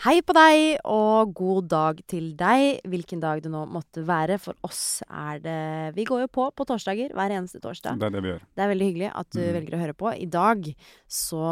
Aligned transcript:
Hei 0.00 0.22
på 0.24 0.32
deg, 0.32 0.78
og 0.88 1.34
god 1.36 1.66
dag 1.68 1.98
til 2.08 2.30
deg, 2.32 2.78
hvilken 2.88 3.20
dag 3.20 3.42
det 3.44 3.50
nå 3.52 3.66
måtte 3.68 4.00
være. 4.08 4.38
For 4.40 4.56
oss 4.64 5.02
er 5.04 5.42
det 5.44 5.56
Vi 5.92 6.06
går 6.08 6.22
jo 6.22 6.28
på 6.32 6.46
på 6.56 6.64
torsdager 6.64 7.12
hver 7.12 7.34
eneste 7.36 7.60
torsdag. 7.60 7.98
Det 8.00 8.06
er 8.08 8.14
det 8.14 8.22
vi 8.24 8.30
gjør. 8.30 8.46
Det 8.56 8.64
er 8.64 8.70
veldig 8.70 8.86
hyggelig 8.88 9.10
at 9.12 9.28
du 9.36 9.40
Mm. 9.40 9.52
velger 9.58 9.76
å 9.76 9.80
høre 9.82 9.92
på. 10.00 10.08
I 10.16 10.24
dag 10.24 10.74
så 11.06 11.42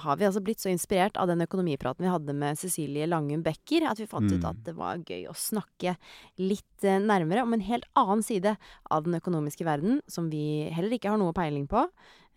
har 0.00 0.16
vi 0.16 0.24
altså 0.24 0.40
blitt 0.40 0.64
så 0.64 0.72
inspirert 0.72 1.18
av 1.20 1.28
den 1.28 1.44
økonomipraten 1.44 2.00
vi 2.00 2.08
hadde 2.08 2.32
med 2.32 2.56
Cecilie 2.56 3.06
Langum 3.06 3.42
Becker, 3.42 3.84
at 3.90 3.98
vi 3.98 4.06
fant 4.06 4.32
ut 4.32 4.40
Mm. 4.40 4.48
at 4.48 4.64
det 4.64 4.74
var 4.76 4.96
gøy 4.96 5.28
å 5.28 5.34
snakke 5.36 5.98
litt 6.38 6.84
eh, 6.84 6.98
nærmere 6.98 7.42
om 7.42 7.52
en 7.52 7.60
helt 7.60 7.84
annen 7.94 8.22
side 8.24 8.56
av 8.90 9.04
den 9.04 9.20
økonomiske 9.20 9.62
verden, 9.62 10.00
som 10.08 10.30
vi 10.30 10.70
heller 10.70 10.96
ikke 10.96 11.10
har 11.10 11.18
noe 11.18 11.34
peiling 11.34 11.68
på, 11.68 11.86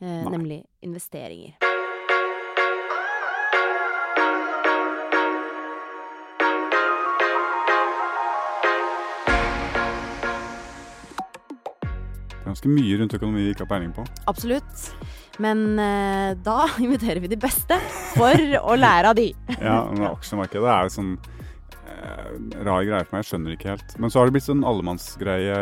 eh, 0.01 0.25
nemlig 0.27 0.65
investeringer. 0.83 1.55
Ganske 12.47 12.71
mye 12.71 12.99
rundt 13.01 13.15
økonomi 13.17 13.45
vi 13.45 13.53
ikke 13.55 13.65
har 13.65 13.71
peiling 13.75 13.93
på. 13.95 14.05
Absolutt. 14.31 14.89
Men 15.43 15.65
eh, 15.79 16.31
da 16.43 16.65
inviterer 16.85 17.21
vi 17.23 17.31
de 17.31 17.39
beste 17.39 17.77
for 18.15 18.57
å 18.63 18.77
lære 18.79 19.11
av 19.13 19.17
de. 19.19 19.29
Ja, 19.57 19.81
men 19.91 20.07
Aksjemarkedet 20.11 20.71
er 20.73 20.87
jo 20.87 20.95
sånn 20.97 21.17
rar 22.65 22.83
greie 22.85 23.05
for 23.05 23.15
meg. 23.17 23.23
Jeg 23.25 23.31
skjønner 23.31 23.55
ikke 23.57 23.71
helt. 23.75 23.97
Men 23.99 24.09
så 24.13 24.19
har 24.21 24.27
det 24.29 24.33
blitt 24.37 24.47
sånn 24.49 24.63
allemannsgreie 24.67 25.57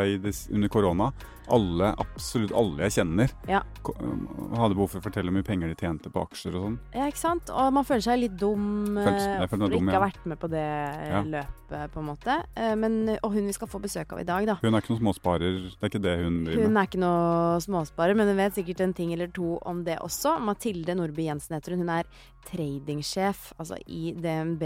under 0.51 0.69
korona. 0.73 1.11
Alle, 1.53 1.91
absolutt 2.01 2.49
alle 2.57 2.87
jeg 2.87 3.05
kjenner, 3.05 3.29
Ja. 3.47 3.59
hadde 3.85 4.73
behov 4.73 4.89
for 4.89 4.97
å 4.97 5.03
fortelle 5.05 5.29
hvor 5.29 5.35
mye 5.37 5.45
penger 5.45 5.67
de 5.69 5.75
tjente 5.77 6.09
på 6.09 6.23
aksjer 6.25 6.55
og 6.57 6.63
sånn. 6.63 6.77
Ja, 6.95 7.05
ikke 7.05 7.21
sant? 7.21 7.51
Og 7.53 7.71
man 7.71 7.85
føler 7.85 8.01
seg 8.01 8.17
litt 8.19 8.35
dum 8.41 8.97
eh, 8.97 9.05
Føles- 9.05 9.49
for 9.51 9.57
dum, 9.61 9.69
ikke 9.77 9.93
ja. 9.93 9.99
ha 9.99 10.07
vært 10.07 10.25
med 10.25 10.39
på 10.41 10.49
det 10.49 10.63
eh, 10.65 11.11
Ja. 11.11 11.21
løpet, 11.21 11.91
på 11.93 11.99
en 12.01 12.07
måte. 12.09 12.43
Eh, 12.57 12.73
Men, 12.75 13.19
og 13.21 13.31
hun 13.31 13.45
vi 13.45 13.53
skal 13.53 13.67
få 13.67 13.79
besøk 13.79 14.11
av 14.13 14.19
i 14.21 14.23
dag, 14.23 14.45
da. 14.47 14.55
Hun 14.63 14.73
er 14.73 14.81
ikke 14.81 14.95
noen 14.97 15.03
småsparer. 15.05 15.69
Det 15.69 15.83
er 15.85 15.89
ikke 15.93 16.01
det 16.01 16.17
hun 16.23 16.43
driver 16.45 16.63
Hun 16.65 16.77
er 16.77 16.87
ikke 16.89 17.03
noen 17.05 17.61
småsparer, 17.61 18.15
men 18.17 18.27
hun 18.27 18.37
vet 18.37 18.53
sikkert 18.57 18.81
en 18.81 18.93
ting 18.93 19.13
eller 19.13 19.27
to 19.27 19.59
om 19.63 19.83
det 19.83 19.99
også. 19.99 20.39
Mathilde 20.41 20.95
Nordby 20.97 21.25
Jensen 21.29 21.53
heter 21.61 21.77
hun. 21.77 21.85
Hun 21.85 21.89
er 21.99 22.05
tradingsjef 22.49 23.53
altså 23.59 23.77
i 23.87 24.13
DNB 24.17 24.63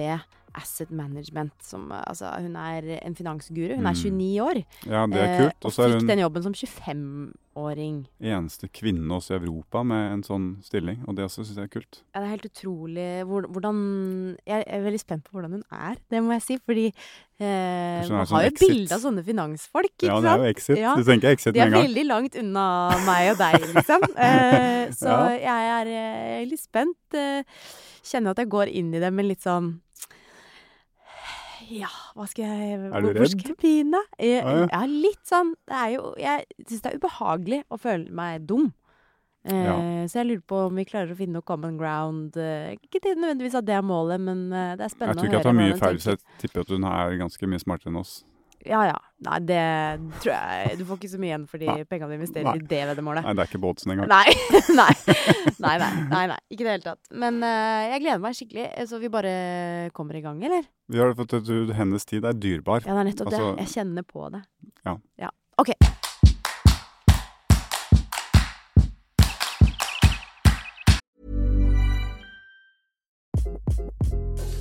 Asset 0.60 0.92
Management. 0.92 1.56
Som, 1.64 1.90
eh, 1.92 2.04
altså, 2.08 2.30
hun 2.44 2.56
er 2.60 2.92
en 3.02 3.16
finansguru. 3.16 3.76
Hun 3.80 3.86
er 3.88 3.96
Mm. 3.96 4.04
29 4.04 4.42
år. 4.44 4.64
Ja, 4.86 5.06
det 5.08 5.18
er 5.24 5.30
eh, 5.34 5.40
kult. 5.46 5.60
og 5.64 5.72
Og 5.72 5.72
så 5.78 5.88
er 5.88 5.96
fikk 6.00 6.08
den 6.14 6.20
jobben 6.26 6.44
som 6.44 6.54
25-åring. 6.54 8.06
eneste 8.22 8.70
kvinne 8.72 9.10
også 9.16 9.36
i 9.36 9.40
Europa 9.40 9.82
med 9.84 10.14
en 10.14 10.24
sånn 10.24 10.46
stilling. 10.64 11.02
Og 11.08 11.16
det 11.18 11.26
også 11.26 11.44
syns 11.46 11.58
jeg 11.60 11.68
er 11.68 11.74
kult. 11.74 12.02
Ja, 12.14 12.22
det 12.22 12.28
er 12.28 12.34
helt 12.36 12.48
utrolig 12.50 13.08
hvordan 13.28 14.38
Jeg 14.48 14.64
er 14.68 14.84
veldig 14.86 15.00
spent 15.02 15.24
på 15.26 15.36
hvordan 15.38 15.52
hun 15.58 15.64
er, 15.72 15.96
det 16.10 16.22
må 16.24 16.32
jeg 16.38 16.42
si. 16.46 16.58
Fordi 16.66 16.86
eh, 17.40 18.08
man 18.10 18.26
sånn 18.26 18.36
har 18.38 18.48
jo 18.50 18.56
bilde 18.60 18.96
av 18.96 19.04
sånne 19.04 19.24
finansfolk, 19.26 19.92
ikke 19.98 20.08
sant? 20.10 20.14
Ja, 20.14 20.22
det 20.22 20.32
er 20.32 20.44
jo 20.44 20.50
Exit. 20.54 20.78
Ja. 20.80 20.96
Du 20.96 21.04
tenker 21.08 21.34
Exit 21.34 21.54
med 21.56 21.62
en 21.66 21.72
gang. 21.72 21.76
De 21.76 21.80
er 21.84 21.88
veldig 21.90 22.08
langt 22.10 22.40
unna 22.44 22.66
meg 23.06 23.32
og 23.34 23.38
deg, 23.44 23.60
liksom. 23.76 24.08
Eh, 24.30 24.90
så 24.96 25.10
Ja. 25.10 25.38
jeg 25.38 25.70
er 25.76 25.94
eh, 26.42 26.46
litt 26.50 26.60
spent. 26.64 26.98
Eh, 27.14 27.44
kjenner 28.04 28.32
at 28.32 28.38
jeg 28.42 28.50
går 28.50 28.72
inn 28.74 28.94
i 28.96 29.00
det 29.04 29.12
med 29.14 29.26
litt 29.30 29.44
sånn 29.44 29.80
Ja, 31.70 31.90
hva 32.18 32.26
skal 32.30 32.46
jeg 32.50 32.80
Er 32.80 33.02
du 33.02 33.08
hvor 33.12 33.14
redd? 33.20 33.30
skal 33.30 33.52
jeg 33.52 33.58
begynne? 33.62 34.00
Jeg, 34.18 34.42
Ja, 34.44 34.54
ja. 34.64 34.68
ja, 34.72 34.82
litt 34.90 35.24
sånn. 35.30 35.54
Det 35.70 35.76
er 35.78 35.90
jo 35.96 36.14
Jeg 36.18 36.46
syns 36.68 36.82
det 36.82 36.92
er 36.94 36.98
ubehagelig 37.00 37.60
å 37.70 37.78
føle 37.80 38.10
meg 38.12 38.46
dum. 38.50 38.72
Eh, 39.46 39.54
Ja. 39.66 39.76
Så 40.10 40.20
jeg 40.20 40.28
lurer 40.28 40.46
på 40.50 40.58
om 40.68 40.76
vi 40.76 40.86
klarer 40.86 41.12
å 41.14 41.18
finne 41.20 41.38
noe 41.38 41.46
common 41.48 41.78
ground. 41.78 42.36
Eh, 42.38 42.74
ikke 42.76 43.00
til 43.02 43.16
nødvendigvis 43.22 43.56
at 43.56 43.66
det 43.66 43.76
er 43.78 43.82
målet, 43.86 44.20
men 44.20 44.52
eh, 44.52 44.76
det 44.76 44.82
er 44.84 44.90
Jeg 44.90 44.96
spennende 44.98 45.22
tror 45.22 45.30
å 45.30 45.30
ikke 45.30 45.38
at 45.40 45.44
tror 45.46 45.54
hun 45.54 45.60
har 45.62 45.70
tar 45.70 45.78
mye 45.78 45.80
feil, 45.80 46.00
så 46.04 46.10
jeg 46.16 46.20
tipper 46.42 46.62
at 46.66 46.74
hun 46.76 46.84
er 46.84 47.18
ganske 47.22 47.48
mye 47.54 47.60
smartere 47.64 47.94
enn 47.94 48.02
oss. 48.02 48.24
Ja 48.68 48.82
ja. 48.90 48.96
Nei, 49.24 49.38
det 49.44 49.60
tror 50.24 50.32
jeg 50.32 50.78
Du 50.80 50.84
får 50.88 50.98
ikke 51.00 51.10
så 51.12 51.18
mye 51.20 51.30
igjen 51.32 51.46
for 51.48 51.60
de 51.62 51.74
pengene 51.88 52.10
du 52.12 52.16
investerer 52.18 52.48
Nei. 52.48 52.56
i 52.60 52.68
det 52.72 52.82
veddemålet. 52.92 53.24
Nei, 53.28 53.34
det 53.36 53.44
er 53.44 53.50
ikke 53.52 53.62
båtsen 53.64 53.94
engang. 53.94 54.10
Nei. 54.12 54.34
nei. 54.80 54.90
Nei, 55.64 55.76
nei, 55.84 55.90
nei, 56.12 56.24
nei. 56.34 56.40
Ikke 56.52 56.64
i 56.64 56.68
det 56.68 56.74
hele 56.78 56.86
tatt. 56.88 57.02
Men 57.24 57.40
uh, 57.44 57.88
jeg 57.94 58.04
gleder 58.06 58.24
meg 58.24 58.36
skikkelig. 58.40 58.68
eh, 58.74 58.88
Så 58.90 59.00
vi 59.04 59.12
bare 59.12 59.34
kommer 59.96 60.20
i 60.20 60.24
gang, 60.24 60.40
eller? 60.44 60.68
Vi 60.92 61.00
har 61.04 61.16
fått 61.20 61.36
at 61.40 61.52
hennes 61.78 62.08
tid 62.10 62.28
er 62.28 62.36
dyrbar. 62.36 62.84
Ja, 62.88 62.96
det 62.96 63.06
er 63.06 63.10
nettopp 63.12 63.32
Altså- 63.34 63.52
det. 63.56 63.68
Jeg 63.68 63.76
kjenner 63.78 64.08
på 64.08 64.30
det. 64.36 64.44
Ja. 64.88 64.96
ja. 65.28 65.32
OK. 65.60 65.76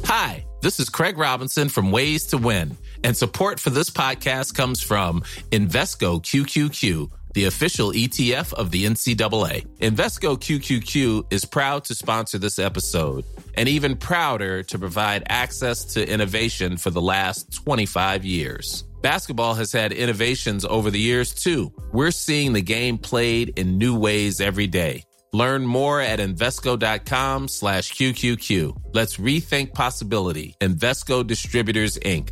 Hi, 0.06 0.44
this 0.62 0.78
is 0.80 0.88
Craig 0.88 1.16
Robinson 1.18 1.68
from 1.68 1.90
Ways 1.90 2.26
to 2.26 2.38
Win, 2.38 2.76
and 3.04 3.16
support 3.16 3.60
for 3.60 3.70
this 3.70 3.90
podcast 3.90 4.54
comes 4.54 4.82
from 4.82 5.22
Invesco 5.50 6.22
QQQ, 6.22 7.10
the 7.34 7.44
official 7.44 7.92
ETF 7.92 8.52
of 8.54 8.70
the 8.70 8.84
NCAA. 8.84 9.66
Invesco 9.78 10.38
QQQ 10.38 11.32
is 11.32 11.44
proud 11.44 11.84
to 11.84 11.94
sponsor 11.94 12.38
this 12.38 12.58
episode 12.58 13.24
and 13.54 13.68
even 13.68 13.96
prouder 13.96 14.62
to 14.62 14.78
provide 14.78 15.24
access 15.28 15.84
to 15.94 16.08
innovation 16.08 16.76
for 16.76 16.90
the 16.90 17.02
last 17.02 17.52
25 17.52 18.24
years. 18.24 18.84
Basketball 19.02 19.54
has 19.54 19.72
had 19.72 19.92
innovations 19.92 20.64
over 20.64 20.90
the 20.90 20.98
years 20.98 21.32
too. 21.32 21.72
We're 21.92 22.10
seeing 22.10 22.52
the 22.52 22.62
game 22.62 22.98
played 22.98 23.58
in 23.58 23.78
new 23.78 23.98
ways 23.98 24.40
every 24.40 24.66
day. 24.66 25.04
Learn 25.32 25.66
more 25.66 26.00
at 26.00 26.20
Invesco.com 26.20 27.48
slash 27.48 27.92
QQQ. 27.92 28.94
Let's 28.94 29.18
rethink 29.18 29.74
possibility. 29.74 30.54
Invesco 30.60 31.26
Distributors, 31.26 31.98
Inc. 31.98 32.30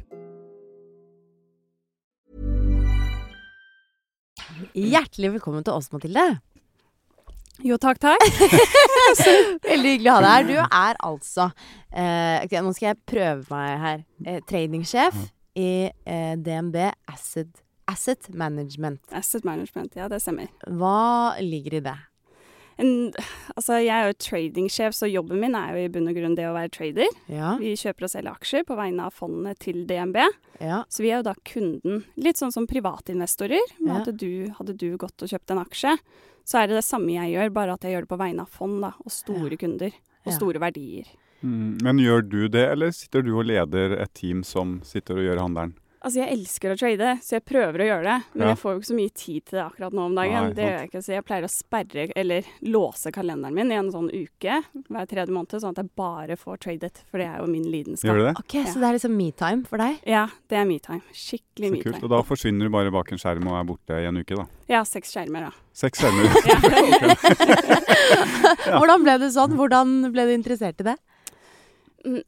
Hjertelig 4.76 5.30
velkommen 5.38 5.64
til 5.64 5.72
oss, 5.72 5.88
Mathilde. 5.88 6.22
Jo, 7.64 7.78
takk, 7.80 7.96
takk. 8.02 8.24
Veldig 9.64 9.92
hyggelig 9.94 10.10
å 10.12 10.16
ha 10.18 10.20
deg 10.20 10.34
her. 10.34 10.48
Du 10.50 10.58
er 10.60 10.98
altså 11.08 11.46
eh, 11.48 12.42
okay, 12.42 12.60
Nå 12.60 12.74
skal 12.76 12.90
jeg 12.90 12.98
prøve 13.08 13.46
meg 13.48 13.70
her. 13.80 14.02
Eh, 14.26 14.42
tradingsjef 14.44 15.16
i 15.56 15.70
eh, 15.88 16.34
DNB 16.36 16.76
Asset, 17.08 17.62
Asset 17.88 18.28
Management. 18.36 19.00
Asset 19.16 19.48
management, 19.48 19.96
ja, 19.96 20.10
det 20.12 20.20
stemmer. 20.20 20.52
Hva 20.68 21.40
ligger 21.40 21.78
i 21.78 21.82
det? 21.88 21.96
En, 22.78 23.10
altså, 23.56 23.78
jeg 23.80 23.88
er 23.94 24.10
jo 24.10 24.16
tradingsjef, 24.20 24.92
så 24.92 25.08
jobben 25.08 25.40
min 25.40 25.54
er 25.56 25.72
jo 25.72 25.84
i 25.86 25.88
bunn 25.94 26.10
og 26.10 26.16
grunn 26.18 26.34
det 26.36 26.44
å 26.44 26.52
være 26.52 26.70
trader. 26.74 27.08
Ja. 27.32 27.54
Vi 27.60 27.72
kjøper 27.80 28.04
og 28.04 28.12
selger 28.12 28.34
aksjer 28.36 28.66
på 28.68 28.76
vegne 28.76 29.06
av 29.08 29.14
fondene 29.16 29.54
til 29.58 29.84
DNB. 29.88 30.18
ja. 30.60 30.82
Så 30.92 31.02
vi 31.02 31.10
er 31.10 31.22
jo 31.22 31.28
da 31.30 31.34
kunden, 31.48 32.04
litt 32.20 32.36
sånn 32.36 32.52
som 32.52 32.66
privatinvestorer. 32.68 33.62
Ja. 33.80 33.94
Hadde, 34.00 34.12
du, 34.20 34.52
hadde 34.58 34.76
du 34.76 34.90
gått 35.00 35.22
og 35.24 35.28
kjøpt 35.32 35.54
en 35.54 35.62
aksje, 35.64 35.96
så 36.46 36.60
er 36.60 36.68
det 36.68 36.76
det 36.78 36.84
samme 36.86 37.14
jeg 37.16 37.32
gjør, 37.34 37.52
bare 37.56 37.72
at 37.74 37.82
jeg 37.86 37.96
gjør 37.96 38.04
det 38.06 38.12
på 38.12 38.20
vegne 38.20 38.44
av 38.44 38.52
fond 38.52 38.82
da, 38.84 38.92
og 39.02 39.10
store 39.10 39.56
kunder. 39.56 39.96
Og 40.26 40.32
Ja. 40.32 40.36
store 40.36 40.58
verdier. 40.58 41.06
Mm, 41.42 41.78
men 41.82 41.98
gjør 42.02 42.22
du 42.28 42.48
det, 42.48 42.64
eller 42.72 42.90
sitter 42.90 43.22
du 43.22 43.32
og 43.38 43.44
leder 43.46 43.92
et 44.02 44.12
team 44.14 44.42
som 44.42 44.80
sitter 44.82 45.14
og 45.20 45.22
gjør 45.22 45.38
handelen? 45.44 45.74
Altså, 46.06 46.20
jeg 46.22 46.30
elsker 46.36 46.70
å 46.70 46.76
trade, 46.78 47.06
så 47.18 47.34
jeg 47.34 47.42
prøver 47.48 47.82
å 47.82 47.86
gjøre 47.88 48.04
det. 48.06 48.18
Men 48.38 48.42
Ja. 48.46 48.50
jeg 48.54 48.58
får 48.60 48.70
jo 48.70 48.78
ikke 48.78 48.86
så 48.86 48.94
mye 48.94 49.10
tid 49.18 49.42
til 49.44 49.56
det 49.58 49.64
akkurat 49.66 49.90
nå 49.92 50.02
om 50.06 50.14
dagen. 50.14 50.42
Nei, 50.46 50.52
det 50.54 50.62
gjør 50.66 50.78
jeg 50.78 50.86
ikke, 50.90 51.02
så 51.02 51.10
jeg 51.16 51.24
pleier 51.26 51.42
å 51.42 51.50
sperre, 51.50 52.04
eller 52.14 52.42
låse 52.62 53.10
kalenderen 53.10 53.50
min 53.54 53.72
i 53.72 53.74
en 53.74 53.90
sånn 53.90 54.06
uke 54.14 54.62
hver 54.86 55.06
tredje 55.10 55.32
måned, 55.34 55.50
sånn 55.58 55.74
at 55.74 55.82
jeg 55.82 55.90
bare 55.98 56.36
får 56.38 56.56
tradet, 56.62 57.02
for 57.10 57.18
det 57.18 57.26
er 57.26 57.38
jo 57.42 57.46
min 57.50 57.64
lidenskap. 57.66 58.06
Gjør 58.06 58.18
du 58.22 58.26
det? 58.28 58.34
Ok, 58.38 58.54
Så 58.70 58.78
det 58.78 58.86
er 58.86 58.94
liksom 59.00 59.16
me-time 59.16 59.64
for 59.66 59.78
deg? 59.82 59.98
Ja, 60.06 60.28
det 60.48 60.56
er 60.58 60.64
metime. 60.64 61.02
Så 61.10 61.34
Skikkelig 61.36 61.82
kult. 61.82 61.96
metime. 61.96 62.04
Og 62.04 62.10
da 62.14 62.22
forsvinner 62.22 62.62
du 62.62 62.70
bare 62.70 62.90
bak 62.94 63.10
en 63.10 63.18
skjerm 63.18 63.42
og 63.50 63.58
er 63.58 63.64
borte 63.66 63.90
i 63.98 64.06
en 64.06 64.16
uke, 64.22 64.36
da. 64.36 64.46
Ja, 64.68 64.84
seks 64.84 65.10
skjermer, 65.10 65.40
da. 65.50 65.52
Seks 65.74 65.98
skjermer. 65.98 66.30
Hvordan 68.78 69.02
ble 69.02 69.18
det 69.18 69.32
sånn? 69.34 69.56
Hvordan 69.58 70.12
ble 70.12 70.22
du 70.30 70.34
interessert 70.38 70.78
i 70.80 70.84
det? 70.92 70.96
Mm, 72.06 72.22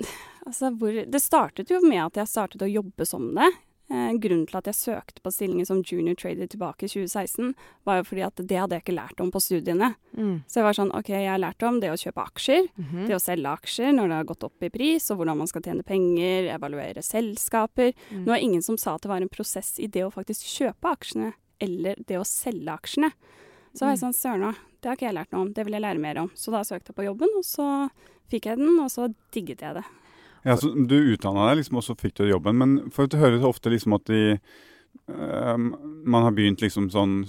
Altså, 0.48 0.70
hvor, 0.80 0.88
det 1.12 1.20
startet 1.20 1.68
jo 1.68 1.76
med 1.84 2.00
at 2.06 2.14
jeg 2.22 2.26
startet 2.30 2.62
å 2.64 2.68
jobbe 2.70 3.04
som 3.04 3.34
det. 3.36 3.50
Eh, 3.90 4.12
grunnen 4.20 4.44
til 4.46 4.58
at 4.58 4.66
jeg 4.68 4.74
søkte 4.76 5.22
på 5.24 5.30
stillingen 5.32 5.64
som 5.64 5.78
junior 5.82 6.12
trader 6.14 6.46
tilbake 6.46 6.84
i 6.84 6.88
2016, 6.92 7.54
var 7.88 7.96
jo 7.96 8.04
fordi 8.04 8.20
at 8.26 8.36
det 8.36 8.58
hadde 8.60 8.76
jeg 8.76 8.82
ikke 8.84 8.96
lært 8.98 9.20
om 9.24 9.30
på 9.32 9.40
studiene. 9.40 9.94
Mm. 10.12 10.42
Så 10.44 10.60
jeg 10.60 10.66
var 10.66 10.76
sånn, 10.76 10.92
ok, 10.92 11.08
jeg 11.08 11.30
har 11.30 11.40
lært 11.40 11.64
om 11.64 11.78
det 11.80 11.88
å 11.88 11.96
kjøpe 11.96 12.20
aksjer, 12.26 12.68
Mhm. 12.76 13.06
det 13.08 13.16
å 13.16 13.20
selge 13.24 13.48
aksjer 13.48 13.94
når 13.96 14.08
det 14.08 14.18
har 14.18 14.24
gått 14.28 14.44
opp 14.44 14.62
i 14.62 14.68
pris, 14.68 15.10
og 15.10 15.16
hvordan 15.18 15.38
man 15.38 15.46
skal 15.46 15.62
tjene 15.62 15.82
penger, 15.88 16.50
evaluere 16.52 17.00
selskaper. 17.02 17.94
Mm. 18.12 18.24
Nå 18.26 18.32
er 18.36 18.42
ingen 18.44 18.62
som 18.62 18.76
sa 18.76 18.94
at 18.96 19.00
det 19.02 19.08
var 19.08 19.22
en 19.22 19.28
prosess 19.32 19.78
i 19.80 19.86
det 19.86 20.04
å 20.04 20.12
faktisk 20.12 20.44
kjøpe 20.44 20.92
aksjene, 20.92 21.32
eller 21.58 21.94
det 22.06 22.18
å 22.20 22.26
selge 22.28 22.68
aksjene. 22.68 23.12
Så 23.72 23.86
var 23.86 23.94
jeg 23.96 24.00
sånn, 24.04 24.12
søren 24.14 24.48
òg, 24.52 24.56
det 24.82 24.88
har 24.90 24.96
ikke 24.96 25.08
jeg 25.08 25.14
lært 25.14 25.32
noe 25.32 25.40
om, 25.46 25.52
det 25.54 25.64
vil 25.64 25.72
jeg 25.72 25.82
lære 25.82 25.98
mer 26.00 26.18
om. 26.18 26.28
Så 26.34 26.50
da 26.52 26.60
søkte 26.60 26.92
jeg 26.92 26.96
på 26.96 27.04
jobben, 27.08 27.28
og 27.36 27.44
så 27.44 27.90
fikk 28.30 28.44
jeg 28.52 28.58
den, 28.58 28.78
og 28.80 28.90
så 28.90 29.08
digget 29.32 29.60
jeg 29.64 29.74
det. 29.80 29.84
Ja, 30.46 30.56
så 30.56 30.70
Du 30.74 30.96
utdanna 31.14 31.48
deg, 31.50 31.60
liksom, 31.62 31.80
og 31.80 31.86
så 31.86 31.96
fikk 31.98 32.18
du 32.18 32.28
jobben. 32.28 32.58
Men 32.60 32.76
for 32.94 33.08
å 33.08 33.20
høre 33.20 33.40
så 33.40 33.52
ofte 33.52 33.72
liksom 33.72 33.96
at 33.98 34.06
de 34.10 34.22
eh, 34.34 35.56
man 35.58 36.26
har 36.26 36.34
begynt 36.36 36.62
liksom 36.64 36.90
sånn 36.92 37.20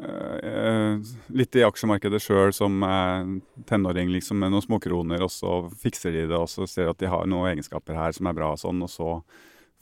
eh, 0.00 0.96
Litt 1.36 1.56
i 1.56 1.64
aksjemarkedet 1.66 2.22
sjøl 2.22 2.54
som 2.56 2.82
eh, 2.86 3.34
tenåring, 3.68 4.12
liksom, 4.14 4.40
med 4.40 4.54
noen 4.54 4.64
småkroner, 4.64 5.24
og 5.26 5.32
så 5.32 5.58
fikser 5.82 6.14
de 6.14 6.26
det, 6.30 6.38
og 6.38 6.48
så 6.52 6.68
ser 6.70 6.88
de 6.88 6.94
at 6.94 7.04
de 7.04 7.12
har 7.12 7.28
noen 7.28 7.52
egenskaper 7.52 7.98
her 7.98 8.16
som 8.16 8.30
er 8.30 8.38
bra, 8.38 8.54
og 8.54 8.62
sånn, 8.62 8.82
og 8.86 8.92
så 8.92 9.10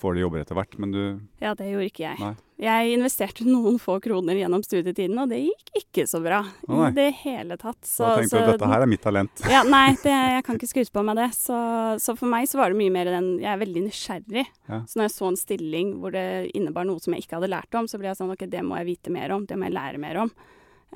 får 0.05 0.15
de 0.19 0.23
jobber 0.27 0.43
etter 0.45 0.59
hvert. 0.59 0.77
Men 0.85 0.93
du 0.95 1.01
Ja, 1.43 1.55
det 1.56 1.67
gjorde 1.73 1.89
ikke 1.89 2.05
jeg. 2.05 2.19
Nei. 2.21 2.35
Jeg 2.65 2.93
investerte 2.95 3.43
noen 3.49 3.81
få 3.83 3.97
kroner 4.05 4.37
gjennom 4.39 4.62
studietiden, 4.62 5.17
og 5.19 5.33
det 5.33 5.41
gikk 5.43 5.73
ikke 5.81 6.05
så 6.06 6.21
bra 6.23 6.39
i 6.71 6.91
det 6.95 7.09
hele 7.25 7.56
tatt. 7.59 7.81
Så, 7.83 8.05
da 8.06 8.21
tenkte 8.21 8.31
du 8.31 8.37
så- 8.37 8.45
at 8.45 8.53
dette 8.55 8.69
her 8.71 8.85
er 8.87 8.91
mitt 8.93 9.03
talent. 9.03 9.43
Ja, 9.51 9.65
nei, 9.67 9.89
det, 10.05 10.15
jeg 10.37 10.45
kan 10.47 10.61
ikke 10.61 10.71
skryte 10.71 10.95
på 10.95 11.05
meg 11.09 11.19
det. 11.19 11.31
Så, 11.35 11.59
så 12.05 12.15
for 12.21 12.31
meg 12.31 12.47
så 12.53 12.61
var 12.62 12.71
det 12.71 12.79
mye 12.79 12.95
mer 12.95 13.11
den 13.11 13.33
Jeg 13.43 13.51
er 13.56 13.62
veldig 13.65 13.83
nysgjerrig. 13.89 14.47
Ja. 14.71 14.83
Så 14.87 15.01
når 15.01 15.09
jeg 15.09 15.17
så 15.19 15.31
en 15.33 15.41
stilling 15.41 15.95
hvor 15.99 16.15
det 16.15 16.27
innebar 16.55 16.87
noe 16.87 17.03
som 17.03 17.17
jeg 17.17 17.27
ikke 17.27 17.41
hadde 17.41 17.51
lært 17.56 17.75
om, 17.81 17.91
så 17.91 17.99
ble 17.99 18.12
jeg 18.12 18.21
sånn 18.23 18.31
OK, 18.37 18.47
det 18.53 18.62
må 18.62 18.79
jeg 18.83 18.93
vite 18.95 19.11
mer 19.19 19.35
om. 19.35 19.49
Det 19.51 19.59
må 19.59 19.67
jeg 19.67 19.75
lære 19.81 19.99
mer 20.06 20.23
om. 20.29 20.31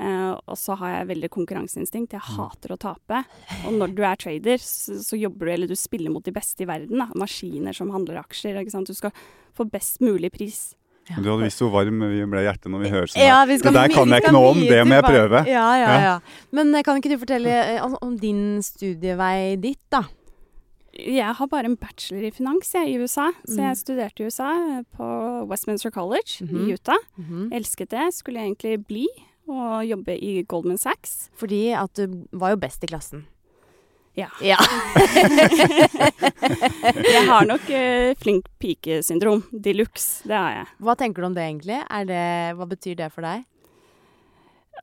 Eh, 0.01 0.33
og 0.47 0.55
så 0.59 0.77
har 0.79 0.93
jeg 1.01 1.09
veldig 1.09 1.29
konkurranseinstinkt. 1.35 2.13
Jeg 2.15 2.21
hater 2.37 2.71
å 2.75 2.79
tape. 2.79 3.25
Og 3.67 3.73
når 3.75 3.95
du 3.99 4.03
er 4.07 4.17
trader, 4.17 4.59
så, 4.63 4.99
så 5.03 5.19
jobber 5.19 5.47
du 5.47 5.53
eller 5.53 5.67
du 5.67 5.75
spiller 5.77 6.11
mot 6.15 6.23
de 6.25 6.31
beste 6.33 6.63
i 6.63 6.69
verden. 6.71 6.99
Da. 7.03 7.09
Maskiner 7.19 7.75
som 7.75 7.91
handler 7.91 8.21
aksjer. 8.23 8.61
Ikke 8.63 8.71
sant? 8.77 8.87
Du 8.87 8.95
skal 8.95 9.11
få 9.59 9.67
best 9.71 9.99
mulig 10.01 10.31
pris. 10.37 10.75
Ja. 11.09 11.17
Du 11.25 11.31
hadde 11.33 11.47
visst 11.49 11.63
hvor 11.65 11.71
varm 11.73 12.03
vi 12.05 12.21
ble 12.29 12.43
i 12.43 12.45
hjertet 12.45 12.69
når 12.69 12.83
vi 12.85 12.89
hører 12.93 13.09
sånn. 13.09 13.23
Ja, 13.25 13.39
vi 13.49 13.57
skal 13.59 13.73
det 13.73 13.81
der 13.87 13.95
kan 13.97 14.11
jeg 14.13 14.23
ikke 14.23 14.33
noe 14.37 14.51
om, 14.53 14.59
det 14.61 14.83
må 14.85 14.99
jeg 14.99 15.07
prøve. 15.09 15.41
Ja, 15.49 15.67
ja, 15.81 15.93
Ja. 16.05 16.17
Men 16.53 16.75
eh, 16.77 16.83
kan 16.85 17.01
ikke 17.01 17.15
du 17.15 17.19
fortelle 17.23 17.55
eh, 17.63 17.79
om, 17.83 17.95
om 18.05 18.15
din 18.21 18.61
studievei 18.63 19.57
ditt, 19.57 19.81
da? 19.91 20.03
Jeg 20.99 21.33
har 21.39 21.47
bare 21.49 21.69
en 21.71 21.77
bachelor 21.81 22.27
i 22.27 22.31
finans 22.35 22.73
jeg, 22.75 22.91
i 22.93 22.99
USA. 23.01 23.31
Så 23.47 23.57
Mm. 23.57 23.65
jeg 23.69 23.77
studerte 23.81 24.21
i 24.21 24.29
USA, 24.29 24.51
på 24.99 25.09
Westminster 25.49 25.91
College 25.95 26.45
Mhm. 26.45 26.69
i 26.69 26.73
Utah. 26.75 26.99
Mhm. 27.17 27.49
Elsket 27.53 27.89
det. 27.91 28.07
Skulle 28.15 28.41
egentlig 28.45 28.85
bli 28.87 29.07
og 29.49 29.85
jobbe 29.89 30.15
i 30.23 30.43
Goldman 30.49 30.79
Sachs. 30.79 31.31
Fordi 31.37 31.73
at 31.75 31.93
du 31.99 32.23
var 32.33 32.51
jo 32.55 32.61
best 32.63 32.85
i 32.85 32.91
klassen. 32.91 33.27
Ja. 34.19 34.29
Ja. 34.43 34.57
Jeg 37.09 37.23
har 37.29 37.47
nok 37.49 37.69
eh, 37.71 38.15
flink 38.19 38.49
pike-syndrom. 38.61 39.45
De 39.53 39.75
luxe. 39.77 40.23
Det 40.29 40.35
har 40.37 40.53
jeg. 40.61 40.67
Hva 40.85 40.95
tenker 40.99 41.23
du 41.23 41.29
om 41.31 41.37
det 41.37 41.45
egentlig? 41.47 41.79
Er 41.87 42.07
det, 42.09 42.23
hva 42.59 42.67
betyr 42.71 42.97
det 42.99 43.11
for 43.15 43.27
deg? 43.27 43.45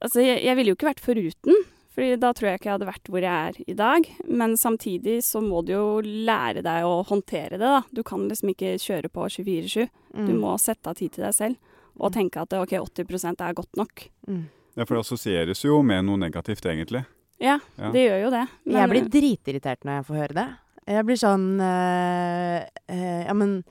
Altså, 0.02 0.22
jeg, 0.24 0.42
jeg 0.44 0.58
ville 0.60 0.72
jo 0.74 0.78
ikke 0.78 0.90
vært 0.92 1.04
foruten. 1.04 1.62
Fordi 1.96 2.18
da 2.20 2.32
tror 2.36 2.50
jeg 2.50 2.60
ikke 2.60 2.68
jeg 2.68 2.76
hadde 2.76 2.90
vært 2.90 3.08
hvor 3.12 3.24
jeg 3.24 3.52
er 3.52 3.60
i 3.72 3.76
dag. 3.80 4.08
Men 4.28 4.58
samtidig 4.60 5.18
så 5.24 5.40
må 5.44 5.62
du 5.68 5.72
jo 5.76 5.86
lære 6.04 6.64
deg 6.66 6.88
å 6.88 6.98
håndtere 7.08 7.56
det, 7.56 7.62
da. 7.64 7.84
Du 7.96 8.02
kan 8.08 8.26
liksom 8.28 8.52
ikke 8.52 8.74
kjøre 8.84 9.12
på 9.14 9.28
24-7. 9.32 9.86
Du 10.16 10.32
Mm. 10.32 10.40
må 10.40 10.54
sette 10.60 10.88
av 10.92 10.96
tid 11.00 11.12
til 11.16 11.26
deg 11.28 11.34
selv. 11.36 11.56
Og 12.00 12.12
tenke 12.12 12.42
at 12.42 12.54
ok, 12.54 12.74
80 12.84 13.42
er 13.42 13.54
godt 13.56 13.78
nok. 13.80 14.08
Mm. 14.28 14.44
Ja, 14.76 14.84
for 14.84 14.96
det 14.98 15.06
assosieres 15.06 15.62
jo 15.64 15.82
med 15.82 16.04
noe 16.06 16.18
negativt, 16.20 16.66
egentlig. 16.68 17.06
Ja, 17.40 17.60
Ja. 17.78 17.92
det 17.92 18.04
gjør 18.10 18.22
jo 18.26 18.30
det. 18.32 18.44
Jeg 18.66 18.90
blir 18.90 19.10
dritirritert 19.12 19.84
når 19.86 20.00
jeg 20.00 20.06
får 20.06 20.16
høre 20.22 20.36
det. 20.36 20.48
Jeg 20.88 21.06
blir 21.06 21.18
sånn 21.18 21.46
øh, 21.60 22.62
øh, 22.92 23.26
Ja, 23.26 23.34
men 23.34 23.64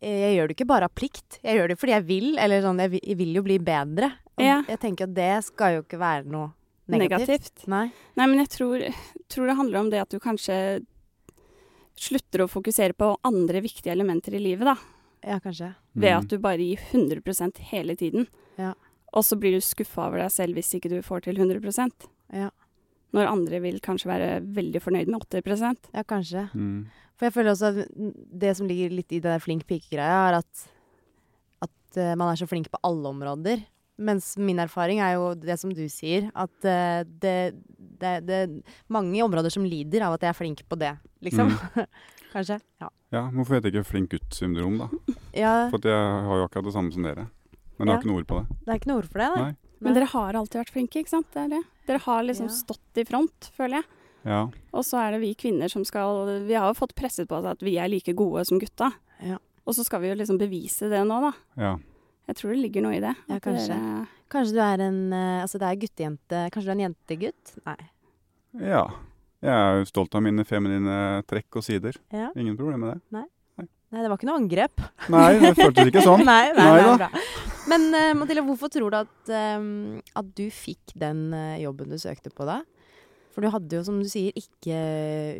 jeg 0.00 0.36
gjør 0.36 0.48
det 0.48 0.56
ikke 0.56 0.66
bare 0.70 0.84
av 0.88 0.94
plikt. 0.94 1.38
Jeg 1.42 1.58
gjør 1.58 1.68
det 1.68 1.78
fordi 1.80 1.92
jeg 1.92 2.04
vil, 2.08 2.38
eller 2.38 2.62
sånn 2.62 2.78
Jeg 2.80 2.90
vil, 2.90 3.00
jeg 3.02 3.16
vil 3.18 3.34
jo 3.34 3.42
bli 3.42 3.58
bedre. 3.58 4.12
Og 4.38 4.44
Ja. 4.44 4.62
jeg 4.68 4.80
tenker 4.80 5.04
at 5.04 5.14
det 5.14 5.44
skal 5.44 5.74
jo 5.76 5.82
ikke 5.82 5.98
være 5.98 6.24
noe 6.26 6.52
negativt. 6.88 7.28
negativt. 7.28 7.68
Nei. 7.68 7.92
Nei, 8.16 8.26
men 8.26 8.38
jeg 8.38 8.48
tror, 8.48 8.78
tror 9.28 9.46
det 9.46 9.56
handler 9.56 9.80
om 9.80 9.90
det 9.90 10.00
at 10.00 10.08
du 10.10 10.18
kanskje 10.18 10.84
slutter 11.96 12.42
å 12.44 12.50
fokusere 12.50 12.94
på 12.98 13.12
andre 13.24 13.60
viktige 13.62 13.92
elementer 13.94 14.34
i 14.34 14.42
livet, 14.42 14.64
da. 14.66 14.74
Ja, 15.24 15.38
kanskje. 15.38 15.74
Ved 15.94 16.10
Mm. 16.10 16.18
at 16.18 16.28
du 16.28 16.38
bare 16.38 16.58
gir 16.58 16.76
100% 16.92 17.58
hele 17.70 17.94
tiden. 17.96 18.26
Ja. 18.58 18.72
Og 19.14 19.22
så 19.22 19.38
blir 19.38 19.52
du 19.54 19.60
skuffa 19.62 20.08
over 20.08 20.18
deg 20.18 20.30
selv 20.34 20.54
hvis 20.58 20.74
ikke 20.74 20.90
du 20.90 21.00
får 21.02 21.22
til 21.22 21.36
100 21.38 22.08
Ja. 22.32 22.50
Når 23.14 23.28
andre 23.30 23.60
vil 23.62 23.78
kanskje 23.80 24.10
være 24.10 24.40
veldig 24.42 24.80
fornøyd 24.82 25.06
med 25.06 25.20
80% 25.30 25.76
Ja, 25.94 26.02
kanskje. 26.02 26.50
Mm. 26.52 26.86
For 27.16 27.26
jeg 27.26 27.32
føler 27.32 27.52
også 27.52 27.68
at 27.70 27.88
det 28.40 28.56
som 28.56 28.66
ligger 28.66 28.90
litt 28.90 29.12
i 29.12 29.20
det 29.20 29.30
der 29.30 29.38
flink 29.38 29.66
pike-greia, 29.68 30.30
er 30.32 30.38
at, 30.40 30.64
at 31.62 31.96
eh, 31.96 32.14
man 32.18 32.32
er 32.32 32.40
så 32.40 32.48
flink 32.50 32.66
på 32.72 32.80
alle 32.82 33.06
områder. 33.06 33.62
Mens 34.02 34.32
min 34.36 34.58
erfaring 34.58 34.98
er 34.98 35.12
jo 35.14 35.28
det 35.38 35.54
som 35.60 35.70
du 35.70 35.84
sier, 35.86 36.26
at 36.34 36.64
eh, 36.66 37.04
det, 37.06 37.54
det, 37.78 38.26
det 38.26 38.34
er 38.48 38.56
mange 38.90 39.22
områder 39.22 39.52
som 39.54 39.62
lider 39.62 40.02
av 40.02 40.14
at 40.16 40.22
jeg 40.26 40.32
er 40.32 40.40
flink 40.40 40.64
på 40.68 40.76
det, 40.80 40.96
liksom. 41.22 41.54
Mm. 41.54 41.86
Kanskje. 42.34 42.58
Ja. 42.82 42.88
Ja, 43.14 43.22
hvorfor 43.30 43.56
heter 43.56 43.70
det 43.70 43.78
ikke 43.78 43.90
flink 43.92 44.10
gutt-syndrom, 44.14 44.78
da? 44.82 44.88
ja. 45.44 45.54
For 45.70 45.78
at 45.80 45.88
jeg 45.90 46.14
har 46.28 46.40
jo 46.40 46.46
akkurat 46.48 46.68
det 46.68 46.74
samme 46.76 46.92
som 46.94 47.06
dere. 47.06 47.28
Men 47.78 47.86
jeg 47.86 47.88
Ja. 47.88 47.92
har 47.94 48.02
ikke 48.02 48.10
noe 48.12 48.20
ord 48.22 48.26
på 48.30 48.38
det. 48.40 48.56
Det 48.64 48.72
er 48.74 48.78
ikke 48.80 48.90
noe 48.90 48.98
ord 49.02 49.10
for 49.12 49.22
det, 49.24 49.28
nei. 49.34 49.44
Nei. 49.50 49.56
Men 49.84 49.94
dere 49.98 50.06
har 50.14 50.36
alltid 50.38 50.60
vært 50.62 50.72
flinke, 50.74 51.00
ikke 51.02 51.12
sant? 51.12 51.26
Det 51.34 51.42
er 51.44 51.48
det. 51.56 51.62
Dere 51.86 51.98
har 52.06 52.22
liksom 52.24 52.46
Ja. 52.48 52.54
stått 52.56 53.00
i 53.02 53.04
front, 53.04 53.50
føler 53.58 53.80
jeg. 53.82 53.84
Ja. 54.24 54.42
Og 54.72 54.84
så 54.88 54.96
er 55.02 55.10
det 55.12 55.20
vi 55.20 55.34
kvinner 55.36 55.68
som 55.68 55.84
skal 55.84 56.44
Vi 56.46 56.54
har 56.56 56.70
jo 56.72 56.78
fått 56.78 56.94
presset 56.96 57.28
på 57.28 57.36
oss 57.36 57.44
at 57.44 57.60
vi 57.60 57.74
er 57.76 57.88
like 57.92 58.14
gode 58.16 58.46
som 58.48 58.58
gutta. 58.58 58.92
Ja. 59.22 59.36
Og 59.66 59.74
så 59.76 59.84
skal 59.84 60.00
vi 60.00 60.08
jo 60.08 60.14
liksom 60.16 60.38
bevise 60.40 60.88
det 60.88 61.02
nå, 61.06 61.20
da. 61.20 61.32
ja. 61.60 61.76
Jeg 62.26 62.36
tror 62.36 62.54
det 62.54 62.62
ligger 62.62 62.82
noe 62.86 62.96
i 62.96 63.00
det. 63.04 63.14
Ja, 63.28 63.38
kanskje. 63.38 63.68
dere- 63.76 64.06
Kanskje 64.32 64.54
du 64.56 64.60
er 64.64 64.80
en 64.80 65.12
eh, 65.12 65.42
Altså, 65.42 65.58
det 65.60 65.68
er 65.68 65.76
guttejente 65.76 66.50
Kanskje 66.50 66.64
du 66.64 66.70
er 66.70 66.78
en 66.78 66.94
jentegutt? 66.94 67.52
Nei. 67.66 67.90
Ja. 68.70 68.86
Jeg 69.44 69.52
er 69.52 69.80
jo 69.82 69.88
stolt 69.90 70.14
av 70.16 70.22
mine 70.24 70.44
feminine 70.48 70.98
trekk 71.28 71.60
og 71.60 71.64
sider. 71.66 71.98
Ja. 72.14 72.30
Ingen 72.32 72.56
problem 72.56 72.86
med 72.86 72.94
det. 72.94 73.24
Nei, 73.94 74.02
det 74.02 74.10
var 74.10 74.18
ikke 74.18 74.26
noe 74.26 74.40
angrep. 74.40 74.80
Nei, 75.12 75.26
det 75.38 75.50
føltes 75.54 75.90
ikke 75.90 76.02
sånn. 76.02 76.24
nei, 76.30 76.48
nei, 76.56 76.64
Nei 76.66 76.78
nei, 76.82 76.94
bra. 76.98 77.24
Men 77.70 77.84
uh, 77.94 78.12
Mathilde, 78.18 78.42
hvorfor 78.48 78.72
tror 78.72 78.90
du 78.90 78.96
at, 78.98 79.12
um, 79.60 79.68
at 80.18 80.32
du 80.34 80.48
fikk 80.50 80.96
den 80.98 81.28
uh, 81.30 81.54
jobben 81.62 81.92
du 81.92 82.00
søkte 82.00 82.32
på 82.34 82.48
da? 82.48 82.62
For 83.34 83.44
du 83.44 83.50
hadde 83.50 83.78
jo, 83.78 83.84
som 83.86 84.00
du 84.02 84.08
sier, 84.10 84.34
ikke 84.38 84.80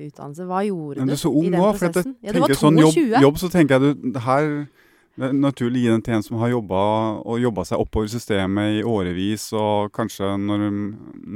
utdannelse. 0.06 0.46
Hva 0.50 0.62
gjorde 0.66 1.02
du 1.02 1.10
du 1.14 1.18
så 1.18 1.30
i 1.30 1.40
ung 1.40 1.48
den 1.48 1.58
jeg 1.58 1.66
prosessen? 1.80 2.14
Ja, 2.20 2.34
du 2.34 2.40
var 2.42 2.52
tenker 2.52 2.62
sånn 2.62 2.80
jobb, 2.82 3.00
jobb, 3.26 3.42
så 3.42 3.50
tenker 3.52 3.78
jeg 3.78 3.98
du, 3.98 4.18
her 4.26 4.48
det 5.14 5.28
er 5.28 5.36
naturlig 5.38 5.78
å 5.78 5.84
gi 5.84 5.92
den 5.92 6.02
til 6.06 6.16
en 6.16 6.24
som 6.26 6.40
har 6.40 6.50
jobba 6.50 6.80
jobba 7.38 7.64
seg 7.68 7.82
oppover 7.82 8.10
systemet 8.10 8.80
i 8.80 8.82
årevis, 8.86 9.46
og 9.54 9.92
kanskje 9.94 10.32
når, 10.42 10.66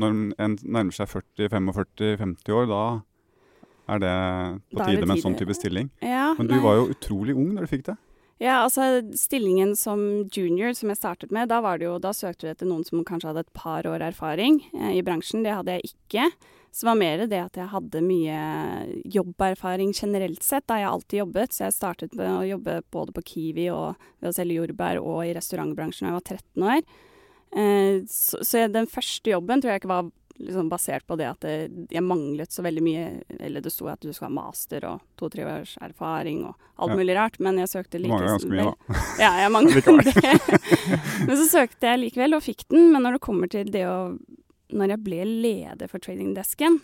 når 0.02 0.18
en 0.42 0.58
nærmer 0.64 0.96
seg 0.96 1.10
40-45-50 1.12 2.58
år, 2.58 2.66
da 2.72 2.82
er 3.88 4.02
det 4.02 4.16
på 4.72 4.82
det 4.82 4.90
tide 4.90 5.06
med 5.06 5.16
en 5.16 5.24
sånn 5.24 5.38
type 5.38 5.56
stilling. 5.56 5.88
Ja, 6.04 6.34
Men 6.36 6.50
du 6.50 6.56
nei. 6.58 6.64
var 6.64 6.80
jo 6.80 6.90
utrolig 6.92 7.36
ung 7.38 7.54
når 7.54 7.64
du 7.64 7.72
fikk 7.72 7.86
det. 7.86 7.96
Ja, 8.38 8.60
altså 8.62 9.00
stillingen 9.18 9.72
som 9.74 10.28
junior 10.30 10.74
som 10.78 10.92
jeg 10.92 11.00
startet 11.00 11.32
med, 11.34 11.48
da, 11.50 11.58
var 11.64 11.80
det 11.80 11.88
jo, 11.88 11.96
da 12.02 12.12
søkte 12.14 12.46
vi 12.46 12.52
etter 12.52 12.68
noen 12.70 12.84
som 12.86 13.02
kanskje 13.06 13.32
hadde 13.32 13.46
et 13.46 13.56
par 13.56 13.88
år 13.90 14.04
erfaring 14.12 14.60
eh, 14.76 14.92
i 14.98 15.02
bransjen. 15.02 15.42
Det 15.46 15.56
hadde 15.56 15.78
jeg 15.78 15.90
ikke. 15.90 16.28
Så 16.70 16.84
det 16.84 16.90
var 16.90 16.98
mer 17.00 17.22
det 17.26 17.40
at 17.42 17.56
jeg 17.58 17.70
hadde 17.72 18.02
mye 18.04 18.40
jobberfaring 19.04 19.92
generelt 19.96 20.42
sett. 20.46 20.66
Da 20.68 20.78
jeg 20.82 20.90
alltid 20.90 21.22
jobbet, 21.24 21.54
så 21.56 21.64
jeg 21.66 21.76
startet 21.78 22.14
med 22.18 22.28
å 22.30 22.46
jobbe 22.46 22.78
både 22.94 23.14
på 23.16 23.24
Kiwi 23.32 23.70
og 23.74 23.96
ved 24.20 24.30
å 24.30 24.36
selge 24.36 24.60
jordbær 24.60 25.00
og 25.02 25.24
i 25.26 25.34
restaurantbransjen 25.38 26.06
da 26.06 26.12
jeg 26.12 26.18
var 26.20 26.28
13 26.36 26.68
år. 26.74 26.86
Eh, 27.58 28.04
så, 28.12 28.42
så 28.44 28.62
jeg, 28.64 28.72
den 28.76 28.86
første 28.90 29.32
jobben 29.32 29.62
tror 29.64 29.72
jeg 29.72 29.82
ikke 29.82 29.94
var 29.94 30.10
liksom 30.38 30.68
basert 30.70 31.02
på 31.08 31.16
det 31.18 31.26
at 31.26 31.40
det, 31.42 31.54
jeg 31.90 32.04
manglet 32.06 32.52
så 32.54 32.62
veldig 32.62 32.82
mye 32.84 33.06
Eller 33.42 33.64
det 33.64 33.72
sto 33.74 33.88
at 33.90 33.98
du 34.04 34.12
skal 34.14 34.28
ha 34.28 34.34
master 34.36 34.84
og 34.86 35.00
to-tre 35.18 35.42
års 35.48 35.72
erfaring 35.82 36.44
og 36.46 36.52
alt 36.78 36.92
Ja. 36.92 36.98
mulig 37.00 37.16
rart, 37.18 37.40
men 37.42 37.58
jeg 37.58 37.72
søkte 37.72 37.96
Det 37.98 38.04
like 38.04 38.12
mangler 38.14 38.36
ganske 38.36 38.52
mye, 38.52 38.68
da. 38.68 39.00
Ja, 39.24 39.30
jeg 39.42 39.50
manglet 39.56 39.88
det. 39.88 40.68
men 41.26 41.34
så 41.40 41.48
søkte 41.50 41.90
jeg 41.90 42.02
likevel 42.04 42.38
og 42.38 42.44
fikk 42.46 42.68
den. 42.70 42.92
Men 42.92 43.02
når 43.02 43.16
det 43.18 43.24
kommer 43.26 43.50
til 43.50 43.72
det 43.74 43.82
å 43.90 43.98
Når 44.68 44.94
jeg 44.94 45.04
ble 45.04 45.24
leder 45.24 45.88
for 45.90 46.02
tradingdesken, 46.04 46.80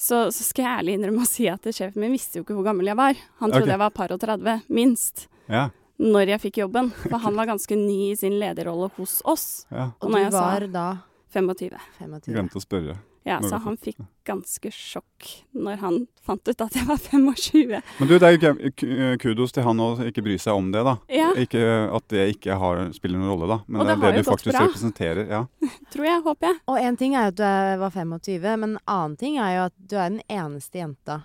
så, 0.00 0.30
så 0.32 0.46
skal 0.46 0.64
jeg 0.64 0.78
ærlig 0.80 0.94
innrømme 0.96 1.26
å 1.26 1.28
si 1.28 1.44
at 1.50 1.66
sjefen 1.74 2.00
min 2.00 2.14
visste 2.14 2.38
jo 2.38 2.44
ikke 2.46 2.56
hvor 2.56 2.70
gammel 2.70 2.88
jeg 2.88 2.96
var. 2.96 3.18
Han 3.42 3.50
trodde 3.50 3.66
okay. 3.66 3.74
jeg 3.74 3.82
var 3.82 3.92
par 3.96 4.14
og 4.14 4.22
30, 4.22 4.64
minst, 4.72 5.26
Ja, 5.50 5.68
når 6.00 6.32
jeg 6.34 6.42
fikk 6.46 6.62
jobben. 6.62 6.88
For 7.04 7.20
han 7.20 7.36
var 7.40 7.50
ganske 7.50 7.76
ny 7.76 7.98
i 8.10 8.16
sin 8.16 8.38
lederrolle 8.40 8.88
hos 8.96 9.18
oss. 9.28 9.46
ja. 9.68 9.90
Og 10.00 10.08
Og 10.08 10.16
du 10.16 10.36
var 10.38 10.66
da 10.72 10.88
25. 11.34 11.76
25. 11.98 12.32
Glemte 12.32 12.58
å 12.58 12.64
spørre. 12.64 12.96
Ja, 13.30 13.38
så 13.46 13.58
han 13.62 13.76
fikk 13.78 13.96
ganske 14.26 14.70
sjokk 14.74 15.28
når 15.54 15.78
han 15.80 15.96
fant 16.26 16.46
ut 16.50 16.60
at 16.66 16.74
jeg 16.76 16.86
var 16.88 16.98
25. 17.10 17.70
Men 18.00 18.08
du, 18.10 18.14
det 18.18 18.26
er 18.28 18.36
jo 18.36 18.40
k- 18.42 18.72
k- 18.82 19.16
kudos 19.22 19.54
til 19.54 19.62
han 19.66 19.80
å 19.82 19.88
ikke 20.08 20.24
bry 20.26 20.36
seg 20.42 20.58
om 20.58 20.68
det, 20.74 20.82
da. 20.86 20.96
Ja, 21.08 21.30
Ikke 21.38 21.62
At 21.94 22.06
det 22.12 22.26
ikke 22.36 22.58
har, 22.58 22.82
spiller 22.96 23.18
noen 23.22 23.30
rolle, 23.32 23.48
da. 23.54 23.58
Men 23.68 23.80
Og 23.82 23.86
det 23.88 23.96
det 24.00 24.08
er 24.10 24.16
det 24.18 24.24
du 24.24 24.30
faktisk 24.30 24.52
bra. 24.56 24.66
representerer. 24.66 25.30
Ja. 25.30 25.42
tror 25.94 26.08
jeg, 26.10 26.22
håper 26.26 26.50
jeg. 26.50 26.60
Og 26.66 26.78
en 26.82 26.96
ting 27.00 27.14
er 27.14 27.28
jo 27.28 27.34
at 27.34 27.40
du 27.40 27.80
var 27.86 27.90
25, 27.94 28.42
men 28.64 28.74
en 28.76 28.78
annen 28.86 29.16
ting 29.20 29.38
er 29.38 29.54
jo 29.56 29.62
at 29.70 29.76
du 29.78 29.96
er 29.96 30.10
den 30.16 30.22
eneste 30.28 30.82
jenta 30.82 31.20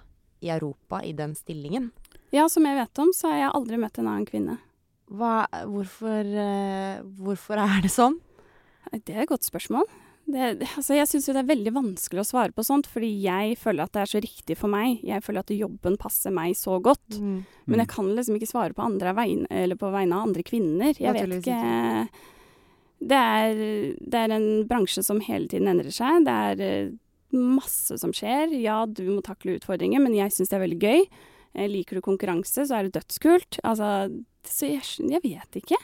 i 0.46 0.50
Europa 0.54 1.02
i 1.02 1.12
den 1.18 1.34
stillingen. 1.36 1.90
Ja, 2.36 2.48
som 2.52 2.66
jeg 2.68 2.76
vet 2.78 3.00
om, 3.02 3.12
så 3.16 3.32
har 3.32 3.38
jeg 3.46 3.52
aldri 3.56 3.78
møtt 3.82 3.98
en 4.02 4.08
annen 4.12 4.26
kvinne. 4.30 4.58
Hva, 5.10 5.46
hvorfor, 5.70 6.26
eh, 6.26 7.02
hvorfor 7.22 7.62
er 7.62 7.82
det 7.86 7.92
sånn? 7.94 8.18
Det 9.06 9.14
er 9.16 9.22
et 9.24 9.30
godt 9.30 9.46
spørsmål. 9.46 9.86
Det, 10.26 10.66
altså 10.66 10.96
jeg 10.98 11.06
syns 11.10 11.28
jo 11.30 11.36
det 11.36 11.44
er 11.44 11.52
veldig 11.52 11.72
vanskelig 11.76 12.24
å 12.24 12.28
svare 12.28 12.54
på 12.56 12.64
sånt, 12.66 12.88
fordi 12.90 13.12
jeg 13.22 13.60
føler 13.62 13.86
at 13.86 13.94
det 13.94 14.02
er 14.02 14.10
så 14.10 14.22
riktig 14.24 14.58
for 14.58 14.74
meg. 14.74 15.04
Jeg 15.06 15.22
føler 15.22 15.46
at 15.46 15.54
jobben 15.54 16.00
passer 16.02 16.34
meg 16.34 16.56
så 16.58 16.80
godt. 16.84 17.20
Mm. 17.22 17.44
Men 17.70 17.84
jeg 17.84 17.92
kan 17.94 18.10
liksom 18.18 18.40
ikke 18.40 18.50
svare 18.50 18.74
på, 18.74 18.86
andre 18.86 19.14
vegne, 19.18 19.50
eller 19.54 19.78
på 19.78 19.92
vegne 19.94 20.18
av 20.18 20.30
andre 20.30 20.46
kvinner. 20.48 20.98
Jeg 20.98 21.14
vet 21.14 21.38
ikke 21.40 21.60
det 23.06 23.18
er, 23.18 23.64
det 24.00 24.20
er 24.20 24.34
en 24.34 24.50
bransje 24.70 25.04
som 25.06 25.20
hele 25.24 25.50
tiden 25.52 25.70
endrer 25.70 25.94
seg. 25.94 26.26
Det 26.26 26.36
er 26.50 26.64
eh, 26.64 26.94
masse 27.36 27.98
som 28.02 28.14
skjer. 28.16 28.54
Ja, 28.62 28.84
du 28.88 29.04
må 29.12 29.20
takle 29.26 29.58
utfordringer, 29.60 30.02
men 30.02 30.16
jeg 30.18 30.34
syns 30.34 30.52
det 30.52 30.58
er 30.58 30.64
veldig 30.66 30.80
gøy. 30.82 31.04
Eh, 31.54 31.68
Liker 31.72 32.00
du 32.00 32.06
konkurranse, 32.06 32.66
så 32.66 32.80
er 32.80 32.88
det 32.88 32.96
dødskult. 32.98 33.60
Altså, 33.68 33.92
så 34.48 34.72
jeg, 34.72 34.86
jeg 35.12 35.24
vet 35.26 35.60
ikke. 35.62 35.80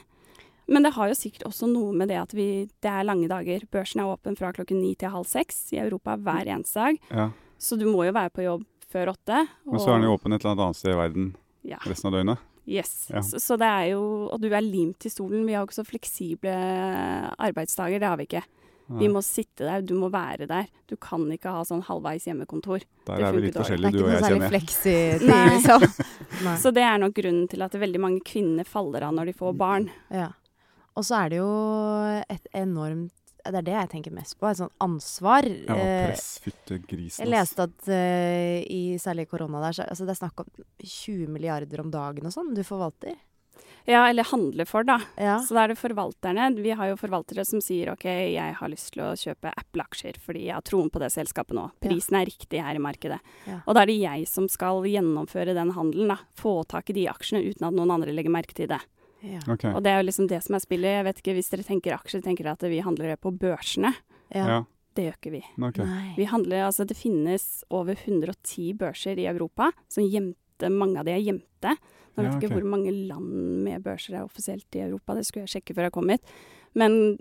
Men 0.72 0.88
det 0.88 0.94
har 0.96 1.12
jo 1.12 1.18
sikkert 1.20 1.44
også 1.50 1.68
noe 1.68 1.92
med 1.98 2.12
det 2.12 2.20
at 2.22 2.34
vi, 2.36 2.48
det 2.84 2.92
er 2.92 3.08
lange 3.08 3.28
dager. 3.32 3.66
Børsen 3.72 4.04
er 4.04 4.12
åpen 4.12 4.38
fra 4.40 4.54
klokken 4.56 4.80
ni 4.80 4.94
til 5.00 5.12
halv 5.12 5.28
seks 5.28 5.66
i 5.76 5.82
Europa 5.84 6.16
hver 6.16 6.48
eneste 6.48 6.86
dag. 6.86 7.02
Ja. 7.12 7.26
Så 7.62 7.78
du 7.80 7.86
må 7.90 8.06
jo 8.08 8.16
være 8.16 8.32
på 8.34 8.46
jobb 8.46 8.64
før 8.92 9.12
åtte. 9.14 9.44
Men 9.68 9.84
så 9.84 9.92
er 9.92 10.00
den 10.00 10.08
jo 10.08 10.16
åpen 10.16 10.36
et 10.36 10.46
eller 10.46 10.64
annet 10.68 10.80
sted 10.80 10.96
i 10.96 11.00
verden 11.00 11.28
ja. 11.68 11.82
resten 11.84 12.10
av 12.10 12.16
døgnet. 12.16 12.48
Yes. 12.72 12.94
Ja. 13.12 13.24
Så, 13.26 13.42
så 13.42 13.56
det 13.58 13.68
er 13.68 13.88
jo 13.96 14.02
Og 14.30 14.38
du 14.40 14.46
er 14.54 14.62
limt 14.62 15.00
til 15.02 15.12
stolen. 15.12 15.48
Vi 15.48 15.56
har 15.56 15.64
jo 15.64 15.70
ikke 15.70 15.80
så 15.82 15.88
fleksible 15.88 16.56
arbeidsdager. 17.42 18.00
Det 18.00 18.08
har 18.08 18.20
vi 18.20 18.28
ikke. 18.30 18.44
Vi 19.00 19.08
må 19.08 19.22
sitte 19.24 19.64
der, 19.64 19.84
du 19.86 19.94
må 20.00 20.10
være 20.12 20.48
der. 20.50 20.68
Du 20.90 20.98
kan 21.00 21.24
ikke 21.32 21.54
ha 21.54 21.62
sånn 21.68 21.84
halvveis 21.88 22.26
hjemmekontor. 22.28 22.84
Der 23.08 23.22
det 23.22 23.28
er 23.28 23.38
vi 23.38 23.44
litt 23.46 23.56
er 23.56 23.64
forskjellige, 23.64 23.92
du 23.94 24.00
ikke 24.02 24.04
og 24.04 24.12
jeg, 24.12 24.24
kjenner 24.26 24.58
jeg. 24.58 25.22
Nei. 25.32 25.42
liksom. 25.54 25.86
Nei. 26.48 26.56
Så 26.60 26.74
det 26.76 26.84
er 26.84 27.00
nok 27.04 27.16
grunnen 27.16 27.48
til 27.52 27.64
at 27.64 27.78
veldig 27.86 28.02
mange 28.04 28.24
kvinner 28.28 28.68
faller 28.68 29.08
av 29.08 29.16
når 29.16 29.32
de 29.32 29.38
får 29.38 29.56
barn. 29.62 29.88
Ja. 30.12 30.28
Og 31.00 31.06
så 31.08 31.22
er 31.24 31.32
det 31.32 31.40
jo 31.40 31.50
et 32.30 32.48
enormt 32.58 33.14
Det 33.42 33.58
er 33.58 33.66
det 33.66 33.74
jeg 33.74 33.90
tenker 33.90 34.14
mest 34.14 34.36
på. 34.38 34.46
Et 34.52 34.60
sånt 34.60 34.76
ansvar. 34.84 35.48
Ja, 35.48 35.74
Eh, 35.74 36.12
press, 36.12 36.40
fytte 36.44 36.78
grisen. 36.86 37.24
jeg 37.26 37.32
leste 37.32 37.64
at 37.66 37.88
uh, 37.90 38.60
i 38.70 38.98
særlig 39.02 39.26
korona 39.32 39.64
der, 39.64 39.74
så 39.74 39.88
altså 39.90 40.06
det 40.06 40.14
er 40.14 40.20
snakk 40.20 40.44
om 40.44 40.52
20 40.84 41.28
milliarder 41.34 41.82
om 41.82 41.90
dagen 41.90 42.28
og 42.30 42.36
sånn 42.36 42.54
du 42.54 42.62
forvalter. 42.64 43.16
Ja, 43.90 44.04
eller 44.12 44.28
handler 44.30 44.68
for, 44.70 44.86
da. 44.86 45.00
Ja. 45.18 45.40
Så 45.42 45.56
da 45.58 45.64
er 45.64 45.72
det 45.74 45.80
forvalterne. 45.82 46.52
Vi 46.62 46.70
har 46.78 46.92
jo 46.92 47.00
forvaltere 47.02 47.42
som 47.50 47.64
sier 47.66 47.90
OK, 47.96 48.06
jeg 48.06 48.54
har 48.60 48.70
lyst 48.70 48.92
til 48.94 49.02
å 49.08 49.16
kjøpe 49.18 49.50
Apple-aksjer 49.58 50.20
fordi 50.22 50.46
jeg 50.52 50.54
har 50.54 50.62
troen 50.62 50.92
på 50.94 51.02
det 51.02 51.10
selskapet 51.10 51.58
nå. 51.58 51.66
Prisen 51.82 52.20
er 52.22 52.30
riktig 52.30 52.62
her 52.62 52.78
i 52.78 52.84
markedet. 52.84 53.18
Ja. 53.50 53.64
Og 53.66 53.74
da 53.74 53.82
er 53.82 53.90
det 53.90 53.98
jeg 53.98 54.28
som 54.30 54.46
skal 54.54 54.86
gjennomføre 54.86 55.58
den 55.58 55.74
handelen, 55.74 56.14
da. 56.14 56.20
Få 56.38 56.60
tak 56.70 56.94
i 56.94 57.00
de 57.00 57.08
aksjene 57.10 57.42
uten 57.50 57.72
at 57.72 57.74
noen 57.74 57.90
andre 57.98 58.14
legger 58.14 58.30
merke 58.38 58.54
til 58.54 58.70
det. 58.70 58.84
Ja. 59.22 59.42
Okay. 59.46 59.72
Og 59.74 59.84
det 59.86 59.92
er 59.92 60.02
jo 60.02 60.08
liksom 60.08 60.28
det 60.32 60.42
som 60.46 60.58
er 60.58 60.64
spillet. 60.64 60.98
Jeg 60.98 61.08
vet 61.08 61.22
ikke, 61.22 61.36
Hvis 61.38 61.52
dere 61.54 61.66
tenker 61.68 61.96
aksjer, 61.98 62.24
tenker 62.26 62.48
dere 62.48 62.58
at 62.58 62.70
vi 62.72 62.82
handler 62.82 63.14
det 63.14 63.22
på 63.22 63.32
børsene. 63.32 63.94
Ja. 64.34 64.46
Ja. 64.48 64.60
Det 64.98 65.06
gjør 65.06 65.18
ikke 65.20 65.32
vi. 65.32 65.42
Okay. 65.70 65.88
Vi 66.18 66.28
handler, 66.28 66.66
altså 66.68 66.84
Det 66.84 66.98
finnes 67.00 67.64
over 67.72 67.96
110 67.96 68.74
børser 68.76 69.20
i 69.20 69.28
Europa 69.30 69.72
som 69.88 70.04
gjemte, 70.04 70.70
mange 70.70 71.00
av 71.00 71.08
de 71.08 71.14
er 71.16 71.24
gjemte. 71.24 71.76
Nå 72.12 72.24
vet 72.26 72.28
Ja, 72.28 72.38
okay. 72.38 72.48
ikke 72.50 72.58
hvor 72.58 72.68
mange 72.68 72.92
land 72.92 73.64
med 73.64 73.84
børser 73.84 74.18
er 74.18 74.26
offisielt 74.26 74.68
i 74.76 74.84
Europa, 74.84 75.16
det 75.16 75.26
skulle 75.26 75.46
jeg 75.48 75.62
sjekke 75.62 75.76
før 75.78 75.88
jeg 75.88 75.96
kom 75.96 76.10
hit. 76.12 76.34
Men 76.76 77.18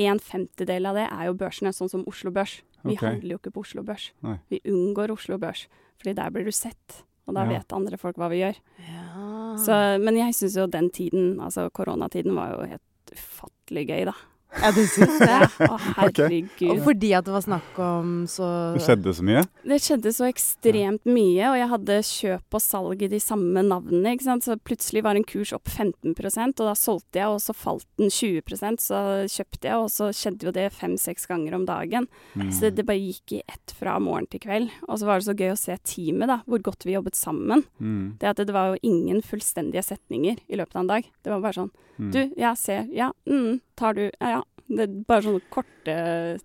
en 0.00 0.18
femtedel 0.18 0.88
av 0.88 0.96
det 0.96 1.08
er 1.10 1.28
jo 1.28 1.36
børsene, 1.36 1.74
sånn 1.76 1.90
som 1.92 2.04
Oslo 2.08 2.32
Børs. 2.32 2.62
Vi 2.82 2.96
okay. 2.96 3.18
handler 3.18 3.34
jo 3.34 3.40
ikke 3.42 3.52
på 3.52 3.66
Oslo 3.66 3.84
Børs. 3.86 4.10
Nei. 4.24 4.38
Vi 4.48 4.62
unngår 4.72 5.12
Oslo 5.12 5.36
Børs, 5.38 5.66
fordi 6.00 6.16
der 6.16 6.32
blir 6.32 6.48
du 6.48 6.54
sett. 6.56 7.02
Og 7.28 7.34
da 7.36 7.44
Ja. 7.44 7.58
vet 7.58 7.72
andre 7.72 7.96
folk 7.98 8.16
hva 8.16 8.28
vi 8.32 8.40
gjør. 8.42 8.56
Ja. 8.88 9.56
Så, 9.62 9.76
men 10.02 10.16
jeg 10.16 10.34
syns 10.34 10.56
jo 10.56 10.66
den 10.66 10.90
tiden, 10.90 11.38
altså 11.40 11.68
koronatiden, 11.70 12.34
var 12.34 12.54
jo 12.56 12.66
helt 12.66 13.12
ufattelig 13.14 13.86
gøy, 13.88 14.04
da. 14.10 14.14
Ja, 14.60 14.70
du 14.74 14.82
syns 14.86 15.18
det? 15.18 15.38
Å, 15.64 15.76
herregud. 15.96 16.62
Og 16.70 16.82
fordi 16.84 17.12
at 17.16 17.26
det 17.26 17.32
var 17.34 17.44
snakk 17.44 17.78
om 17.82 18.10
så 18.30 18.46
Det 18.76 18.82
skjedde 18.84 19.14
så 19.16 19.24
mye. 19.26 19.44
Det 19.64 19.78
skjedde 19.82 20.12
så 20.14 20.26
ekstremt 20.28 21.08
mye, 21.08 21.48
og 21.48 21.56
jeg 21.58 21.70
hadde 21.72 21.98
kjøp 22.08 22.58
og 22.58 22.64
salg 22.64 23.04
i 23.06 23.10
de 23.12 23.20
samme 23.22 23.64
navnene. 23.66 24.14
ikke 24.14 24.26
sant? 24.28 24.46
Så 24.46 24.58
plutselig 24.60 25.04
var 25.06 25.18
en 25.18 25.26
kurs 25.26 25.54
opp 25.56 25.70
15% 25.72 26.62
og 26.62 26.68
da 26.68 26.74
solgte 26.78 27.22
jeg, 27.22 27.32
og 27.32 27.40
så 27.42 27.56
falt 27.56 27.88
den 28.00 28.12
20% 28.12 28.84
så 28.84 29.02
kjøpte 29.30 29.70
jeg, 29.70 29.78
og 29.78 29.92
så 29.92 30.10
skjedde 30.16 30.48
jo 30.48 30.54
det 30.54 30.68
fem-seks 30.76 31.28
ganger 31.30 31.56
om 31.58 31.66
dagen. 31.68 32.08
Mm. 32.36 32.50
Så 32.54 32.72
det 32.74 32.86
bare 32.88 33.00
gikk 33.00 33.38
i 33.38 33.42
ett 33.46 33.76
fra 33.78 33.96
morgen 34.02 34.28
til 34.32 34.42
kveld. 34.44 34.72
Og 34.88 35.00
så 35.00 35.08
var 35.08 35.20
det 35.20 35.28
så 35.30 35.36
gøy 35.38 35.54
å 35.54 35.60
se 35.60 35.78
teamet, 35.86 36.28
da, 36.30 36.40
hvor 36.46 36.62
godt 36.64 36.86
vi 36.86 36.96
jobbet 36.96 37.18
sammen. 37.18 37.64
Mm. 37.80 38.18
Det 38.20 38.34
at 38.34 38.42
det 38.42 38.54
var 38.54 38.72
jo 38.72 38.82
ingen 38.86 39.22
fullstendige 39.24 39.84
setninger 39.86 40.42
i 40.46 40.60
løpet 40.60 40.76
av 40.76 40.84
en 40.84 40.92
dag. 40.96 41.08
Det 41.22 41.32
var 41.32 41.42
bare 41.44 41.60
sånn 41.62 41.72
Mm. 41.98 42.10
Du, 42.10 42.34
ja, 42.36 42.56
ser, 42.56 42.88
ja, 42.92 43.12
mm, 43.26 43.60
tar 43.74 43.94
du, 43.94 44.10
ja, 44.20 44.30
ja. 44.30 44.41
Det 44.72 44.86
er 44.88 45.04
bare 45.06 45.22
sånne 45.22 45.42
korte 45.52 46.40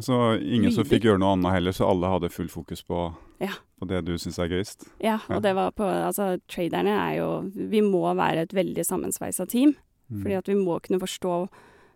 Så 0.00 0.16
ingen 0.42 0.70
som 0.72 0.84
fikk 0.86 1.02
gjøre 1.08 1.18
noe 1.18 1.32
annet 1.36 1.52
heller, 1.56 1.72
så 1.74 1.88
alle 1.90 2.06
hadde 2.12 2.30
full 2.30 2.48
fokus 2.48 2.82
på, 2.86 3.14
Ja. 3.40 3.52
på 3.80 3.86
det 3.88 4.04
du 4.04 4.12
syns 4.18 4.38
er 4.38 4.48
gøyest. 4.48 4.86
Ja, 5.00 5.18
Ja. 5.28 5.36
og 5.36 5.42
det 5.42 5.54
var 5.54 5.70
på 5.72 5.84
Altså, 5.84 6.40
traderne 6.48 6.94
er 6.98 7.16
jo 7.18 7.28
Vi 7.54 7.80
må 7.80 8.02
være 8.14 8.42
et 8.42 8.52
veldig 8.54 8.84
sammensveisa 8.86 9.46
team. 9.48 9.74
Mm. 10.10 10.22
Fordi 10.22 10.36
at 10.38 10.46
vi 10.46 10.54
må 10.54 10.80
kunne 10.80 11.00
forstå 11.00 11.48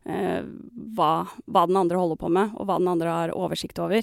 eh, 0.05 0.43
hva, 0.97 1.29
hva 1.49 1.67
den 1.67 1.77
andre 1.77 1.97
holder 1.97 2.17
på 2.19 2.29
med, 2.31 2.51
og 2.57 2.67
hva 2.67 2.79
den 2.79 2.89
andre 2.89 3.07
har 3.09 3.31
oversikt 3.31 3.79
over. 3.79 4.03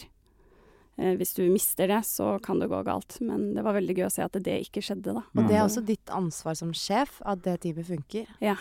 Eh, 0.97 1.15
hvis 1.15 1.33
du 1.35 1.43
mister 1.51 1.87
det, 1.87 1.99
så 2.07 2.41
kan 2.41 2.57
det 2.59 2.69
gå 2.69 2.83
galt. 2.85 3.19
Men 3.21 3.53
det 3.53 3.63
var 3.63 3.73
veldig 3.75 3.95
gøy 3.97 4.05
å 4.07 4.11
se 4.11 4.23
at 4.23 4.31
det 4.31 4.61
ikke 4.65 4.81
skjedde, 4.81 5.13
da. 5.13 5.21
Og 5.35 5.47
det 5.47 5.55
er 5.57 5.63
Mm. 5.63 5.67
også 5.69 5.85
ditt 5.85 6.05
ansvar 6.07 6.55
som 6.55 6.71
sjef 6.71 7.21
at 7.25 7.41
det 7.43 7.59
teamet 7.61 7.85
funker. 7.85 8.25
Ja. 8.41 8.55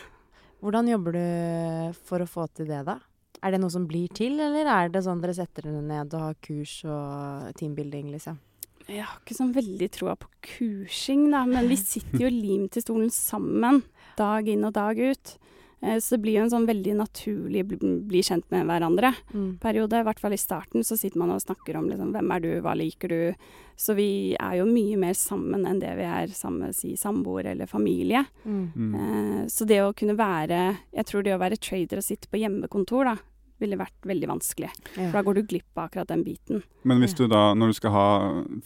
Hvordan 0.62 0.88
jobber 0.90 1.12
du 1.12 1.92
for 2.04 2.18
å 2.18 2.26
få 2.28 2.48
til 2.52 2.66
det, 2.66 2.84
da? 2.84 2.98
Er 3.42 3.54
det 3.54 3.60
noe 3.62 3.70
som 3.70 3.86
blir 3.86 4.10
til, 4.14 4.38
eller 4.42 4.66
er 4.66 4.92
det 4.92 5.04
sånn 5.06 5.20
dere 5.22 5.36
setter 5.36 5.68
dere 5.68 5.82
ned 5.84 6.14
og 6.14 6.24
har 6.28 6.38
kurs 6.42 6.80
og 6.88 7.52
teambuilding, 7.58 8.10
liksom? 8.14 8.40
Jeg 8.88 9.04
har 9.04 9.18
ikke 9.20 9.36
sånn 9.36 9.52
veldig 9.52 9.90
troa 9.92 10.14
på 10.16 10.30
kursing, 10.54 11.26
da, 11.34 11.44
men 11.48 11.68
vi 11.68 11.76
sitter 11.76 12.24
jo 12.24 12.32
limt 12.32 12.72
til 12.72 12.86
stolen 12.86 13.12
sammen 13.12 13.82
dag 14.16 14.48
inn 14.48 14.64
og 14.64 14.72
dag 14.78 14.98
ut. 14.98 15.34
Eh, 15.80 15.98
Så 16.00 16.16
det 16.16 16.22
blir 16.22 16.38
jo 16.38 16.44
en 16.46 16.50
sånn 16.50 16.66
veldig 16.66 16.94
naturlig 16.98 17.64
bli, 17.68 17.78
bli 18.08 18.22
kjent 18.24 18.48
med 18.50 18.66
hverandre. 18.66 19.14
Mm. 19.32 19.58
i 19.60 20.02
hvert 20.08 20.20
fall 20.20 20.32
i 20.32 20.36
starten, 20.40 20.82
så 20.82 20.96
sitter 20.98 21.18
man 21.18 21.30
og 21.30 21.40
snakker 21.40 21.76
om 21.76 21.88
liksom, 21.88 22.12
hvem 22.12 22.32
er 22.34 22.40
du, 22.40 22.60
hva 22.60 22.74
liker 22.74 23.08
du. 23.08 23.34
Så 23.76 23.94
vi 23.94 24.34
er 24.34 24.56
jo 24.58 24.64
mye 24.66 24.96
mer 24.98 25.14
sammen 25.14 25.66
enn 25.66 25.78
det 25.78 25.94
vi 25.96 26.02
er 26.02 26.26
sammen 26.28 26.72
si, 26.74 26.96
samboer 26.96 27.46
eller 27.52 27.66
familie. 27.66 28.24
Mm. 28.44 28.72
Mm. 28.74 28.94
Eh, 28.94 29.46
så 29.46 29.64
det 29.64 29.82
å 29.84 29.94
kunne 29.94 30.16
være 30.18 30.78
Jeg 30.92 31.06
tror 31.06 31.22
det 31.22 31.34
å 31.34 31.38
være 31.38 31.56
trader 31.56 31.98
og 31.98 32.04
sitte 32.04 32.28
på 32.28 32.40
hjemmekontor, 32.40 33.04
da, 33.04 33.16
ville 33.60 33.78
vært 33.80 34.06
veldig 34.06 34.28
vanskelig. 34.30 34.70
Ja. 34.94 35.08
For 35.08 35.16
da 35.18 35.22
går 35.26 35.38
du 35.38 35.42
glipp 35.50 35.78
av 35.78 35.88
akkurat 35.88 36.08
den 36.10 36.24
biten. 36.26 36.62
Men 36.88 37.02
hvis 37.02 37.16
du 37.18 37.26
da, 37.30 37.54
når 37.58 37.72
du 37.72 37.78
skal 37.78 37.94
ha 37.94 38.08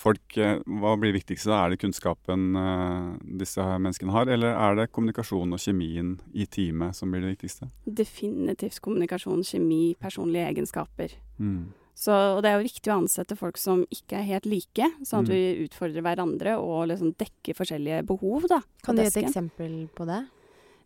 folk, 0.00 0.36
eh, 0.36 0.60
hva 0.66 0.94
blir 1.00 1.14
viktigst 1.16 1.48
da? 1.48 1.64
Er 1.64 1.72
det 1.74 1.80
kunnskapen 1.82 2.56
uh, 2.56 3.12
disse 3.40 3.62
menneskene 3.62 4.12
har, 4.14 4.28
eller 4.28 4.52
er 4.54 4.80
det 4.80 4.90
kommunikasjon 4.92 5.52
og 5.52 5.62
kjemien 5.62 6.16
i 6.32 6.46
teamet 6.46 6.96
som 6.98 7.12
blir 7.12 7.24
det 7.24 7.36
viktigste? 7.36 7.70
Definitivt 7.86 8.80
kommunikasjon, 8.84 9.44
kjemi, 9.46 9.94
personlige 10.00 10.50
egenskaper. 10.52 11.16
Mm. 11.38 11.72
Så, 11.94 12.12
og 12.12 12.42
det 12.42 12.50
er 12.50 12.56
jo 12.58 12.64
viktig 12.68 12.88
å 12.88 13.00
ansette 13.02 13.36
folk 13.36 13.58
som 13.60 13.82
ikke 13.92 14.16
er 14.18 14.28
helt 14.30 14.46
like, 14.48 14.86
sånn 15.04 15.26
at 15.26 15.28
Mm. 15.28 15.34
vi 15.34 15.66
utfordrer 15.66 16.02
hverandre 16.02 16.54
og 16.58 16.88
liksom 16.88 17.12
dekker 17.20 17.54
forskjellige 17.54 18.06
behov, 18.08 18.48
da. 18.48 18.62
Kan 18.82 18.96
du 18.96 19.02
gi 19.02 19.08
et 19.08 19.24
eksempel 19.26 19.88
på 19.94 20.06
det? 20.08 20.22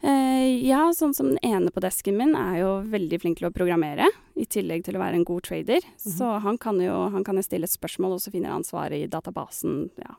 Eh, 0.02 0.66
ja, 0.66 0.90
sånn 0.92 1.14
som 1.16 1.30
den 1.32 1.38
ene 1.42 1.70
på 1.72 1.80
desken 1.80 2.16
min 2.18 2.34
er 2.36 2.60
jo 2.60 2.70
veldig 2.92 3.20
flink 3.22 3.38
til 3.40 3.48
å 3.48 3.54
programmere, 3.54 4.08
i 4.36 4.44
tillegg 4.44 4.84
til 4.84 4.96
å 4.98 5.02
være 5.02 5.14
en 5.20 5.24
god 5.24 5.42
trader. 5.48 5.80
Så 5.96 6.40
han 6.44 6.58
kan 6.58 6.78
jo 6.80 7.08
han 7.10 7.24
kan 7.24 7.40
stille 7.42 7.64
et 7.64 7.72
spørsmål, 7.72 8.14
og 8.18 8.20
så 8.20 8.30
finner 8.34 8.52
han 8.52 8.66
svaret 8.66 9.00
i 9.04 9.08
databasen. 9.10 9.90
Ja, 10.02 10.14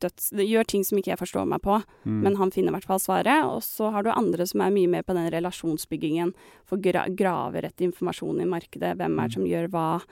døds, 0.00 0.30
gjør 0.32 0.66
ting 0.66 0.84
som 0.84 0.98
ikke 0.98 1.12
jeg 1.14 1.20
forstår 1.22 1.46
meg 1.46 1.62
på, 1.62 1.82
Mm. 2.04 2.20
men 2.22 2.36
han 2.36 2.50
finner 2.50 2.72
i 2.72 2.78
hvert 2.78 2.86
fall 2.88 2.98
svaret. 2.98 3.44
Og 3.44 3.62
så 3.62 3.92
har 3.92 4.02
du 4.02 4.10
andre 4.10 4.46
som 4.46 4.60
er 4.62 4.70
mye 4.70 4.88
mer 4.88 5.02
på 5.02 5.14
den 5.14 5.30
relasjonsbyggingen, 5.30 6.34
for 6.64 6.78
gra 6.78 7.06
grave 7.08 7.62
rett 7.62 7.76
informasjon 7.80 8.40
i 8.40 8.46
markedet. 8.46 8.96
Hvem 8.96 9.18
er 9.18 9.28
det 9.28 9.34
som 9.34 9.44
gjør 9.44 9.68
hva? 9.70 10.02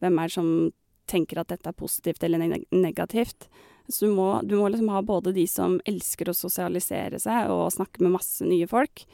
Hvem 0.00 0.18
er 0.18 0.22
det 0.28 0.32
som 0.32 0.72
tenker 1.08 1.38
at 1.38 1.48
dette 1.48 1.66
er 1.66 1.72
positivt 1.72 2.22
eller 2.22 2.38
neg 2.38 2.64
negativt? 2.70 3.48
Så 3.88 4.04
du 4.06 4.12
må, 4.12 4.28
du 4.44 4.56
må 4.60 4.68
liksom 4.68 4.90
ha 4.92 5.00
både 5.02 5.32
de 5.32 5.46
som 5.48 5.78
elsker 5.88 6.28
å 6.28 6.36
sosialisere 6.36 7.16
seg 7.22 7.48
og 7.48 7.70
snakke 7.72 8.02
med 8.04 8.12
masse 8.18 8.44
nye 8.44 8.66
folk, 8.68 9.04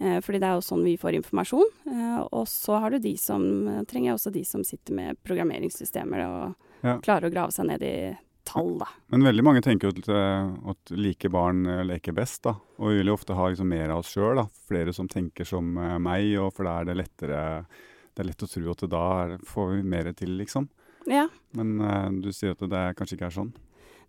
eh, 0.00 0.18
fordi 0.18 0.40
det 0.42 0.48
er 0.48 0.56
jo 0.58 0.64
sånn 0.66 0.82
vi 0.82 0.96
får 0.98 1.14
informasjon. 1.20 1.68
Eh, 1.92 2.20
og 2.34 2.46
så 2.50 2.80
har 2.82 2.90
du 2.90 2.98
de 3.04 3.12
som 3.22 3.44
eh, 3.70 3.84
trenger 3.86 4.16
også 4.16 4.32
de 4.34 4.42
som 4.44 4.64
sitter 4.66 4.96
med 4.98 5.20
programmeringssystemer 5.26 6.24
og 6.26 6.54
Ja. 6.82 6.98
klarer 7.00 7.30
å 7.30 7.32
grave 7.32 7.54
seg 7.54 7.66
ned 7.70 7.82
i 7.86 7.92
tall, 8.46 8.76
da. 8.78 8.86
Men 9.10 9.22
veldig 9.26 9.42
mange 9.46 9.62
tenker 9.62 9.88
jo 9.88 9.94
at, 9.94 10.08
at 10.74 10.90
like 10.94 11.30
barn 11.30 11.64
leker 11.86 12.14
best, 12.14 12.42
da. 12.44 12.56
Og 12.78 12.90
vi 12.90 12.98
vil 13.00 13.10
jo 13.10 13.16
ofte 13.16 13.34
ha 13.34 13.46
liksom 13.48 13.70
mer 13.70 13.90
av 13.94 14.02
oss 14.02 14.10
sjøl, 14.12 14.36
da. 14.42 14.44
Flere 14.68 14.92
som 14.94 15.08
tenker 15.10 15.46
som 15.48 15.70
meg, 16.02 16.28
og 16.38 16.52
for 16.54 16.66
da 16.68 16.80
er 16.80 16.90
det 16.90 16.98
lettere 17.00 17.40
Det 18.14 18.22
er 18.22 18.28
lett 18.30 18.42
å 18.46 18.48
tro 18.48 18.70
at 18.70 18.84
da 18.90 19.38
får 19.44 19.72
vi 19.74 19.82
mer 19.82 20.12
til, 20.12 20.36
liksom. 20.38 20.68
Ja. 21.06 21.26
Men 21.54 22.20
du 22.22 22.30
sier 22.32 22.54
at 22.54 22.62
det 22.70 22.84
kanskje 22.98 23.18
ikke 23.18 23.26
er 23.30 23.34
sånn. 23.34 23.52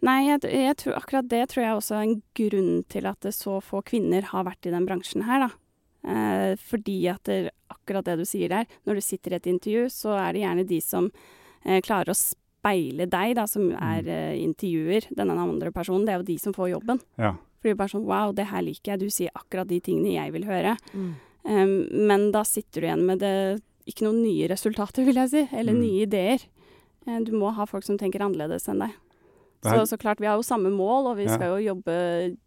Nei, 0.06 0.28
jeg, 0.28 0.42
jeg 0.54 0.76
tror, 0.78 0.94
akkurat 1.00 1.28
det 1.32 1.50
tror 1.50 1.64
jeg 1.64 1.74
også 1.78 1.96
er 1.98 2.04
en 2.06 2.22
grunn 2.38 2.84
til 2.92 3.08
at 3.10 3.26
så 3.34 3.58
få 3.66 3.82
kvinner 3.84 4.22
har 4.30 4.44
vært 4.46 4.68
i 4.70 4.74
den 4.74 4.86
bransjen 4.86 5.24
her, 5.26 5.48
da. 5.48 5.50
Eh, 6.08 6.56
fordi 6.62 7.00
at 7.10 7.24
det, 7.26 7.52
akkurat 7.74 8.06
det 8.06 8.18
du 8.20 8.26
sier 8.30 8.48
der, 8.54 8.66
når 8.86 9.00
du 9.00 9.02
sitter 9.02 9.34
i 9.34 9.40
et 9.40 9.48
intervju, 9.50 9.88
så 9.90 10.14
er 10.22 10.34
det 10.38 10.44
gjerne 10.46 10.68
de 10.70 10.80
som 10.86 11.10
eh, 11.66 11.82
klarer 11.82 12.14
å 12.14 12.16
speile 12.20 13.08
deg, 13.10 13.34
da, 13.36 13.46
som 13.50 13.72
er 13.74 14.04
Mm. 14.06 14.08
eh, 14.14 14.36
intervjuer 14.46 15.10
denne 15.18 15.34
andre 15.42 15.72
personen. 15.72 16.06
Det 16.06 16.14
er 16.14 16.20
jo 16.22 16.28
de 16.30 16.38
som 16.40 16.54
får 16.54 16.70
jobben. 16.76 17.02
Ja. 17.18 17.34
For 17.60 17.70
det 17.72 17.78
bare 17.78 17.90
sånn 17.90 18.06
wow, 18.06 18.32
det 18.32 18.46
her 18.52 18.62
liker 18.62 18.94
jeg, 18.94 19.00
du 19.00 19.10
sier 19.10 19.32
akkurat 19.36 19.68
de 19.68 19.80
tingene 19.82 20.14
jeg 20.14 20.32
vil 20.32 20.46
høre. 20.46 20.78
Mm. 20.94 21.16
Um, 21.48 21.88
men 22.08 22.32
da 22.32 22.44
sitter 22.44 22.82
du 22.82 22.88
igjen 22.88 23.06
med 23.08 23.20
det, 23.20 23.62
ikke 23.88 24.04
noen 24.06 24.22
nye 24.22 24.48
resultater, 24.52 25.04
vil 25.08 25.16
jeg 25.16 25.30
si, 25.30 25.48
eller 25.58 25.74
Mm. 25.74 25.82
nye 25.82 26.06
ideer. 26.06 26.46
Eh, 27.08 27.20
Du 27.24 27.32
må 27.32 27.52
ha 27.56 27.66
folk 27.66 27.84
som 27.84 27.98
tenker 27.98 28.20
annerledes 28.22 28.68
enn 28.70 28.80
deg. 28.80 28.92
Så, 29.64 29.88
så 29.90 29.98
klart, 29.98 30.20
vi 30.22 30.28
har 30.28 30.36
jo 30.38 30.44
samme 30.46 30.70
mål, 30.72 31.08
og 31.12 31.18
vi 31.18 31.26
Ja. 31.26 31.36
skal 31.36 31.58
jo 31.62 31.74
jobbe 31.76 32.38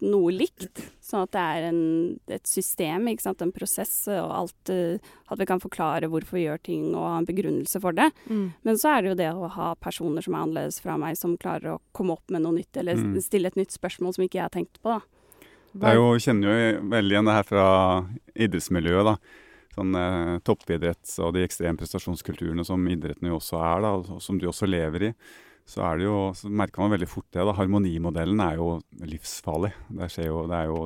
noe 0.00 0.30
likt. 0.30 0.78
Sånn 1.02 1.24
at 1.24 1.32
det 1.34 1.40
er 1.42 1.64
en, 1.72 2.20
et 2.28 2.46
system, 2.46 3.08
ikke 3.10 3.22
sant, 3.24 3.40
en 3.42 3.50
prosess, 3.50 4.06
og 4.08 4.30
alt 4.30 4.70
eh, 4.70 4.98
At 5.28 5.38
vi 5.40 5.46
kan 5.46 5.58
forklare 5.58 6.06
hvorfor 6.08 6.36
vi 6.38 6.44
gjør 6.46 6.60
ting 6.62 6.94
og 6.94 7.02
ha 7.02 7.18
en 7.18 7.26
begrunnelse 7.26 7.80
for 7.82 7.92
det. 7.92 8.12
Mm. 8.30 8.52
Men 8.64 8.74
så 8.78 8.92
er 8.96 9.02
det 9.02 9.08
jo 9.10 9.18
det 9.18 9.30
å 9.34 9.48
ha 9.50 9.74
personer 9.74 10.22
som 10.22 10.34
er 10.34 10.44
annerledes 10.46 10.80
fra 10.80 10.96
meg, 10.96 11.16
som 11.18 11.36
klarer 11.36 11.74
å 11.76 11.80
komme 11.92 12.12
opp 12.14 12.30
med 12.30 12.42
noe 12.42 12.52
nytt, 12.60 12.76
eller 12.76 12.94
Mm. 12.94 13.18
stille 13.22 13.46
et 13.46 13.56
nytt 13.56 13.74
spørsmål 13.74 14.14
som 14.14 14.24
ikke 14.24 14.38
jeg 14.38 14.42
har 14.46 14.54
tenkt 14.54 14.78
på. 14.82 14.88
da. 14.98 15.00
Det 15.74 15.84
er 15.90 15.94
jo, 15.94 16.14
kjenner 16.16 16.48
jo 16.48 16.80
veldig 16.88 17.12
igjen 17.12 17.24
det 17.26 17.34
her 17.34 17.42
fra 17.42 18.06
idrettsmiljøet. 18.36 19.04
da. 19.04 19.16
Sånn 19.76 19.94
eh, 19.94 20.38
toppidretts 20.40 21.18
og 21.22 21.34
de 21.34 21.44
ekstreme 21.46 21.76
prestasjonskulturene 21.78 22.64
som 22.66 22.82
idretten 22.88 23.28
jo 23.28 23.36
også 23.38 23.58
er, 23.60 23.82
da, 23.82 23.92
og 24.14 24.22
som 24.22 24.38
du 24.38 24.46
også 24.46 24.66
lever 24.68 25.10
i. 25.10 25.14
Så, 25.68 25.82
er 25.84 25.98
det 26.00 26.06
jo, 26.06 26.20
så 26.32 26.48
merker 26.48 26.80
man 26.80 26.94
veldig 26.94 27.10
fort 27.10 27.26
det. 27.28 27.42
da. 27.44 27.52
Harmonimodellen 27.58 28.40
er 28.40 28.54
jo 28.56 28.68
livsfarlig. 29.04 29.74
Det, 29.98 30.06
skjer 30.14 30.30
jo, 30.30 30.38
det 30.48 30.56
er 30.56 30.70
jo 30.70 30.78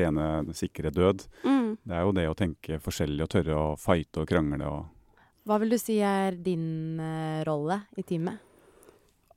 rene, 0.00 0.24
sikre 0.58 0.90
død. 0.90 1.22
Mm. 1.46 1.68
Det 1.78 1.94
er 1.94 2.02
jo 2.02 2.16
det 2.18 2.26
å 2.26 2.34
tenke 2.38 2.80
forskjellig 2.82 3.22
og 3.22 3.30
tørre 3.30 3.60
å 3.60 3.68
fighte 3.78 4.24
og 4.24 4.32
krangle. 4.32 4.66
og 4.66 5.46
Hva 5.46 5.60
vil 5.62 5.76
du 5.76 5.78
si 5.78 6.00
er 6.02 6.34
din 6.34 6.98
uh, 6.98 7.46
rolle 7.46 7.84
i 7.94 8.02
teamet? 8.02 8.42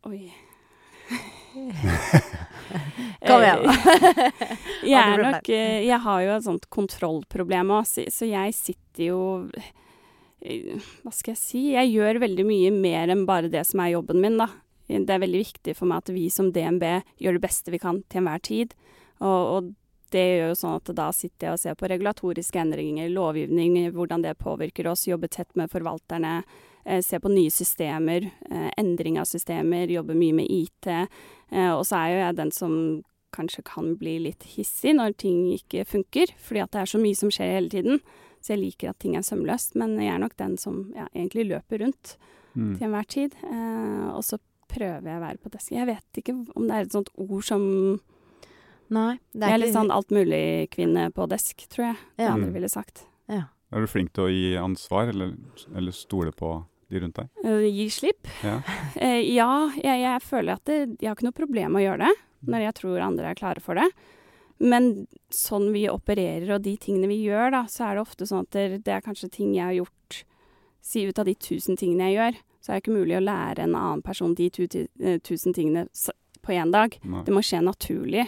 Oi. 0.10 0.26
Kom 3.28 3.42
igjen, 3.42 3.64
jeg 4.92 5.00
er 5.00 5.22
nok 5.24 5.50
eh, 5.50 5.86
Jeg 5.88 6.00
har 6.04 6.20
jo 6.26 6.32
et 6.36 6.46
sånt 6.46 6.66
kontrollproblem 6.74 7.72
òg, 7.78 7.86
så, 7.88 8.02
så 8.12 8.28
jeg 8.28 8.56
sitter 8.58 9.04
jo 9.06 9.20
eh, 10.44 10.76
Hva 11.06 11.12
skal 11.16 11.34
jeg 11.34 11.40
si? 11.40 11.62
Jeg 11.78 11.94
gjør 11.94 12.20
veldig 12.26 12.46
mye 12.50 12.72
mer 12.76 13.14
enn 13.14 13.24
bare 13.30 13.48
det 13.52 13.64
som 13.70 13.80
er 13.84 13.94
jobben 13.96 14.20
min, 14.24 14.38
da. 14.42 14.48
Det 14.88 15.14
er 15.14 15.24
veldig 15.24 15.44
viktig 15.44 15.76
for 15.76 15.90
meg 15.90 16.06
at 16.06 16.14
vi 16.16 16.30
som 16.32 16.52
DNB 16.56 16.86
gjør 17.20 17.38
det 17.38 17.44
beste 17.44 17.74
vi 17.74 17.82
kan 17.82 18.02
til 18.08 18.24
enhver 18.24 18.44
tid. 18.48 18.76
Og, 19.20 19.42
og 19.58 19.74
det 20.14 20.24
gjør 20.24 20.54
jo 20.54 20.56
sånn 20.62 20.78
at 20.80 20.92
da 20.96 21.10
sitter 21.16 21.50
jeg 21.50 21.58
og 21.58 21.62
ser 21.62 21.76
på 21.80 21.90
regulatoriske 21.92 22.62
endringer, 22.62 23.12
lovgivning, 23.12 23.76
hvordan 23.96 24.24
det 24.24 24.38
påvirker 24.40 24.88
oss, 24.88 25.08
jobber 25.10 25.32
tett 25.34 25.52
med 25.60 25.72
forvalterne, 25.74 26.40
eh, 26.86 27.02
ser 27.04 27.20
på 27.24 27.32
nye 27.34 27.52
systemer, 27.52 28.30
eh, 28.50 28.70
endring 28.80 29.20
av 29.20 29.28
systemer, 29.28 29.92
jobber 29.92 30.16
mye 30.16 30.38
med 30.40 30.48
IT. 30.48 30.88
Eh, 30.88 31.74
og 31.74 31.84
så 31.90 32.00
er 32.00 32.14
jo 32.14 32.22
jeg 32.24 32.40
den 32.40 32.52
som 32.56 32.74
kanskje 33.36 33.66
kan 33.68 33.92
bli 34.00 34.16
litt 34.24 34.48
hissig 34.56 34.96
når 34.96 35.18
ting 35.20 35.44
ikke 35.52 35.84
funker, 35.86 36.32
fordi 36.40 36.64
at 36.64 36.72
det 36.72 36.82
er 36.82 36.94
så 36.94 37.02
mye 37.02 37.20
som 37.20 37.34
skjer 37.34 37.56
hele 37.58 37.70
tiden. 37.70 38.02
Så 38.40 38.56
jeg 38.56 38.64
liker 38.64 38.92
at 38.94 39.00
ting 39.04 39.18
er 39.18 39.26
sømløst, 39.26 39.76
men 39.76 39.98
jeg 40.00 40.14
er 40.14 40.22
nok 40.24 40.38
den 40.40 40.56
som 40.62 40.86
ja, 40.96 41.10
egentlig 41.14 41.50
løper 41.50 41.84
rundt 41.84 42.16
mm. 42.56 42.78
til 42.78 42.88
enhver 42.88 43.08
tid. 43.12 43.36
Eh, 43.44 44.08
og 44.14 44.24
så 44.24 44.40
prøver 44.70 45.08
jeg 45.10 45.20
å 45.20 45.24
være 45.24 45.42
på 45.44 45.52
desk. 45.54 45.72
Jeg 45.76 45.88
vet 45.90 46.22
ikke 46.22 46.36
om 46.56 46.68
det 46.68 46.76
er 46.78 46.88
et 46.88 46.96
sånt 46.96 47.12
ord 47.16 47.44
som 47.48 47.66
Nei. 48.88 49.18
Det 49.36 49.44
Jeg 49.50 49.52
er 49.58 49.60
litt 49.60 49.76
sånn 49.76 49.92
altmulig-kvinne 49.92 51.10
på 51.12 51.26
desk, 51.28 51.66
tror 51.68 51.90
jeg 51.90 51.98
de 52.16 52.24
Ja. 52.24 52.34
andre 52.38 52.54
ville 52.56 52.70
sagt. 52.72 53.06
ja. 53.28 53.50
Er 53.70 53.82
du 53.84 53.88
flink 53.88 54.14
til 54.14 54.24
å 54.24 54.32
gi 54.32 54.56
ansvar, 54.56 55.10
eller, 55.12 55.34
eller 55.76 55.92
stole 55.92 56.32
på 56.32 56.64
de 56.90 57.02
rundt 57.02 57.16
deg? 57.20 57.28
Uh, 57.44 57.66
gi 57.68 57.90
slipp? 57.92 58.30
Ja. 58.42 58.62
uh, 58.64 59.22
ja, 59.40 59.70
jeg, 59.76 60.04
jeg 60.06 60.22
føler 60.24 60.54
at 60.54 60.64
det, 60.64 60.78
jeg 61.02 61.10
har 61.10 61.18
ikke 61.18 61.28
noe 61.28 61.36
problem 61.36 61.74
med 61.76 61.82
å 61.82 61.86
gjøre 61.90 62.08
det, 62.08 62.14
når 62.48 62.64
jeg 62.64 62.78
tror 62.80 63.04
andre 63.04 63.28
er 63.34 63.36
klare 63.36 63.60
for 63.60 63.76
det. 63.76 63.90
Men 64.64 65.06
sånn 65.30 65.74
vi 65.74 65.84
opererer 65.92 66.56
og 66.56 66.64
de 66.64 66.78
tingene 66.80 67.12
vi 67.12 67.20
gjør, 67.28 67.52
da, 67.52 67.66
så 67.68 67.90
er 67.90 67.98
det 67.98 68.06
ofte 68.08 68.26
sånn 68.30 68.48
at 68.48 68.56
det, 68.56 68.86
det 68.88 68.96
er 68.96 69.04
kanskje 69.04 69.30
ting 69.36 69.52
jeg 69.58 69.66
har 69.68 69.76
gjort 69.82 70.22
Si 70.88 71.04
ut 71.04 71.20
av 71.20 71.28
de 71.28 71.34
tusen 71.36 71.76
tingene 71.80 72.08
jeg 72.08 72.16
gjør, 72.18 72.38
så 72.64 72.72
er 72.72 72.78
det 72.80 72.84
ikke 72.86 72.96
mulig 72.96 73.18
å 73.20 73.24
lære 73.26 73.66
en 73.66 73.76
annen 73.76 74.02
person 74.06 74.34
de 74.38 74.48
tu, 74.56 74.64
eh, 75.04 75.18
tusen 75.20 75.54
tingene 75.56 75.88
på 76.42 76.54
én 76.56 76.72
dag. 76.72 76.96
Nei. 77.04 77.24
Det 77.28 77.34
må 77.36 77.42
skje 77.44 77.60
naturlig 77.66 78.24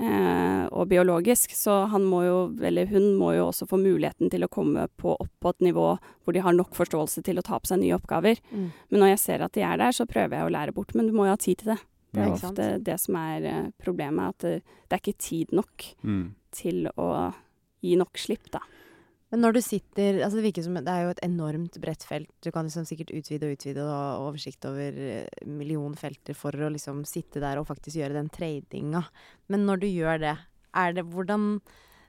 eh, 0.00 0.64
og 0.72 0.88
biologisk, 0.88 1.52
så 1.56 1.82
han 1.92 2.04
må 2.08 2.22
jo, 2.24 2.38
eller 2.64 2.86
hun 2.90 3.10
må 3.20 3.32
jo 3.36 3.48
også 3.50 3.66
få 3.68 3.78
muligheten 3.82 4.30
til 4.32 4.46
å 4.46 4.50
komme 4.52 4.86
på, 5.00 5.12
opp 5.20 5.32
på 5.42 5.52
et 5.52 5.64
nivå 5.68 5.86
hvor 6.24 6.36
de 6.36 6.42
har 6.44 6.56
nok 6.56 6.72
forståelse 6.78 7.22
til 7.26 7.40
å 7.40 7.44
ta 7.46 7.58
på 7.60 7.68
seg 7.70 7.82
nye 7.82 7.96
oppgaver. 7.98 8.40
Mm. 8.52 8.70
Men 8.90 9.02
når 9.04 9.12
jeg 9.14 9.22
ser 9.26 9.44
at 9.44 9.52
de 9.58 9.64
er 9.66 9.76
der, 9.82 9.92
så 9.96 10.06
prøver 10.08 10.38
jeg 10.40 10.48
å 10.48 10.54
lære 10.56 10.76
bort. 10.76 10.94
Men 10.96 11.10
du 11.10 11.12
må 11.16 11.26
jo 11.28 11.34
ha 11.36 11.40
tid 11.40 11.60
til 11.64 11.74
det. 11.74 11.80
Det 12.10 12.22
er 12.24 12.26
Ja, 12.32 12.36
sant? 12.40 12.58
ofte 12.58 12.82
det 12.82 12.96
som 13.00 13.16
er 13.20 13.44
eh, 13.46 13.68
problemet, 13.84 14.34
at 14.34 14.38
det, 14.46 14.54
det 14.88 14.96
er 14.96 15.02
ikke 15.04 15.18
tid 15.28 15.52
nok 15.54 15.90
Mm. 16.02 16.34
til 16.50 16.88
å 16.96 17.10
gi 17.84 17.94
nok 17.96 18.18
slipp, 18.18 18.48
da. 18.50 18.58
Men 19.30 19.44
når 19.44 19.54
du 19.54 19.60
sitter 19.62 20.20
altså 20.24 20.42
Det 20.42 20.64
som 20.64 20.74
det 20.74 20.90
er 20.90 21.04
jo 21.04 21.12
et 21.14 21.22
enormt 21.22 21.76
bredt 21.82 22.02
felt. 22.06 22.30
Du 22.42 22.50
kan 22.50 22.66
liksom 22.66 22.86
sikkert 22.88 23.12
utvide 23.14 23.46
og 23.46 23.54
utvide 23.54 23.84
og 23.84 23.90
ha 23.92 24.06
oversikt 24.26 24.66
over 24.66 24.96
million 25.46 25.94
felter 25.94 26.34
for 26.34 26.50
å 26.50 26.70
liksom 26.74 27.04
sitte 27.06 27.42
der 27.42 27.60
og 27.60 27.68
faktisk 27.68 28.00
gjøre 28.00 28.18
den 28.18 28.30
tradinga. 28.34 29.04
Men 29.48 29.66
når 29.68 29.84
du 29.84 29.86
gjør 29.86 30.18
det, 30.24 30.36
det 30.96 31.06
hvordan 31.12 31.60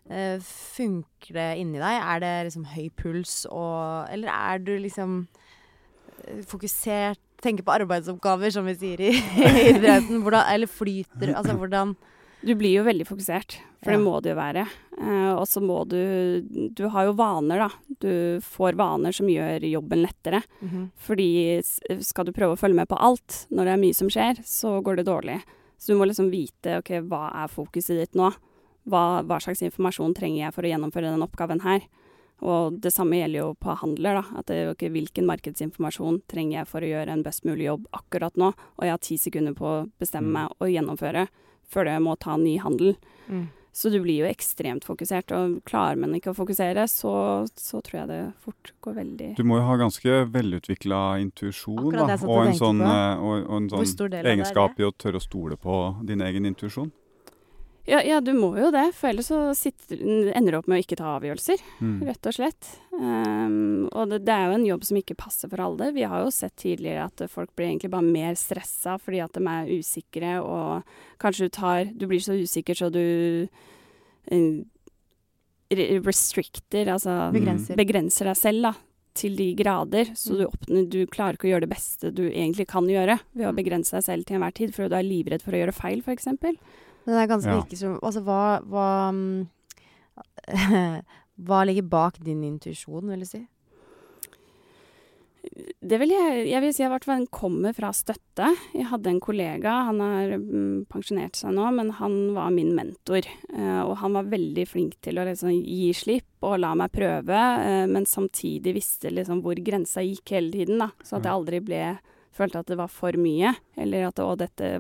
eh, 0.09 0.41
funker 0.41 1.37
det 1.37 1.49
inni 1.61 1.81
deg? 1.81 1.97
Er 2.01 2.23
det 2.23 2.33
liksom 2.49 2.65
høy 2.73 2.89
puls 2.97 3.43
og 3.49 4.09
Eller 4.09 4.31
er 4.33 4.61
du 4.65 4.73
liksom 4.79 5.27
eh, 6.25 6.41
fokusert 6.47 7.21
Tenker 7.41 7.65
på 7.65 7.73
arbeidsoppgaver, 7.73 8.51
som 8.53 8.67
vi 8.69 8.75
sier 8.77 9.01
i, 9.01 9.07
i 9.17 9.61
idretten. 9.71 10.19
Hvordan, 10.21 10.45
eller 10.45 10.69
flyter 10.69 11.31
Altså 11.33 11.55
hvordan 11.57 11.95
Du 12.45 12.51
blir 12.53 12.75
jo 12.75 12.83
veldig 12.85 13.07
fokusert, 13.09 13.55
for 13.81 13.93
Ja. 13.93 13.97
det 13.97 14.05
må 14.05 14.19
du 14.21 14.29
jo 14.29 14.35
være. 14.37 14.67
Eh, 15.01 15.31
og 15.33 15.47
så 15.49 15.61
må 15.63 15.79
du 15.89 16.41
Du 16.75 16.83
har 16.93 17.07
jo 17.07 17.13
vaner, 17.17 17.63
da. 17.63 17.69
Du 17.99 18.39
får 18.45 18.75
vaner 18.77 19.11
som 19.15 19.27
gjør 19.31 19.63
jobben 19.71 20.03
lettere. 20.05 20.43
Fordi 21.01 21.61
skal 22.05 22.25
du 22.25 22.31
prøve 22.35 22.53
å 22.53 22.59
følge 22.59 22.77
med 22.77 22.89
på 22.91 22.99
alt 23.01 23.47
når 23.49 23.65
det 23.65 23.73
er 23.73 23.81
mye 23.81 23.97
som 23.97 24.09
skjer, 24.13 24.41
så 24.45 24.77
går 24.85 24.97
det 25.01 25.07
dårlig. 25.09 25.39
Så 25.81 25.91
du 25.93 25.97
må 25.97 26.05
liksom 26.05 26.29
vite 26.29 26.77
ok, 26.79 26.91
hva 27.09 27.31
er 27.43 27.47
fokuset 27.49 27.97
ditt 27.97 28.13
nå. 28.15 28.29
Hva, 28.89 29.21
hva 29.25 29.37
slags 29.41 29.61
informasjon 29.61 30.13
trenger 30.17 30.45
jeg 30.47 30.53
for 30.55 30.65
å 30.65 30.69
gjennomføre 30.71 31.09
den 31.13 31.21
oppgaven 31.25 31.61
her. 31.61 31.81
Og 32.41 32.79
det 32.81 32.89
samme 32.93 33.19
gjelder 33.19 33.39
jo 33.43 33.49
på 33.61 33.75
handler. 33.77 34.15
da, 34.21 34.23
at 34.39 34.45
det, 34.49 34.59
ok, 34.71 34.87
Hvilken 34.89 35.25
markedsinformasjon 35.29 36.21
trenger 36.27 36.59
jeg 36.59 36.67
for 36.67 36.81
å 36.81 36.89
gjøre 36.89 37.13
en 37.13 37.23
best 37.23 37.45
mulig 37.45 37.67
jobb 37.67 37.85
akkurat 37.93 38.37
nå? 38.41 38.53
Og 38.77 38.81
jeg 38.85 38.93
har 38.95 38.97
ti 39.01 39.17
sekunder 39.17 39.53
på 39.53 39.65
å 39.65 39.89
bestemme 40.01 40.29
Mm. 40.29 40.33
meg 40.33 40.51
og 40.59 40.67
gjennomføre 40.69 41.27
før 41.69 41.85
jeg 41.85 42.01
må 42.01 42.17
ta 42.19 42.33
en 42.33 42.43
ny 42.43 42.57
handel. 42.57 42.95
Mm. 43.29 43.49
Så 43.73 43.89
du 43.89 44.01
blir 44.03 44.25
jo 44.25 44.27
ekstremt 44.27 44.83
fokusert, 44.83 45.31
og 45.31 45.61
klarer 45.67 45.99
man 45.99 46.11
ikke 46.17 46.33
å 46.33 46.35
fokusere, 46.35 46.83
så, 46.91 47.13
så 47.55 47.79
tror 47.85 48.01
jeg 48.01 48.09
det 48.09 48.19
fort 48.43 48.73
går 48.83 48.97
veldig 48.99 49.29
Du 49.37 49.45
må 49.47 49.61
jo 49.61 49.67
ha 49.69 49.77
ganske 49.79 50.17
velutvikla 50.33 51.01
intuisjon, 51.23 51.87
da. 51.95 52.17
og 52.19 52.41
en 52.49 52.57
sånn, 52.59 52.81
eh, 52.83 53.23
og, 53.23 53.45
og 53.47 53.55
en 53.61 53.69
sånn 53.71 54.11
det 54.11 54.19
er 54.19 54.33
egenskap 54.33 54.79
i 54.81 54.87
å 54.87 54.91
tørre 54.91 55.21
å 55.21 55.23
stole 55.23 55.59
på 55.61 55.77
din 56.07 56.23
egen 56.25 56.49
intuisjon. 56.51 56.91
Ja, 57.89 57.97
ja, 58.05 58.19
du 58.21 58.29
må 58.37 58.51
jo 58.61 58.67
det, 58.71 58.91
for 58.93 59.09
ellers 59.09 59.25
så 59.31 59.39
sitter, 59.57 59.97
ender 60.37 60.53
du 60.53 60.57
opp 60.59 60.67
med 60.69 60.77
å 60.77 60.83
ikke 60.83 60.97
ta 60.99 61.15
avgjørelser, 61.17 61.63
Mm. 61.81 61.95
rett 62.05 62.27
og 62.29 62.35
slett. 62.35 62.67
Um, 62.93 63.87
og 63.91 64.09
det, 64.11 64.19
det 64.27 64.35
er 64.35 64.45
jo 64.51 64.57
en 64.59 64.65
jobb 64.67 64.83
som 64.85 64.99
ikke 64.99 65.17
passer 65.17 65.49
for 65.49 65.63
alle. 65.65 65.87
Vi 65.95 66.03
har 66.05 66.21
jo 66.21 66.29
sett 66.29 66.55
tidligere 66.61 67.07
at 67.09 67.23
folk 67.31 67.55
blir 67.57 67.71
egentlig 67.71 67.89
bare 67.89 68.05
mer 68.05 68.35
stressa 68.37 68.99
fordi 69.01 69.23
at 69.25 69.33
de 69.33 69.41
er 69.49 69.71
usikre, 69.81 70.35
og 70.45 70.83
kanskje 71.19 71.49
du 71.49 71.55
tar 71.57 71.85
Du 71.97 72.05
blir 72.07 72.21
så 72.21 72.37
usikker 72.37 72.77
så 72.77 72.91
du 72.93 73.01
uh, 74.31 74.61
restricter, 76.05 76.85
altså 76.91 77.31
Begrenser. 77.33 77.75
begrenser 77.79 78.27
deg 78.31 78.37
selv, 78.39 78.61
da. 78.69 78.73
Til 79.13 79.33
de 79.35 79.49
grader, 79.59 80.13
så 80.15 80.37
du, 80.39 80.45
oppnår, 80.47 80.85
du 80.87 81.01
klarer 81.11 81.35
ikke 81.35 81.49
å 81.49 81.51
gjøre 81.51 81.65
det 81.65 81.73
beste 81.73 82.13
du 82.15 82.21
egentlig 82.29 82.63
kan 82.71 82.85
gjøre 82.87 83.17
ved 83.35 83.49
å 83.49 83.55
begrense 83.57 83.91
deg 83.97 84.05
selv 84.05 84.23
til 84.27 84.37
enhver 84.37 84.53
tid, 84.55 84.71
for 84.75 84.87
du 84.87 84.95
er 84.95 85.03
livredd 85.03 85.43
for 85.43 85.51
å 85.51 85.59
gjøre 85.59 85.73
feil, 85.75 85.99
f.eks. 86.05 86.29
Men 87.11 87.17
det 87.19 87.23
er 87.25 87.33
ganske 87.33 87.51
Ja. 87.51 87.59
virker 87.59 87.77
som 87.77 87.99
Altså, 87.99 88.21
hva 88.23 88.61
Hva, 88.63 89.11
mm, 89.11 89.49
hva 91.45 91.65
ligger 91.67 91.83
bak 91.83 92.19
din 92.23 92.43
intuisjon, 92.43 93.09
vil 93.09 93.19
du 93.19 93.25
si? 93.25 93.47
Det 95.81 95.97
vil 95.97 96.13
jeg, 96.13 96.45
jeg 96.51 96.61
vil 96.61 96.73
si 96.73 96.83
at 96.85 97.05
den 97.09 97.25
kommer 97.33 97.73
fra 97.73 97.89
støtte. 97.91 98.51
Jeg 98.77 98.87
hadde 98.91 99.09
en 99.09 99.19
kollega, 99.19 99.73
han 99.89 99.99
har 99.99 100.35
mm, 100.37 100.85
pensjonert 100.91 101.35
seg 101.35 101.55
nå, 101.57 101.65
men 101.75 101.89
han 101.97 102.33
var 102.35 102.53
min 102.53 102.71
mentor. 102.77 103.25
Eh, 103.25 103.81
og 103.81 103.97
han 104.03 104.13
var 104.13 104.29
veldig 104.31 104.67
flink 104.69 104.99
til 105.01 105.17
å 105.17 105.25
liksom 105.27 105.51
gi 105.51 105.89
slipp 105.97 106.45
og 106.45 106.59
la 106.61 106.71
meg 106.77 106.93
prøve, 106.93 107.41
eh, 107.65 107.87
men 107.89 108.05
samtidig 108.05 108.75
visste 108.77 109.11
liksom 109.11 109.41
hvor 109.43 109.57
grensa 109.59 110.05
gikk 110.05 110.37
hele 110.37 110.53
tiden, 110.53 110.77
da. 110.85 110.91
Så 111.01 111.17
at 111.17 111.25
jeg 111.25 111.33
aldri 111.33 111.59
ble 111.65 111.83
følte 112.31 112.61
at 112.61 112.71
det 112.71 112.79
var 112.79 112.91
for 112.93 113.17
mye, 113.19 113.55
eller 113.75 114.07
at 114.07 114.21
å, 114.23 114.29
dette 114.39 114.77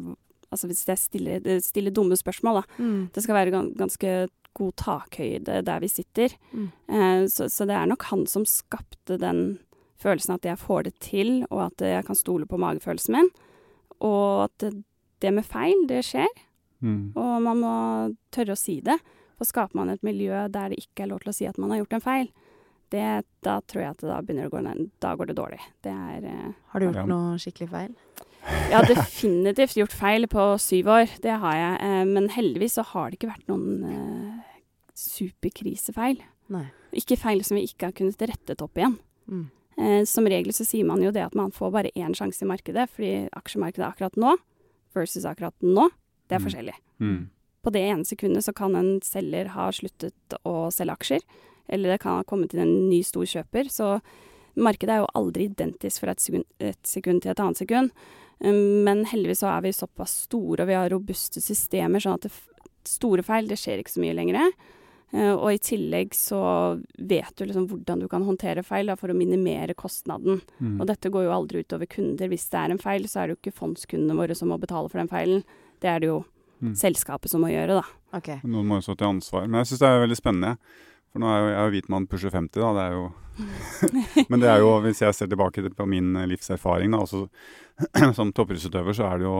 Altså 0.51 0.67
hvis 0.67 0.83
jeg 0.87 0.99
stiller, 0.99 1.45
stiller 1.63 1.91
dumme 1.95 2.17
spørsmål, 2.19 2.61
da. 2.61 2.83
Mm. 2.83 3.09
Det 3.15 3.23
skal 3.23 3.37
være 3.37 3.61
ganske 3.79 4.13
god 4.53 4.73
takhøyde 4.75 5.61
der 5.63 5.79
vi 5.79 5.87
sitter. 5.87 6.33
Mm. 6.51 6.69
Eh, 6.91 7.25
så, 7.31 7.47
så 7.49 7.65
det 7.69 7.75
er 7.77 7.87
nok 7.87 8.03
han 8.11 8.25
som 8.27 8.43
skapte 8.45 9.15
den 9.21 9.59
følelsen 10.01 10.33
at 10.35 10.43
jeg 10.49 10.57
får 10.59 10.83
det 10.89 10.95
til, 10.99 11.45
og 11.49 11.67
at 11.69 11.81
jeg 11.87 12.03
kan 12.07 12.17
stole 12.19 12.45
på 12.49 12.57
magefølelsen 12.59 13.15
min. 13.15 13.29
Og 14.01 14.43
at 14.49 14.55
det, 14.63 14.71
det 15.21 15.31
med 15.33 15.45
feil, 15.47 15.87
det 15.89 16.03
skjer, 16.07 16.27
Mm. 16.81 17.11
og 17.13 17.41
man 17.45 17.59
må 17.61 17.71
tørre 18.33 18.55
å 18.55 18.57
si 18.57 18.79
det. 18.81 18.95
For 19.37 19.45
skaper 19.45 19.77
man 19.77 19.91
et 19.93 20.01
miljø 20.01 20.33
der 20.49 20.71
det 20.73 20.79
ikke 20.81 21.03
er 21.03 21.11
lov 21.11 21.19
til 21.21 21.29
å 21.29 21.33
si 21.37 21.45
at 21.45 21.59
man 21.61 21.69
har 21.69 21.77
gjort 21.83 21.93
en 21.93 22.01
feil, 22.01 22.31
det, 22.89 23.03
da 23.45 23.59
tror 23.69 23.83
jeg 23.83 23.91
at 23.93 24.01
det 24.01 24.09
da 24.09 24.15
begynner 24.25 24.47
å 24.49 24.53
gå 24.55 24.61
ned, 24.65 24.87
da 24.99 25.11
går 25.13 25.29
det 25.29 25.35
dårlig. 25.37 25.59
Det 25.85 25.93
er 25.93 26.25
eh, 26.25 26.47
Har 26.73 26.81
du 26.81 26.87
gjort 26.87 27.05
noe 27.11 27.37
skikkelig 27.37 27.69
feil? 27.69 27.93
Jeg 28.41 28.73
har 28.73 28.87
definitivt 28.89 29.75
gjort 29.77 29.93
feil 29.93 30.25
på 30.31 30.43
syv 30.61 30.87
år, 30.89 31.11
det 31.21 31.33
har 31.43 31.55
jeg. 31.55 31.73
Eh, 31.85 32.03
men 32.09 32.29
heldigvis 32.33 32.77
så 32.79 32.85
har 32.93 33.09
det 33.11 33.19
ikke 33.19 33.29
vært 33.33 33.49
noen 33.51 33.83
eh, 33.85 34.61
superkrisefeil. 34.97 36.21
Nei. 36.51 36.65
Ikke 36.97 37.17
feil 37.19 37.43
som 37.47 37.57
vi 37.59 37.65
ikke 37.69 37.89
har 37.89 37.95
kunnet 37.97 38.23
rettet 38.31 38.63
opp 38.63 38.79
igjen. 38.79 38.97
Mm. 39.31 39.43
Eh, 39.81 40.01
som 40.09 40.27
regel 40.27 40.53
så 40.55 40.65
sier 40.67 40.87
man 40.87 41.03
jo 41.03 41.11
det 41.15 41.23
at 41.27 41.35
man 41.37 41.53
får 41.55 41.71
bare 41.75 41.93
én 41.95 42.15
sjanse 42.17 42.43
i 42.43 42.49
markedet, 42.49 42.87
fordi 42.91 43.11
aksjemarkedet 43.37 43.87
akkurat 43.87 44.17
nå 44.19 44.33
versus 44.95 45.27
akkurat 45.27 45.55
nå, 45.63 45.87
det 46.27 46.35
er 46.35 46.39
Mm. 46.41 46.47
forskjellig. 46.47 46.75
Mm. 46.99 47.29
På 47.63 47.71
det 47.71 47.81
ene 47.87 48.03
sekundet 48.05 48.43
så 48.43 48.53
kan 48.55 48.75
en 48.75 48.99
selger 49.01 49.47
ha 49.53 49.69
sluttet 49.71 50.35
å 50.43 50.71
selge 50.73 50.97
aksjer, 50.97 51.21
eller 51.69 51.91
det 51.91 52.01
kan 52.01 52.17
ha 52.17 52.23
kommet 52.23 52.53
inn 52.53 52.61
en 52.61 52.89
ny 52.89 53.01
stor 53.03 53.23
kjøper. 53.23 53.69
Så 53.69 54.01
markedet 54.57 54.89
er 54.89 54.99
jo 55.05 55.07
aldri 55.15 55.47
identisk 55.47 56.01
fra 56.01 56.11
et 56.11 56.19
sekund, 56.19 56.43
et 56.59 56.81
sekund 56.83 57.21
til 57.21 57.31
et 57.31 57.39
annet 57.39 57.57
sekund. 57.57 57.91
Men 58.41 59.05
heldigvis 59.05 59.39
så 59.43 59.51
er 59.57 59.61
vi 59.67 59.71
såpass 59.75 60.23
store, 60.27 60.63
og 60.63 60.67
vi 60.71 60.73
har 60.77 60.89
robuste 60.89 61.41
systemer, 61.43 62.01
sånn 62.01 62.15
at 62.17 62.21
det, 62.25 62.31
f- 62.31 62.47
store 62.89 63.21
feil, 63.23 63.47
det 63.47 63.59
skjer 63.61 63.81
ikke 63.83 63.93
så 63.93 64.01
mye 64.01 64.15
lenger. 64.17 64.51
Eh, 65.13 65.33
Og 65.35 65.51
i 65.53 65.57
tillegg 65.61 66.13
så 66.17 66.39
vet 66.97 67.35
du 67.37 67.45
liksom 67.45 67.67
hvordan 67.69 67.99
du 67.99 68.07
kan 68.07 68.23
håndtere 68.23 68.63
feil 68.63 68.87
da, 68.87 68.95
for 68.95 69.09
å 69.11 69.17
minimere 69.17 69.75
kostnaden. 69.75 70.41
Mm. 70.59 70.79
Og 70.81 70.87
dette 70.87 71.11
går 71.11 71.25
jo 71.27 71.33
aldri 71.35 71.61
utover 71.65 71.85
kunder. 71.91 72.27
Hvis 72.31 72.49
det 72.49 72.59
er 72.63 72.71
en 72.71 72.79
feil, 72.81 73.03
så 73.11 73.19
er 73.21 73.27
det 73.27 73.35
jo 73.35 73.41
ikke 73.43 73.59
fondskundene 73.59 74.15
våre 74.17 74.33
som 74.35 74.49
må 74.49 74.57
betale 74.57 74.89
for 74.89 74.97
den 75.03 75.11
feilen. 75.11 75.43
Det 75.81 75.89
er 75.89 75.99
det 75.99 76.07
jo 76.07 76.23
Mm. 76.61 76.75
selskapet 76.77 77.27
som 77.29 77.41
må 77.41 77.47
gjøre, 77.49 77.81
da. 77.81 78.17
Okay. 78.17 78.39
Noen 78.43 78.67
må 78.69 78.75
jo 78.77 78.81
stå 78.85 78.97
til 78.97 79.07
ansvar. 79.07 79.47
Men 79.49 79.63
jeg 79.65 79.71
syns 79.71 79.79
det 79.79 79.87
er 79.89 80.01
veldig 80.07 80.17
spennende. 80.19 80.57
For 81.11 81.23
nå 81.23 81.27
er 81.27 81.41
jo 81.41 81.49
jeg 81.51 81.59
er 81.61 81.75
hvit 81.75 81.91
mann 81.91 82.07
pusher 82.09 82.33
50, 82.33 82.61
da. 82.61 82.71
Det 82.77 82.85
er 82.85 82.97
jo 82.97 83.09
Men 84.31 84.41
det 84.43 84.49
er 84.51 84.61
jo, 84.61 84.71
hvis 84.83 85.01
jeg 85.01 85.15
ser 85.17 85.29
tilbake 85.31 85.63
på 85.75 85.87
min 85.89 86.15
eh, 86.19 86.27
livserfaring, 86.29 86.91
da, 86.93 87.03
også 87.03 87.25
som 88.17 88.33
toppidrettsutøver, 88.35 88.95
så 88.95 89.07
er 89.07 89.21
det 89.21 89.27
jo 89.27 89.37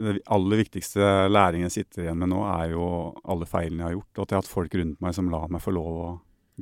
det 0.00 0.14
aller 0.32 0.62
viktigste 0.62 1.04
læringen 1.28 1.68
jeg 1.68 1.74
sitter 1.74 2.06
igjen 2.06 2.22
med 2.22 2.30
nå, 2.32 2.40
er 2.48 2.72
jo 2.72 2.86
alle 3.28 3.46
feilene 3.48 3.82
jeg 3.82 3.90
har 3.90 3.96
gjort. 3.98 4.12
Og 4.16 4.22
at 4.22 4.30
jeg 4.32 4.36
har 4.36 4.44
hatt 4.44 4.54
folk 4.54 4.76
rundt 4.80 5.04
meg 5.04 5.16
som 5.16 5.28
lar 5.32 5.52
meg 5.52 5.62
få 5.62 5.74
lov 5.76 6.00
å 6.00 6.08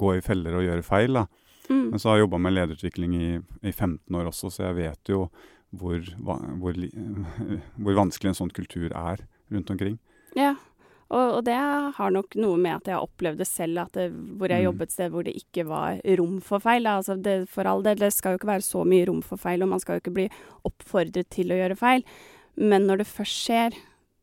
gå 0.03 0.15
i 0.17 0.25
feller 0.25 0.59
og 0.59 0.67
gjøre 0.67 0.87
feil. 0.87 1.21
da. 1.21 1.27
Mm. 1.69 1.85
Men 1.93 2.03
så 2.03 2.11
har 2.11 2.19
jeg 2.19 2.27
jobba 2.27 2.41
med 2.43 2.57
lederutvikling 2.57 3.15
i, 3.17 3.33
i 3.63 3.73
15 3.73 4.19
år 4.19 4.31
også, 4.33 4.51
så 4.51 4.67
jeg 4.69 4.79
vet 4.81 5.13
jo 5.13 5.27
hvor, 5.79 6.03
hvor, 6.61 6.81
hvor 7.83 8.01
vanskelig 8.03 8.33
en 8.33 8.41
sånn 8.43 8.55
kultur 8.55 8.91
er 8.91 9.23
rundt 9.53 9.71
omkring. 9.73 10.01
Ja, 10.37 10.55
og, 11.13 11.35
og 11.39 11.45
det 11.45 11.55
har 11.97 12.11
nok 12.15 12.35
noe 12.41 12.57
med 12.57 12.75
at 12.81 12.89
jeg 12.89 12.97
har 12.97 13.05
opplevd 13.07 13.39
det 13.43 13.47
selv, 13.47 13.79
at 13.85 13.93
det, 13.93 14.07
hvor 14.39 14.49
jeg 14.49 14.63
Mm. 14.63 14.69
jobbet 14.71 14.83
et 14.89 14.93
sted 14.97 15.11
hvor 15.13 15.25
det 15.29 15.35
ikke 15.37 15.67
var 15.69 16.01
rom 16.19 16.41
for 16.41 16.59
feil. 16.65 16.87
Altså 16.89 17.17
det, 17.23 17.49
for 17.53 17.69
all 17.69 17.83
del, 17.85 17.97
det 18.01 18.13
skal 18.17 18.33
jo 18.35 18.39
ikke 18.41 18.51
være 18.53 18.65
så 18.67 18.85
mye 18.89 19.07
rom 19.09 19.23
for 19.23 19.37
feil, 19.37 19.63
og 19.63 19.69
man 19.69 19.81
skal 19.81 19.97
jo 19.99 20.01
ikke 20.05 20.15
bli 20.17 20.29
oppfordret 20.65 21.29
til 21.31 21.53
å 21.53 21.59
gjøre 21.61 21.77
feil. 21.79 22.05
Men 22.57 22.87
når 22.89 23.03
det 23.03 23.07
først 23.13 23.39
skjer, 23.47 23.77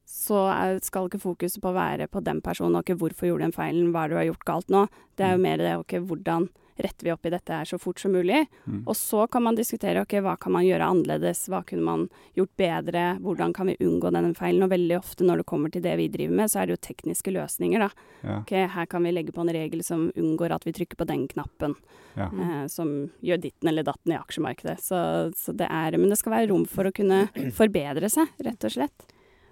så 0.09 0.39
er, 0.49 0.79
skal 0.81 1.05
ikke 1.09 1.21
fokuset 1.21 1.61
på 1.61 1.69
å 1.69 1.77
være 1.77 2.07
på 2.09 2.21
den 2.25 2.41
personen, 2.41 2.75
og 2.75 2.83
ikke 2.85 2.97
hvorfor 2.97 3.29
gjorde 3.29 3.45
den 3.47 3.53
feilen, 3.55 3.91
hva 3.93 4.05
er 4.05 4.09
det 4.09 4.15
du 4.15 4.19
har 4.19 4.29
gjort 4.31 4.45
galt 4.49 4.69
nå. 4.73 4.87
Det 5.17 5.25
er 5.25 5.31
jo 5.35 5.37
Mm. 5.37 5.45
mer 5.45 5.57
det, 5.57 5.73
og 5.77 5.85
ikke 5.85 6.01
hvordan 6.09 6.49
retter 6.79 7.07
vi 7.07 7.11
opp 7.13 7.25
i 7.27 7.31
dette 7.33 7.53
her 7.53 7.67
så 7.67 7.79
fort 7.81 7.99
som 7.99 8.13
mulig. 8.15 8.45
Mm. 8.65 8.81
Og 8.85 8.95
så 8.97 9.25
kan 9.31 9.43
man 9.45 9.57
diskutere 9.57 10.03
ok, 10.05 10.17
hva 10.25 10.35
kan 10.39 10.55
man 10.55 10.65
gjøre 10.67 10.87
annerledes, 10.87 11.45
hva 11.51 11.61
kunne 11.67 11.85
man 11.85 12.05
gjort 12.37 12.51
bedre, 12.59 13.03
hvordan 13.23 13.53
kan 13.55 13.71
vi 13.71 13.77
unngå 13.83 14.11
denne 14.15 14.31
feilen. 14.37 14.63
Og 14.65 14.73
veldig 14.73 14.97
ofte 14.99 15.27
når 15.27 15.41
det 15.41 15.49
kommer 15.51 15.73
til 15.73 15.83
det 15.85 15.97
vi 15.99 16.09
driver 16.11 16.39
med, 16.41 16.51
så 16.51 16.61
er 16.61 16.69
det 16.69 16.77
jo 16.77 16.83
tekniske 16.89 17.35
løsninger, 17.35 17.85
da. 17.85 18.07
Ja, 18.23 18.39
Ok, 18.39 18.55
her 18.73 18.87
kan 18.89 19.03
vi 19.03 19.13
legge 19.13 19.35
på 19.35 19.43
en 19.43 19.53
regel 19.53 19.83
som 19.85 20.07
unngår 20.15 20.55
at 20.55 20.65
vi 20.67 20.73
trykker 20.75 20.99
på 20.99 21.07
den 21.09 21.27
knappen, 21.29 21.75
ja. 22.15 22.29
eh, 22.29 22.65
som 22.71 23.11
gjør 23.25 23.43
ditten 23.43 23.71
eller 23.71 23.85
datten 23.87 24.15
i 24.15 24.19
aksjemarkedet. 24.19 24.79
Så, 24.83 24.99
så 25.37 25.55
det 25.55 25.67
er 25.67 25.97
Men 25.99 26.09
det 26.09 26.19
skal 26.19 26.37
være 26.37 26.51
rom 26.53 26.65
for 26.69 26.87
å 26.87 26.95
kunne 26.95 27.27
forbedre 27.59 28.11
seg, 28.11 28.31
rett 28.45 28.67
og 28.67 28.77
slett. 28.79 29.09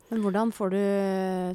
Men 0.10 0.22
hvordan 0.24 0.54
får 0.56 0.72
du 0.72 0.84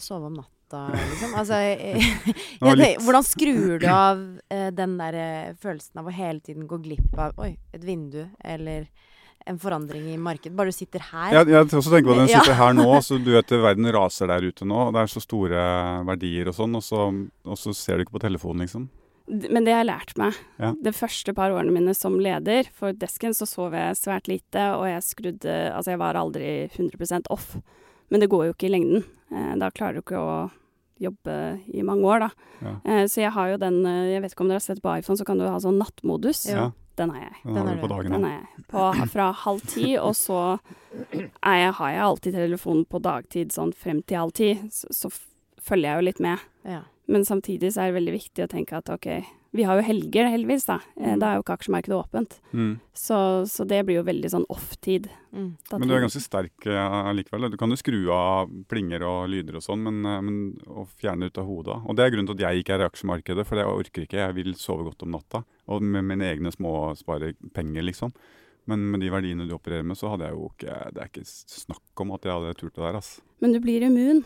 sove 0.04 0.28
om 0.28 0.34
natta, 0.40 0.82
liksom? 0.92 1.32
Altså, 1.40 1.60
jeg, 1.64 2.02
jeg, 2.02 2.58
var 2.60 2.82
hvordan 3.06 3.26
skrur 3.26 3.78
du 3.80 3.88
av 3.88 4.20
eh, 4.54 4.68
den 4.76 4.98
der 5.00 5.18
eh, 5.22 5.54
følelsen 5.62 6.02
av 6.02 6.10
å 6.10 6.14
hele 6.16 6.40
tiden 6.44 6.68
gå 6.68 6.80
glipp 6.84 7.16
av 7.16 7.40
Oi, 7.42 7.54
et 7.72 7.84
vindu, 7.86 8.26
eller 8.44 8.88
en 9.48 9.58
forandring 9.58 10.10
i 10.12 10.18
markedet? 10.20 10.54
Bare 10.58 10.70
du 10.70 10.76
sitter 10.76 11.02
her. 11.08 11.32
Jeg, 11.34 11.50
jeg 11.50 11.66
også 11.66 11.90
tenker 11.90 12.12
på 12.12 12.16
at 12.16 12.24
den 12.24 12.32
Ja. 12.34 12.42
sitter 12.44 12.60
her 12.60 12.76
nå, 12.76 12.88
så 13.02 13.18
du 13.18 13.32
vet 13.34 13.54
verden 13.56 13.92
raser 13.96 14.30
der 14.30 14.44
ute 14.44 14.68
nå. 14.68 14.88
og 14.88 14.96
Det 14.96 15.02
er 15.04 15.14
så 15.16 15.22
store 15.24 15.68
verdier 16.12 16.52
og 16.52 16.58
sånn, 16.60 16.76
og 16.78 16.84
så, 16.86 17.06
og 17.48 17.58
så 17.58 17.74
ser 17.76 17.98
du 17.98 18.06
ikke 18.06 18.18
på 18.20 18.26
telefonen, 18.28 18.66
liksom. 18.66 18.90
Men 19.32 19.64
det 19.64 19.72
har 19.72 19.84
jeg 19.84 19.88
lært 19.88 20.16
meg. 20.18 20.38
Ja. 20.60 20.72
De 20.82 20.92
første 20.92 21.32
par 21.32 21.54
årene 21.54 21.72
mine 21.72 21.94
som 21.96 22.18
leder 22.20 22.66
for 22.76 22.92
desken, 22.92 23.32
så 23.38 23.46
sov 23.48 23.72
jeg 23.78 23.96
svært 23.96 24.28
lite, 24.28 24.64
og 24.76 24.88
jeg 24.90 25.04
skrudde 25.06 25.54
Altså, 25.72 25.94
jeg 25.94 26.00
var 26.02 26.18
aldri 26.18 26.50
100% 26.68 27.30
off. 27.32 27.54
Men 28.12 28.20
det 28.20 28.28
går 28.32 28.50
jo 28.50 28.56
ikke 28.56 28.68
i 28.68 28.74
lengden. 28.74 29.06
Eh, 29.32 29.54
da 29.60 29.70
klarer 29.72 29.96
du 29.96 30.02
ikke 30.04 30.20
å 30.20 30.36
jobbe 31.02 31.36
i 31.72 31.82
mange 31.86 32.06
år, 32.06 32.26
da. 32.26 32.28
Ja. 32.60 32.74
Eh, 32.84 33.06
så 33.10 33.24
jeg 33.24 33.32
har 33.34 33.48
jo 33.54 33.58
den 33.58 33.80
eh, 33.88 34.12
Jeg 34.12 34.22
vet 34.22 34.34
ikke 34.34 34.44
om 34.44 34.52
dere 34.52 34.60
har 34.60 34.66
sett 34.66 34.82
på 34.84 34.92
iPhone, 35.00 35.18
så 35.18 35.26
kan 35.26 35.40
du 35.40 35.46
ha 35.48 35.56
sånn 35.62 35.80
nattmodus. 35.80 36.44
Ja. 36.52 36.70
Den 37.00 37.14
har 37.14 37.22
jeg. 37.22 37.36
den 37.46 37.54
Den 37.56 37.66
har 37.66 37.78
du 37.78 37.80
på 37.80 37.88
dagen. 37.88 38.12
Den 38.12 38.26
er 38.28 38.34
jeg. 38.36 38.64
På, 38.68 38.84
fra 39.08 39.30
halv 39.46 39.64
ti, 39.64 39.94
og 39.96 40.12
så 40.18 40.40
er 40.92 41.56
jeg, 41.56 41.74
har 41.78 41.94
jeg 41.94 42.02
alltid 42.04 42.36
telefonen 42.36 42.84
på 42.84 43.00
dagtid 43.00 43.54
sånn 43.54 43.72
frem 43.72 44.02
til 44.04 44.20
halv 44.20 44.34
ti. 44.36 44.50
Så, 44.68 44.92
så 44.92 45.12
følger 45.62 45.88
jeg 45.88 46.02
jo 46.02 46.08
litt 46.10 46.20
med. 46.28 46.44
Ja. 46.68 46.82
Men 47.08 47.24
samtidig 47.24 47.72
så 47.72 47.86
er 47.86 47.90
det 47.90 48.00
veldig 48.02 48.18
viktig 48.18 48.44
å 48.44 48.50
tenke 48.52 48.76
at 48.76 48.92
ok, 48.92 49.08
vi 49.52 49.66
har 49.68 49.76
jo 49.76 49.84
helger 49.84 50.30
heldigvis, 50.32 50.64
da. 50.68 50.78
Eh, 50.96 51.12
Mm. 51.12 51.18
Da 51.20 51.28
er 51.28 51.36
jo 51.36 51.42
ikke 51.42 51.56
aksjemarkedet 51.58 51.96
åpent. 51.98 52.38
Mm. 52.52 52.80
Så, 52.96 53.16
så 53.48 53.66
det 53.68 53.82
blir 53.84 53.98
jo 53.98 54.04
veldig 54.06 54.30
sånn 54.32 54.46
off-tid. 54.48 55.10
Mm. 55.32 55.50
Men 55.76 55.88
du 55.88 55.94
er 55.94 56.04
ganske 56.06 56.22
sterk 56.24 56.66
eh, 56.66 56.96
allikevel. 57.12 57.50
Du 57.52 57.58
kan 57.60 57.70
jo 57.72 57.76
skru 57.76 57.98
av 58.14 58.48
plinger 58.68 59.04
og 59.04 59.28
lyder 59.28 59.58
og 59.60 59.64
sånn, 59.66 59.82
men, 59.84 60.00
eh, 60.08 60.20
men 60.24 60.38
å 60.66 60.86
fjerne 60.88 61.28
det 61.28 61.34
ut 61.34 61.42
av 61.42 61.50
hodet. 61.50 61.78
Og 61.84 61.96
det 61.98 62.06
er 62.06 62.14
grunnen 62.14 62.30
til 62.30 62.40
at 62.40 62.46
jeg 62.48 62.64
ikke 62.64 62.76
er 62.78 62.84
i 62.84 62.88
aksjemarkedet, 62.88 63.46
for 63.48 63.60
jeg 63.60 63.66
orker 63.82 64.06
ikke. 64.06 64.22
Jeg 64.24 64.38
vil 64.40 64.54
sove 64.56 64.88
godt 64.88 65.04
om 65.04 65.12
natta. 65.18 65.44
Og 65.68 65.84
med 65.84 66.08
mine 66.08 66.32
egne 66.32 66.52
småsparepenger, 66.54 67.84
liksom. 67.92 68.14
Men 68.70 68.84
med 68.92 69.00
de 69.02 69.08
verdiene 69.10 69.48
du 69.48 69.56
opererer 69.56 69.82
med, 69.82 69.98
så 69.98 70.12
hadde 70.12 70.28
jeg 70.28 70.36
jo 70.38 70.50
ikke 70.52 70.76
Det 70.94 71.02
er 71.02 71.08
ikke 71.10 71.24
snakk 71.26 72.02
om 72.04 72.12
at 72.14 72.22
jeg 72.28 72.32
hadde 72.36 72.54
turt 72.60 72.74
det 72.76 72.84
der, 72.84 72.94
altså. 73.00 73.20
Men 73.42 73.52
du 73.52 73.60
blir 73.60 73.82
immun. 73.82 74.22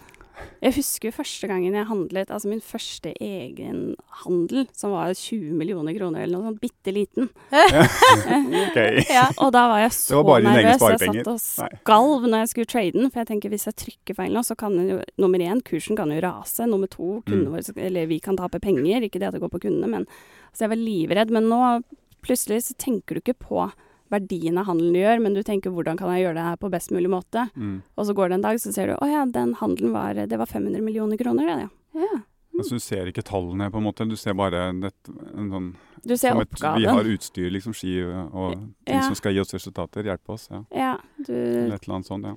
Jeg 0.61 0.75
husker 0.77 1.15
første 1.17 1.49
gangen 1.49 1.73
jeg 1.73 1.87
handlet, 1.89 2.29
altså 2.29 2.51
min 2.51 2.61
første 2.61 3.15
egen 3.25 3.95
handel, 4.27 4.67
som 4.77 4.93
var 4.93 5.15
20 5.17 5.55
millioner 5.57 5.97
kroner 5.97 6.27
eller 6.27 6.37
noe 6.37 6.51
sånt, 6.51 6.61
bitte 6.61 6.93
liten. 6.93 7.31
Ja, 9.17 9.27
og 9.41 9.53
da 9.57 9.63
var 9.71 9.81
jeg 9.81 9.95
så 9.97 10.21
var 10.27 10.45
nervøs. 10.45 10.85
Jeg 10.85 11.01
satt 11.01 11.31
og 11.33 11.41
skalv 11.41 12.27
når 12.29 12.43
jeg 12.45 12.51
skulle 12.53 12.71
trade 12.71 12.93
den. 12.99 13.09
For 13.11 13.23
jeg 13.23 13.31
tenker 13.31 13.53
hvis 13.53 13.67
jeg 13.71 13.79
trykker 13.81 14.19
feil 14.19 14.37
nå, 14.37 14.43
så 14.47 14.57
kan 14.59 14.77
jo 14.77 15.01
Nummer 15.21 15.41
én, 15.41 15.63
kursen 15.65 15.97
kan 15.99 16.13
jo 16.13 16.21
rase. 16.25 16.67
Nummer 16.69 16.91
to, 16.93 17.23
Mm. 17.27 17.47
våre 17.51 17.63
Eller 17.81 18.07
vi 18.07 18.19
kan 18.21 18.37
tape 18.37 18.61
penger. 18.61 19.01
Ikke 19.03 19.19
det 19.19 19.29
at 19.29 19.35
det 19.35 19.41
går 19.41 19.51
på 19.57 19.61
kundene, 19.65 19.89
men 19.89 20.07
Så 20.53 20.65
jeg 20.67 20.71
var 20.71 20.77
livredd. 20.85 21.31
Men 21.31 21.49
nå 21.49 21.83
plutselig 22.23 22.63
så 22.69 22.75
tenker 22.77 23.15
du 23.17 23.21
ikke 23.21 23.39
på 23.41 23.73
verdien 24.13 24.59
av 24.59 24.69
handelen 24.69 24.95
du 24.95 25.01
gjør, 25.01 25.21
men 25.25 25.35
du 25.35 25.43
tenker 25.43 25.73
hvordan 25.75 25.99
kan 25.99 26.13
jeg 26.15 26.27
gjøre 26.27 26.39
det 26.39 26.47
her 26.47 26.57
på 26.63 26.71
best 26.71 26.93
mulig 26.95 27.11
måte. 27.11 27.49
Mm. 27.57 27.83
Og 27.97 28.07
så 28.07 28.15
går 28.15 28.29
det 28.31 28.39
en 28.39 28.47
dag, 28.47 28.61
så 28.63 28.73
ser 28.75 28.93
du 28.93 28.95
å 29.01 29.09
ja, 29.11 29.25
den 29.27 29.55
handelen 29.59 29.93
var 29.95 30.15
Det 30.15 30.39
var 30.39 30.47
500 30.47 30.81
millioner 30.85 31.19
kroner, 31.21 31.47
det, 31.47 31.67
ja. 31.67 32.07
ja. 32.07 32.23
Altså, 32.57 32.79
du 32.79 32.81
ser 32.81 33.11
ikke 33.11 33.25
tallene, 33.27 33.69
på 33.71 33.81
en 33.83 33.85
måte. 33.85 34.07
Du 34.09 34.17
ser 34.17 34.33
bare 34.39 34.71
det, 34.73 34.93
en 35.37 35.51
sånn 35.53 35.67
Du 36.07 36.15
ser 36.17 36.33
som 36.33 36.41
et, 36.41 36.55
Vi 36.79 36.87
har 36.89 37.11
utstyr, 37.13 37.51
liksom, 37.53 37.75
ski 37.77 37.99
og 38.07 38.55
ting 38.87 38.97
Ja. 38.97 39.03
som 39.05 39.15
skal 39.19 39.37
gi 39.37 39.43
oss 39.43 39.53
resultater. 39.53 40.07
Hjelpe 40.09 40.33
oss. 40.33 40.49
ja. 40.51 40.63
Ja, 40.73 40.95
du, 41.19 41.35
Eller 41.35 41.75
et 41.77 41.85
eller 41.85 41.99
annet 41.99 42.07
sånt. 42.09 42.25
ja. 42.25 42.37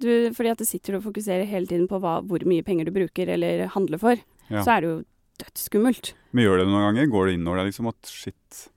du 0.00 0.32
Fordi 0.32 0.50
at 0.54 0.58
du 0.58 0.64
sitter 0.64 0.96
og 0.96 1.04
fokuserer 1.04 1.44
hele 1.44 1.66
tiden 1.66 1.88
på 1.90 2.00
hva, 2.00 2.22
hvor 2.24 2.40
mye 2.48 2.64
penger 2.64 2.88
du 2.88 2.92
bruker 2.96 3.28
eller 3.28 3.66
handler 3.74 3.98
for, 3.98 4.16
ja. 4.48 4.62
så 4.62 4.78
er 4.78 4.80
det 4.80 4.88
jo 4.88 4.98
dødsskummelt. 5.38 6.14
Men 6.32 6.44
gjør 6.44 6.58
det 6.58 6.64
det 6.66 6.72
noen 6.72 6.86
ganger? 6.88 7.12
Går 7.12 7.26
det 7.26 7.34
innover 7.38 7.60
deg 7.60 7.68
liksom 7.72 7.88
at 7.92 8.08
shit 8.10 8.68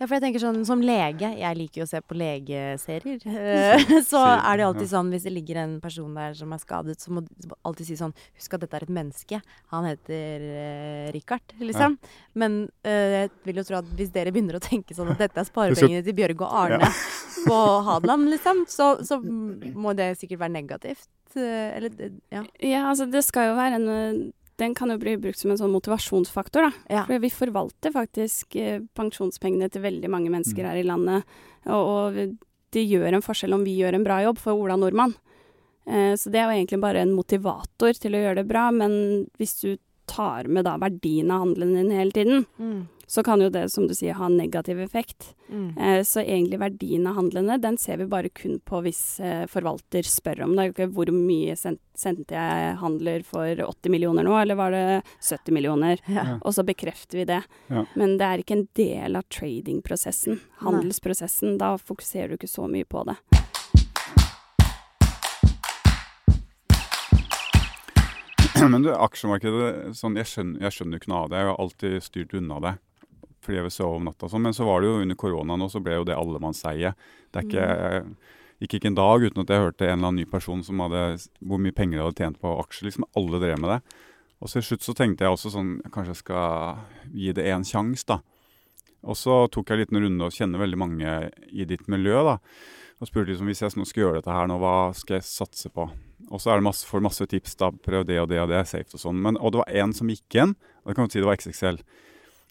Ja, 0.00 0.06
for 0.08 0.16
jeg 0.16 0.22
tenker 0.24 0.40
sånn 0.40 0.62
som 0.64 0.80
lege, 0.80 1.28
jeg 1.36 1.56
liker 1.58 1.82
jo 1.82 1.84
å 1.84 1.88
se 1.90 1.98
på 2.00 2.16
legeserier, 2.16 3.18
så 4.10 4.22
er 4.32 4.56
det 4.56 4.64
alltid 4.64 4.88
sånn 4.88 5.10
hvis 5.12 5.26
det 5.28 5.32
ligger 5.34 5.58
en 5.60 5.74
person 5.82 6.14
der 6.16 6.32
som 6.38 6.54
er 6.56 6.62
skadet, 6.62 6.96
så 7.04 7.12
må 7.12 7.20
du 7.26 7.52
alltid 7.68 7.90
si 7.90 7.98
sånn 8.00 8.14
Husk 8.38 8.56
at 8.56 8.64
dette 8.64 8.78
er 8.80 8.86
et 8.86 8.94
menneske. 8.96 9.40
Han 9.74 9.84
heter 9.90 10.46
uh, 10.46 11.10
Richard, 11.12 11.52
liksom. 11.60 11.98
Men 12.40 12.56
uh, 12.88 13.08
jeg 13.18 13.30
vil 13.44 13.60
jo 13.60 13.66
tro 13.68 13.78
at 13.82 13.92
hvis 14.00 14.12
dere 14.14 14.32
begynner 14.32 14.56
å 14.56 14.64
tenke 14.64 14.96
sånn 14.96 15.12
at 15.12 15.20
dette 15.20 15.36
er 15.44 15.48
sparepengene 15.50 16.02
til 16.06 16.16
Bjørg 16.16 16.46
og 16.48 16.56
Arne 16.64 16.90
på 17.50 17.60
Hadeland, 17.90 18.30
liksom, 18.32 18.64
så, 18.72 18.94
så 19.04 19.20
må 19.20 19.92
det 20.00 20.14
sikkert 20.20 20.46
være 20.46 20.56
negativt. 20.56 21.08
eh, 21.36 21.76
Eller 21.76 21.92
ja. 22.32 22.42
Ja, 22.58 22.86
altså 22.90 23.04
det 23.12 23.22
skal 23.28 23.52
jo 23.52 23.58
være 23.60 23.78
en 23.84 24.32
Den 24.60 24.74
kan 24.76 24.92
jo 24.92 24.98
bli 25.00 25.14
brukt 25.16 25.40
som 25.40 25.50
en 25.54 25.58
sånn 25.60 25.72
motivasjonsfaktor, 25.72 26.66
da. 26.68 26.72
Ja. 26.92 27.04
For 27.08 27.18
vi 27.22 27.30
forvalter 27.32 27.94
faktisk 27.94 28.56
eh, 28.60 28.82
pensjonspengene 28.98 29.70
til 29.72 29.82
veldig 29.86 30.10
mange 30.12 30.28
mennesker 30.32 30.60
Mm. 30.62 30.68
her 30.68 30.76
i 30.82 30.86
landet. 30.86 31.24
Og, 31.66 31.88
og 31.88 32.36
det 32.76 32.84
gjør 32.86 33.14
en 33.16 33.24
forskjell 33.24 33.56
om 33.56 33.64
vi 33.64 33.78
gjør 33.80 33.96
en 33.98 34.04
bra 34.06 34.20
jobb 34.22 34.38
for 34.38 34.52
Ola 34.60 34.76
Nordmann. 34.76 35.14
Eh, 35.88 36.12
så 36.20 36.30
det 36.30 36.38
er 36.42 36.50
jo 36.50 36.58
egentlig 36.60 36.80
bare 36.84 37.00
en 37.02 37.16
motivator 37.16 37.96
til 37.98 38.14
å 38.14 38.20
gjøre 38.22 38.42
det 38.42 38.48
bra, 38.52 38.68
men 38.70 39.26
hvis 39.40 39.56
du 39.64 39.70
tar 40.10 40.44
med 40.50 40.64
da 40.68 40.76
verdien 40.82 41.30
av 41.32 41.46
handelen 41.46 41.74
din 41.80 41.90
hele 41.96 42.12
tiden, 42.12 42.46
Mm. 42.60 42.86
Så 43.10 43.24
kan 43.26 43.40
jo 43.42 43.48
det, 43.50 43.64
som 43.72 43.88
du 43.90 43.94
sier, 43.98 44.14
ha 44.14 44.28
en 44.28 44.36
negativ 44.38 44.78
effekt. 44.80 45.32
Mm. 45.50 45.78
Eh, 45.78 46.02
Så 46.06 46.22
egentlig 46.22 46.60
verdien 46.62 47.06
av 47.10 47.16
handlene, 47.16 47.56
den 47.58 47.76
ser 47.78 47.96
vi 47.98 48.06
bare 48.06 48.28
kun 48.30 48.60
på 48.62 48.82
hvis 48.84 49.18
eh, 49.18 49.46
forvalter 49.50 50.06
spør 50.06 50.44
om 50.46 50.54
det. 50.54 50.68
Ikke 50.70 50.86
Hvor 50.94 51.10
mye 51.10 51.56
sendte 51.58 51.82
sendte 52.00 52.32
jeg 52.32 52.76
handler 52.80 53.24
for 53.26 53.44
80 53.60 53.90
millioner 53.92 54.24
nå, 54.24 54.32
eller 54.40 54.56
var 54.56 54.70
det 54.72 55.02
70 55.26 55.52
millioner? 55.52 56.00
Ja. 56.06 56.38
Og 56.40 56.54
så 56.54 56.62
bekrefter 56.64 57.18
vi 57.18 57.26
det. 57.28 57.42
Ja. 57.68 57.82
Men 57.98 58.14
det 58.16 58.28
er 58.28 58.40
ikke 58.44 58.56
en 58.56 58.68
del 58.78 59.18
av 59.18 59.26
tradingprosessen, 59.28 60.38
handelsprosessen. 60.62 61.58
Da 61.60 61.74
fokuserer 61.82 62.30
du 62.30 62.38
ikke 62.38 62.48
så 62.48 62.70
mye 62.70 62.86
på 62.88 63.02
det. 63.10 63.18
Men 68.60 68.82
du, 68.84 68.90
aksjemarkedet 68.94 69.96
sånn, 69.96 70.16
jeg, 70.20 70.28
skjønner, 70.28 70.62
jeg 70.66 70.76
skjønner 70.76 71.00
ikke 71.00 71.10
noe 71.10 71.24
av 71.24 71.30
det. 71.32 71.38
Jeg 71.40 71.48
har 71.50 71.60
alltid 71.64 71.94
styrt 72.04 72.34
unna 72.36 72.58
det. 72.64 72.72
Fordi 73.40 73.58
jeg 73.58 73.66
vil 73.68 73.74
sove 73.74 74.00
om 74.00 74.10
natta 74.10 74.26
og 74.26 74.34
sånn. 74.34 74.44
Men 74.44 74.56
så 74.56 74.66
var 74.68 74.82
det 74.82 74.90
jo 74.90 75.00
under 75.00 75.18
korona 75.18 75.56
nå, 75.56 75.70
så 75.72 75.80
ble 75.84 75.96
jo 75.96 76.06
det 76.08 76.18
allemannseie. 76.18 76.92
Det 77.32 77.46
ikke 77.46 77.66
Gikk 78.60 78.74
ikke 78.76 78.90
en 78.90 78.96
dag 78.98 79.22
uten 79.24 79.40
at 79.40 79.48
jeg 79.48 79.62
hørte 79.62 79.86
en 79.86 79.94
eller 79.94 80.10
annen 80.10 80.18
ny 80.20 80.26
person 80.28 80.60
som 80.60 80.82
hadde 80.84 81.04
hvor 81.48 81.60
mye 81.64 81.72
penger 81.72 81.96
de 81.96 82.02
hadde 82.04 82.20
tjent 82.20 82.40
på 82.42 82.50
aksjer. 82.60 82.90
Liksom 82.90 83.06
alle 83.16 83.40
drev 83.40 83.62
med 83.62 83.70
det. 83.72 83.78
Og 84.40 84.50
så 84.50 84.60
til 84.60 84.66
slutt 84.66 84.84
så 84.84 84.94
tenkte 84.96 85.24
jeg 85.24 85.32
også 85.32 85.52
sånn 85.52 85.70
Kanskje 85.92 86.12
jeg 86.12 86.20
skal 86.20 86.82
gi 87.08 87.32
det 87.36 87.46
en 87.48 87.64
sjanse, 87.64 88.04
da. 88.08 88.20
Og 89.00 89.16
så 89.16 89.46
tok 89.48 89.70
jeg 89.70 89.78
en 89.78 89.80
liten 89.80 90.02
runde 90.04 90.28
og 90.28 90.36
kjenner 90.36 90.60
veldig 90.60 90.80
mange 90.80 91.14
i 91.48 91.64
ditt 91.64 91.88
miljø, 91.88 92.20
da. 92.26 92.36
Og 93.00 93.08
spurte 93.08 93.32
liksom 93.32 93.48
hvis 93.48 93.64
jeg 93.64 93.80
nå 93.80 93.88
skal 93.88 94.04
gjøre 94.04 94.20
dette 94.20 94.36
her 94.36 94.48
nå, 94.50 94.58
hva 94.60 94.92
skal 94.96 95.16
jeg 95.16 95.28
satse 95.30 95.72
på? 95.72 95.88
Og 96.28 96.42
så 96.42 96.52
er 96.52 96.60
det 96.60 96.66
masse, 96.68 96.84
får 96.84 97.04
masse 97.08 97.24
tips, 97.32 97.56
da. 97.62 97.70
Prøv 97.72 98.04
det 98.08 98.20
og 98.20 98.28
det 98.28 98.42
og 98.44 98.52
det, 98.52 98.60
safe 98.68 98.92
og 98.92 99.00
sånn. 99.00 99.24
Men, 99.24 99.40
og 99.40 99.54
det 99.54 99.62
var 99.62 99.72
én 99.86 99.96
som 99.96 100.12
gikk 100.12 100.36
igjen, 100.36 100.52
og 100.84 100.92
det 100.92 100.98
kan 100.98 101.08
jo 101.08 101.14
si 101.14 101.22
det 101.22 101.30
var 101.30 101.40
XXL. 101.40 101.80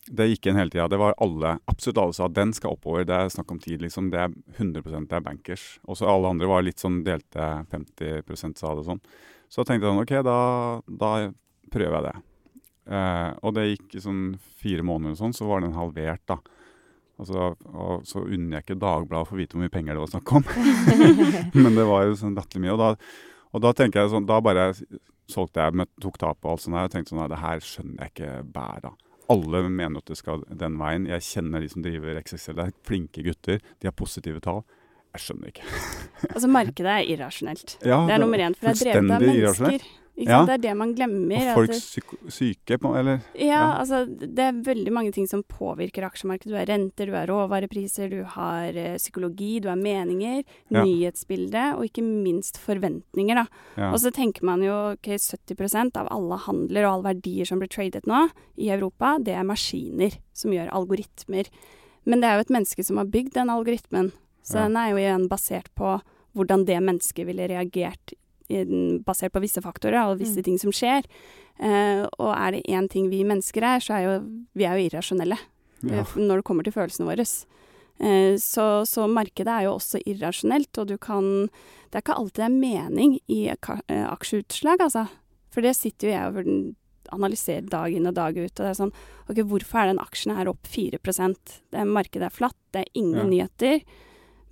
Det 0.10 0.26
gikk 0.26 0.48
igjen 0.48 0.58
hele 0.58 0.74
tida. 0.74 0.88
Det 0.90 0.98
var 0.98 1.18
alle, 1.22 1.58
absolutt 1.70 2.00
alle 2.02 2.16
sa 2.18 2.28
den 2.34 2.54
skal 2.58 2.74
oppover. 2.74 3.06
Det 3.06 3.14
er 3.14 3.34
snakk 3.34 3.52
om 3.54 3.60
tid, 3.62 3.84
liksom. 3.84 4.10
Det 4.10 4.24
er 4.24 4.34
100 4.58 4.82
det 5.06 5.18
er 5.20 5.26
bankers. 5.26 5.66
Og 5.86 6.00
så 6.00 6.10
alle 6.10 6.32
andre 6.34 6.50
var 6.50 6.66
litt 6.66 6.82
sånn 6.82 7.04
delte 7.06 7.50
50 7.70 8.58
sa 8.58 8.74
det 8.74 8.88
sånn. 8.88 9.02
Så 9.50 9.62
da 9.62 9.70
tenkte 9.70 9.86
jeg 9.86 9.94
sånn 9.94 10.04
OK, 10.04 10.16
da, 10.26 10.40
da 11.06 11.12
prøver 11.74 11.98
jeg 11.98 12.08
det. 12.08 12.16
Eh, 12.90 13.32
og 13.46 13.54
det 13.54 13.68
gikk 13.68 14.00
sånn 14.02 14.24
fire 14.62 14.86
måneder 14.86 15.14
og 15.14 15.22
sånn, 15.22 15.36
så 15.38 15.50
var 15.50 15.62
den 15.62 15.78
halvert, 15.78 16.24
da. 16.30 16.40
Altså, 17.20 17.52
og 17.68 18.08
så 18.08 18.24
unner 18.24 18.58
jeg 18.58 18.66
ikke 18.66 18.80
Dagbladet 18.80 19.28
å 19.28 19.30
få 19.30 19.38
vite 19.38 19.58
hvor 19.58 19.66
mye 19.66 19.74
penger 19.74 19.98
det 19.98 20.04
var 20.06 20.14
snakk 20.14 20.34
om. 20.40 20.46
Men 21.66 21.76
det 21.76 21.86
var 21.90 22.08
jo 22.08 22.16
sånn 22.18 22.38
latterlig 22.38 22.66
mye. 22.66 22.78
Og 22.78 22.82
da, 22.82 22.90
og 23.52 23.66
da 23.66 23.74
tenker 23.76 24.02
jeg 24.02 24.14
sånn, 24.14 24.30
da 24.30 24.40
bare 24.42 24.72
solgte 25.30 25.68
jeg, 25.68 25.90
tok 26.02 26.18
tap 26.22 26.40
og 26.46 26.56
alt 26.56 26.64
sånt 26.64 26.78
der, 26.80 26.88
og 26.88 26.96
tenkte 26.96 27.14
sånn 27.14 27.30
det 27.30 27.42
her 27.44 27.62
skjønner 27.66 28.08
jeg 28.08 28.16
ikke 28.16 28.32
bæret 28.56 28.90
av. 28.90 28.98
Alle 29.30 29.62
mener 29.70 30.02
at 30.02 30.10
det 30.10 30.18
skal 30.18 30.44
den 30.58 30.78
veien. 30.82 31.06
Jeg 31.10 31.22
kjenner 31.22 31.62
de 31.62 31.70
som 31.70 31.84
driver 31.86 32.18
XXL. 32.24 32.56
Det 32.58 32.66
er 32.66 32.76
flinke 32.88 33.24
gutter. 33.26 33.60
De 33.80 33.90
har 33.90 33.96
positive 33.98 34.42
tall. 34.42 34.64
Jeg 35.14 35.24
skjønner 35.26 35.52
ikke. 35.52 35.64
Altså, 36.30 36.50
markedet 36.54 36.92
er 36.94 37.08
irrasjonelt. 37.16 37.78
Ja, 37.86 38.02
Det 38.06 38.14
er 38.18 38.22
nummer 38.22 38.42
én, 38.46 38.56
for 38.58 38.70
det 38.70 38.76
er 38.88 39.00
drevet 39.00 39.16
av 39.16 39.24
mennesker. 39.26 39.86
Ja. 40.28 40.42
Det 40.46 40.54
er 40.58 40.62
det 40.68 40.74
man 40.78 40.94
glemmer. 40.96 41.40
Og 41.54 41.56
folk 41.62 41.70
det- 41.72 41.82
syk 41.82 42.10
syke 42.28 42.78
på 42.78 42.92
Eller 43.00 43.22
Ja, 43.36 43.46
Ja. 43.46 43.80
altså 43.80 44.06
det 44.06 44.40
er 44.40 44.52
veldig 44.52 44.92
mange 44.92 45.12
ting 45.14 45.28
som 45.28 45.44
påvirker 45.44 46.04
aksjemarkedet. 46.04 46.50
Du 46.52 46.56
har 46.56 46.66
renter, 46.66 47.06
du 47.06 47.14
har 47.14 47.28
råvarepriser, 47.28 48.10
du 48.10 48.24
har 48.24 48.70
uh, 48.76 48.98
psykologi, 48.98 49.60
du 49.62 49.70
har 49.70 49.78
meninger, 49.78 50.44
Ja. 50.70 50.84
nyhetsbildet 50.84 51.76
og 51.78 51.86
ikke 51.86 52.04
minst 52.04 52.58
forventninger, 52.58 53.36
da. 53.36 53.46
ja. 53.78 53.92
Og 53.94 54.00
så 54.00 54.12
tenker 54.12 54.44
man 54.44 54.62
jo 54.62 54.92
ok, 54.94 55.08
70% 55.18 55.96
av 55.98 56.08
alle 56.12 56.38
handler 56.38 56.86
og 56.86 56.94
alle 57.06 57.14
verdier 57.16 57.46
som 57.48 57.60
blir 57.60 57.70
tradet 57.70 58.06
nå 58.06 58.30
i 58.58 58.70
Europa, 58.70 59.18
det 59.24 59.36
er 59.36 59.44
maskiner 59.44 60.18
som 60.34 60.52
gjør 60.52 60.70
algoritmer. 60.72 61.48
Men 62.06 62.22
det 62.22 62.30
er 62.30 62.36
jo 62.38 62.42
et 62.42 62.56
menneske 62.60 62.84
som 62.86 62.98
har 62.98 63.06
bygd 63.06 63.34
den 63.34 63.50
algoritmen, 63.50 64.12
så 64.44 64.64
den 64.66 64.76
er 64.78 64.90
jo 64.92 64.98
igjen 64.98 65.28
basert 65.30 65.70
på 65.76 66.02
hvordan 66.36 66.66
det 66.66 66.80
mennesket 66.82 67.26
ville 67.26 67.48
reagert 67.48 68.14
basert 69.06 69.34
på 69.36 69.42
visse 69.44 69.62
faktorer 69.62 70.02
og 70.10 70.20
visse 70.20 70.40
Mm. 70.40 70.44
ting 70.44 70.58
som 70.60 70.72
skjer. 70.72 71.06
Eh, 71.60 72.08
og 72.20 72.34
er 72.36 72.52
det 72.52 72.64
én 72.68 72.88
ting 72.90 73.10
vi 73.10 73.24
mennesker 73.24 73.62
er, 73.62 73.80
så 73.80 73.94
er 73.98 74.02
jo 74.06 74.14
vi 74.56 74.64
er 74.66 74.78
jo 74.78 74.88
irrasjonelle 74.90 75.38
ja. 75.84 76.02
eh, 76.02 76.16
når 76.16 76.40
det 76.40 76.46
kommer 76.48 76.64
til 76.64 76.74
følelsene 76.74 77.08
våre. 77.10 77.26
Eh, 78.00 78.38
så, 78.40 78.86
så 78.88 79.08
markedet 79.12 79.52
er 79.52 79.68
jo 79.68 79.76
også 79.76 80.00
irrasjonelt, 80.08 80.72
og 80.78 80.88
du 80.88 80.98
kan 80.98 81.50
Det 81.90 81.98
er 81.98 82.04
ikke 82.04 82.18
alltid 82.22 82.38
det 82.38 82.46
er 82.46 82.60
mening 82.62 83.20
i 83.28 83.48
eh, 83.50 84.06
aksjeutslag, 84.08 84.80
altså. 84.80 85.08
For 85.50 85.62
det 85.66 85.76
sitter 85.76 86.08
jo 86.08 86.14
jeg 86.14 86.28
og 86.30 86.76
analyserer 87.12 87.66
dag 87.66 87.94
inn 87.94 88.06
og 88.06 88.14
dag 88.14 88.38
ut. 88.38 88.52
Og 88.52 88.62
det 88.62 88.70
er 88.70 88.78
sånn 88.78 88.94
OK, 89.28 89.40
hvorfor 89.50 89.82
er 89.82 89.90
den 89.90 90.02
aksjen 90.04 90.36
her 90.38 90.52
opp 90.52 90.68
4 90.70 91.00
det 91.02 91.80
er, 91.82 91.86
Markedet 91.90 92.28
er 92.28 92.36
flatt, 92.36 92.58
det 92.72 92.84
er 92.84 92.92
ingen 92.94 93.32
nyheter. 93.32 93.82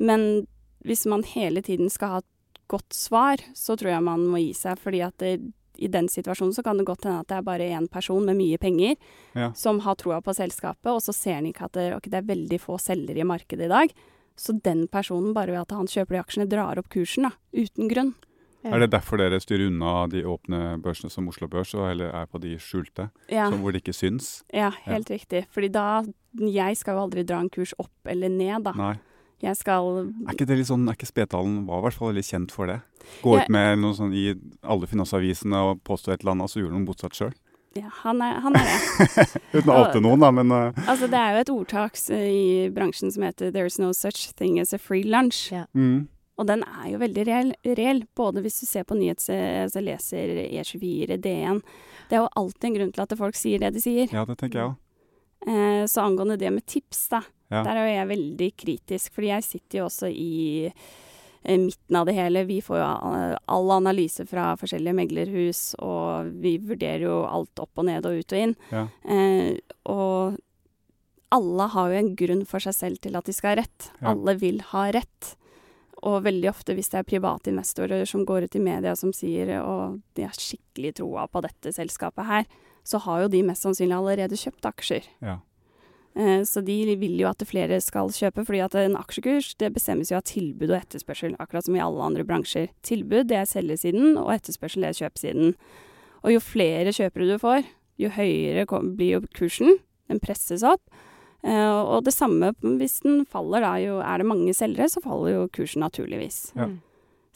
Men 0.01 0.47
hvis 0.85 1.05
man 1.05 1.23
hele 1.23 1.61
tiden 1.61 1.89
skal 1.93 2.09
ha 2.15 2.21
godt 2.67 2.93
svar, 2.93 3.37
så 3.55 3.75
tror 3.77 3.91
jeg 3.95 4.03
man 4.03 4.25
må 4.27 4.37
gi 4.43 4.53
seg. 4.57 4.77
Fordi 4.79 5.01
at 5.05 5.17
det, 5.23 5.33
i 5.77 5.87
den 5.93 6.07
situasjonen 6.09 6.53
så 6.55 6.63
kan 6.65 6.77
det 6.79 6.85
godt 6.89 7.03
hende 7.05 7.19
at 7.21 7.27
det 7.29 7.37
er 7.37 7.45
bare 7.45 7.67
én 7.77 7.87
person 7.91 8.25
med 8.25 8.35
mye 8.39 8.57
penger 8.57 8.95
Ja. 9.35 9.51
som 9.53 9.79
har 9.85 9.95
troa 9.95 10.21
på 10.21 10.33
selskapet, 10.33 10.89
og 10.91 11.01
så 11.01 11.13
ser 11.13 11.35
han 11.41 11.45
ikke 11.45 11.65
at 11.65 11.73
det, 11.77 11.93
okay, 11.95 12.09
det 12.09 12.17
er 12.23 12.31
veldig 12.35 12.59
få 12.63 12.79
selgere 12.81 13.19
i 13.21 13.27
markedet 13.27 13.65
i 13.65 13.73
dag. 13.73 13.93
Så 14.37 14.53
den 14.61 14.87
personen, 14.87 15.33
bare 15.33 15.47
ved 15.53 15.61
at 15.65 15.71
han 15.71 15.87
kjøper 15.89 16.13
de 16.17 16.19
aksjene, 16.23 16.49
drar 16.49 16.77
opp 16.77 16.89
kursen, 16.93 17.23
da. 17.29 17.31
Uten 17.57 17.87
grunn. 17.89 18.13
Er 18.67 18.79
det 18.81 18.89
derfor 18.91 19.17
dere 19.21 19.37
styrer 19.39 19.67
unna 19.69 20.07
de 20.11 20.23
åpne 20.27 20.81
børsene 20.83 21.09
som 21.13 21.27
Oslo 21.29 21.47
Børs, 21.47 21.71
og 21.77 21.87
heller 21.87 22.09
er 22.11 22.25
på 22.27 22.41
de 22.41 22.55
skjulte, 22.59 23.09
Ja, 23.31 23.49
hvor 23.53 23.71
det 23.71 23.81
ikke 23.83 23.93
syns? 23.95 24.43
ja 24.51 24.71
helt 24.83 25.07
riktig. 25.09 25.45
Fordi 25.53 25.69
da 25.71 26.03
Jeg 26.37 26.75
skal 26.77 26.93
jo 26.97 27.03
aldri 27.05 27.23
dra 27.23 27.39
en 27.39 27.49
kurs 27.49 27.73
opp 27.79 27.89
eller 28.05 28.29
ned, 28.29 28.63
da. 28.63 28.73
Nei. 28.73 28.95
Jeg 29.43 29.55
skal 29.59 29.99
Er 30.25 30.33
ikke 30.33 30.47
det 30.49 30.57
litt 30.57 30.69
sånn, 30.69 30.87
er 30.89 30.95
ikke 30.97 31.09
Spetalen 31.09 31.59
var 31.67 31.79
i 31.83 31.85
hvert 31.85 31.97
fall 31.99 32.09
veldig 32.09 32.23
kjent 32.25 32.53
for 32.55 32.65
det? 32.71 32.79
Gå 33.21 33.35
ut 33.37 33.51
med 33.53 33.77
noe 33.83 33.93
sånn 33.93 34.13
i 34.17 34.31
alle 34.65 34.89
finansavisene 34.89 35.59
og 35.69 35.83
påstå 35.85 36.15
et 36.15 36.23
eller 36.23 36.33
annet, 36.33 36.47
og 36.47 36.49
så 36.49 36.63
gjorde 36.63 36.73
noe 36.73 36.87
motsatt 36.87 37.13
sjøl. 37.19 37.35
Ja, 37.77 37.91
han 38.01 38.21
er, 38.25 38.39
han 38.41 38.55
er 38.57 38.65
det. 38.65 38.77
Uten 39.59 39.69
å 39.69 39.75
oute 39.83 40.01
noen, 40.01 40.23
da, 40.23 40.31
men 40.33 40.49
uh. 40.49 40.71
Altså, 40.87 41.05
det 41.11 41.19
er 41.21 41.35
jo 41.35 41.41
et 41.43 41.51
ordtak 41.53 41.99
i 42.17 42.69
bransjen 42.73 43.13
som 43.13 43.23
heter 43.27 43.51
'There's 43.53 43.77
no 43.79 43.91
such 43.93 44.31
thing 44.33 44.57
as 44.59 44.73
a 44.73 44.79
free 44.81 45.03
lunch'. 45.05 45.51
Ja. 45.53 45.67
mm, 45.77 46.07
Og 46.37 46.47
den 46.47 46.63
er 46.63 46.89
jo 46.91 46.97
veldig 46.97 47.27
reell, 47.27 47.53
reell 47.65 48.03
både 48.15 48.41
hvis 48.41 48.59
du 48.61 48.65
ser 48.65 48.83
på 48.83 48.97
nyhets... 48.97 49.29
Altså 49.29 49.81
leser 49.81 50.49
E24, 50.49 51.17
DN. 51.21 51.61
Det 52.09 52.17
er 52.17 52.21
jo 52.25 52.29
alltid 52.35 52.63
en 52.69 52.75
grunn 52.79 52.91
til 52.93 53.01
at 53.05 53.17
folk 53.17 53.35
sier 53.35 53.59
det 53.59 53.73
de 53.73 53.81
sier. 53.81 54.09
ja, 54.13 54.25
det 54.25 54.37
tenker 54.37 54.59
jeg 54.59 54.67
òg. 54.69 54.75
Eh, 55.47 55.85
så 55.85 56.01
angående 56.01 56.37
det 56.37 56.49
med 56.53 56.65
tips, 56.65 57.07
da. 57.09 57.21
Ja. 57.47 57.61
Der 57.63 57.75
er 57.75 57.85
jo 57.85 57.93
jeg 57.95 58.09
veldig 58.11 58.49
kritisk, 58.59 59.13
fordi 59.15 59.31
jeg 59.31 59.45
sitter 59.45 59.79
jo 59.79 59.85
også 59.87 60.09
i 60.11 60.67
eh, 60.67 61.59
midten 61.61 61.99
av 61.99 62.09
det 62.09 62.17
hele. 62.17 62.43
Vi 62.49 62.59
får 62.63 62.81
jo 62.81 62.87
eh, 63.13 63.37
all 63.55 63.71
analyse 63.77 64.25
fra 64.27 64.49
forskjellige 64.59 64.97
meglerhus, 64.97 65.61
og 65.79 66.33
vi 66.43 66.57
vurderer 66.59 67.07
jo 67.07 67.21
alt 67.29 67.63
opp 67.63 67.79
og 67.79 67.87
ned 67.87 68.09
og 68.09 68.19
ut 68.19 68.35
og 68.35 68.43
inn. 68.43 68.57
Ja. 68.73 68.85
Eh, 69.07 69.55
og 69.87 70.37
alle 71.35 71.71
har 71.73 71.91
jo 71.91 71.99
en 72.01 72.13
grunn 72.19 72.45
for 72.47 72.63
seg 72.63 72.75
selv 72.75 73.03
til 73.03 73.17
at 73.19 73.27
de 73.27 73.35
skal 73.35 73.55
ha 73.55 73.61
rett. 73.63 73.89
Ja. 73.99 74.13
Alle 74.13 74.37
vil 74.39 74.61
ha 74.73 74.87
rett. 74.95 75.33
Og 76.05 76.21
veldig 76.27 76.51
ofte 76.51 76.75
hvis 76.77 76.91
det 76.93 76.99
er 77.01 77.09
private 77.09 77.49
investorer 77.51 78.05
som 78.07 78.23
går 78.27 78.45
ut 78.45 78.55
i 78.55 78.61
media 78.61 78.93
som 78.95 79.09
sier 79.15 79.49
og 79.63 79.97
de 80.15 80.27
har 80.27 80.35
skikkelig 80.35 80.93
troa 80.99 81.25
på 81.31 81.41
dette 81.41 81.73
selskapet 81.73 82.27
her, 82.27 82.45
så 82.87 83.01
har 83.03 83.23
jo 83.23 83.31
de 83.33 83.41
mest 83.43 83.65
sannsynlig 83.65 83.97
allerede 83.97 84.37
kjøpt 84.39 84.67
aksjer. 84.69 85.07
Ja. 85.25 85.39
Eh, 86.17 86.41
Så 86.43 86.63
de 86.65 86.95
vil 86.97 87.19
jo 87.21 87.27
at 87.29 87.43
flere 87.45 87.77
skal 87.83 88.09
kjøpe, 88.09 88.43
fordi 88.45 88.63
at 88.65 88.75
en 88.75 88.95
aksjekurs 88.97 89.51
det 89.61 89.73
bestemmes 89.75 90.09
jo 90.09 90.17
av 90.17 90.23
tilbud 90.25 90.71
og 90.71 90.79
etterspørsel, 90.81 91.35
akkurat 91.37 91.65
som 91.67 91.75
i 91.77 91.83
alle 91.83 92.01
andre 92.01 92.25
bransjer. 92.25 92.69
Tilbud 92.81 93.27
det 93.29 93.37
er 93.37 93.45
selgesiden, 93.49 94.17
og 94.17 94.31
etterspørsel 94.33 94.81
det 94.81 94.89
er 94.95 95.01
kjøpsiden. 95.05 95.53
Og 96.23 96.31
jo 96.33 96.39
flere 96.41 96.89
kjøpere 96.95 97.27
du 97.29 97.37
får, 97.37 97.67
jo 98.01 98.09
høyere 98.09 98.65
blir 98.97 99.11
jo 99.17 99.21
kursen. 99.37 99.77
Den 100.09 100.19
presses 100.19 100.63
opp. 100.63 100.81
Eh, 101.43 101.69
Og 101.69 102.03
det 102.03 102.13
samme 102.13 102.53
hvis 102.61 103.01
den 103.03 103.25
faller, 103.25 103.61
da. 103.61 103.75
Jo 103.77 103.99
er 104.01 104.17
det 104.17 104.25
mange 104.25 104.53
selgere, 104.53 104.89
så 104.89 105.01
faller 105.03 105.33
jo 105.35 105.47
kursen 105.53 105.81
naturligvis. 105.85 106.51
Ja. 106.55 106.67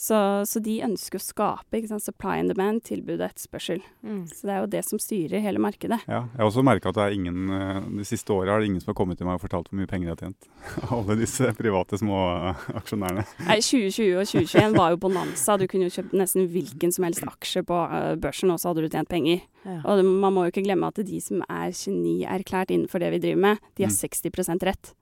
Så, 0.02 0.18
så 0.50 0.58
de 0.66 0.80
ønsker 0.82 1.20
å 1.20 1.22
skape 1.22 1.78
ikke 1.78 1.92
sant, 1.92 2.02
supply 2.02 2.40
and 2.42 2.50
demand, 2.50 2.80
tilbud 2.88 3.20
og 3.20 3.28
etterspørsel. 3.28 3.84
Mm. 4.02 4.24
Så 4.34 4.48
det 4.48 4.54
er 4.56 4.64
jo 4.64 4.70
det 4.74 4.80
som 4.88 4.98
styrer 5.02 5.44
hele 5.44 5.62
markedet. 5.62 6.00
Ja, 6.10 6.24
jeg 6.32 6.40
har 6.42 6.48
også 6.48 6.64
merka 6.66 6.90
at 6.90 6.98
det 6.98 7.04
er 7.04 7.14
ingen 7.20 7.52
eh, 7.54 7.82
De 8.00 8.06
siste 8.10 8.34
åra 8.34 8.56
har 8.56 8.64
det 8.64 8.72
ingen 8.72 8.82
som 8.82 8.90
har 8.94 8.98
kommet 8.98 9.20
til 9.20 9.30
meg 9.30 9.38
og 9.38 9.44
fortalt 9.44 9.70
hvor 9.70 9.78
mye 9.78 9.90
penger 9.92 10.10
de 10.10 10.14
har 10.16 10.22
tjent. 10.24 10.48
Alle 10.98 11.18
disse 11.20 11.52
private 11.60 12.00
små 12.02 12.18
eh, 12.50 12.64
aksjonærene. 12.82 13.28
Nei, 13.46 13.60
2020 13.62 14.18
og 14.24 14.32
2021 14.32 14.78
var 14.80 14.96
jo 14.96 15.02
bonanza. 15.06 15.58
Du 15.62 15.68
kunne 15.70 15.86
jo 15.92 15.94
kjøpt 16.00 16.18
nesten 16.18 16.50
hvilken 16.56 16.96
som 16.98 17.06
helst 17.06 17.28
aksje 17.30 17.62
på 17.70 17.78
eh, 17.86 18.16
børsen, 18.26 18.50
og 18.56 18.58
så 18.64 18.72
hadde 18.72 18.88
du 18.88 18.90
tjent 18.96 19.12
penger. 19.12 19.46
Ja. 19.68 19.78
Og 19.86 20.02
det, 20.02 20.08
man 20.10 20.34
må 20.34 20.48
jo 20.48 20.56
ikke 20.56 20.66
glemme 20.66 20.90
at 20.90 20.98
de 21.06 21.22
som 21.22 21.46
er 21.46 21.70
genierklært 21.78 22.74
innenfor 22.74 23.06
det 23.06 23.14
vi 23.14 23.22
driver 23.28 23.46
med, 23.52 23.62
de 23.78 23.86
har 23.86 23.94
Mm. 23.94 24.02
60% 24.02 24.66
rett. 24.66 24.96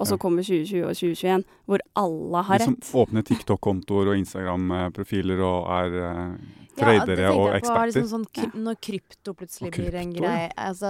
Og 0.00 0.06
så 0.08 0.14
Ja. 0.16 0.18
kommer 0.18 0.42
2020 0.42 0.84
og 0.88 0.94
2021, 0.96 1.44
hvor 1.68 1.78
alle 2.00 2.42
har 2.48 2.58
De 2.58 2.64
som 2.64 2.74
rett. 2.74 2.92
åpner 2.94 3.22
TikTok-kontoer 3.28 4.08
og 4.08 4.16
Instagram-profiler 4.22 5.42
og 5.44 5.68
er 5.68 5.96
uh, 6.00 6.36
tradere 6.80 7.26
ja, 7.28 7.32
og 7.36 7.52
eksperter. 7.54 7.92
Liksom 8.00 8.08
sånn, 8.08 8.26
kry- 8.32 8.56
når 8.56 8.78
krypto 8.80 9.34
plutselig 9.36 9.70
krypto, 9.72 9.90
blir 9.90 10.00
en 10.00 10.12
greie. 10.16 10.50
Altså, 10.56 10.86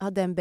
har 0.00 0.10
DNB 0.14 0.38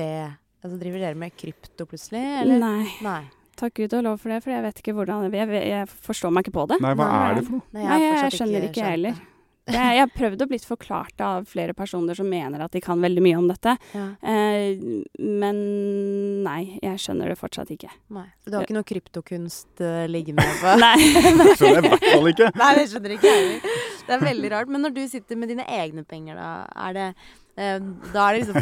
altså, 0.63 0.78
Driver 0.80 1.00
dere 1.08 1.15
med 1.15 1.34
krypto 1.36 1.86
plutselig, 1.89 2.22
eller? 2.44 2.60
Nei, 2.62 2.86
Nei. 3.02 3.24
takk 3.58 3.74
Gud 3.82 3.94
og 3.98 4.04
lov 4.04 4.20
for 4.22 4.30
det, 4.30 4.44
for 4.44 4.52
jeg 4.54 4.63
vet 4.63 4.78
ikke 4.84 4.94
hvordan 4.94 5.26
Jeg, 5.34 5.48
jeg, 5.50 5.67
jeg 5.74 5.88
forstår 5.89 6.32
meg 6.32 6.46
ikke 6.46 6.54
på 6.60 6.67
det. 6.70 6.82
Nei, 6.86 6.94
hva 6.94 7.10
Nei. 7.10 7.30
er 7.32 7.36
det 7.39 7.46
for 7.48 7.58
noe? 7.58 7.65
Nei, 7.74 7.84
Nei, 7.89 8.00
jeg, 8.06 8.32
skjønner 8.38 8.70
ikke 8.70 8.84
jeg 8.86 8.91
heller. 8.96 9.22
Det. 9.67 9.76
Jeg, 9.76 9.95
jeg 9.97 10.04
har 10.04 10.12
prøvd 10.15 10.43
å 10.43 10.47
blitt 10.50 10.65
forklart 10.67 11.24
av 11.26 11.45
flere 11.50 11.76
personer 11.78 12.17
som 12.17 12.30
mener 12.30 12.63
at 12.65 12.74
de 12.74 12.82
kan 12.84 13.02
veldig 13.02 13.24
mye 13.24 13.39
om 13.39 13.50
dette. 13.52 13.76
Ja. 13.95 14.08
Eh, 14.21 14.82
men 15.21 15.62
nei, 16.45 16.62
jeg 16.82 17.02
skjønner 17.04 17.32
det 17.32 17.38
fortsatt 17.39 17.71
ikke. 17.76 17.91
Nei. 18.15 18.28
Så 18.41 18.52
du 18.52 18.58
har 18.58 18.67
ikke 18.67 18.78
noe 18.80 18.88
kryptokunst 18.88 19.84
uh, 19.86 20.06
liggende 20.10 20.45
på 20.62 20.76
Nei. 20.86 20.95
Skjønner 21.06 21.78
jeg 21.78 21.86
i 21.86 21.93
hvert 21.93 22.08
fall 22.08 22.32
ikke. 22.34 22.50
Nei, 22.63 22.71
det 22.80 22.88
skjønner 22.91 23.15
ikke 23.17 23.32
jeg 23.32 23.45
heller. 23.45 23.80
Det 24.02 24.17
er 24.17 24.26
veldig 24.26 24.52
rart. 24.56 24.71
Men 24.74 24.86
når 24.88 24.97
du 24.97 25.04
sitter 25.12 25.39
med 25.39 25.54
dine 25.54 25.67
egne 25.69 26.04
penger, 26.08 26.39
da, 26.39 26.52
er 26.88 26.97
det 26.97 27.08
Da 27.56 28.24
er 28.32 28.38
det 28.38 28.46
liksom 28.46 28.56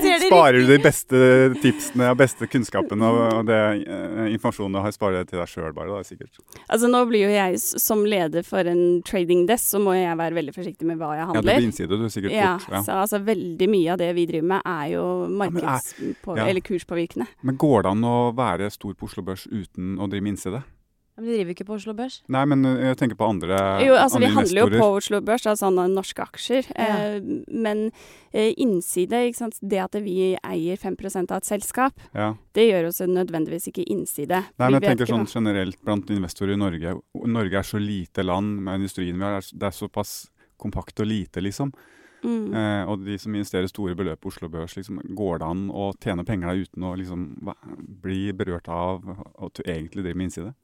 det 0.00 0.28
Sparer 0.28 0.60
du 0.62 0.68
de 0.70 0.78
beste 0.82 1.20
tipsene 1.60 2.06
og 2.12 2.18
beste 2.20 2.46
kunnskapene 2.50 3.08
og, 3.10 3.18
og 3.40 3.48
det 3.48 3.58
eh, 3.82 4.28
informasjonen 4.36 4.78
du 4.78 4.80
har, 4.84 4.94
sparer 4.94 5.24
det 5.24 5.32
til 5.32 5.40
deg 5.42 5.50
sjøl 5.50 5.74
bare, 5.76 5.90
da, 5.90 6.04
sikkert. 6.06 6.38
Altså 6.70 6.90
Nå 6.90 7.02
blir 7.10 7.26
jo 7.26 7.32
jeg 7.34 7.58
som 7.62 8.04
leder 8.08 8.46
for 8.46 8.70
en 8.70 9.02
trading 9.06 9.44
desk, 9.50 9.72
så 9.74 9.82
må 9.82 9.96
jeg 9.98 10.16
være 10.20 10.38
veldig 10.38 10.54
forsiktig 10.56 10.88
med 10.88 11.00
hva 11.02 11.12
jeg 11.18 11.28
handler. 11.32 11.42
Ja, 11.42 11.46
det 11.50 11.58
blir 11.58 11.68
innside, 11.68 12.00
du, 12.00 12.08
sikkert 12.14 12.36
Ja, 12.36 12.54
fort. 12.62 12.76
Ja. 12.78 12.82
så 12.86 12.98
altså 13.02 13.22
veldig 13.26 13.70
mye 13.74 13.94
av 13.96 14.00
det 14.02 14.10
vi 14.16 14.26
driver 14.30 14.50
med 14.54 14.68
er 14.76 14.86
jo 14.94 15.06
men 15.28 15.46
er- 15.50 15.56
markedspå... 15.60 16.38
ja. 16.38 16.46
Eller 16.50 16.64
kurspåvirkende. 16.66 17.26
Men 17.46 17.58
går 17.60 17.86
det 17.86 17.94
an 17.96 18.06
å 18.06 18.16
være 18.38 18.70
stor 18.74 18.94
på 18.98 19.10
Oslo 19.10 19.26
Børs 19.26 19.48
uten 19.50 19.96
å 20.00 20.08
drive 20.10 20.24
med 20.28 20.36
innside? 20.38 20.62
Men 21.20 21.28
de 21.28 21.34
driver 21.36 21.52
ikke 21.52 21.66
på 21.68 21.74
Oslo 21.76 21.92
Børs. 21.92 22.14
Nei, 22.32 22.42
men 22.48 22.64
eh, 22.64 22.78
jeg 22.88 22.96
tenker 22.96 23.18
på 23.20 23.26
andre, 23.28 23.58
Jo, 23.84 23.92
altså 24.00 24.18
Vi 24.22 24.24
andre 24.24 24.36
handler 24.38 24.60
jo 24.62 24.80
på 24.80 24.86
Oslo 24.96 25.20
Børs, 25.20 25.44
altså 25.50 25.68
norske 25.76 26.24
aksjer. 26.24 26.70
Ja. 26.72 26.86
Eh, 26.96 27.20
men 27.52 27.82
eh, 28.32 28.54
innside, 28.56 29.20
ikke 29.28 29.36
sant? 29.42 29.58
det 29.60 29.82
at 29.84 29.98
vi 30.00 30.32
eier 30.40 30.80
5% 30.80 31.30
av 31.30 31.42
et 31.42 31.44
selskap, 31.50 32.00
Ja. 32.16 32.30
det 32.56 32.64
gjør 32.70 32.88
oss 32.88 33.02
nødvendigvis 33.04 33.68
ikke 33.68 33.84
innside. 33.84 34.40
Nei, 34.56 34.66
Vi 34.70 34.72
men 34.72 34.80
jeg 34.80 34.96
tenker 34.96 35.12
sånn 35.12 35.26
hva- 35.28 35.34
generelt 35.36 35.76
blant 35.84 36.08
investorer 36.10 36.56
i 36.56 36.56
Norge. 36.56 36.96
Norge 37.26 37.54
er 37.60 37.68
så 37.68 37.78
lite 37.78 38.24
land 38.24 38.62
med 38.64 38.80
industrien 38.80 39.18
vi 39.20 39.24
har. 39.28 39.40
Det 39.52 39.68
er 39.68 39.76
såpass 39.76 40.30
kompakt 40.58 40.98
og 41.00 41.06
lite, 41.06 41.44
liksom. 41.44 41.72
Mm. 42.24 42.52
Eh, 42.54 42.82
og 42.88 43.04
de 43.04 43.14
som 43.18 43.32
investerer 43.32 43.68
store 43.68 43.94
beløp 43.96 44.20
på 44.20 44.28
Oslo 44.28 44.48
Børs, 44.48 44.74
liksom, 44.76 44.98
går 45.16 45.38
det 45.40 45.46
an 45.46 45.68
å 45.72 45.86
tjene 46.00 46.24
penger 46.24 46.48
der 46.48 46.64
uten 46.66 46.82
å 46.84 46.96
liksom 46.96 47.54
bli 48.02 48.32
berørt 48.36 48.68
av 48.68 49.04
at 49.40 49.54
du 49.56 49.62
egentlig 49.64 50.04
driver 50.04 50.16
med 50.20 50.28
innside? 50.28 50.54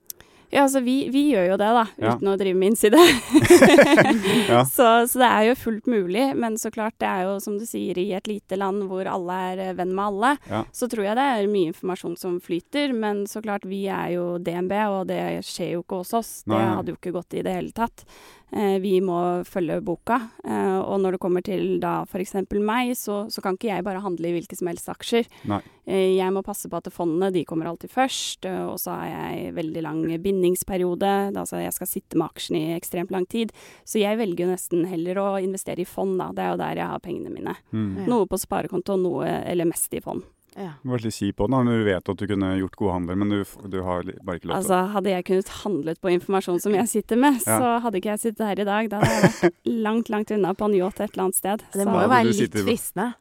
Ja, 0.52 0.62
altså 0.62 0.80
vi, 0.84 1.08
vi 1.10 1.24
gjør 1.32 1.48
jo 1.52 1.56
det, 1.58 1.70
da, 1.74 1.84
Ja. 1.98 2.12
uten 2.14 2.28
å 2.30 2.36
drive 2.38 2.54
med 2.56 2.72
innside. 2.72 3.00
Ja. 4.48 4.60
så, 4.64 4.86
så 5.10 5.18
det 5.18 5.26
er 5.28 5.46
jo 5.48 5.54
fullt 5.58 5.86
mulig, 5.90 6.28
men 6.38 6.54
så 6.60 6.70
klart, 6.70 6.94
det 7.02 7.08
er 7.08 7.24
jo 7.26 7.36
som 7.42 7.56
du 7.58 7.64
sier, 7.66 7.98
i 7.98 8.12
et 8.14 8.28
lite 8.30 8.58
land 8.58 8.84
hvor 8.90 9.08
alle 9.10 9.38
er 9.52 9.62
eh, 9.68 9.72
venn 9.78 9.94
med 9.96 10.04
alle, 10.06 10.30
Ja. 10.50 10.62
så 10.72 10.88
tror 10.90 11.04
jeg 11.08 11.18
det 11.18 11.26
er 11.26 11.50
mye 11.50 11.72
informasjon 11.72 12.16
som 12.20 12.38
flyter. 12.40 12.94
Men 12.94 13.24
så 13.30 13.42
klart, 13.44 13.66
vi 13.66 13.84
er 13.90 14.14
jo 14.16 14.26
DNB, 14.38 14.72
og 14.92 15.06
det 15.10 15.20
skjer 15.46 15.74
jo 15.76 15.82
ikke 15.84 16.02
hos 16.04 16.14
oss. 16.14 16.32
Det 16.46 16.54
Nei, 16.54 16.62
Det 16.62 16.74
hadde 16.78 16.94
jo 16.94 16.98
ikke 17.00 17.16
gått 17.18 17.34
i 17.40 17.42
det 17.46 17.56
hele 17.58 17.74
tatt. 17.76 18.06
Eh, 18.52 18.78
vi 18.78 19.00
må 19.02 19.18
følge 19.48 19.80
boka. 19.84 20.20
Eh, 20.44 20.78
og 20.78 21.00
når 21.02 21.16
det 21.16 21.22
kommer 21.22 21.42
til 21.44 21.80
da 21.82 22.04
f.eks. 22.06 22.36
meg, 22.54 22.92
så, 22.98 23.24
så 23.32 23.42
kan 23.42 23.58
ikke 23.58 23.72
jeg 23.72 23.86
bare 23.86 24.04
handle 24.04 24.30
i 24.30 24.36
hvilke 24.36 24.58
som 24.58 24.70
helst 24.70 24.90
aksjer. 24.92 25.26
Nei. 25.50 25.60
Eh, 25.86 26.12
jeg 26.16 26.34
må 26.34 26.44
passe 26.46 26.70
på 26.70 26.78
at 26.78 26.90
fondene 26.94 27.32
de 27.34 27.44
kommer 27.48 27.70
alltid 27.70 27.92
først, 27.92 28.46
eh, 28.46 28.62
og 28.66 28.78
så 28.82 28.94
har 28.94 29.10
jeg 29.10 29.56
veldig 29.58 29.82
lang 29.86 30.04
bindingsperiode. 30.22 31.14
Altså 31.34 31.62
jeg 31.62 31.74
skal 31.74 31.90
sitte 31.90 32.20
med 32.20 32.30
aksjene 32.30 32.62
i 32.62 32.76
ekstremt 32.78 33.14
lang 33.14 33.26
tid. 33.30 33.54
Så 33.86 34.02
jeg 34.02 34.20
velger 34.20 34.46
jo 34.46 34.52
nesten 34.54 34.86
heller 34.90 35.22
å 35.22 35.28
investere 35.42 35.82
i 35.82 35.88
fond, 35.88 36.16
da. 36.22 36.30
Det 36.36 36.46
er 36.46 36.54
jo 36.54 36.62
der 36.62 36.82
jeg 36.82 36.92
har 36.94 37.04
pengene 37.04 37.34
mine. 37.34 37.58
Mm. 37.74 38.06
Noe 38.06 38.30
på 38.30 38.40
sparekonto, 38.40 38.98
noe 39.00 39.26
eller 39.42 39.68
mest 39.68 39.94
i 39.94 40.02
fond. 40.04 40.24
Ja. 40.56 40.70
Du 40.82 40.88
var 40.88 40.98
litt 41.04 41.12
kjip 41.14 41.36
på 41.36 41.46
den 41.50 41.66
når 41.68 41.78
du 41.82 41.84
vet 41.84 42.08
at 42.08 42.16
du 42.16 42.26
kunne 42.26 42.48
gjort 42.58 42.76
gode 42.80 42.92
handler, 42.94 43.14
men 43.20 43.28
du, 43.28 43.44
du 43.68 43.82
har 43.84 44.02
bare 44.24 44.38
ikke 44.38 44.48
lov 44.48 44.54
til 44.54 44.56
Altså, 44.62 44.78
hadde 44.94 45.10
jeg 45.12 45.24
kunnet 45.28 45.48
handlet 45.62 46.00
på 46.00 46.08
informasjon 46.14 46.60
som 46.64 46.72
jeg 46.78 46.88
sitter 46.88 47.16
med, 47.20 47.34
Ja. 47.46 47.58
så 47.60 47.68
hadde 47.84 48.00
ikke 48.00 48.10
jeg 48.14 48.20
sittet 48.24 48.46
her 48.46 48.60
i 48.60 48.64
dag. 48.64 48.88
Da 48.90 49.00
hadde 49.02 49.12
jeg 49.12 49.22
vært 49.36 49.60
langt, 49.86 50.08
langt 50.08 50.30
unna 50.32 50.54
på 50.56 50.64
en 50.70 50.74
yacht 50.78 51.00
et 51.00 51.12
eller 51.12 51.24
annet 51.28 51.36
sted. 51.36 51.62
Det 51.76 51.84
må 51.86 52.00
jo 52.00 52.08
være 52.08 52.32
litt 52.32 52.56
fristende. 52.56 53.12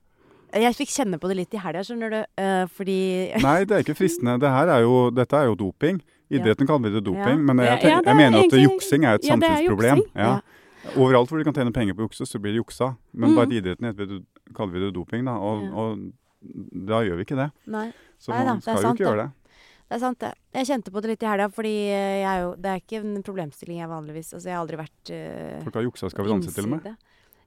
Jeg 0.56 0.71
fikk 0.78 0.88
kjenne 0.95 1.17
på 1.19 1.28
det 1.28 1.36
litt 1.41 1.54
i 1.54 1.60
helga, 1.60 1.82
skjønner 1.84 2.10
du. 2.13 2.19
uh, 2.39 2.65
fordi 2.71 2.98
Nei, 3.43 3.58
det 3.67 3.76
er 3.76 3.84
ikke 3.84 3.98
fristende. 4.00 4.38
Det 4.39 4.48
her 4.56 4.71
er 4.71 4.86
jo, 4.88 5.10
dette 5.12 5.36
er 5.36 5.50
jo 5.52 5.56
doping. 5.60 6.00
Idretten 6.32 6.63
Ja. 6.63 6.71
kaller 6.71 6.88
vi 6.88 6.95
det 6.95 7.04
doping, 7.04 7.36
Ja. 7.41 7.45
men 7.52 7.58
jeg, 7.60 7.80
tenker, 7.82 7.89
ja, 7.91 7.98
det 8.00 8.08
jeg 8.08 8.13
er 8.15 8.21
mener 8.21 8.38
at 8.39 8.45
egentlig- 8.45 8.63
juksing 8.69 9.04
er 9.04 9.15
et 9.19 9.26
er 9.26 9.36
samfunnsproblem. 9.36 10.02
Ja. 10.15 10.39
Overalt 10.95 11.28
hvor 11.30 11.38
du 11.41 11.43
kan 11.43 11.54
tjene 11.58 11.74
penger 11.76 11.93
på 11.98 12.06
jukse, 12.08 12.24
så 12.30 12.39
blir 12.39 12.54
det 12.56 12.62
juksa. 12.63 12.93
Men 13.13 13.32
Mm. 13.32 13.36
bare 13.36 13.52
i 13.52 13.60
idretten 13.60 13.86
heter 13.89 14.06
vi 14.06 14.06
det, 14.15 14.24
kaller 14.56 14.71
vi 14.74 14.80
det 14.86 14.93
doping, 14.95 15.26
da. 15.26 15.32
Og, 15.36 15.63
Ja. 15.63 15.71
og 15.76 16.00
da 16.91 17.01
gjør 17.05 17.19
vi 17.19 17.25
ikke 17.27 17.39
det. 17.39 17.49
Nei, 17.71 17.88
Så 18.21 18.31
Nei 18.34 18.43
da, 18.43 18.53
man 18.55 18.62
er 18.62 18.65
skal 18.65 18.84
jo 18.84 18.93
ikke 18.93 19.05
gjøre 19.08 19.25
det. 19.25 19.58
det 19.86 19.97
er 19.97 20.03
sant 20.03 20.19
det. 20.21 20.31
Jeg 20.60 20.69
kjente 20.71 20.93
på 20.93 21.01
det 21.03 21.12
litt 21.13 21.25
i 21.25 21.29
helga, 21.29 21.49
fordi 21.53 21.73
jeg 21.89 22.45
jo, 22.45 22.53
det 22.58 22.71
er 22.71 22.84
ikke 22.84 23.01
en 23.01 23.17
problemstilling 23.25 23.81
jeg 23.81 23.91
vanligvis 23.91 24.34
Altså, 24.34 24.47
jeg 24.49 24.55
har 24.55 24.63
aldri 24.63 24.79
vært 24.79 25.12
uh, 25.12 25.60
Folk 25.67 25.81
har 25.81 25.86
juksa 25.89 26.10
Skal 26.13 26.27
vi 26.27 26.34
danse 26.36 26.55
til 26.55 26.69
og 26.69 26.73
med. 26.77 26.95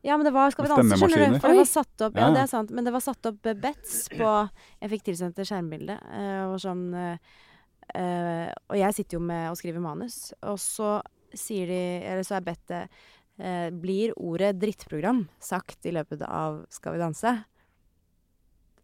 Ja, 0.06 0.16
men 0.16 0.24
det 0.28 0.32
var 0.34 0.50
Skal 0.54 0.64
vi 0.64 0.70
danse, 0.70 0.96
skjønner 1.00 1.34
du. 1.34 1.40
For 1.42 1.50
det 1.50 1.58
var 1.58 1.68
satt 1.72 2.06
opp 2.06 2.18
Ja, 2.18 2.30
det 2.34 2.42
er 2.44 2.50
sant. 2.50 2.70
Men 2.70 2.86
det 2.86 2.94
var 2.94 3.02
satt 3.02 3.28
opp 3.32 3.46
eh, 3.50 3.58
bets 3.58 3.96
på 4.14 4.30
Jeg 4.78 4.92
fikk 4.94 5.06
tilsendt 5.10 5.38
et 5.42 5.50
skjermbilde. 5.50 5.98
eh, 5.98 6.42
og 6.46 6.58
sånn 6.62 6.84
eh, 6.94 8.48
Og 8.68 8.76
jeg 8.78 8.94
sitter 8.94 9.18
jo 9.18 9.22
med 9.24 9.48
og 9.50 9.58
skriver 9.58 9.82
manus, 9.82 10.32
og 10.42 10.58
så 10.62 10.98
sier 11.34 11.66
de 11.70 11.80
Eller 12.06 12.26
så 12.26 12.38
er 12.38 12.46
bedt 12.46 12.64
det 12.70 12.82
uh, 13.42 13.68
Blir 13.74 14.14
ordet 14.16 14.54
drittprogram 14.60 15.26
sagt 15.42 15.86
i 15.88 15.94
løpet 15.96 16.22
av 16.22 16.62
Skal 16.72 16.94
vi 16.94 17.02
danse? 17.02 17.34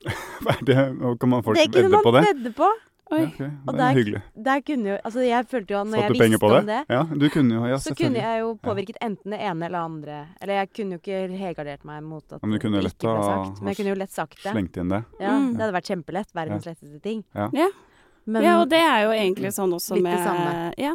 Hva 0.45 0.57
er 0.59 0.65
det? 0.69 0.81
Kan 1.21 1.29
man 1.33 1.43
folk 1.47 1.59
vedde 1.59 1.89
på 1.91 2.13
man 2.13 2.19
det? 2.23 2.27
vedde 2.35 2.53
på! 2.59 2.69
Oi. 3.13 3.19
Ja, 3.21 3.27
ok. 3.29 3.41
Og 3.45 3.67
Det 3.69 3.77
der- 3.79 3.85
er 3.85 3.95
hyggelig. 3.99 4.21
Der 4.47 4.61
kunne 4.65 4.89
jo 4.89 4.95
Altså, 5.05 5.21
jeg 5.29 5.47
følte 5.47 5.75
jo 5.75 5.79
at 5.83 5.87
når 5.87 5.99
Satte 6.01 6.15
jeg 6.17 6.31
visste 6.31 6.39
på 6.41 6.49
om 6.57 6.67
det, 6.71 6.79
Ja, 6.89 7.03
du 7.05 7.27
kunne 7.31 7.55
jo 7.59 7.67
Ja, 7.69 7.77
så 7.85 7.93
kunne 7.99 8.23
jeg 8.25 8.41
jo 8.41 8.49
påvirket 8.65 8.97
enten 9.05 9.31
det 9.35 9.41
ene 9.45 9.67
eller 9.69 9.79
andre. 9.85 10.17
Eller 10.41 10.55
jeg 10.63 10.71
kunne 10.73 10.97
jo 10.97 10.99
ikke 11.05 11.39
helgardert 11.39 11.85
meg 11.85 12.03
mot 12.03 12.25
at 12.33 12.43
Men 12.43 12.51
du 12.57 12.59
kunne 12.65 12.81
det 12.81 12.85
lett 12.89 12.97
ikke 12.97 13.13
ble 13.13 13.27
sagt. 13.29 13.61
Men 13.61 13.69
jeg 13.69 13.77
kunne 13.77 13.93
jo 13.93 13.99
lett 14.01 14.11
sagt 14.17 14.39
det. 14.43 14.53
Slengt 14.57 14.77
inn 14.81 14.89
det. 14.89 15.03
Ja, 15.21 15.31
Mm. 15.39 15.53
Det 15.53 15.61
hadde 15.61 15.77
vært 15.77 15.91
kjempelett. 15.93 16.33
Verdens 16.35 16.65
letteste 16.65 17.01
ting. 17.03 17.25
Ja. 17.37 17.51
Ja. 17.53 17.69
Men, 18.27 18.43
ja, 18.43 18.57
og 18.63 18.69
det 18.73 18.81
er 18.81 19.05
jo 19.05 19.11
egentlig 19.13 19.53
sånn 19.53 19.73
også 19.77 19.95
Litt 20.01 20.03
med 20.03 20.17
det 20.17 20.25
samme. 20.25 20.73
Ja. 20.79 20.95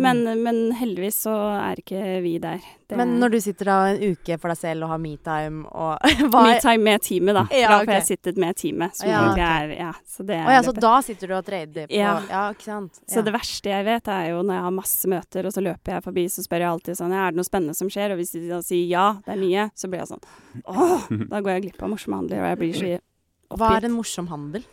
Men, 0.00 0.22
men 0.42 0.58
heldigvis 0.78 1.18
så 1.26 1.32
er 1.60 1.80
ikke 1.82 2.00
vi 2.24 2.34
der. 2.42 2.60
Det, 2.90 2.96
men 2.98 3.12
når 3.20 3.34
du 3.34 3.38
sitter 3.44 3.68
da 3.68 3.74
en 3.92 4.00
uke 4.14 4.36
for 4.40 4.50
deg 4.50 4.58
selv 4.58 4.86
og 4.86 4.90
har 4.90 4.98
metime 5.02 5.68
og 5.70 6.08
Metime 6.34 6.82
med 6.88 7.04
teamet, 7.06 7.36
da. 7.36 7.44
Ja, 7.54 7.68
Da 7.70 7.76
ok. 7.78 7.90
får 7.90 7.94
jeg 7.94 8.06
sittet 8.08 8.40
med 8.42 8.56
teamet. 8.58 8.96
Som 8.98 9.10
Ja, 9.12 9.20
okay. 9.30 9.44
er 9.44 9.74
Ja, 9.78 9.90
så 10.10 10.26
det 10.26 10.38
er 10.40 10.48
oh, 10.48 10.54
ja, 10.56 10.62
så 10.66 10.74
da 10.74 10.94
sitter 11.06 11.30
du 11.30 11.36
og 11.38 11.44
trader 11.46 11.86
på 11.86 11.94
Ja. 12.00 12.16
Ja, 12.30 12.42
ikke 12.56 12.66
sant. 12.66 12.98
Så 13.06 13.22
det 13.26 13.34
verste 13.36 13.70
jeg 13.70 13.86
vet, 13.86 14.08
er 14.10 14.30
jo 14.32 14.40
når 14.42 14.58
jeg 14.58 14.66
har 14.66 14.74
masse 14.80 15.12
møter, 15.14 15.46
og 15.46 15.54
så 15.54 15.64
løper 15.68 15.96
jeg 15.98 16.06
forbi, 16.08 16.26
så 16.32 16.46
spør 16.46 16.64
jeg 16.64 16.70
alltid 16.74 17.00
sånn 17.02 17.14
Er 17.14 17.30
det 17.30 17.40
noe 17.42 17.50
spennende 17.50 17.76
som 17.78 17.92
skjer? 17.92 18.16
Og 18.16 18.22
hvis 18.22 18.34
de 18.34 18.46
da 18.48 18.58
sier 18.66 18.88
ja, 18.90 19.06
det 19.26 19.36
er 19.36 19.42
mye, 19.44 19.68
så 19.78 19.92
blir 19.92 20.02
jeg 20.02 20.10
sånn 20.14 20.24
Åh, 20.64 21.06
da 21.30 21.38
går 21.44 21.52
jeg 21.58 21.66
glipp 21.68 21.84
av 21.86 21.92
morsomme 21.94 22.18
handler, 22.24 22.42
og 22.42 22.50
jeg 22.54 22.60
blir 22.64 22.80
så 22.80 23.56
Hva 23.60 23.76
er 23.76 23.86
en 23.90 23.94
morsom 24.00 24.30
handel? 24.32 24.66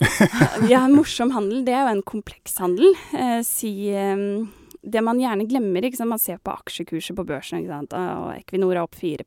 Ja, 0.72 0.84
morsom 0.90 1.32
handel, 1.36 1.64
det 1.66 1.74
er 1.74 1.86
jo 1.86 1.96
en 1.96 2.06
kompleks 2.06 2.56
handel. 2.62 2.94
Eh, 3.16 3.40
si 3.46 3.72
eh, 3.88 4.22
Det 4.86 5.02
man 5.02 5.18
gjerne 5.18 5.48
glemmer, 5.48 5.84
ikke 5.84 5.98
sant? 5.98 6.12
man 6.12 6.22
ser 6.22 6.38
på 6.38 6.52
aksjekurser 6.54 7.16
på 7.18 7.26
børsen, 7.26 7.62
ikke 7.62 7.74
sant? 7.74 7.96
og 7.96 8.28
Equinor 8.36 8.76
er 8.76 8.84
opp 8.84 8.94
4 8.94 9.24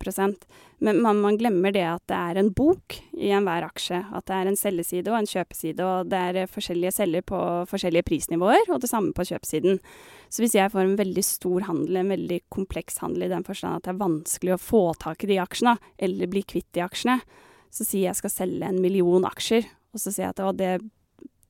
men 0.79 1.01
man, 1.03 1.19
man 1.19 1.35
glemmer 1.37 1.73
det 1.75 1.83
at 1.83 2.05
det 2.07 2.15
er 2.15 2.37
en 2.39 2.51
bok 2.55 2.95
i 3.19 3.33
enhver 3.35 3.65
aksje. 3.67 3.99
At 4.15 4.29
det 4.29 4.35
er 4.37 4.47
en 4.47 4.59
selgeside 4.59 5.11
og 5.11 5.17
en 5.17 5.27
kjøpeside, 5.27 5.83
og 5.83 6.07
det 6.11 6.21
er 6.29 6.39
eh, 6.43 6.51
forskjellige 6.51 6.93
selger 6.95 7.25
på 7.27 7.39
forskjellige 7.67 8.07
prisnivåer, 8.07 8.69
og 8.71 8.79
det 8.79 8.91
samme 8.91 9.11
på 9.15 9.27
kjøpesiden. 9.27 9.81
Så 10.31 10.43
hvis 10.43 10.55
jeg 10.55 10.71
får 10.71 10.85
en 10.85 10.95
veldig 10.99 11.25
stor 11.25 11.67
handel, 11.67 11.99
en 11.99 12.13
veldig 12.15 12.39
kompleks 12.53 13.01
handel 13.03 13.27
i 13.27 13.31
den 13.33 13.43
forstand 13.43 13.81
at 13.81 13.89
det 13.89 13.93
er 13.95 13.99
vanskelig 14.05 14.55
å 14.55 14.61
få 14.69 14.83
tak 15.01 15.25
i 15.25 15.31
de 15.33 15.41
aksjene, 15.43 15.75
eller 15.99 16.31
bli 16.31 16.45
kvitt 16.47 16.69
de 16.77 16.85
aksjene, 16.85 17.19
så 17.69 17.85
sier 17.85 18.07
jeg 18.07 18.21
skal 18.21 18.33
selge 18.33 18.71
en 18.71 18.79
million 18.81 19.27
aksjer, 19.27 19.67
og 19.93 19.99
så 19.99 20.11
sier 20.13 20.27
jeg 20.27 20.35
at 20.35 20.43
å, 20.45 20.51
det 20.55 20.79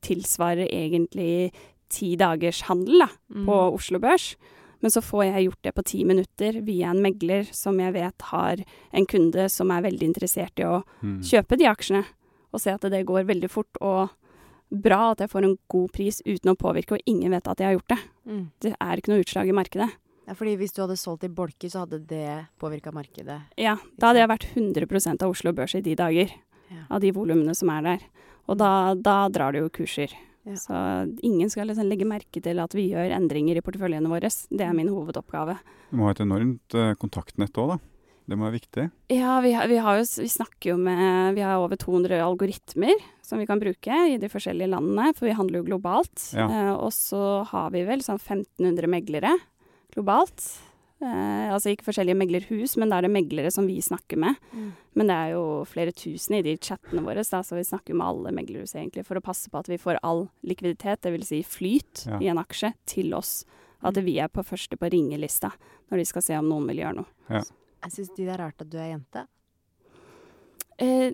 tilsvarer 0.06 0.70
egentlig 0.72 1.52
ti 1.92 2.14
dagers 2.20 2.62
handel 2.70 3.00
da, 3.06 3.10
Mm. 3.34 3.46
på 3.46 3.58
Oslo 3.76 4.00
Børs. 4.00 4.36
Men 4.82 4.92
så 4.92 5.02
får 5.04 5.26
jeg 5.34 5.46
gjort 5.50 5.62
det 5.64 5.74
på 5.76 5.84
ti 5.84 6.04
minutter 6.06 6.62
via 6.64 6.90
en 6.92 7.02
megler 7.04 7.44
som 7.54 7.78
jeg 7.80 7.94
vet 7.94 8.22
har 8.32 8.62
en 8.94 9.06
kunde 9.06 9.50
som 9.52 9.72
er 9.72 9.82
veldig 9.82 10.08
interessert 10.14 10.58
i 10.60 10.64
å 10.64 10.84
Mm. 11.04 11.20
kjøpe 11.22 11.58
de 11.58 11.66
aksjene. 11.66 12.06
Og 12.54 12.60
se 12.62 12.72
at 12.72 12.82
det 12.82 13.06
går 13.06 13.26
veldig 13.26 13.50
fort 13.50 13.76
og 13.82 14.10
bra, 14.72 15.12
at 15.12 15.18
jeg 15.20 15.30
får 15.30 15.44
en 15.44 15.58
god 15.68 15.92
pris 15.92 16.22
uten 16.26 16.52
å 16.54 16.58
påvirke, 16.58 16.94
og 16.94 17.02
ingen 17.06 17.32
vet 17.32 17.48
at 17.48 17.58
jeg 17.58 17.66
har 17.68 17.74
gjort 17.80 17.90
det. 17.90 18.00
Mm. 18.28 18.52
Det 18.62 18.76
er 18.80 18.96
ikke 18.98 19.10
noe 19.10 19.24
utslag 19.24 19.50
i 19.50 19.52
markedet. 19.52 19.90
Ja, 20.28 20.34
fordi 20.36 20.56
hvis 20.58 20.74
du 20.74 20.82
hadde 20.84 20.96
solgt 20.96 21.24
i 21.24 21.28
bolker, 21.28 21.70
så 21.70 21.86
hadde 21.88 22.06
det 22.08 22.48
påvirka 22.60 22.92
markedet. 22.94 23.42
Ja, 23.58 23.78
da 23.98 24.08
hadde 24.14 24.20
jeg 24.20 24.30
vært 24.30 24.46
100 24.54 25.24
av 25.24 25.30
Oslo 25.32 25.52
Børs 25.52 25.74
i 25.76 25.82
de 25.82 25.96
dager. 25.96 26.30
Ja. 26.70 26.84
Av 26.92 27.02
de 27.02 27.12
volumene 27.12 27.56
som 27.56 27.70
er 27.70 27.82
der. 27.82 28.00
Og 28.50 28.58
da, 28.58 28.96
da 28.98 29.20
drar 29.30 29.54
det 29.54 29.62
jo 29.62 29.70
kurser. 29.80 30.16
Ja. 30.48 30.56
Så 30.58 30.74
ingen 31.26 31.52
skal 31.54 31.68
liksom 31.70 31.86
legge 31.86 32.08
merke 32.10 32.42
til 32.42 32.58
at 32.64 32.74
vi 32.74 32.88
gjør 32.90 33.12
endringer 33.14 33.60
i 33.60 33.62
porteføljene 33.62 34.10
våre. 34.10 34.32
Det 34.50 34.66
er 34.66 34.74
min 34.74 34.90
hovedoppgave. 34.90 35.60
Du 35.92 36.00
må 36.00 36.08
ha 36.08 36.16
et 36.16 36.24
enormt 36.26 36.74
eh, 36.80 36.96
kontaktnett 36.98 37.54
òg, 37.62 37.76
da. 37.76 37.80
Det 38.30 38.38
må 38.38 38.46
være 38.46 38.60
viktig. 38.60 38.84
Ja, 39.14 39.40
vi, 39.42 39.52
har- 39.58 39.66
vi, 39.70 39.78
har 39.82 39.98
jo, 39.98 40.04
vi 40.22 40.28
snakker 40.30 40.70
jo 40.72 40.76
med 40.78 41.34
Vi 41.34 41.42
har 41.42 41.58
over 41.64 41.80
200 41.82 42.20
algoritmer 42.22 42.94
som 43.26 43.42
vi 43.42 43.48
kan 43.50 43.58
bruke 43.62 43.96
i 44.14 44.20
de 44.22 44.30
forskjellige 44.30 44.70
landene, 44.70 45.12
for 45.18 45.26
vi 45.30 45.34
handler 45.38 45.62
jo 45.64 45.68
globalt. 45.72 46.28
Ja. 46.38 46.46
Eh, 46.50 46.74
og 46.78 46.92
så 46.94 47.44
har 47.50 47.70
vi 47.74 47.82
vel 47.90 48.02
sånn 48.06 48.22
1500 48.22 48.90
meglere 48.90 49.34
globalt. 49.94 50.46
Eh, 51.00 51.48
altså 51.54 51.72
ikke 51.72 51.86
forskjellige 51.88 52.18
meglerhus, 52.20 52.74
men 52.76 52.92
da 52.92 52.98
er 53.00 53.06
det 53.08 53.14
meglere 53.14 53.52
som 53.56 53.68
vi 53.70 53.78
snakker 53.80 54.20
med. 54.20 54.36
Mm. 54.52 54.66
Men 55.00 55.08
det 55.12 55.16
er 55.16 55.30
jo 55.32 55.44
flere 55.70 55.94
tusen 55.96 56.36
i 56.36 56.42
de 56.44 56.58
chattene 56.60 57.04
våre, 57.06 57.24
da, 57.24 57.40
så 57.46 57.56
vi 57.56 57.64
snakker 57.64 57.96
med 57.96 58.04
alle 58.08 58.34
meglerhus 58.36 58.76
egentlig 58.76 59.06
for 59.08 59.16
å 59.16 59.24
passe 59.24 59.48
på 59.52 59.62
at 59.62 59.70
vi 59.72 59.80
får 59.80 60.02
all 60.04 60.26
likviditet, 60.44 61.00
dvs. 61.06 61.30
Si 61.32 61.40
flyt, 61.48 62.06
Ja. 62.10 62.20
i 62.20 62.28
en 62.28 62.42
aksje 62.42 62.74
til 62.86 63.14
oss. 63.16 63.46
At 63.82 63.96
vi 63.96 64.18
er 64.20 64.28
på 64.28 64.44
første 64.44 64.76
på 64.76 64.90
ringelista 64.92 65.54
når 65.90 65.98
de 66.02 66.06
skal 66.06 66.22
se 66.22 66.36
om 66.36 66.50
noen 66.50 66.68
vil 66.68 66.82
gjøre 66.84 66.96
noe. 67.00 67.08
Jeg 67.30 67.92
syns 67.96 68.10
de 68.18 68.26
det 68.26 68.34
er 68.36 68.42
rart 68.44 68.60
at 68.60 68.70
du 68.70 68.76
er 68.78 68.90
jente. 68.92 69.24
Eh, 70.80 71.14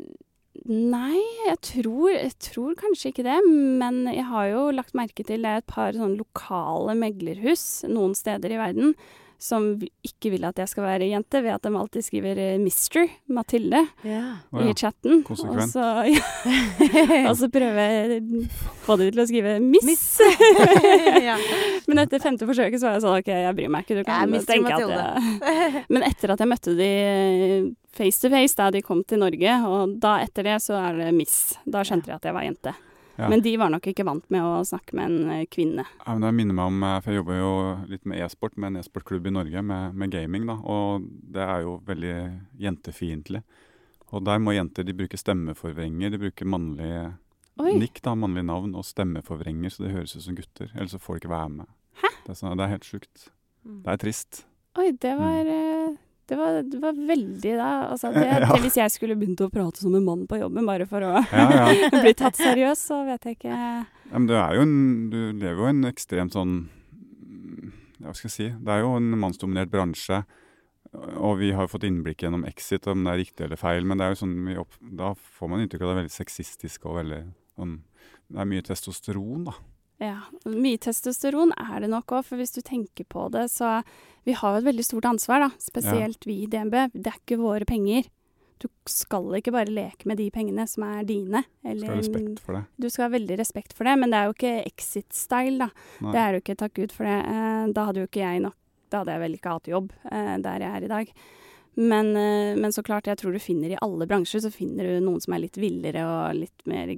nei, 0.66 1.20
jeg 1.46 1.60
tror, 1.62 2.10
jeg 2.10 2.34
tror 2.42 2.74
kanskje 2.80 3.12
ikke 3.12 3.26
det. 3.28 3.38
Men 3.46 4.06
jeg 4.10 4.26
har 4.32 4.50
jo 4.50 4.64
lagt 4.74 4.98
merke 4.98 5.24
til 5.26 5.46
det 5.46 5.52
er 5.52 5.62
et 5.62 5.70
par 5.70 5.94
sånn 5.94 6.18
lokale 6.18 6.98
meglerhus 6.98 7.84
noen 7.86 8.18
steder 8.18 8.56
i 8.56 8.58
verden 8.58 8.96
som 9.42 9.68
ikke 10.06 10.32
vil 10.34 10.46
at 10.48 10.60
jeg 10.62 10.72
skal 10.72 10.86
være 10.86 11.10
jente, 11.10 11.42
ved 11.44 11.56
at 11.56 11.66
de 11.66 11.72
alltid 11.76 12.06
skriver 12.06 12.40
eh, 12.42 12.58
'Mister 12.62 13.08
Mathilde' 13.28 13.84
Ja. 14.08 14.24
Å 14.52 14.64
i 14.64 14.70
ja. 14.70 14.76
chatten. 14.78 15.24
Konsekvent. 15.28 15.62
Og 15.62 15.70
så, 15.74 15.86
ja, 16.16 17.26
og 17.30 17.36
så 17.40 17.50
prøver 17.52 17.82
jeg 17.82 18.22
å 18.24 18.44
få 18.86 18.98
dem 19.02 19.12
til 19.12 19.24
å 19.24 19.28
skrive 19.30 19.58
'Miss'. 19.60 20.20
ja. 21.30 21.38
Men 21.88 22.06
etter 22.06 22.24
femte 22.24 22.48
forsøket 22.48 22.82
så 22.82 22.90
var 22.90 22.98
jeg 22.98 23.06
sånn 23.06 23.20
OK, 23.20 23.32
jeg 23.34 23.58
bryr 23.60 23.74
meg 23.76 23.86
ikke. 23.86 24.00
Du 24.00 24.08
kan 24.08 24.32
Mr. 24.32 24.48
tenke 24.50 24.74
at 24.76 24.96
jeg 24.96 25.86
Men 25.90 26.08
etter 26.08 26.36
at 26.36 26.42
jeg 26.44 26.52
møtte 26.52 26.76
de 26.80 26.92
eh, 27.06 27.70
face 27.96 28.20
to 28.22 28.32
face 28.34 28.58
da 28.58 28.72
de 28.74 28.84
kom 28.86 29.04
til 29.08 29.22
Norge, 29.22 29.62
og 29.68 29.96
da 30.04 30.18
etter 30.24 30.48
det 30.50 30.60
så 30.64 30.80
er 30.82 31.00
det 31.04 31.14
Miss. 31.16 31.56
Da 31.66 31.86
skjønte 31.86 32.12
de 32.12 32.18
at 32.18 32.28
jeg 32.28 32.36
var 32.36 32.48
jente. 32.48 32.76
Ja. 33.16 33.30
Men 33.32 33.42
de 33.42 33.54
var 33.58 33.70
nok 33.72 33.86
ikke 33.88 34.04
vant 34.04 34.26
med 34.34 34.44
å 34.44 34.64
snakke 34.68 34.96
med 34.98 35.06
en 35.08 35.30
eh, 35.32 35.46
kvinne. 35.48 35.86
Ja, 36.02 36.16
men 36.16 36.26
det 36.26 36.34
minner 36.36 36.58
meg 36.58 36.72
om, 36.72 36.82
eh, 36.84 36.98
for 37.02 37.14
Jeg 37.14 37.22
jobber 37.22 37.38
jo 37.40 37.52
litt 37.92 38.06
med 38.12 38.24
e-sport, 38.26 38.58
med 38.58 38.74
en 38.74 38.82
e-sportklubb 38.82 39.30
i 39.30 39.32
Norge, 39.32 39.62
med, 39.64 39.96
med 39.96 40.12
gaming. 40.12 40.48
da, 40.50 40.58
og 40.60 41.06
Det 41.08 41.46
er 41.46 41.62
jo 41.64 41.78
veldig 41.88 42.16
jentefiendtlig. 42.60 43.44
Og 44.12 44.24
Der 44.28 44.40
må 44.40 44.54
jenter 44.56 44.84
de 44.86 44.94
bruker 44.94 45.18
stemmeforvrenger. 45.20 46.12
De 46.12 46.20
bruker 46.22 46.46
mannlige 46.46 47.06
Oi. 47.60 47.78
nikk, 47.80 48.02
da, 48.04 48.16
mannlige 48.20 48.50
navn, 48.52 48.76
og 48.76 48.84
stemmeforvrenger, 48.84 49.72
så 49.72 49.86
det 49.86 49.94
høres 49.96 50.16
ut 50.18 50.26
som 50.28 50.36
gutter. 50.36 50.72
Ellers 50.76 50.92
så 50.92 51.00
får 51.00 51.16
de 51.16 51.24
ikke 51.24 51.34
være 51.36 51.54
med. 51.62 51.72
Det 52.26 52.34
er, 52.34 52.38
sånn, 52.40 52.58
det 52.60 52.66
er 52.66 52.74
helt 52.76 52.88
sjukt. 52.88 53.30
Mm. 53.64 53.80
Det 53.86 53.94
er 53.94 54.02
trist. 54.02 54.44
Oi, 54.76 54.92
det 54.92 55.14
var, 55.18 55.48
eh, 55.48 55.96
det 56.30 56.38
var, 56.40 56.62
det 56.66 56.80
var 56.82 56.96
veldig 57.08 57.52
da 57.60 57.70
altså, 57.92 58.10
det, 58.16 58.24
Ja. 58.32 58.40
det, 58.54 58.62
Hvis 58.64 58.78
jeg 58.80 58.94
skulle 58.94 59.18
begynt 59.20 59.42
å 59.46 59.50
prate 59.54 59.82
som 59.84 59.94
en 59.98 60.06
mann 60.08 60.24
på 60.30 60.40
jobben 60.42 60.66
bare 60.66 60.88
for 60.90 61.06
å 61.06 61.12
Ja, 61.32 61.46
ja. 61.54 61.90
bli 62.04 62.14
tatt 62.18 62.40
seriøs, 62.40 62.82
så 62.92 63.04
vet 63.10 63.28
jeg 63.30 63.38
ikke 63.40 63.60
men 64.14 64.28
du, 64.30 64.36
er 64.38 64.54
jo 64.58 64.62
en, 64.62 64.76
du 65.10 65.20
lever 65.34 65.58
jo 65.64 65.66
i 65.66 65.74
en 65.74 65.88
ekstremt 65.90 66.36
sånn 66.38 66.52
Hva 68.04 68.14
skal 68.14 68.30
jeg 68.30 68.36
si? 68.36 68.50
Det 68.62 68.74
er 68.76 68.84
jo 68.84 68.92
en 69.00 69.08
mannsdominert 69.18 69.72
bransje. 69.74 70.20
Og 71.18 71.40
vi 71.42 71.50
har 71.58 71.68
fått 71.72 71.88
innblikk 71.88 72.22
gjennom 72.24 72.46
Exit, 72.48 72.86
om 72.92 73.02
det 73.04 73.12
er 73.16 73.20
riktig 73.24 73.48
eller 73.48 73.60
feil. 73.60 73.84
Men 73.88 73.98
det 74.00 74.06
er 74.06 74.14
jo 74.14 74.20
sånn, 74.22 74.36
opp, 74.62 74.78
da 74.80 75.10
får 75.18 75.50
man 75.52 75.64
inntrykk 75.64 75.82
av 75.84 75.90
det 75.90 75.96
er 75.96 76.00
veldig 76.04 76.14
sexistisk 76.14 76.86
og 76.86 77.00
veldig 77.02 77.22
sånn 77.58 77.74
Det 78.30 78.40
er 78.44 78.50
mye 78.52 78.66
testosteron, 78.68 79.48
da. 79.50 79.56
Ja, 80.02 80.18
mye 80.52 80.80
testosteron 80.82 81.54
er 81.56 81.80
det 81.80 81.90
nok 81.92 82.12
òg, 82.18 82.26
for 82.28 82.40
hvis 82.40 82.52
du 82.52 82.60
tenker 82.66 83.08
på 83.08 83.30
det, 83.32 83.48
så 83.54 83.82
Vi 84.26 84.34
har 84.34 84.56
jo 84.56 84.58
et 84.64 84.66
veldig 84.66 84.84
stort 84.84 85.06
ansvar, 85.06 85.40
da, 85.40 85.50
spesielt 85.62 86.26
vi 86.26 86.40
i 86.44 86.48
DNB. 86.50 86.74
Det 86.98 87.12
er 87.12 87.20
ikke 87.20 87.38
våre 87.38 87.64
penger. 87.70 88.08
Du 88.58 88.66
skal 88.90 89.36
ikke 89.38 89.52
bare 89.54 89.70
leke 89.70 90.08
med 90.10 90.18
de 90.18 90.32
pengene 90.32 90.66
som 90.68 90.82
er 90.88 91.04
dine. 91.06 91.44
Skal 91.62 91.84
ha 91.92 91.98
respekt 92.00 92.40
for 92.42 92.58
det. 92.58 92.64
Du 92.82 92.90
skal 92.90 93.06
ha 93.06 93.10
veldig 93.14 93.38
respekt 93.38 93.76
for 93.78 93.86
det, 93.86 93.94
men 94.00 94.10
det 94.10 94.18
er 94.18 94.26
jo 94.26 94.34
ikke 94.34 94.54
exit-style, 94.66 95.60
da. 95.60 95.70
Nei. 96.02 96.12
Det 96.12 96.22
er 96.24 96.34
jo 96.34 96.42
ikke, 96.42 96.58
takk 96.64 96.74
Gud 96.74 96.96
for 96.96 97.06
det. 97.06 97.20
Eh, 97.22 97.66
da 97.76 97.86
hadde 97.86 98.02
jo 98.02 98.10
ikke 98.10 98.24
jeg 98.24 98.42
nok 98.48 98.56
Da 98.90 99.02
hadde 99.02 99.12
jeg 99.16 99.22
vel 99.22 99.34
ikke 99.38 99.54
hatt 99.54 99.68
jobb 99.68 99.94
eh, 100.12 100.36
der 100.46 100.60
jeg 100.66 100.72
er 100.72 100.84
i 100.86 100.92
dag. 100.92 101.14
Men, 101.76 102.16
eh, 102.16 102.56
men 102.56 102.72
så 102.72 102.82
klart, 102.86 103.06
jeg 103.06 103.18
tror 103.20 103.34
du 103.36 103.40
finner 103.44 103.74
i 103.74 103.80
alle 103.82 104.08
bransjer 104.08 104.42
så 104.46 104.52
finner 104.54 104.88
du 104.88 105.06
noen 105.06 105.22
som 105.22 105.34
er 105.36 105.44
litt 105.44 105.58
villere 105.60 106.06
og 106.06 106.38
litt 106.38 106.66
mer 106.66 106.94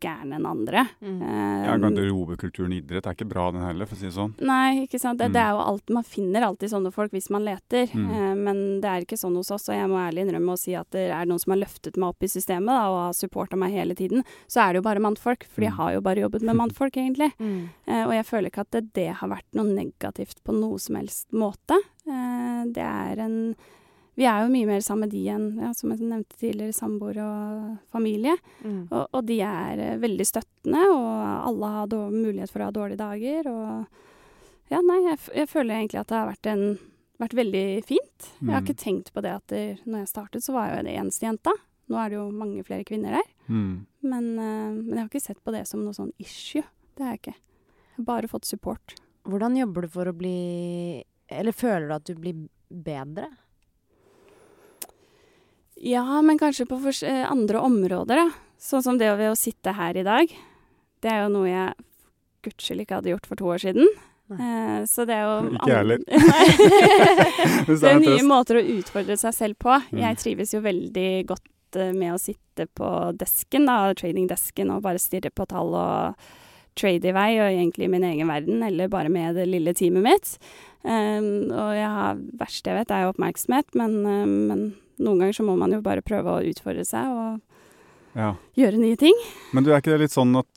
gærne 0.00 0.36
enn 0.38 0.46
andre. 0.48 0.86
Mm. 1.02 1.20
Eh, 1.22 1.66
Ja, 1.66 1.76
Garderobekulturen 1.78 2.72
i 2.72 2.78
idrett 2.80 3.06
er 3.06 3.14
ikke 3.14 3.28
bra, 3.28 3.50
den 3.52 3.62
heller, 3.62 3.86
for 3.86 3.94
å 3.96 3.98
si 4.00 4.06
det 4.08 4.14
sånn. 4.16 4.34
Nei, 4.40 4.86
ikke 4.86 4.98
sant. 5.00 5.18
Det, 5.18 5.28
Mm. 5.28 5.32
det 5.34 5.40
er 5.42 5.50
jo 5.50 5.60
alt, 5.60 5.90
man 5.90 6.02
finner 6.04 6.42
alltid 6.42 6.70
sånne 6.70 6.92
folk 6.92 7.12
hvis 7.12 7.30
man 7.30 7.44
leter. 7.44 7.86
Mm. 7.94 8.10
uh, 8.10 8.34
men 8.34 8.80
det 8.80 8.88
er 8.90 9.00
ikke 9.04 9.18
sånn 9.20 9.36
hos 9.36 9.50
oss, 9.50 9.68
og 9.68 9.74
jeg 9.76 9.88
må 9.88 9.98
ærlig 10.00 10.24
innrømme 10.26 10.52
å 10.54 10.58
si 10.58 10.74
at 10.74 10.90
det 10.90 11.10
er 11.10 11.24
noen 11.26 11.38
som 11.40 11.52
har 11.52 11.60
løftet 11.64 11.96
meg 11.96 12.08
opp 12.08 12.22
i 12.22 12.26
systemet 12.26 12.66
da, 12.72 12.88
og 12.90 12.98
har 13.06 13.12
supporta 13.12 13.56
meg 13.56 13.72
hele 13.72 13.94
tiden. 13.94 14.24
Så 14.48 14.60
er 14.64 14.72
det 14.72 14.82
jo 14.82 14.88
bare 14.88 15.00
mannfolk, 15.00 15.44
for 15.48 15.60
de 15.60 15.68
Mm. 15.68 15.76
har 15.76 15.92
jo 15.94 16.00
bare 16.00 16.20
jobbet 16.24 16.42
med 16.42 16.56
mannfolk, 16.62 16.92
egentlig. 16.96 17.32
Mm. 17.38 17.68
Eh, 17.86 18.04
og 18.06 18.12
jeg 18.12 18.24
føler 18.26 18.50
ikke 18.50 18.60
at 18.66 18.70
det, 18.70 18.92
det 18.94 19.08
har 19.14 19.28
vært 19.28 19.48
noe 19.54 19.64
negativt 19.74 20.42
på 20.44 20.52
noe 20.58 20.78
som 20.78 20.96
helst 20.96 21.28
måte. 21.32 21.76
Uh, 22.08 22.64
det 22.72 22.82
er 22.82 23.18
en 23.20 23.54
Vi 24.20 24.26
er 24.28 24.42
jo 24.44 24.50
mye 24.52 24.68
mer 24.68 24.82
sammen 24.84 25.06
med 25.06 25.14
de 25.14 25.22
enn, 25.32 25.46
ja, 25.62 25.70
som 25.72 25.94
jeg 25.94 26.02
nevnte 26.04 26.36
tidligere, 26.36 26.74
samboer 26.76 27.16
og 27.24 27.78
familie. 27.94 28.34
Mm. 28.60 28.82
Og, 28.92 29.06
og 29.16 29.24
de 29.30 29.38
er 29.46 29.80
eh, 29.80 29.94
veldig 30.02 30.26
støttende, 30.28 30.82
og 30.92 31.08
alle 31.48 31.70
har 31.78 31.94
mulighet 32.12 32.52
for 32.52 32.60
å 32.60 32.68
ha 32.68 32.74
dårlige 32.76 33.00
dager. 33.00 33.48
Og 33.48 34.74
ja, 34.74 34.82
nei, 34.84 34.98
jeg, 35.08 35.22
jeg 35.40 35.48
føler 35.50 35.78
egentlig 35.78 36.02
at 36.02 36.12
det 36.12 36.18
har 36.20 36.28
vært, 36.34 36.50
en, 36.52 36.66
vært 37.24 37.38
veldig 37.40 37.64
fint. 37.88 38.28
Jeg 38.42 38.52
har 38.52 38.60
Mm. 38.60 38.68
ikke 38.68 38.82
tenkt 38.84 39.08
på 39.16 39.24
det 39.24 39.32
at 39.38 39.46
det, 39.54 39.64
når 39.88 40.04
jeg 40.04 40.12
startet, 40.12 40.44
så 40.44 40.52
var 40.54 40.68
jeg 40.68 40.76
jo 40.76 40.84
den 40.84 40.94
eneste 41.00 41.26
jenta. 41.26 41.56
Nå 41.90 41.98
er 41.98 42.12
det 42.12 42.20
jo 42.20 42.28
mange 42.30 42.62
flere 42.68 42.84
kvinner 42.86 43.16
der. 43.18 43.28
Mm. 43.48 43.72
Men, 44.06 44.28
uh, 44.38 44.68
men 44.76 44.92
jeg 44.94 45.00
har 45.00 45.08
ikke 45.10 45.24
sett 45.24 45.40
på 45.42 45.50
det 45.56 45.64
som 45.66 45.80
noe 45.82 45.96
sånn 45.96 46.12
issue. 46.22 46.62
Det 46.94 47.02
har 47.08 47.16
jeg 47.16 47.22
ikke. 47.24 47.34
Jeg 47.40 47.96
har 48.04 48.06
bare 48.12 48.28
fått 48.30 48.44
support. 48.46 48.94
Hvordan 49.26 49.56
jobber 49.58 49.84
du 49.88 49.88
for 49.96 50.08
å 50.08 50.14
bli 50.16 51.02
Eller 51.28 51.52
føler 51.52 51.88
du 51.90 51.94
at 51.96 52.06
du 52.08 52.14
blir 52.20 52.38
bedre? 52.70 53.26
Ja, 55.80 56.20
men 56.22 56.38
kanskje 56.38 56.68
på 56.68 56.80
eh, 57.06 57.24
andre 57.24 57.60
områder, 57.64 58.20
da. 58.20 58.28
Sånn 58.60 58.84
som 58.84 58.98
det 59.00 59.08
ved 59.16 59.32
å 59.32 59.38
sitte 59.38 59.72
her 59.72 59.96
i 59.96 60.04
dag. 60.04 60.32
Det 61.00 61.08
er 61.08 61.22
jo 61.24 61.30
noe 61.32 61.48
jeg 61.48 61.86
gudskjelov 62.44 62.84
ikke 62.84 62.98
hadde 62.98 63.12
gjort 63.14 63.28
for 63.28 63.40
to 63.40 63.48
år 63.48 63.62
siden. 63.62 63.88
Eh, 64.30 64.82
så 64.86 65.06
det 65.08 65.16
er 65.16 65.24
jo 65.26 65.38
Ikke 65.56 65.70
jeg 65.70 65.80
heller. 65.80 66.04
Det 67.70 67.88
er 67.88 68.02
nye 68.02 68.26
måter 68.26 68.60
å 68.60 68.66
utfordre 68.76 69.16
seg 69.20 69.36
selv 69.36 69.60
på. 69.62 69.72
Mm. 69.90 70.02
Jeg 70.04 70.20
trives 70.20 70.52
jo 70.54 70.60
veldig 70.64 71.08
godt 71.30 71.80
eh, 71.80 71.94
med 71.96 72.14
å 72.14 72.20
sitte 72.20 72.68
på 72.76 72.90
desken, 73.18 73.66
da, 73.70 73.94
tradingdesken, 73.96 74.72
og 74.74 74.84
bare 74.84 75.02
stirre 75.02 75.32
på 75.32 75.48
tall 75.48 75.74
og 75.80 76.28
trade 76.78 77.08
i 77.08 77.14
vei, 77.16 77.30
og 77.40 77.48
egentlig 77.48 77.88
i 77.88 77.92
min 77.92 78.04
egen 78.06 78.28
verden, 78.30 78.60
eller 78.62 78.92
bare 78.92 79.10
med 79.12 79.34
det 79.40 79.48
lille 79.48 79.72
teamet 79.76 80.04
mitt. 80.04 80.36
Um, 80.80 81.50
og 81.50 81.72
jeg 81.76 81.88
har, 81.92 82.20
verst 82.40 82.68
jeg 82.68 82.78
vet, 82.78 82.92
er 82.94 83.04
jo 83.04 83.10
oppmerksomhet, 83.10 83.74
men, 83.76 83.96
uh, 84.06 84.22
men 84.24 84.62
noen 85.00 85.18
ganger 85.24 85.36
så 85.40 85.46
må 85.46 85.56
man 85.58 85.72
jo 85.74 85.80
bare 85.84 86.04
prøve 86.06 86.36
å 86.38 86.44
utfordre 86.52 86.84
seg 86.86 87.08
og 87.08 87.40
Ja. 88.18 88.34
gjøre 88.58 88.78
nye 88.82 88.96
ting. 88.98 89.14
Men 89.54 89.64
du 89.64 89.70
er 89.72 89.78
ikke 89.80 89.92
det 89.94 90.00
litt 90.06 90.14
sånn 90.16 90.36
at 90.38 90.48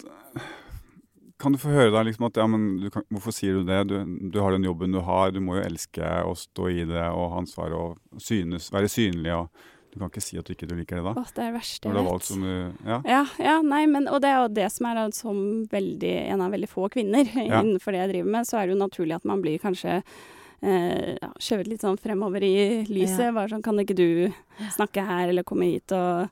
Kan 1.43 1.51
du 1.51 1.57
få 1.59 1.73
høre 1.73 1.91
deg 1.91 2.05
liksom 2.07 2.27
at 2.29 2.37
ja, 2.39 2.45
men 2.47 2.77
du 2.79 2.85
kan, 2.93 3.03
Hvorfor 3.11 3.33
sier 3.35 3.57
du 3.59 3.65
det? 3.67 3.81
Du, 3.89 3.97
du 4.31 4.37
har 4.39 4.53
den 4.55 4.63
jobben 4.63 4.93
du 4.95 5.01
har, 5.03 5.31
du 5.35 5.41
må 5.43 5.57
jo 5.57 5.65
elske 5.65 5.99
å 6.23 6.31
stå 6.39 6.69
i 6.71 6.85
det 6.87 7.03
og 7.11 7.33
ha 7.33 7.41
ansvar 7.41 7.73
og 7.75 7.97
synes, 8.21 8.69
være 8.71 8.87
synlig. 8.91 9.33
og 9.35 9.49
Du 9.91 9.99
kan 9.99 10.07
ikke 10.09 10.23
si 10.23 10.37
at 10.39 10.47
du 10.47 10.53
ikke 10.55 10.69
liker 10.71 11.01
det 11.01 11.03
da? 11.03 11.13
Åh, 11.19 11.31
det 11.35 11.43
er 11.43 11.49
det 11.51 11.57
verste 11.59 11.91
jeg 11.91 12.05
vet. 12.07 12.23
som 12.29 12.41
du 12.41 12.87
Ja. 12.87 13.01
Ja, 13.05 13.23
ja, 13.43 13.57
nei, 13.61 13.83
men, 13.91 14.07
og 14.07 14.21
det 14.23 14.29
er 14.31 14.39
jo 14.45 14.53
det 14.55 14.69
som 14.71 14.87
er 14.87 15.01
at 15.03 15.13
som 15.19 15.41
veldig, 15.73 16.13
en 16.31 16.41
av 16.47 16.51
veldig 16.55 16.69
få 16.71 16.87
kvinner 16.93 17.27
Ja. 17.35 17.59
innenfor 17.61 17.91
det 17.91 18.05
jeg 18.05 18.13
driver 18.13 18.31
med, 18.37 18.47
så 18.47 18.57
er 18.61 18.67
det 18.67 18.77
jo 18.77 18.81
naturlig 18.87 19.15
at 19.19 19.25
man 19.25 19.41
blir 19.43 19.59
kanskje 19.59 19.99
ja, 20.63 21.29
skjøvet 21.43 21.67
litt 21.67 21.81
sånn 21.83 21.97
fremover 21.99 22.43
i 22.43 22.85
lyset. 22.87 23.19
Ja. 23.27 23.31
Bare 23.35 23.49
sånn, 23.51 23.63
kan 23.65 23.77
ikke 23.83 23.95
du 23.95 24.33
snakke 24.71 25.03
her, 25.05 25.27
eller 25.29 25.43
komme 25.43 25.65
hit 25.71 25.91
og 25.91 26.29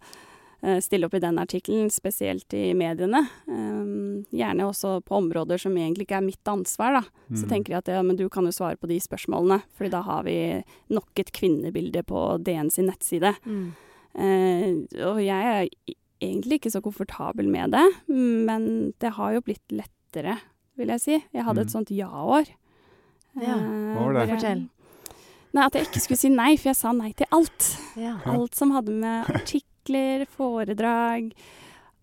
eh, 0.63 0.79
stille 0.79 1.07
opp 1.09 1.15
i 1.17 1.19
den 1.23 1.39
artikkelen, 1.41 1.89
spesielt 1.91 2.53
i 2.53 2.71
mediene. 2.77 3.23
Um, 3.47 4.23
gjerne 4.31 4.67
også 4.69 5.01
på 5.03 5.17
områder 5.17 5.57
som 5.59 5.73
egentlig 5.75 6.05
ikke 6.07 6.19
er 6.19 6.27
mitt 6.27 6.47
ansvar, 6.47 6.99
da. 6.99 7.01
Så 7.35 7.45
Mm. 7.45 7.49
tenker 7.49 7.69
jeg 7.73 7.77
at 7.81 7.87
ja, 7.87 8.01
men 8.03 8.15
du 8.15 8.29
kan 8.29 8.45
jo 8.45 8.51
svare 8.51 8.77
på 8.77 8.87
de 8.87 8.99
spørsmålene, 8.99 9.63
fordi 9.75 9.89
da 9.91 10.01
har 10.01 10.23
vi 10.23 10.63
nok 10.89 11.09
et 11.17 11.31
kvinnebilde 11.33 12.03
på 12.05 12.43
DN 12.43 12.69
sin 12.71 12.85
nettside. 12.87 13.33
Mm. 13.45 13.73
Eh, 14.15 15.03
og 15.07 15.19
jeg 15.23 15.43
er 15.49 15.69
egentlig 16.21 16.59
ikke 16.61 16.71
så 16.71 16.81
komfortabel 16.83 17.47
med 17.49 17.71
det, 17.71 17.85
men 18.07 18.93
det 18.99 19.13
har 19.17 19.33
jo 19.33 19.41
blitt 19.41 19.65
lettere, 19.73 20.37
vil 20.77 20.87
jeg 20.93 21.01
si. 21.01 21.23
Jeg 21.33 21.43
hadde 21.47 21.61
et 21.61 21.67
Mm. 21.67 21.75
sånt 21.75 21.89
ja-år. 21.89 22.45
Ja, 23.39 23.55
Eh, 23.55 23.95
hva 23.95 24.05
var 24.05 24.13
det? 24.19 24.27
Fortell. 24.35 24.63
Nei, 25.51 25.65
At 25.65 25.73
jeg 25.75 25.87
ikke 25.89 26.01
skulle 26.03 26.19
si 26.19 26.29
nei, 26.31 26.55
for 26.57 26.71
jeg 26.71 26.79
sa 26.79 26.91
nei 26.95 27.11
til 27.17 27.27
alt. 27.35 27.77
Ja. 27.99 28.17
Alt 28.25 28.55
som 28.55 28.71
hadde 28.75 28.91
med 28.95 29.29
artikler, 29.39 30.25
foredrag 30.37 31.31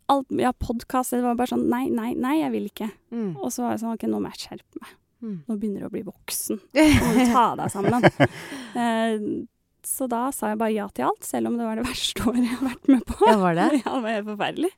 alt, 0.08 0.26
Ja, 0.30 0.52
podkast. 0.52 1.12
Det 1.12 1.22
var 1.24 1.36
bare 1.36 1.52
sånn 1.52 1.68
nei, 1.68 1.86
nei, 1.92 2.14
nei, 2.16 2.38
jeg 2.42 2.52
vil 2.54 2.70
ikke. 2.70 2.88
Mm. 3.12 3.36
Og 3.36 3.52
så 3.52 3.64
var 3.64 3.74
jeg 3.76 3.82
sånn 3.84 3.94
OK, 3.96 4.08
nå 4.08 4.20
må 4.24 4.32
jeg 4.32 4.44
skjerpe 4.46 4.80
meg. 4.82 4.94
Mm. 5.18 5.36
Nå 5.48 5.56
begynner 5.58 5.84
du 5.84 5.88
å 5.88 5.92
bli 5.92 6.04
voksen. 6.06 6.60
Nå 6.78 7.08
må 7.08 7.12
du 7.18 7.32
ta 7.32 7.46
deg 7.58 7.72
sammen. 7.74 8.08
uh, 8.08 9.16
så 9.96 10.08
da 10.10 10.22
sa 10.34 10.52
jeg 10.52 10.60
bare 10.60 10.74
ja 10.76 10.86
til 10.92 11.08
alt, 11.08 11.24
selv 11.24 11.50
om 11.50 11.58
det 11.58 11.66
var 11.68 11.80
det 11.80 11.86
verste 11.88 12.24
året 12.28 12.44
jeg 12.44 12.56
har 12.56 12.68
vært 12.70 12.88
med 12.92 13.04
på. 13.08 13.18
Ja, 13.26 13.36
var 13.40 13.56
det? 13.58 13.68
Ja, 13.80 13.84
det 13.94 14.02
var 14.04 14.16
helt 14.16 14.30
forferdelig. 14.32 14.72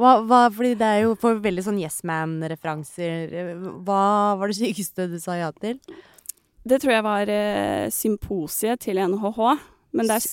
Hva, 0.00 0.14
hva, 0.24 0.38
fordi 0.50 0.72
det 0.80 0.86
er 0.88 1.02
jo 1.04 1.14
for 1.20 1.36
veldig 1.44 1.62
sånn 1.66 1.78
Yes 1.82 2.00
Man-referanser. 2.08 3.34
Hva 3.84 4.38
var 4.40 4.48
det 4.48 4.56
sykeste 4.56 5.08
du 5.12 5.18
sa 5.20 5.36
ja 5.36 5.50
til? 5.52 5.78
Det 6.64 6.78
tror 6.80 6.92
jeg 6.94 7.04
var 7.04 7.28
eh, 7.34 7.90
symposiet 7.92 8.80
til 8.80 8.96
NHH. 9.02 9.40
Men 9.92 10.08
er, 10.14 10.24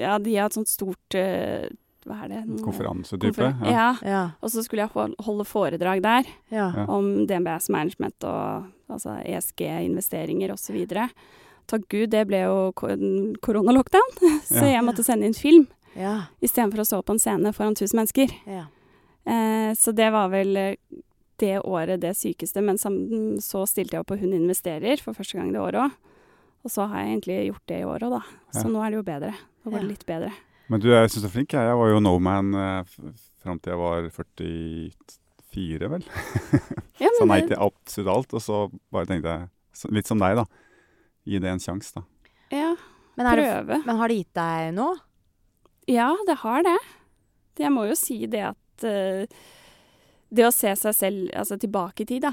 ja, 0.00 0.16
de 0.18 0.34
har 0.34 0.48
et 0.50 0.56
sånt 0.56 0.68
stort 0.70 1.14
eh, 1.14 1.68
Hva 2.04 2.16
er 2.24 2.32
det? 2.32 2.40
Konferansetype. 2.64 3.30
konfer- 3.36 3.68
Ja. 3.70 3.70
Ja. 3.70 3.86
Ja. 4.02 4.22
Og 4.42 4.50
så 4.50 4.64
skulle 4.66 4.82
jeg 4.88 5.14
holde 5.24 5.44
foredrag 5.46 6.02
der 6.02 6.24
Ja. 6.50 6.66
Om 6.88 7.26
DNBS 7.26 7.70
management 7.70 8.24
og 8.24 8.66
altså 8.90 9.14
ESG-investeringer 9.24 10.50
osv. 10.52 10.82
Takk 11.66 11.86
Gud, 11.88 12.10
det 12.12 12.26
ble 12.28 12.42
jo 12.42 12.72
ko- 12.76 12.90
koronalockdown, 13.40 14.18
så 14.50 14.66
Ja. 14.66 14.74
jeg 14.80 14.84
måtte 14.84 15.04
sende 15.06 15.24
inn 15.30 15.32
film 15.38 15.66
Ja. 15.96 16.26
istedenfor 16.42 16.82
å 16.82 16.84
stå 16.90 17.02
på 17.04 17.12
en 17.14 17.18
scene 17.22 17.52
foran 17.54 17.74
tusen 17.78 17.96
mennesker. 18.02 18.28
ja. 18.46 18.66
Eh, 19.26 19.72
så 19.78 19.92
det 19.96 20.10
var 20.12 20.28
vel 20.32 20.56
eh, 20.56 20.74
det 21.40 21.58
året 21.64 22.00
det 22.02 22.14
sykeste. 22.16 22.62
Men 22.62 22.76
så 22.78 23.64
stilte 23.68 23.96
jeg 23.96 24.04
opp 24.04 24.10
på 24.12 24.18
Hun 24.20 24.32
investerer 24.36 25.00
for 25.02 25.12
første 25.16 25.38
gang 25.38 25.52
det 25.54 25.60
året 25.62 25.80
òg. 25.88 25.90
Og 26.64 26.70
så 26.72 26.86
har 26.88 27.02
jeg 27.02 27.10
egentlig 27.18 27.38
gjort 27.50 27.66
det 27.68 27.78
i 27.82 27.84
år 27.88 28.04
òg, 28.06 28.10
da. 28.18 28.22
Så 28.56 28.64
Ja. 28.64 28.70
nå 28.72 28.80
er 28.84 28.90
det 28.90 28.96
jo 29.00 29.06
bedre. 29.08 29.32
Nå 29.64 29.70
går 29.70 29.78
det 29.80 29.84
Ja. 29.84 29.88
litt 29.92 30.06
bedre. 30.06 30.32
Men 30.68 30.80
du, 30.80 30.88
jeg 30.88 31.10
syns 31.10 31.22
du 31.22 31.28
er 31.28 31.34
flink. 31.34 31.52
Jeg, 31.52 31.60
jeg 31.68 31.76
var 31.76 31.88
jo 31.92 32.00
no 32.00 32.18
man 32.18 32.54
eh, 32.54 32.84
fram 33.42 33.58
til 33.60 33.72
jeg 33.74 33.78
var 33.78 34.08
44, 34.10 35.88
vel. 35.92 36.04
Ja, 37.02 37.08
Sa 37.18 37.24
nei 37.26 37.40
til 37.42 37.58
absolutt 37.58 38.10
alt, 38.12 38.34
og 38.38 38.40
så 38.42 38.56
bare 38.94 39.08
tenkte 39.10 39.26
jeg, 39.32 39.48
litt 39.96 40.06
som 40.06 40.20
deg, 40.22 40.36
da. 40.38 40.44
Gi 41.26 41.40
det 41.42 41.50
en 41.50 41.58
sjanse, 41.62 41.90
da. 41.96 42.04
ja, 42.54 42.68
Men, 43.18 43.26
er 43.26 43.36
det, 43.40 43.46
prøve. 43.50 43.78
men 43.88 43.96
har 43.98 44.08
det 44.12 44.18
gitt 44.20 44.34
deg 44.38 44.68
noe? 44.76 44.94
Ja, 45.90 46.12
det 46.28 46.36
har 46.44 46.62
det. 46.62 46.76
Jeg 47.58 47.72
må 47.74 47.84
jo 47.90 47.96
si 47.98 48.20
det 48.30 48.44
at 48.52 48.58
det 50.34 50.46
å 50.48 50.52
se 50.54 50.72
seg 50.74 50.94
selv 50.96 51.28
altså 51.38 51.56
tilbake 51.62 52.02
i 52.02 52.06
tid, 52.08 52.24
da, 52.24 52.32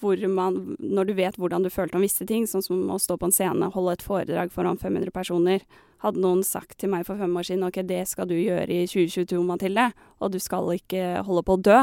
hvor 0.00 0.20
man, 0.28 0.76
når 0.78 1.06
du 1.08 1.12
vet 1.16 1.38
hvordan 1.40 1.62
du 1.64 1.70
følte 1.72 1.96
om 1.96 2.02
visse 2.04 2.26
ting, 2.28 2.44
sånn 2.50 2.62
som 2.66 2.82
å 2.92 2.98
stå 3.00 3.16
på 3.16 3.30
en 3.30 3.32
scene, 3.32 3.70
holde 3.72 3.94
et 3.96 4.02
foredrag 4.04 4.52
foran 4.52 4.78
500 4.80 5.10
personer 5.14 5.64
Hadde 6.00 6.16
noen 6.16 6.40
sagt 6.42 6.78
til 6.80 6.88
meg 6.88 7.02
for 7.04 7.18
fem 7.20 7.34
år 7.36 7.44
siden 7.44 7.66
ok, 7.66 7.82
det 7.84 8.06
skal 8.08 8.24
du 8.24 8.32
gjøre 8.32 8.72
i 8.72 8.86
2022, 8.88 9.36
Mathilde, 9.44 9.90
og 10.24 10.30
du 10.32 10.38
skal 10.40 10.70
ikke 10.72 11.20
holde 11.26 11.42
på 11.44 11.58
å 11.58 11.60
dø 11.60 11.74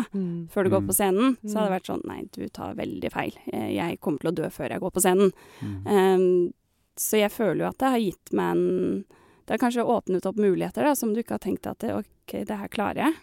før 0.50 0.66
du 0.66 0.72
går 0.74 0.82
Mm. 0.82 0.88
på 0.90 0.96
scenen, 0.98 1.36
så 1.46 1.60
hadde 1.60 1.68
Mm. 1.68 1.70
det 1.70 1.76
vært 1.78 1.90
sånn 1.92 2.08
nei, 2.08 2.22
du 2.34 2.48
tar 2.50 2.74
veldig 2.74 3.12
feil. 3.14 3.34
Eh, 3.54 3.76
Jeg 3.78 4.00
kommer 4.02 4.18
til 4.20 4.32
å 4.32 4.36
dø 4.36 4.50
før 4.50 4.70
jeg 4.74 4.80
går 4.82 4.92
på 4.92 5.02
scenen. 5.06 5.32
Mm. 5.62 5.86
Um, 5.86 6.54
så 6.98 7.20
jeg 7.22 7.30
føler 7.32 7.60
jo 7.62 7.68
at 7.70 7.78
det 7.78 7.90
har 7.94 8.00
gitt 8.00 8.34
meg 8.34 8.52
en 8.58 9.06
Det 9.46 9.54
har 9.62 9.70
kanskje 9.70 9.86
åpnet 9.86 10.26
opp 10.26 10.36
muligheter 10.36 10.82
da, 10.84 10.94
som 10.96 11.14
du 11.14 11.22
ikke 11.22 11.38
har 11.38 11.46
tenkt 11.46 11.68
at 11.68 11.78
det, 11.80 11.94
OK, 11.94 12.44
det 12.44 12.58
her 12.58 12.68
klarer 12.68 12.96
jeg. 12.96 13.14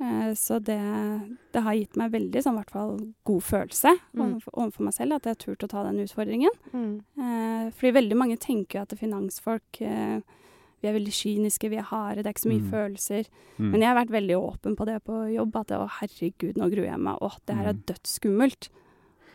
Eh, 0.00 0.32
så 0.34 0.56
det, 0.64 0.78
det 1.52 1.62
har 1.62 1.74
gitt 1.76 1.96
meg 2.00 2.12
veldig 2.14 2.40
sånn, 2.42 2.56
hvert 2.56 2.70
fall 2.72 2.94
god 3.28 3.42
følelse 3.44 3.92
Mm. 4.16 4.22
overfor, 4.24 4.52
overfor 4.56 4.84
meg 4.86 4.94
selv, 4.96 5.12
at 5.18 5.24
jeg 5.28 5.34
har 5.36 5.40
turt 5.44 5.64
å 5.66 5.68
ta 5.68 5.82
den 5.84 6.00
utfordringen. 6.06 6.50
Mm. 6.72 6.94
Eh, 7.18 7.70
fordi 7.76 7.92
veldig 7.98 8.16
mange 8.16 8.38
tenker 8.40 8.78
jo 8.78 8.82
at 8.86 8.96
finansfolk 8.98 9.82
eh, 9.84 10.20
vi 10.80 10.88
er 10.88 10.94
veldig 10.96 11.12
kyniske, 11.12 11.68
vi 11.68 11.76
er 11.76 11.82
harde, 11.90 12.22
det 12.22 12.26
er 12.30 12.32
ikke 12.32 12.46
så 12.48 12.52
mye 12.54 12.64
Mm. 12.64 12.70
følelser. 12.72 13.26
Mm. 13.58 13.70
Men 13.70 13.80
jeg 13.82 13.88
har 13.90 13.98
vært 14.06 14.14
veldig 14.16 14.36
åpen 14.40 14.76
på 14.76 14.86
det 14.86 15.04
på 15.04 15.34
jobb, 15.34 15.56
at 15.60 15.68
å 15.76 15.88
herregud, 16.00 16.56
nå 16.56 16.70
gruer 16.72 16.88
jeg 16.88 16.98
meg, 16.98 17.18
å, 17.20 17.30
det 17.46 17.56
her 17.56 17.66
er 17.68 17.74
Mm. 17.74 17.82
dødsskummelt. 17.84 18.68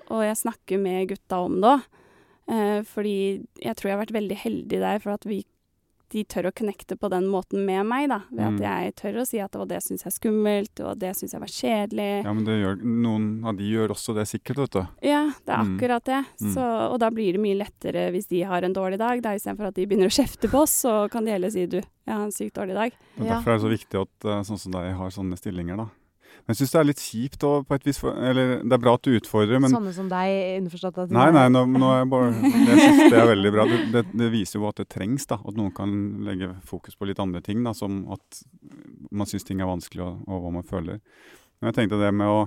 Og 0.10 0.24
jeg 0.26 0.36
snakker 0.42 0.80
med 0.82 1.08
gutta 1.10 1.46
om 1.46 1.62
det 1.62 1.70
òg, 1.70 1.82
eh, 2.48 2.82
fordi 2.82 3.46
jeg 3.62 3.76
tror 3.76 3.90
jeg 3.90 3.98
har 3.98 4.06
vært 4.06 4.18
veldig 4.18 4.38
heldig 4.38 4.80
der 4.80 5.00
for 5.00 5.12
at 5.14 5.24
vi 5.26 5.46
de 6.10 6.24
tør 6.24 6.50
å 6.50 6.54
connecte 6.56 6.96
på 6.98 7.10
den 7.10 7.26
måten 7.28 7.66
med 7.66 7.86
meg, 7.86 8.10
da. 8.10 8.20
Ved 8.32 8.40
Mm. 8.46 8.56
at 8.56 8.62
jeg 8.62 8.96
tør 8.96 9.22
å 9.22 9.26
si 9.28 9.40
at 9.40 9.52
det 9.52 9.82
syns 9.84 10.04
jeg 10.04 10.12
er 10.12 10.16
skummelt, 10.20 10.80
og 10.86 11.00
det 11.00 11.16
syns 11.16 11.32
jeg 11.34 11.40
var 11.42 11.48
kjedelig. 11.48 12.24
Ja, 12.24 12.34
men 12.34 12.46
det 12.46 12.56
gjør, 12.62 12.82
noen 12.84 13.46
av 13.46 13.56
de 13.58 13.64
gjør 13.64 13.90
også 13.96 14.16
det 14.16 14.28
sikkert, 14.28 14.58
vet 14.58 14.72
du. 14.72 14.88
Ja, 15.02 15.32
det 15.46 15.50
er 15.54 15.64
Mm. 15.64 15.78
akkurat 15.80 16.04
det. 16.06 16.26
Mm. 16.42 16.54
Så, 16.54 16.92
og 16.92 17.00
da 17.00 17.10
blir 17.10 17.34
det 17.34 17.42
mye 17.42 17.58
lettere 17.58 18.12
hvis 18.12 18.28
de 18.28 18.42
har 18.44 18.62
en 18.64 18.74
dårlig 18.74 18.98
dag. 19.00 19.22
Da, 19.22 19.30
Istedenfor 19.36 19.68
at 19.68 19.74
de 19.76 19.86
begynner 19.86 20.08
å 20.08 20.16
kjefte 20.24 20.48
på 20.50 20.62
oss, 20.62 20.72
så 20.84 21.10
kan 21.10 21.26
de 21.26 21.32
heller 21.32 21.50
si 21.50 21.66
du, 21.66 21.78
jeg 21.82 21.86
har 22.16 22.24
en 22.24 22.32
sykt 22.32 22.54
dårlig 22.54 22.74
dag. 22.76 22.92
Det 23.18 23.26
er 23.26 23.28
Ja. 23.28 23.40
Derfor 23.42 23.52
er 23.52 23.58
det 23.58 23.66
så 23.66 23.78
viktig 23.78 24.02
at 24.02 24.26
eh, 24.26 24.42
sånn 24.44 24.60
som 24.60 24.72
deg 24.72 24.96
har 24.96 25.10
sånne 25.10 25.38
stillinger, 25.38 25.78
da. 25.78 25.90
Men 26.46 26.54
jeg 26.54 26.60
syns 26.60 26.74
det 26.76 26.78
er 26.78 26.86
litt 26.86 27.02
kjipt 27.02 27.44
og 27.48 27.64
på 27.66 27.74
et 27.74 27.86
vis 27.88 28.00
Eller 28.06 28.60
det 28.62 28.76
er 28.76 28.82
bra 28.82 28.92
at 29.00 29.08
du 29.08 29.16
utfordrer, 29.18 29.58
men 29.64 29.74
Sånne 29.74 29.94
som 29.96 30.10
deg, 30.12 30.34
underforstått 30.60 31.00
at 31.02 31.16
Nei, 31.16 31.32
nei, 31.34 31.46
nå, 31.50 31.64
nå 31.74 31.88
er 31.90 32.04
jeg 32.04 32.10
bare 32.12 32.28
Jeg 32.38 32.82
syns 32.84 33.00
det 33.02 33.18
er 33.18 33.30
veldig 33.32 33.52
bra. 33.56 33.66
Det, 33.72 33.80
det, 33.96 34.04
det 34.22 34.28
viser 34.34 34.60
jo 34.60 34.68
at 34.70 34.78
det 34.78 34.86
trengs, 34.94 35.26
da. 35.32 35.40
At 35.42 35.58
noen 35.58 35.74
kan 35.74 35.96
legge 36.28 36.52
fokus 36.70 36.94
på 37.00 37.10
litt 37.10 37.22
andre 37.24 37.42
ting, 37.46 37.66
da. 37.66 37.74
Som 37.74 38.04
at 38.14 38.44
man 39.10 39.30
syns 39.30 39.48
ting 39.48 39.64
er 39.64 39.70
vanskelig, 39.72 40.06
og, 40.06 40.22
og 40.30 40.44
hva 40.44 40.52
man 40.60 40.68
føler. 40.70 41.00
Men 41.58 41.72
jeg 41.72 41.80
tenkte 41.80 42.02
det 42.04 42.12
med 42.14 42.30
å 42.30 42.44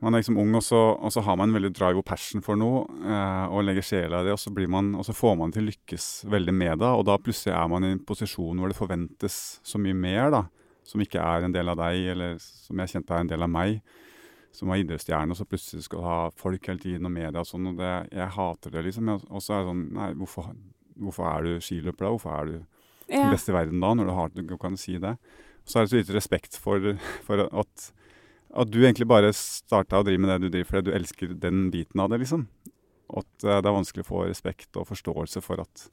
Man 0.00 0.14
er 0.16 0.22
liksom 0.22 0.38
ung, 0.40 0.54
og 0.56 0.62
så, 0.64 0.78
og 0.96 1.12
så 1.12 1.20
har 1.26 1.36
man 1.36 1.50
en 1.50 1.58
veldig 1.58 1.74
drive 1.76 2.00
og 2.00 2.06
passion 2.08 2.40
for 2.40 2.56
noe, 2.56 2.86
eh, 3.04 3.50
og 3.52 3.66
legger 3.66 3.84
sjela 3.84 4.22
i 4.22 4.30
det, 4.30 4.32
og 4.32 4.40
så, 4.40 4.48
blir 4.56 4.70
man, 4.72 4.94
og 4.96 5.04
så 5.04 5.12
får 5.12 5.34
man 5.36 5.52
til 5.52 5.68
lykkes 5.68 6.06
veldig 6.32 6.54
med 6.56 6.80
det. 6.80 6.88
Og 6.96 7.04
da 7.04 7.18
plutselig 7.20 7.52
er 7.52 7.68
man 7.68 7.84
i 7.84 7.90
en 7.92 8.00
posisjon 8.08 8.56
hvor 8.56 8.72
det 8.72 8.78
forventes 8.78 9.36
så 9.60 9.76
mye 9.76 9.98
mer, 10.00 10.32
da. 10.32 10.40
Som 10.90 11.02
ikke 11.04 11.22
er 11.22 11.46
en 11.46 11.54
del 11.54 11.70
av 11.70 11.78
deg, 11.78 12.08
eller 12.14 12.38
som 12.42 12.80
jeg 12.82 12.96
kjente 12.96 13.14
er 13.14 13.24
en 13.24 13.30
del 13.30 13.46
av 13.46 13.52
meg 13.52 13.80
som 14.50 14.66
var 14.66 14.80
idrettsstjerne, 14.80 15.30
og 15.30 15.38
så 15.38 15.46
plutselig 15.46 15.84
skal 15.86 16.00
du 16.00 16.06
ha 16.08 16.16
folk 16.34 16.64
hele 16.66 16.82
tiden 16.82 17.06
og 17.06 17.12
media 17.14 17.38
og 17.38 17.46
sånn, 17.46 17.68
og 17.70 17.76
det, 17.78 17.90
jeg 18.10 18.32
hater 18.34 18.72
det, 18.74 18.82
liksom. 18.88 19.12
Og 19.30 19.44
så 19.44 19.54
er 19.54 19.60
det 19.62 19.68
sånn 19.70 19.84
Nei, 19.94 20.08
hvorfor, 20.18 20.48
hvorfor 20.98 21.28
er 21.30 21.46
du 21.46 21.52
skiløper 21.62 22.06
da? 22.06 22.10
Hvorfor 22.16 22.34
er 22.34 22.50
du 22.50 22.56
Ja. 23.10 23.22
den 23.24 23.30
beste 23.34 23.50
i 23.52 23.54
verden 23.54 23.80
da, 23.82 23.92
når 23.94 24.06
du 24.10 24.12
har 24.14 24.34
du 24.34 24.56
kan 24.58 24.76
si 24.78 24.98
det? 24.98 25.16
Så 25.66 25.78
er 25.78 25.86
det 25.86 25.90
så 25.92 26.00
lite 26.00 26.16
respekt 26.16 26.58
for, 26.58 26.82
for 27.26 27.44
at, 27.46 27.86
at 28.54 28.70
du 28.70 28.80
egentlig 28.82 29.06
bare 29.06 29.30
starta 29.34 30.00
å 30.00 30.06
drive 30.06 30.18
med 30.22 30.30
det 30.30 30.40
du 30.42 30.50
driver 30.50 30.70
fordi 30.72 30.90
du 30.90 30.96
elsker 30.98 31.34
den 31.46 31.70
biten 31.70 32.02
av 32.02 32.10
det, 32.10 32.20
liksom. 32.24 32.48
Og 33.10 33.22
at 33.22 33.46
eh, 33.46 33.60
det 33.62 33.70
er 33.70 33.78
vanskelig 33.78 34.02
å 34.06 34.10
få 34.10 34.26
respekt 34.26 34.78
og 34.78 34.90
forståelse 34.90 35.42
for 35.46 35.62
at 35.62 35.86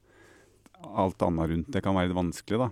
alt 0.98 1.22
annet 1.26 1.50
rundt 1.54 1.72
det 1.74 1.82
kan 1.86 1.98
være 1.98 2.10
litt 2.10 2.18
vanskelig, 2.18 2.58
da. 2.66 2.70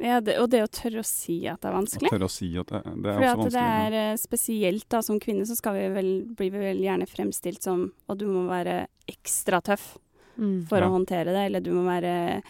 Ja, 0.00 0.20
det, 0.24 0.38
og 0.40 0.48
det 0.50 0.62
å 0.64 0.70
tørre 0.72 1.02
å 1.02 1.04
si 1.06 1.46
at 1.46 1.60
det 1.60 1.68
er 1.68 1.74
vanskelig. 1.76 2.08
Å 2.08 2.14
tørre 2.14 2.28
å 2.30 2.32
si 2.32 2.48
at 2.56 2.66
det, 2.72 2.80
det 3.02 3.10
er 3.12 3.18
Fordi 3.18 3.28
også 3.28 3.46
at 3.46 3.52
det 3.52 3.64
er 3.92 3.96
eh, 4.00 4.16
spesielt 4.16 4.86
da, 4.88 5.02
som 5.02 5.18
kvinne, 5.20 5.44
så 5.46 5.56
skal 5.58 5.74
vi 5.76 5.88
vel, 5.92 6.10
blir 6.38 6.50
vi 6.54 6.58
vel 6.58 6.80
gjerne 6.80 7.06
fremstilt 7.10 7.62
som 7.62 7.90
at 8.08 8.18
du 8.18 8.24
må 8.26 8.46
være 8.48 8.86
ekstra 9.08 9.60
tøff 9.62 9.98
Mm. 10.32 10.62
for 10.66 10.78
Ja. 10.80 10.86
å 10.88 10.94
håndtere 10.94 11.26
det, 11.28 11.42
eller 11.44 11.60
du 11.60 11.74
må 11.76 11.82
være 11.84 12.42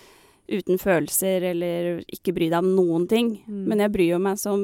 uten 0.52 0.78
følelser, 0.80 1.44
eller 1.52 2.02
ikke 2.12 2.34
bry 2.36 2.48
deg 2.52 2.58
om 2.60 2.70
noen 2.76 3.06
ting. 3.10 3.32
Mm. 3.46 3.62
Men 3.70 3.82
jeg 3.84 3.92
bryr 3.94 4.10
jo 4.12 4.20
meg 4.22 4.38
så, 4.40 4.54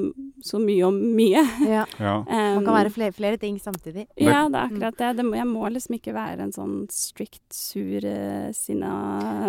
så 0.44 0.60
mye 0.62 0.88
om 0.88 0.98
mye. 1.16 1.44
Ja. 1.68 1.82
Ja. 2.00 2.14
Man 2.24 2.64
kan 2.64 2.74
være 2.74 2.92
flere, 2.94 3.12
flere 3.12 3.38
ting 3.40 3.58
samtidig. 3.60 4.06
Ja, 4.16 4.46
det 4.48 4.56
er 4.58 4.70
akkurat 4.70 4.96
det. 4.98 5.10
det 5.18 5.26
må, 5.26 5.34
jeg 5.36 5.48
må 5.50 5.68
liksom 5.72 5.98
ikke 5.98 6.14
være 6.16 6.46
en 6.46 6.54
sånn 6.54 6.76
strict, 6.92 7.44
sur, 7.54 8.04
eh, 8.08 8.48
sinna 8.56 8.92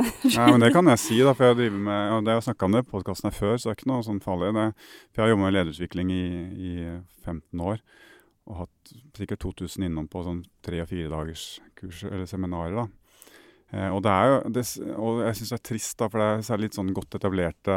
Nei, 0.01 0.47
men 0.53 0.63
det 0.63 0.71
kan 0.75 0.89
jeg 0.91 1.01
si, 1.01 1.19
da, 1.23 1.33
for 1.37 1.49
jeg 1.49 1.59
driver 1.61 1.81
med 1.87 2.13
og 2.17 2.25
Det 2.25 2.33
har 2.33 2.41
jeg 2.41 2.47
snakka 2.49 2.67
om 2.67 2.75
det 2.75 2.83
i 2.83 2.89
podkasten 2.91 3.29
her 3.29 3.37
før, 3.37 3.55
så 3.55 3.69
det 3.69 3.73
er 3.73 3.79
ikke 3.79 3.91
noe 3.93 4.05
sånn 4.05 4.21
farlig. 4.23 4.51
Det, 4.57 4.67
for 5.09 5.21
jeg 5.21 5.25
har 5.25 5.33
jobba 5.35 5.45
med 5.45 5.57
lederutvikling 5.57 6.13
i, 6.13 6.23
i 6.69 6.71
15 7.25 7.65
år. 7.71 7.81
Og 8.49 8.63
hatt 8.63 8.93
sikkert 9.17 9.43
2000 9.45 9.85
innom 9.85 10.07
på 10.09 10.23
sånn 10.25 10.43
tre- 10.65 10.81
og 10.83 10.89
fire 10.89 11.11
dagers 11.11 11.45
kurs 11.77 12.01
eller 12.07 12.25
seminarer. 12.29 12.75
da. 12.83 12.87
Eh, 13.71 13.89
og 13.93 14.01
det 14.05 14.11
er 14.11 14.29
jo, 14.31 14.37
det, 14.55 14.63
og 14.97 15.19
jeg 15.27 15.37
syns 15.37 15.51
det 15.53 15.57
er 15.59 15.65
trist, 15.69 15.95
da, 15.99 16.07
for 16.09 16.21
det 16.21 16.27
er 16.29 16.45
særlig 16.47 16.69
litt 16.69 16.77
sånn 16.79 16.93
godt 16.97 17.17
etablerte 17.19 17.75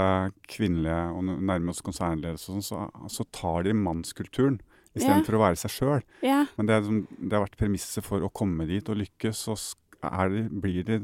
kvinnelige 0.49 1.01
og 1.13 1.27
nærmest 1.51 1.85
konsernledelse, 1.85 2.49
sånn, 2.49 2.65
så, 2.65 2.87
så 3.13 3.27
tar 3.35 3.67
de 3.69 3.75
mannskulturen 3.77 4.61
istedenfor 4.97 5.37
Ja. 5.37 5.39
å 5.39 5.43
være 5.47 5.61
seg 5.61 5.73
sjøl. 5.73 6.03
Ja. 6.25 6.41
Men 6.57 6.69
det, 6.69 6.79
liksom, 6.83 7.03
det 7.21 7.37
har 7.37 7.45
vært 7.47 7.61
premisset 7.61 8.05
for 8.05 8.25
å 8.25 8.33
komme 8.33 8.67
dit 8.69 8.89
og 8.93 8.99
lykkes, 9.01 9.45
så 9.49 9.57
er 10.03 10.33
det, 10.33 10.47
blir 10.65 10.85
det 10.89 11.03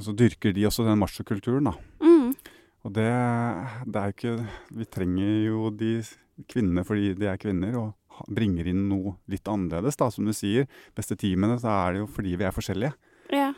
Så 0.00 0.14
dyrker 0.16 0.54
de 0.56 0.62
også 0.64 0.86
den 0.86 0.96
machokulturen, 0.98 1.68
da. 1.68 1.74
Mm. 2.00 2.30
Og 2.82 2.92
det, 2.96 3.08
det 3.84 4.00
er 4.00 4.06
jo 4.08 4.14
ikke 4.16 4.46
Vi 4.78 4.86
trenger 4.88 5.34
jo 5.46 5.66
de 5.70 5.90
kvinnene 6.48 6.82
fordi 6.88 7.12
de 7.14 7.28
er 7.28 7.36
kvinner, 7.36 7.76
og 7.76 8.24
bringer 8.32 8.66
inn 8.72 8.86
noe 8.88 9.18
litt 9.28 9.44
annerledes, 9.48 9.96
da. 10.00 10.08
Som 10.10 10.24
du 10.24 10.32
sier, 10.32 10.64
beste 10.96 11.16
teamene, 11.20 11.58
så 11.60 11.68
er 11.74 11.92
det 11.92 12.00
jo 12.02 12.08
fordi 12.08 12.32
vi 12.40 12.48
er 12.48 12.56
forskjellige. 12.56 12.92
Ja. 13.36 13.52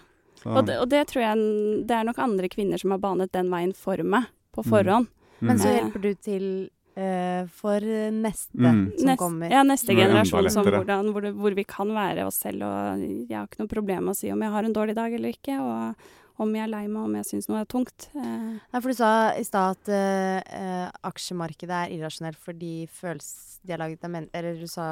Og, 0.47 0.67
det, 0.67 0.79
og 0.79 0.89
det 0.89 1.07
tror 1.09 1.23
jeg 1.23 1.87
det 1.89 1.97
er 1.97 2.05
nok 2.05 2.19
andre 2.19 2.49
kvinner 2.49 2.79
som 2.81 2.91
har 2.91 2.99
banet 2.99 3.33
den 3.33 3.49
veien 3.51 3.75
for 3.75 3.97
meg 4.03 4.25
på 4.55 4.63
Mm. 4.65 4.71
forhånd. 4.71 5.07
Men 5.41 5.59
så 5.59 5.69
Mm. 5.69 5.75
hjelper 5.79 6.01
du 6.03 6.15
til 6.15 6.71
uh, 6.97 7.47
for 7.51 7.81
neste 7.81 8.55
Mm. 8.55 8.93
som 8.99 9.07
Nest- 9.09 9.19
kommer. 9.19 9.51
Ja, 9.51 9.63
neste 9.65 9.91
er 9.91 9.97
generasjon 10.07 10.51
som 10.51 10.65
hvordan, 10.65 11.11
hvor, 11.13 11.23
hvor 11.35 11.55
vi 11.57 11.65
kan 11.65 11.89
være 11.89 12.25
oss 12.27 12.37
selv. 12.39 12.63
Og 12.63 13.01
jeg 13.29 13.37
har 13.37 13.47
ikke 13.49 13.59
noe 13.59 13.69
problem 13.69 14.05
med 14.05 14.15
å 14.15 14.17
si 14.17 14.31
om 14.31 14.41
jeg 14.41 14.51
har 14.51 14.63
en 14.65 14.73
dårlig 14.73 14.95
dag 14.95 15.13
eller 15.13 15.29
ikke, 15.33 15.59
og 15.61 15.97
om 16.43 16.55
jeg 16.57 16.65
er 16.67 16.71
lei 16.73 16.85
meg, 16.89 17.05
om 17.07 17.17
jeg 17.19 17.29
syns 17.29 17.47
noe 17.51 17.61
er 17.63 17.69
tungt. 17.71 18.09
Eh, 18.19 18.55
Nei, 18.59 18.81
for 18.81 18.91
du 18.91 18.99
sa 18.99 19.11
i 19.39 19.45
stad 19.47 19.77
at 19.77 19.91
eh, 19.95 20.89
aksjemarkedet 21.07 21.77
er 21.85 21.95
irrasjonelt 21.95 22.41
fordi 22.43 22.89
følelser 22.91 23.55
de 23.65 23.73
har 23.73 23.81
laget 23.81 24.05
av 24.05 24.11
men... 24.13 24.27
Eller 24.37 24.59
du 24.61 24.67
sa 24.69 24.87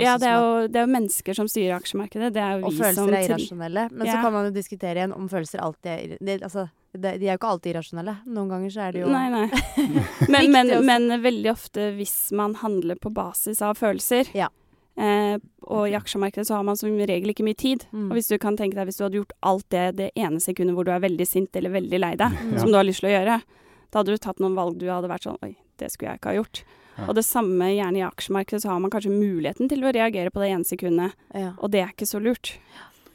ja, 0.00 0.14
det 0.16 0.28
er, 0.30 0.38
jo, 0.38 0.68
det 0.72 0.80
er 0.80 0.86
jo 0.86 0.92
mennesker 0.94 1.36
som 1.36 1.50
styrer 1.50 1.76
aksjemarkedet. 1.76 2.30
Det 2.32 2.40
er 2.40 2.56
jo 2.56 2.70
Og 2.70 2.72
vi 2.72 2.80
følelser 2.80 3.12
er 3.18 3.26
irrasjonelle. 3.28 3.84
Men 3.92 4.08
så 4.08 4.16
kan 4.22 4.32
man 4.32 4.48
jo 4.48 4.54
diskutere 4.54 5.02
igjen 5.02 5.12
om 5.16 5.28
følelser 5.28 5.60
alltid 5.60 5.90
er 5.92 6.16
det, 6.24 6.38
altså, 6.40 6.64
det, 6.94 7.18
De 7.20 7.28
er 7.28 7.34
jo 7.34 7.40
ikke 7.42 7.52
alltid 7.52 7.74
irrasjonelle. 7.74 8.16
Noen 8.24 8.52
ganger 8.54 8.72
så 8.72 8.86
er 8.86 8.96
de 8.96 9.04
jo 9.04 9.12
Nei, 9.12 9.26
nei. 9.34 9.46
Men, 10.32 10.50
men, 10.54 10.72
men 10.88 11.18
veldig 11.20 11.50
ofte 11.52 11.90
hvis 11.98 12.16
man 12.32 12.56
handler 12.62 12.96
på 13.00 13.12
basis 13.12 13.60
av 13.64 13.76
følelser, 13.80 14.30
Ja. 14.36 14.48
Eh, 14.96 15.36
og 15.64 15.88
i 15.88 15.96
aksjemarkedet 15.98 16.46
så 16.48 16.58
har 16.58 16.64
man 16.66 16.76
som 16.76 16.92
regel 16.98 17.32
ikke 17.32 17.46
mye 17.46 17.58
tid. 17.58 17.86
Mm. 17.92 18.08
Og 18.10 18.16
hvis 18.18 18.28
du 18.30 18.38
kan 18.38 18.56
tenke 18.56 18.76
deg 18.78 18.86
hvis 18.90 18.98
du 19.00 19.04
hadde 19.06 19.20
gjort 19.20 19.34
alt 19.42 19.66
det 19.74 19.84
det 19.98 20.10
ene 20.14 20.40
sekundet 20.40 20.76
hvor 20.76 20.84
du 20.86 20.92
er 20.94 21.02
veldig 21.04 21.26
sint 21.26 21.56
eller 21.56 21.70
veldig 21.74 22.00
lei 22.00 22.14
deg, 22.20 22.32
Mm. 22.44 22.58
som 22.60 22.70
du 22.70 22.76
har 22.78 22.84
lyst 22.86 23.00
til 23.04 23.10
å 23.10 23.16
gjøre, 23.18 23.42
da 23.90 23.98
hadde 24.00 24.14
du 24.14 24.18
tatt 24.18 24.40
noen 24.42 24.54
valg 24.58 24.78
du 24.78 24.88
hadde 24.90 25.08
vært 25.08 25.26
sånn 25.28 25.38
Oi, 25.42 25.56
det 25.78 25.90
skulle 25.92 26.12
jeg 26.14 26.20
ikke 26.20 26.32
ha 26.32 26.38
gjort. 26.42 26.64
Ja. 26.96 27.08
Og 27.08 27.14
det 27.18 27.24
samme 27.26 27.72
gjerne 27.74 27.98
i 27.98 28.06
aksjemarkedet, 28.06 28.62
så 28.62 28.70
har 28.70 28.80
man 28.80 28.90
kanskje 28.90 29.10
muligheten 29.10 29.68
til 29.68 29.82
å 29.82 29.90
reagere 29.94 30.30
på 30.30 30.38
det 30.42 30.50
ene 30.54 30.64
sekundet, 30.64 31.14
ja. 31.34 31.52
og 31.58 31.70
det 31.74 31.80
er 31.82 31.90
ikke 31.94 32.06
så 32.06 32.20
lurt. 32.22 32.52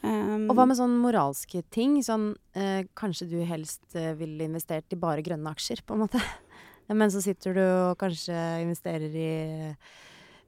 Um, 0.02 0.46
Og 0.48 0.56
hva 0.56 0.64
med 0.68 0.76
sånn 0.78 0.94
moralske 1.00 1.62
ting? 1.72 1.98
Sånn 2.04 2.34
eh, 2.56 2.84
kanskje 2.96 3.26
du 3.28 3.38
helst 3.44 3.82
eh, 3.96 4.14
ville 4.16 4.44
investert 4.48 4.88
i 4.92 4.96
bare 5.00 5.20
grønne 5.24 5.48
aksjer, 5.52 5.82
på 5.84 5.96
en 5.96 6.00
måte. 6.06 6.20
Men 6.88 7.12
så 7.12 7.20
sitter 7.22 7.54
du 7.54 7.60
og 7.62 7.98
kanskje 8.00 8.36
investerer 8.64 9.12
i 9.12 9.30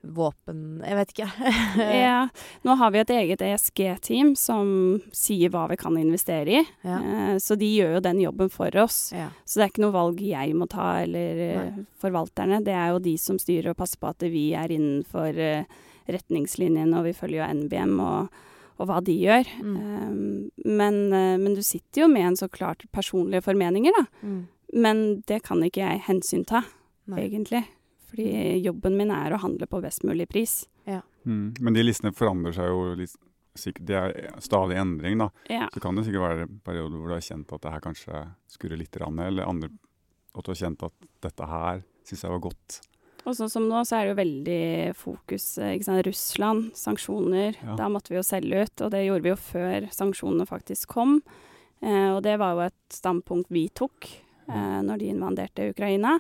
våpen 0.02 0.82
Jeg 0.82 0.96
vet 0.98 1.12
ikke. 1.14 1.28
ja, 2.02 2.16
nå 2.66 2.74
har 2.80 2.90
vi 2.90 3.00
et 3.02 3.12
eget 3.14 3.42
ESG-team 3.46 4.32
som 4.38 4.66
sier 5.14 5.52
hva 5.54 5.68
vi 5.70 5.76
kan 5.78 5.96
investere 6.00 6.58
i. 6.58 6.62
Ja. 6.82 6.98
Eh, 6.98 7.36
Så 7.42 7.54
de 7.58 7.68
gjør 7.70 7.96
jo 7.96 8.02
den 8.04 8.20
jobben 8.24 8.50
for 8.50 8.74
oss. 8.82 9.12
ja. 9.14 9.28
Så 9.46 9.60
det 9.60 9.64
er 9.66 9.72
ikke 9.72 9.84
noe 9.86 9.94
valg 9.94 10.22
jeg 10.24 10.54
må 10.58 10.66
ta, 10.70 10.88
eller 11.04 11.42
eh, 11.46 11.58
Nei. 11.70 11.84
forvalterne. 12.02 12.62
Det 12.66 12.74
er 12.74 12.92
jo 12.94 13.02
de 13.04 13.16
som 13.20 13.38
styrer 13.38 13.70
og 13.72 13.78
passer 13.78 14.00
på 14.02 14.10
at 14.10 14.26
vi 14.32 14.48
er 14.58 14.74
innenfor 14.74 15.38
eh, 15.38 15.64
retningslinjene, 16.10 16.96
og 16.98 17.06
vi 17.06 17.12
følger 17.16 17.42
jo 17.44 17.50
NBM 17.62 17.94
og, 18.02 18.40
og 18.82 18.88
hva 18.90 18.98
de 19.06 19.14
gjør. 19.14 19.46
Mm. 19.62 19.76
Um, 19.76 20.50
men, 20.66 20.98
men 21.12 21.54
du 21.54 21.62
sitter 21.62 22.02
jo 22.04 22.08
med 22.10 22.26
en 22.32 22.38
så 22.40 22.48
klart 22.50 22.82
personlige 22.90 23.44
formeninger, 23.46 23.94
da. 23.94 24.04
Mm. 24.26 24.40
Men 24.82 25.04
det 25.28 25.42
kan 25.46 25.62
ikke 25.62 25.84
jeg 25.84 26.02
hensynta, 26.08 26.64
egentlig. 27.12 27.62
Fordi 28.12 28.60
jobben 28.60 28.96
min 28.98 29.12
er 29.14 29.32
å 29.32 29.40
handle 29.40 29.68
på 29.70 29.80
best 29.82 30.04
mulig 30.04 30.28
pris. 30.28 30.62
mm. 31.24 31.60
Men 31.60 31.76
de 31.76 31.84
listene 31.84 32.12
forandrer 32.12 32.56
seg 32.56 32.68
jo 32.68 32.94
litt 32.98 33.16
sikkert, 33.58 33.86
Det 33.86 33.96
er 33.96 34.40
stadig 34.40 34.78
endring, 34.80 35.18
da. 35.20 35.28
Ja. 35.48 35.68
Så 35.72 35.80
kan 35.80 35.96
det 35.96 36.06
sikkert 36.06 36.24
være 36.24 36.46
perioder 36.64 36.96
hvor 36.96 37.12
du 37.12 37.16
har 37.18 37.24
kjent 37.24 37.52
at 37.52 37.64
det 37.64 37.72
her 37.74 37.84
kanskje 37.84 38.22
skurrer 38.48 38.80
litt, 38.80 38.96
eller 38.96 39.44
andre 39.48 39.68
at 40.32 40.44
du 40.44 40.50
har 40.54 40.60
kjent 40.62 40.86
at 40.86 40.94
dette 41.20 41.48
her 41.48 41.82
syns 42.08 42.24
jeg 42.24 42.32
var 42.32 42.42
godt. 42.48 42.80
Og 43.22 43.36
sånn 43.38 43.50
som 43.52 43.68
nå, 43.70 43.84
så 43.86 43.98
er 43.98 44.06
det 44.06 44.12
jo 44.12 44.18
veldig 44.18 44.62
fokus 44.98 45.44
ikke 45.62 45.86
sant? 45.86 46.02
Russland, 46.08 46.70
sanksjoner. 46.74 47.58
Ja. 47.60 47.76
Da 47.78 47.86
måtte 47.92 48.10
vi 48.10 48.18
jo 48.18 48.24
selge 48.26 48.64
ut, 48.64 48.82
og 48.82 48.90
det 48.94 49.04
gjorde 49.04 49.26
vi 49.26 49.30
jo 49.30 49.38
før 49.38 49.86
sanksjonene 49.94 50.46
faktisk 50.48 50.96
kom. 50.96 51.20
Eh, 51.82 52.08
og 52.10 52.22
det 52.26 52.34
var 52.42 52.56
jo 52.56 52.64
et 52.66 52.94
standpunkt 52.94 53.52
vi 53.54 53.68
tok 53.74 54.08
eh, 54.10 54.80
når 54.82 55.02
de 55.02 55.12
invaderte 55.12 55.68
Ukraina. 55.70 56.16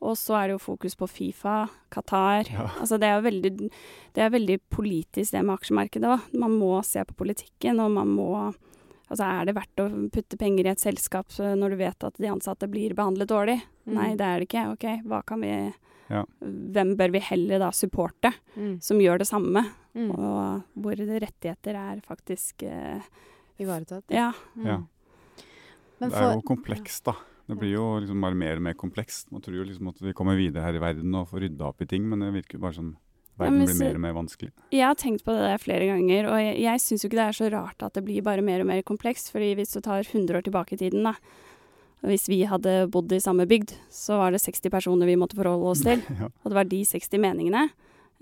Og 0.00 0.14
så 0.16 0.36
er 0.38 0.46
det 0.48 0.54
jo 0.56 0.62
fokus 0.62 0.94
på 0.98 1.08
Fifa, 1.10 1.68
Qatar. 1.90 2.46
Ja. 2.52 2.68
Altså 2.78 2.98
det 3.00 3.08
er 3.08 3.16
jo 3.18 3.26
veldig, 3.26 3.52
det 4.14 4.22
er 4.22 4.30
veldig 4.30 4.58
politisk 4.70 5.32
det 5.34 5.42
med 5.44 5.56
aksjemarkedet 5.58 6.12
òg. 6.14 6.26
Man 6.38 6.54
må 6.60 6.78
se 6.86 7.02
på 7.08 7.16
politikken, 7.24 7.80
og 7.84 7.90
man 7.98 8.08
må 8.14 8.30
Altså 9.08 9.24
er 9.24 9.46
det 9.48 9.54
verdt 9.56 9.80
å 9.80 9.84
putte 10.12 10.36
penger 10.36 10.66
i 10.66 10.68
et 10.74 10.82
selskap 10.82 11.30
eh, 11.40 11.54
når 11.56 11.72
du 11.72 11.76
vet 11.80 12.04
at 12.04 12.18
de 12.20 12.28
ansatte 12.28 12.66
blir 12.68 12.92
behandlet 12.92 13.30
dårlig? 13.30 13.54
Mm. 13.88 13.94
Nei, 13.96 14.08
det 14.20 14.26
er 14.26 14.42
det 14.42 14.48
ikke. 14.50 14.64
OK, 14.74 14.84
hva 15.08 15.22
kan 15.24 15.40
vi 15.40 15.52
Ja. 16.12 16.22
Hvem 16.44 16.94
bør 16.96 17.10
vi 17.12 17.22
heller 17.24 17.58
da 17.58 17.70
supporte, 17.72 18.34
Mm. 18.56 18.82
som 18.82 18.98
gjør 19.00 19.18
det 19.18 19.26
samme? 19.28 19.62
Mm. 19.94 20.10
Og 20.12 20.62
hvor 20.76 20.92
rettigheter 21.00 21.74
er 21.74 22.00
faktisk 22.04 22.62
eh, 22.68 23.00
Ivaretatt. 23.58 24.04
Ja. 24.12 24.32
Mm. 24.54 24.66
Ja. 24.66 24.78
Men 26.00 26.10
det 26.10 26.18
er 26.20 26.34
jo 26.34 26.42
komplekst, 26.46 27.04
da. 27.08 27.14
Det 27.48 27.56
blir 27.56 27.74
jo 27.78 27.84
liksom 28.02 28.20
bare 28.20 28.36
mer 28.36 28.58
og 28.60 28.64
mer 28.66 28.76
komplekst. 28.76 29.30
Man 29.32 29.40
tror 29.44 29.56
jo 29.56 29.66
liksom 29.66 29.88
at 29.88 30.00
vi 30.04 30.12
kommer 30.16 30.36
videre 30.36 30.66
her 30.66 30.76
i 30.76 30.82
verden 30.82 31.14
og 31.16 31.30
får 31.30 31.46
rydda 31.46 31.70
opp 31.70 31.80
i 31.84 31.88
ting, 31.88 32.04
men 32.08 32.20
det 32.20 32.28
virker 32.34 32.58
jo 32.58 32.64
bare 32.66 32.76
som 32.76 32.90
verden 33.38 33.60
men 33.62 33.70
blir 33.70 33.78
mer 33.80 33.96
og 33.96 34.02
mer 34.04 34.16
vanskelig. 34.16 34.50
Jeg 34.74 34.84
har 34.84 34.98
tenkt 34.98 35.24
på 35.24 35.34
det 35.34 35.46
der 35.46 35.62
flere 35.62 35.88
ganger, 35.88 36.28
og 36.28 36.40
jeg, 36.42 36.56
jeg 36.64 36.84
syns 36.84 37.04
jo 37.04 37.10
ikke 37.10 37.20
det 37.20 37.26
er 37.26 37.38
så 37.38 37.50
rart 37.54 37.84
at 37.86 37.96
det 37.96 38.04
blir 38.04 38.24
bare 38.26 38.44
mer 38.44 38.64
og 38.64 38.68
mer 38.70 38.82
komplekst. 38.86 39.32
fordi 39.32 39.54
hvis 39.58 39.72
du 39.72 39.80
tar 39.80 40.04
100 40.04 40.36
år 40.36 40.44
tilbake 40.44 40.76
i 40.76 40.80
tiden, 40.82 41.06
da. 41.08 41.14
Hvis 42.06 42.28
vi 42.30 42.44
hadde 42.46 42.86
bodd 42.94 43.10
i 43.10 43.18
samme 43.18 43.46
bygd, 43.50 43.72
så 43.90 44.20
var 44.20 44.30
det 44.30 44.42
60 44.44 44.70
personer 44.70 45.08
vi 45.08 45.18
måtte 45.18 45.38
forholde 45.38 45.72
oss 45.72 45.82
til. 45.82 46.02
Ja. 46.20 46.30
Og 46.42 46.50
det 46.50 46.58
var 46.60 46.68
de 46.68 46.84
60 46.86 47.18
meningene 47.18 47.64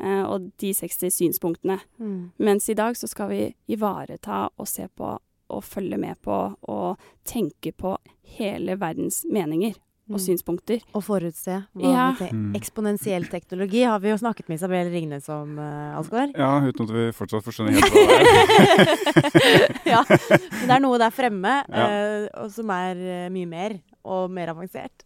eh, 0.01 0.23
og 0.23 0.51
de 0.61 0.73
60 0.73 1.13
synspunktene. 1.13 1.81
mm. 1.99 2.33
Mens 2.39 2.69
i 2.71 2.79
dag 2.79 2.97
så 2.97 3.09
skal 3.11 3.33
vi 3.33 3.43
ivareta 3.69 4.47
og 4.57 4.69
se 4.69 4.89
på 4.89 5.19
og 5.51 5.65
følge 5.65 5.99
med 5.99 6.17
på 6.23 6.37
og 6.69 6.99
tenke 7.25 7.73
på 7.77 7.97
hele 8.39 8.77
verdens 8.81 9.25
meninger 9.31 9.75
og 10.07 10.21
Mm. 10.21 10.23
synspunkter. 10.23 10.83
Og 10.95 11.03
forutse. 11.03 11.55
Ja. 11.83 12.13
Mm. 12.31 12.53
Eksponentiell 12.55 13.25
teknologi 13.27 13.81
har 13.83 13.99
vi 13.99 14.13
jo 14.13 14.17
snakket 14.21 14.47
med 14.49 14.61
Isabel 14.61 14.87
Ringnes 14.93 15.27
om, 15.35 15.57
uh, 15.59 15.97
Alsgaard. 15.99 16.31
Ja, 16.39 16.61
uten 16.63 16.87
at 16.87 16.93
vi 16.95 17.07
fortsatt 17.11 17.43
forstår 17.43 17.73
helt 17.75 17.91
hva 17.91 18.05
det 18.07 18.21
er. 18.21 19.81
ja. 19.97 20.05
Men 20.07 20.69
det 20.71 20.77
er 20.77 20.85
noe 20.85 21.01
der 21.03 21.11
fremme 21.11 21.57
Ja. 21.67 21.89
uh, 22.31 22.47
som 22.55 22.71
er 22.71 22.95
uh, 23.03 23.27
mye 23.35 23.51
mer, 23.51 23.79
og 24.07 24.31
mer 24.31 24.55
avansert. 24.55 25.03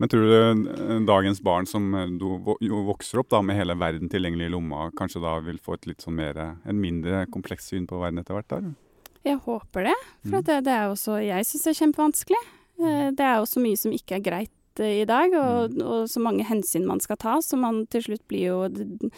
Men 0.00 0.08
tror 0.08 0.22
du 0.24 1.04
dagens 1.04 1.42
barn 1.44 1.66
som 1.68 1.90
do- 2.16 2.56
jo 2.64 2.78
vokser 2.86 3.18
opp 3.20 3.28
da 3.28 3.42
med 3.44 3.58
hele 3.58 3.74
verden 3.76 4.08
tilgjengelig 4.08 4.46
i 4.48 4.52
lomma, 4.54 4.86
kanskje 4.96 5.20
da 5.20 5.34
vil 5.44 5.58
få 5.60 5.74
et 5.76 5.84
litt 5.90 6.00
sånn 6.00 6.16
mer, 6.16 6.38
en 6.64 6.80
mindre 6.80 7.26
komplekst 7.28 7.68
syn 7.74 7.84
på 7.86 8.00
verden 8.00 8.22
etter 8.22 8.38
hvert? 8.38 8.48
da? 8.48 8.62
Jeg 9.24 9.38
håper 9.44 9.84
det, 9.84 9.96
for 10.24 10.38
Mm. 10.40 10.44
det, 10.44 10.64
det 10.64 10.72
er 10.72 10.84
jo 10.88 10.94
så 10.96 11.18
Jeg 11.24 11.44
syns 11.44 11.62
det 11.64 11.70
er 11.74 11.80
kjempevanskelig. 11.86 12.42
Eh, 12.80 13.10
Det 13.10 13.20
er 13.20 13.36
jo 13.36 13.44
så 13.46 13.60
mye 13.60 13.76
som 13.76 13.92
ikke 13.92 14.16
er 14.16 14.20
greit 14.24 14.50
eh, 14.80 15.02
i 15.02 15.04
dag, 15.04 15.34
og, 15.34 15.70
Mm. 15.74 15.82
og 15.84 16.08
så 16.08 16.20
mange 16.22 16.44
hensyn 16.46 16.86
man 16.86 17.00
skal 17.00 17.16
ta, 17.16 17.36
så 17.40 17.58
man 17.58 17.86
til 17.86 18.00
slutt 18.02 18.26
blir 18.28 18.46
jo 18.48 19.10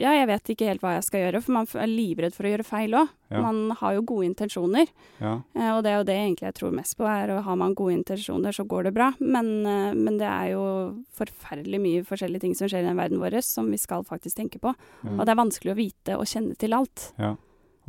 Ja, 0.00 0.14
jeg 0.16 0.26
vet 0.30 0.48
ikke 0.54 0.64
helt 0.70 0.80
hva 0.80 0.94
jeg 0.94 1.04
skal 1.04 1.20
gjøre, 1.20 1.42
for 1.44 1.52
man 1.52 1.66
er 1.76 1.86
livredd 1.90 2.32
for 2.32 2.44
å 2.48 2.50
gjøre 2.50 2.64
feil 2.64 2.94
òg. 2.96 3.10
Ja. 3.30 3.42
Man 3.44 3.70
har 3.76 3.92
jo 3.92 4.00
gode 4.08 4.24
intensjoner, 4.30 4.86
Ja. 5.20 5.42
eh, 5.54 5.70
og 5.76 5.82
det 5.84 5.90
er 5.92 5.98
jo 5.98 6.04
det 6.08 6.16
egentlig 6.16 6.46
jeg 6.48 6.54
tror 6.54 6.72
mest 6.72 6.96
på, 6.96 7.04
er 7.04 7.28
å 7.28 7.42
har 7.44 7.56
man 7.56 7.74
gode 7.74 7.92
intensjoner, 8.02 8.52
så 8.56 8.64
går 8.66 8.84
det 8.84 8.94
bra. 8.94 9.12
Men, 9.20 9.62
men 9.62 10.16
det 10.16 10.24
er 10.26 10.52
jo 10.52 11.04
forferdelig 11.12 11.78
mye 11.78 12.02
forskjellige 12.08 12.40
ting 12.40 12.54
som 12.56 12.68
skjer 12.68 12.80
i 12.80 12.88
den 12.88 12.96
verden 12.96 13.20
vår, 13.20 13.36
som 13.44 13.68
vi 13.70 13.76
skal 13.76 14.02
faktisk 14.02 14.34
tenke 14.36 14.58
på. 14.58 14.72
Ja. 15.04 15.10
Og 15.18 15.26
det 15.26 15.28
er 15.28 15.42
vanskelig 15.44 15.72
å 15.74 15.76
vite 15.76 16.16
og 16.16 16.24
kjenne 16.24 16.56
til 16.56 16.72
alt. 16.72 17.12
ja. 17.18 17.36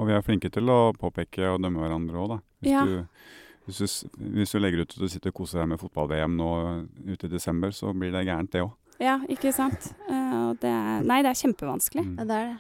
Og 0.02 0.10
vi 0.10 0.16
er 0.18 0.24
flinke 0.26 0.50
til 0.50 0.70
å 0.74 0.80
påpeke 0.98 1.46
og 1.54 1.62
dømme 1.62 1.84
hverandre 1.84 2.18
òg, 2.18 2.30
da. 2.34 2.38
Hvis, 2.64 2.72
Ja. 2.74 2.86
du, 2.86 3.04
hvis, 3.68 3.78
du, 3.78 4.26
hvis 4.34 4.52
du 4.56 4.58
legger 4.60 4.82
ut 4.82 4.96
at 4.96 5.04
du 5.04 5.08
sitter 5.08 5.30
og 5.30 5.38
koser 5.44 5.62
deg 5.62 5.70
med 5.70 5.82
fotball-VM 5.82 6.34
nå 6.40 6.50
ute 7.06 7.28
i 7.28 7.32
desember, 7.32 7.70
så 7.76 7.94
blir 7.94 8.12
det 8.16 8.26
gærent, 8.26 8.52
det 8.56 8.64
òg. 8.66 8.74
Ja, 9.02 9.20
ikke 9.30 9.54
sant? 9.54 9.92
Uh, 10.10 10.54
det 10.62 10.70
er, 10.70 11.06
nei, 11.06 11.22
det 11.26 11.32
er 11.32 11.40
kjempevanskelig. 11.40 12.04
Mm. 12.06 12.18
Ja, 12.18 12.26
det 12.30 12.38
er 12.40 12.50
det. 12.52 12.60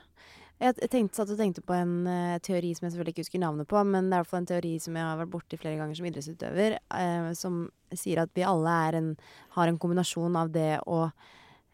Jeg 0.61 0.89
tenkte, 0.93 1.17
satt 1.17 1.31
og 1.33 1.39
tenkte 1.39 1.63
på 1.65 1.73
en 1.73 1.93
uh, 2.05 2.37
teori 2.45 2.69
som 2.77 2.85
jeg 2.85 2.93
selvfølgelig 2.93 3.13
ikke 3.15 3.23
husker 3.25 3.41
navnet 3.41 3.69
på, 3.69 3.81
men 3.81 4.09
det 4.09 4.13
er 4.13 4.19
i 4.19 4.21
hvert 4.21 4.29
fall 4.29 4.43
en 4.43 4.49
teori 4.51 4.73
som 4.83 4.97
jeg 4.99 5.05
har 5.07 5.17
vært 5.23 5.31
borti 5.33 5.57
flere 5.57 5.79
ganger 5.79 5.97
som 5.97 6.05
idrettsutøver, 6.09 6.75
uh, 6.93 7.31
som 7.37 7.63
sier 7.97 8.21
at 8.21 8.33
vi 8.37 8.45
alle 8.45 8.75
er 8.89 8.99
en, 8.99 9.09
har 9.57 9.71
en 9.71 9.79
kombinasjon 9.81 10.37
av 10.37 10.51
det 10.53 10.75
å 10.85 11.07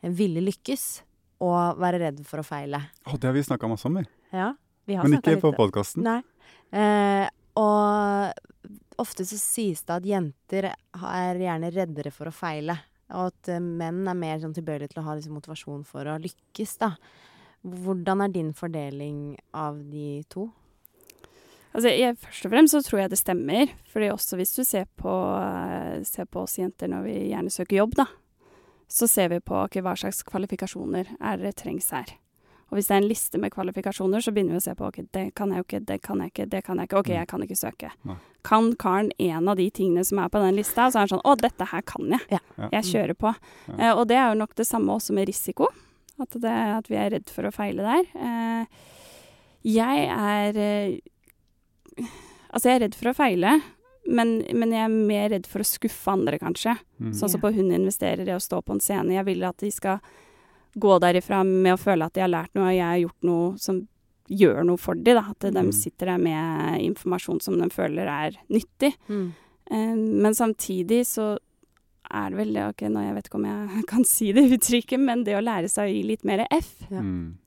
ville 0.07 0.43
lykkes 0.45 0.85
og 1.43 1.81
være 1.83 1.99
redd 2.05 2.23
for 2.27 2.39
å 2.39 2.47
feile. 2.47 2.79
Å, 3.03 3.17
det 3.19 3.27
har 3.27 3.35
vi 3.35 3.43
snakka 3.43 3.67
masse 3.67 3.87
om, 3.91 3.99
vi. 3.99 4.07
Ja, 4.31 4.53
Men 4.87 5.17
ikke 5.19 5.37
på 5.43 5.53
podkasten. 5.57 6.05
Nei. 6.07 6.21
Eh, 6.71 7.27
og 7.59 9.01
ofte 9.01 9.25
så 9.27 9.39
sies 9.39 9.83
det 9.85 9.95
at 9.99 10.07
jenter 10.07 10.69
er 10.71 11.41
gjerne 11.41 11.71
reddere 11.73 12.13
for 12.13 12.29
å 12.29 12.35
feile. 12.35 12.77
Og 13.15 13.31
at 13.31 13.49
menn 13.63 14.03
er 14.09 14.19
mer 14.19 14.39
sånn 14.41 14.55
tilbøyelige 14.55 14.93
til 14.93 15.01
å 15.01 15.07
ha 15.07 15.15
liksom, 15.17 15.37
motivasjon 15.37 15.83
for 15.87 16.09
å 16.11 16.17
lykkes, 16.21 16.77
da. 16.81 16.93
Hvordan 17.67 18.23
er 18.23 18.33
din 18.33 18.53
fordeling 18.55 19.37
av 19.55 19.79
de 19.91 20.21
to? 20.31 20.49
Altså, 21.73 21.91
jeg, 21.91 22.15
først 22.23 22.47
og 22.47 22.53
fremst 22.53 22.75
så 22.75 22.81
tror 22.85 23.01
jeg 23.03 23.11
det 23.13 23.19
stemmer. 23.21 23.73
Fordi 23.91 24.11
også 24.13 24.39
hvis 24.39 24.55
du 24.57 24.63
ser 24.67 24.87
på, 24.99 25.13
ser 26.07 26.29
på 26.31 26.45
oss 26.45 26.57
jenter 26.59 26.91
når 26.91 27.07
vi 27.07 27.17
gjerne 27.31 27.53
søker 27.53 27.81
jobb, 27.81 27.97
da, 27.99 28.07
så 28.91 29.09
ser 29.09 29.31
vi 29.33 29.43
på 29.43 29.57
okay, 29.65 29.83
hva 29.85 29.95
slags 29.99 30.23
kvalifikasjoner 30.27 31.15
er 31.17 31.43
det 31.43 31.57
trengs 31.61 31.91
her. 31.95 32.15
Og 32.67 32.75
hvis 32.75 32.87
det 32.89 32.95
er 32.97 33.01
en 33.01 33.07
liste 33.07 33.39
med 33.39 33.51
kvalifikasjoner, 33.53 34.19
så 34.19 34.31
begynner 34.35 34.57
vi 34.57 34.59
å 34.59 34.65
se 34.65 34.73
på 34.75 34.87
ok, 34.89 34.97
det 35.15 35.21
kan 35.39 35.53
jeg 35.53 35.61
jo 35.61 35.65
ikke, 35.67 35.79
det 35.87 35.97
kan 36.03 36.19
jeg 36.19 36.31
ikke, 36.33 36.47
det 36.51 36.63
kan 36.65 36.77
jeg 36.81 36.89
ikke. 36.89 36.99
Ok, 36.99 37.07
Mm. 37.09 37.15
jeg 37.19 37.27
kan 37.31 37.41
ikke 37.45 37.55
søke. 37.61 37.91
Nei. 38.03 38.15
Kan 38.43 38.75
karen 38.75 39.11
en 39.19 39.47
av 39.47 39.55
de 39.55 39.69
tingene 39.71 40.03
som 40.05 40.19
er 40.19 40.27
på 40.29 40.41
den 40.43 40.55
lista, 40.55 40.89
så 40.91 40.97
er 40.99 41.05
han 41.07 41.13
sånn 41.13 41.23
å, 41.23 41.35
dette 41.39 41.65
her 41.71 41.81
kan 41.87 42.09
jeg. 42.11 42.19
Ja. 42.29 42.39
Ja. 42.57 42.69
Jeg 42.73 42.83
kjører 42.91 43.15
på. 43.15 43.35
Ja. 43.69 43.77
Eh, 43.79 43.93
og 43.95 44.07
det 44.09 44.17
er 44.17 44.27
jo 44.33 44.39
nok 44.41 44.55
det 44.55 44.67
samme 44.67 44.91
også 44.99 45.13
med 45.15 45.27
risiko. 45.27 45.67
At, 46.19 46.29
det, 46.33 46.51
at 46.51 46.87
vi 46.89 46.95
er 46.97 47.11
redd 47.11 47.29
for 47.29 47.43
å 47.47 47.53
feile 47.53 47.83
der. 47.85 48.05
Eh, 48.15 48.65
jeg 49.63 50.07
er 50.09 50.57
eh, 50.57 50.97
Altså, 52.53 52.69
jeg 52.69 52.75
er 52.77 52.83
redd 52.87 52.95
for 52.95 53.09
å 53.11 53.15
feile, 53.17 53.55
men, 54.07 54.37
men 54.55 54.71
jeg 54.71 54.83
er 54.85 54.93
mer 54.93 55.29
redd 55.33 55.47
for 55.49 55.59
å 55.63 55.67
skuffe 55.67 56.11
andre, 56.13 56.37
kanskje. 56.39 56.77
Mm. 57.01 57.11
Sånn 57.17 57.29
som 57.33 57.41
på 57.43 57.51
Hun 57.53 57.71
investerer 57.75 58.27
i 58.29 58.35
å 58.35 58.39
stå 58.41 58.61
på 58.63 58.75
en 58.77 58.79
scene. 58.83 59.13
Jeg 59.17 59.25
vil 59.27 59.43
at 59.47 59.57
de 59.59 59.69
skal 59.73 59.99
gå 60.75 60.99
derifra 60.99 61.43
med 61.45 61.73
å 61.73 61.79
føle 61.81 62.05
at 62.05 62.13
de 62.13 62.21
har 62.21 62.29
lært 62.29 62.53
noe, 62.55 62.67
og 62.69 62.75
jeg 62.75 62.85
har 62.85 63.01
gjort 63.03 63.23
noe 63.23 63.57
som 63.57 63.87
gjør 64.29 64.65
noe 64.67 64.77
for 64.77 64.95
dem. 64.95 65.17
At 65.17 65.39
de 65.39 65.51
Mm. 65.51 65.71
sitter 65.73 66.05
der 66.05 66.17
med 66.17 66.81
informasjon 66.81 67.41
som 67.41 67.57
de 67.59 67.69
føler 67.69 68.07
er 68.07 68.31
nyttig. 68.49 68.93
Mm. 69.09 69.33
Eh, 69.71 69.95
men 69.95 70.33
samtidig 70.33 71.05
så 71.05 71.37
er 72.11 72.29
det 72.29 72.37
vel 72.37 72.53
det 72.53 72.63
Ok, 72.69 72.81
nå 72.89 73.01
jeg 73.03 73.15
vet 73.15 73.25
ikke 73.29 73.35
om 73.35 73.45
jeg 73.45 73.85
kan 73.87 74.03
si 74.05 74.31
det 74.31 74.43
uttrykket, 74.51 74.99
men 74.99 75.23
det 75.23 75.35
å 75.35 75.43
lære 75.43 75.69
seg 75.69 75.89
å 75.89 75.93
gi 75.93 76.03
litt 76.03 76.23
mer 76.25 76.45
F, 76.51 76.75
Ja. 76.89 76.99
Mm. 77.01 77.37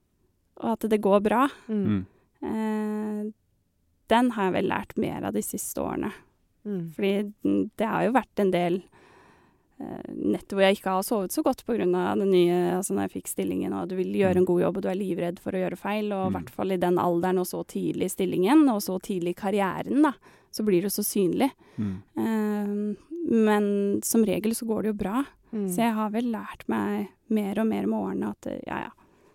og 0.63 0.73
at 0.73 0.89
det 0.91 1.01
går 1.01 1.21
bra, 1.23 1.49
Mm. 1.69 1.87
Mm. 1.87 2.07
eh, 2.43 3.33
den 4.09 4.31
har 4.33 4.51
jeg 4.51 4.53
vel 4.55 4.69
lært 4.71 4.97
mer 4.99 5.25
av 5.25 5.33
de 5.33 5.41
siste 5.41 5.77
årene. 5.81 6.13
Mm. 6.67 6.91
Fordi 6.93 7.33
det 7.77 7.87
har 7.87 8.05
jo 8.05 8.13
vært 8.13 8.39
en 8.39 8.51
del 8.51 8.83
eh, 9.81 10.41
hvor 10.51 10.61
jeg 10.63 10.77
ikke 10.79 10.91
har 10.95 11.03
sovet 11.03 11.33
så 11.33 11.43
godt 11.43 11.65
pga. 11.67 11.77
det 12.17 12.29
nye 12.29 12.77
Altså 12.77 12.93
når 12.95 13.09
jeg 13.09 13.15
fikk 13.23 13.29
stillingen, 13.29 13.73
og 13.73 13.89
du 13.89 13.97
vil 13.97 14.13
gjøre 14.13 14.37
en 14.37 14.45
god 14.45 14.61
jobb, 14.61 14.77
og 14.77 14.83
du 14.83 14.89
er 14.89 14.95
livredd 15.01 15.39
for 15.41 15.53
å 15.53 15.63
gjøre 15.63 15.77
feil, 15.79 16.13
og 16.13 16.27
i 16.27 16.31
Mm. 16.31 16.37
hvert 16.39 16.51
fall 16.51 16.73
i 16.73 16.77
den 16.77 16.99
alderen 16.99 17.39
og 17.39 17.47
så 17.47 17.65
tidlig 17.67 18.05
i 18.05 18.15
stillingen, 18.17 18.69
og 18.69 18.81
så 18.83 18.99
tidlig 19.01 19.31
i 19.37 19.41
karrieren, 19.41 20.03
da, 20.03 20.13
så 20.53 20.65
blir 20.65 20.83
det 20.83 20.93
så 20.93 21.03
synlig. 21.03 21.51
Mm. 21.79 21.97
Uh, 22.19 22.97
men 23.31 24.01
som 24.03 24.25
regel 24.25 24.55
så 24.55 24.67
går 24.67 24.83
det 24.83 24.89
jo 24.95 24.99
bra. 25.05 25.25
Mm. 25.53 25.69
Så 25.69 25.83
jeg 25.83 25.93
har 25.95 26.11
vel 26.11 26.31
lært 26.33 26.63
meg 26.69 27.09
mer 27.29 27.59
og 27.59 27.67
mer 27.67 27.87
med 27.87 27.99
årene 27.99 28.31
at 28.31 28.47
eh, 28.47 28.61
ja, 28.67 28.85
ja. 28.87 28.91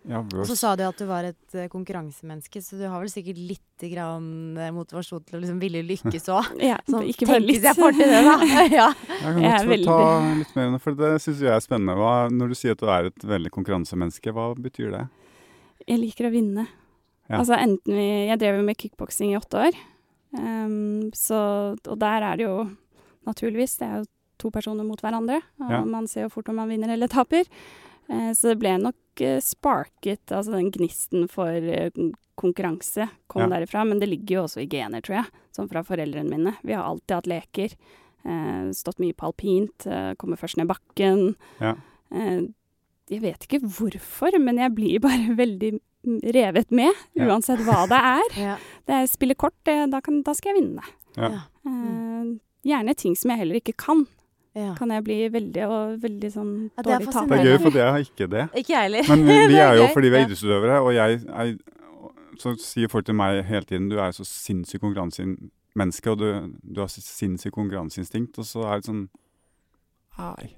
Ja, 0.06 0.20
Og 0.22 0.46
så 0.46 0.54
sa 0.54 0.76
du 0.78 0.84
at 0.86 0.98
du 1.00 1.06
var 1.08 1.26
et 1.26 1.54
uh, 1.58 1.64
konkurransemenneske, 1.72 2.60
så 2.62 2.76
du 2.78 2.84
har 2.86 3.00
vel 3.02 3.10
sikkert 3.10 3.40
litt 3.42 3.84
grann 3.90 4.54
eh, 4.56 4.70
motivasjon 4.72 5.24
til 5.26 5.36
å 5.36 5.40
liksom 5.42 5.58
ville 5.60 5.82
lykkes 5.82 6.28
òg. 6.30 6.52
ja 6.70 6.76
Sånn, 6.86 7.02
ikke 7.10 7.26
bare 7.26 7.42
litt. 7.42 7.64
jeg 7.66 7.74
får 7.76 7.96
til 7.98 8.12
det, 8.14 8.20
da. 8.22 8.36
ja. 8.80 8.86
Jeg 8.94 9.20
kan 9.24 9.40
godt 9.42 9.74
jeg 9.74 9.84
ta 9.88 9.98
litt 10.38 10.54
mer 10.56 10.70
om 10.70 10.76
det, 10.78 10.82
for 10.84 10.98
det 11.00 11.10
syns 11.24 11.42
jeg 11.42 11.50
er 11.52 11.64
spennende. 11.64 11.96
Hva, 11.98 12.12
når 12.30 12.54
du 12.54 12.58
sier 12.60 12.76
at 12.78 12.84
du 12.84 12.86
er 12.94 13.10
et 13.10 13.26
veldig 13.34 13.50
konkurransemenneske, 13.58 14.32
hva 14.36 14.46
betyr 14.54 14.94
det? 14.94 15.02
Jeg 15.86 16.00
liker 16.04 16.30
å 16.30 16.32
vinne. 16.34 16.68
Ja. 17.26 17.40
Altså 17.40 17.56
enten 17.58 17.90
vi 17.98 18.06
Jeg 18.28 18.38
drev 18.38 18.60
jo 18.60 18.66
med 18.68 18.78
kickboksing 18.78 19.32
i 19.34 19.38
åtte 19.40 19.58
år. 19.66 19.78
um, 20.38 21.08
så 21.10 21.38
Og 21.74 21.98
der 21.98 22.22
er 22.22 22.36
det 22.38 22.44
jo 22.46 22.68
naturligvis 23.26 23.74
Det 23.80 23.86
er 23.88 23.96
jo 24.04 24.06
to 24.38 24.50
personer 24.54 24.84
mot 24.86 25.00
hverandre, 25.02 25.40
og 25.58 25.70
Ja. 25.72 25.80
man 25.84 26.06
ser 26.06 26.26
jo 26.26 26.28
fort 26.30 26.48
om 26.52 26.56
man 26.60 26.68
vinner 26.68 26.92
eller 26.92 27.08
taper. 27.08 27.48
Eh, 28.08 28.32
så 28.38 28.52
det 28.52 28.58
ble 28.62 28.76
nok 28.78 29.22
eh, 29.24 29.40
sparket, 29.42 30.24
altså 30.30 30.52
den 30.56 30.70
gnisten 30.74 31.26
for 31.32 31.48
eh, 31.50 31.90
konkurranse 32.38 33.08
kom 33.26 33.42
Ja. 33.46 33.48
derifra. 33.56 33.84
Men 33.88 33.98
det 34.02 34.08
ligger 34.10 34.36
jo 34.40 34.42
også 34.46 34.62
i 34.62 34.68
gener, 34.70 35.00
tror 35.02 35.22
jeg, 35.22 35.30
som 35.56 35.68
fra 35.68 35.82
foreldrene 35.82 36.30
mine. 36.30 36.56
Vi 36.62 36.72
har 36.76 36.84
alltid 36.84 37.14
hatt 37.16 37.26
leker. 37.32 37.74
Eh, 38.26 38.70
stått 38.76 38.98
mye 39.02 39.14
på 39.16 39.26
alpint, 39.30 39.86
kommer 40.18 40.36
først 40.36 40.58
ned 40.58 40.68
bakken. 40.68 41.34
Ja. 41.60 41.74
Jeg 43.06 43.20
vet 43.22 43.44
ikke 43.46 43.60
hvorfor, 43.62 44.34
men 44.42 44.58
jeg 44.58 44.74
blir 44.74 44.98
bare 45.00 45.34
veldig 45.42 45.72
mm, 46.06 46.20
revet 46.34 46.70
med, 46.74 46.92
Ja. 47.14 47.28
uansett 47.30 47.62
hva 47.66 47.84
det 47.90 48.00
er. 48.02 48.28
Ja. 48.46 48.56
Det 48.86 48.94
er 49.00 49.06
spille 49.10 49.34
kort, 49.38 49.54
da, 49.64 50.00
kan, 50.00 50.22
da 50.26 50.34
skal 50.34 50.54
jeg 50.54 50.62
vinne. 50.64 50.82
Ja. 51.16 51.30
Eh, 51.66 52.34
gjerne 52.66 52.94
ting 52.98 53.14
som 53.16 53.30
jeg 53.32 53.38
heller 53.44 53.60
ikke 53.62 53.76
kan. 53.78 54.06
Ja. 54.56 54.72
Kan 54.78 54.88
jeg 54.94 55.04
bli 55.04 55.16
veldig, 55.28 55.64
og 55.68 55.96
veldig 56.00 56.28
sånn 56.32 56.52
Ja, 56.78 56.82
det 56.86 56.92
er 56.94 57.02
Det 57.04 57.36
er 57.36 57.44
gøy, 57.44 57.56
for 57.60 57.74
det 57.74 57.82
har 57.84 57.98
ikke 58.00 58.28
det. 58.32 58.44
Ikke 58.62 58.72
jeg 58.72 58.86
heller. 58.86 59.08
Men 59.10 59.24
vi, 59.28 59.36
vi 59.52 59.58
er 59.66 59.74
jo 59.76 59.88
fordi 59.92 60.12
vi 60.12 60.16
er 60.16 60.24
idrettsutøvere, 60.24 60.78
og 60.80 60.94
jeg 60.96 61.18
er, 61.28 61.50
så 62.40 62.54
sier 62.60 62.88
folk 62.92 63.04
til 63.08 63.18
meg 63.18 63.42
hele 63.44 63.68
tiden 63.68 63.90
du 63.92 63.98
er 64.00 64.14
så 64.16 64.24
sinnssykt 64.24 64.80
konkurransemenneske, 64.80 66.14
og 66.14 66.22
du, 66.22 66.28
du 66.64 66.80
har 66.80 66.88
sinnssykt 66.88 67.52
konkurranseinstinkt, 67.56 68.40
og 68.40 68.48
så 68.48 68.64
er 68.70 68.80
det 68.80 68.88
sånn 68.88 69.06
Nei, 70.16 70.54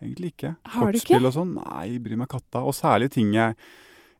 egentlig 0.00 0.30
ikke. 0.32 0.54
Har 0.72 0.88
du 0.88 0.96
ikke? 0.96 1.10
Kortspill 1.10 1.28
og 1.28 1.34
sånn, 1.36 1.50
nei, 1.58 1.98
bryr 2.00 2.16
meg 2.22 2.30
katta. 2.32 2.62
Og 2.64 2.72
særlig 2.72 3.10
ting 3.12 3.34
jeg 3.36 3.58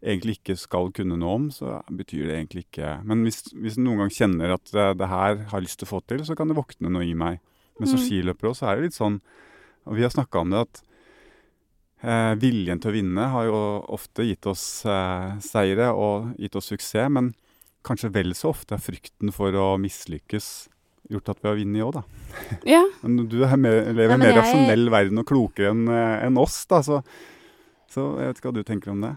egentlig 0.02 0.34
ikke 0.42 0.58
skal 0.60 0.90
kunne 0.92 1.16
noe 1.16 1.38
om, 1.38 1.46
så 1.54 1.78
betyr 1.88 2.26
det 2.26 2.34
egentlig 2.36 2.66
ikke 2.66 2.98
Men 3.08 3.22
hvis, 3.24 3.46
hvis 3.54 3.78
noen 3.80 4.02
gang 4.02 4.12
kjenner 4.12 4.52
at 4.58 4.74
det, 4.74 4.86
det 5.00 5.08
her 5.08 5.40
har 5.48 5.56
jeg 5.56 5.64
lyst 5.70 5.80
til 5.80 5.88
å 5.88 5.92
få 5.94 6.02
til, 6.04 6.20
så 6.28 6.36
kan 6.36 6.52
det 6.52 6.58
våkne 6.58 6.92
noe 6.92 7.06
i 7.08 7.16
meg. 7.16 7.40
Men 7.78 7.88
som 7.88 7.98
Mm. 7.98 8.04
skiløpere 8.06 8.50
også, 8.52 8.66
er 8.68 8.76
det 8.76 8.84
litt 8.90 8.94
sånn 8.98 9.20
Og 9.86 9.96
vi 9.96 10.02
har 10.02 10.10
snakka 10.10 10.38
om 10.40 10.50
det 10.50 10.60
at 10.60 10.82
eh, 12.02 12.34
viljen 12.38 12.80
til 12.82 12.90
å 12.92 12.94
vinne 12.94 13.24
har 13.32 13.44
jo 13.48 13.60
ofte 13.94 14.22
gitt 14.26 14.46
oss 14.50 14.84
eh, 14.86 15.38
seire 15.42 15.88
og 15.94 16.36
gitt 16.38 16.54
oss 16.58 16.68
suksess, 16.72 17.08
men 17.10 17.32
kanskje 17.82 18.12
vel 18.14 18.30
så 18.38 18.52
ofte 18.52 18.76
er 18.76 18.82
frykten 18.82 19.32
for 19.34 19.50
å 19.58 19.72
mislykkes 19.82 20.68
gjort 21.10 21.32
at 21.32 21.40
vi 21.42 21.48
har 21.50 21.56
vunnet 21.58 21.82
òg, 21.82 21.92
da. 21.98 22.02
Ja, 22.76 22.84
Men 23.02 23.26
du 23.28 23.42
er 23.44 23.56
mer, 23.58 23.80
lever 23.92 24.10
i 24.10 24.14
en 24.14 24.20
mer 24.22 24.30
jeg- 24.32 24.38
rasjonell 24.38 24.86
verden 24.94 25.18
og 25.18 25.26
klokere 25.26 25.72
enn 25.74 25.88
en 25.90 26.38
oss, 26.38 26.60
da. 26.70 26.78
Så, 26.86 27.02
så 27.90 28.06
jeg 28.20 28.28
vet 28.30 28.38
ikke 28.40 28.52
hva 28.52 28.54
du 28.54 28.62
tenker 28.70 28.90
om 28.94 29.00
det. 29.02 29.16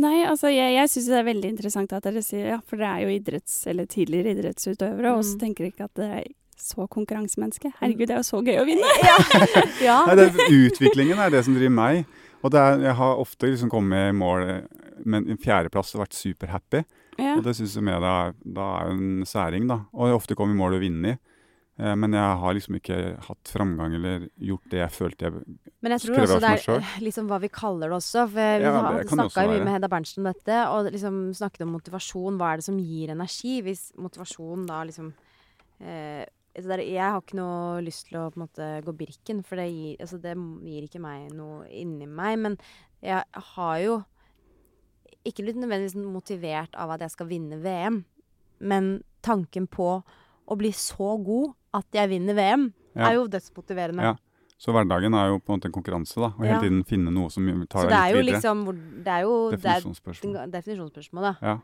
Nei, 0.00 0.24
altså 0.26 0.48
jeg, 0.50 0.72
jeg 0.74 0.88
syns 0.90 1.06
det 1.12 1.18
er 1.20 1.28
veldig 1.28 1.50
interessant 1.52 1.92
at 1.94 2.02
dere 2.08 2.22
sier 2.24 2.48
ja, 2.54 2.60
for 2.66 2.80
dere 2.80 2.96
er 2.96 3.04
jo 3.04 3.12
idretts- 3.20 3.66
eller 3.70 3.86
tidligere 3.86 4.32
idrettsutøvere, 4.34 5.12
og 5.14 5.22
så 5.28 5.36
Mm. 5.36 5.40
tenker 5.44 5.64
dere 5.68 5.72
ikke 5.76 5.84
at 5.84 5.94
det 6.00 6.08
er 6.16 6.24
så 6.60 6.86
konkurransemenneske. 6.90 7.72
Herregud, 7.80 8.06
det 8.08 8.16
er 8.16 8.22
jo 8.22 8.28
så 8.28 8.40
gøy 8.44 8.58
å 8.60 8.66
vinne! 8.68 8.90
ja. 9.88 10.00
Nei, 10.08 10.16
det, 10.20 10.28
er- 10.30 10.56
utviklingen 10.68 11.18
er 11.20 11.34
det 11.34 11.44
som 11.46 11.56
driver 11.56 11.76
meg. 11.76 12.04
Og 12.44 12.52
det 12.52 12.60
er, 12.60 12.82
jeg 12.90 12.96
har 13.00 13.20
ofte 13.22 13.48
liksom 13.48 13.70
kommet 13.72 14.10
i 14.10 14.16
mål 14.16 14.42
med 15.08 15.30
en 15.32 15.40
fjerdeplass 15.40 15.94
og 15.96 16.02
vært 16.04 16.16
superhappy. 16.18 16.82
Ja. 17.16 17.36
Og 17.38 17.44
det 17.46 17.54
syns 17.56 17.76
jeg 17.78 17.86
med 17.86 18.02
det 18.04 18.10
er, 18.10 18.34
da 18.58 18.66
er 18.80 18.90
jo 18.90 18.96
en 18.98 19.28
særing, 19.28 19.68
da. 19.70 19.80
Og 19.94 20.08
jeg 20.08 20.14
har 20.14 20.20
ofte 20.20 20.36
kommet 20.38 20.56
i 20.56 20.60
mål 20.60 20.76
og 20.76 20.84
vunnet. 20.84 21.22
Eh, 21.80 21.94
men 21.98 22.12
jeg 22.14 22.36
har 22.42 22.54
liksom 22.54 22.76
ikke 22.78 22.98
hatt 23.26 23.50
framgang 23.50 23.96
eller 23.98 24.28
gjort 24.38 24.68
det 24.70 24.78
jeg 24.78 24.94
følte 24.94 25.26
jeg 25.26 25.40
Men 25.82 25.94
jeg 25.96 26.04
tror 26.04 26.20
også 26.22 26.36
det 26.44 26.50
er 26.52 26.76
eh, 26.76 26.92
liksom 27.02 27.26
hva 27.32 27.40
vi 27.42 27.50
kaller 27.50 27.90
det 27.90 27.96
også. 27.98 28.28
For 28.30 28.36
vi 28.36 28.68
Ja, 28.68 28.76
snakka 29.10 29.46
jo 29.46 29.54
mye 29.56 29.64
med 29.64 29.74
Hedda 29.74 29.90
Berntsen 29.90 30.22
om 30.22 30.28
dette, 30.30 30.60
og 30.70 30.92
liksom 30.94 31.18
snakket 31.34 31.66
om 31.66 31.74
motivasjon. 31.74 32.38
Hva 32.38 32.52
er 32.52 32.62
det 32.62 32.68
som 32.68 32.78
gir 32.78 33.10
energi? 33.16 33.56
Hvis 33.66 33.88
motivasjon 33.98 34.68
da 34.70 34.84
liksom 34.86 35.10
eh, 35.80 36.22
altså 36.54 36.68
det 36.68 36.78
er, 36.78 36.92
Jeg 36.94 37.10
har 37.10 37.20
ikke 37.20 37.36
noe 37.38 37.82
lyst 37.82 38.08
til 38.08 38.18
å 38.18 38.30
på 38.30 38.38
en 38.40 38.46
måte 38.46 38.68
gå 38.86 38.92
Birken, 38.96 39.42
for 39.44 39.56
det 39.56 39.68
gir, 39.72 39.96
altså 40.00 40.20
det 40.22 40.34
gir 40.64 40.82
ikke 40.88 41.00
meg 41.00 41.32
noe 41.32 41.66
inni 41.70 42.06
meg. 42.06 42.38
Men 42.38 42.58
jeg 43.02 43.24
har 43.54 43.78
jo 43.82 44.04
ikke 45.24 45.44
blitt 45.46 45.56
nødvendigvis 45.60 45.96
motivert 46.04 46.74
av 46.76 46.90
at 46.94 47.00
jeg 47.06 47.14
skal 47.14 47.26
vinne 47.30 47.58
VM, 47.64 48.02
men 48.60 49.02
tanken 49.24 49.66
på 49.72 50.02
å 50.44 50.56
bli 50.60 50.70
så 50.76 51.14
god 51.24 51.54
at 51.74 51.86
jeg 51.96 52.10
vinner 52.12 52.34
VM, 52.36 52.72
Ja. 52.94 53.08
er 53.10 53.14
jo 53.14 53.26
dødsmotiverende. 53.26 54.02
Ja. 54.02 54.14
Så 54.58 54.70
hverdagen 54.72 55.14
er 55.18 55.28
jo 55.32 55.38
på 55.40 55.50
en 55.52 55.58
måte 55.58 55.66
en 55.66 55.72
konkurranse, 55.72 56.14
da. 56.14 56.28
Og 56.38 56.44
hele 56.44 56.54
Ja. 56.54 56.60
tiden 56.60 56.84
finne 56.86 57.10
noe 57.12 57.28
som 57.30 57.44
tar 57.66 57.82
Så 57.82 57.88
deg 57.88 57.90
det 57.90 57.98
er 57.98 58.10
jo 58.10 58.22
litt 58.22 58.26
videre. 58.26 58.40
liksom 58.40 59.02
Det 59.04 59.12
er 59.12 59.20
jo 59.22 59.50
det 59.50 59.58
er 59.58 59.80
Definisjonsspørsmål. 59.80 60.50
definisjonsspørsmål, 60.52 61.22
da. 61.22 61.34
Ja. 61.42 61.58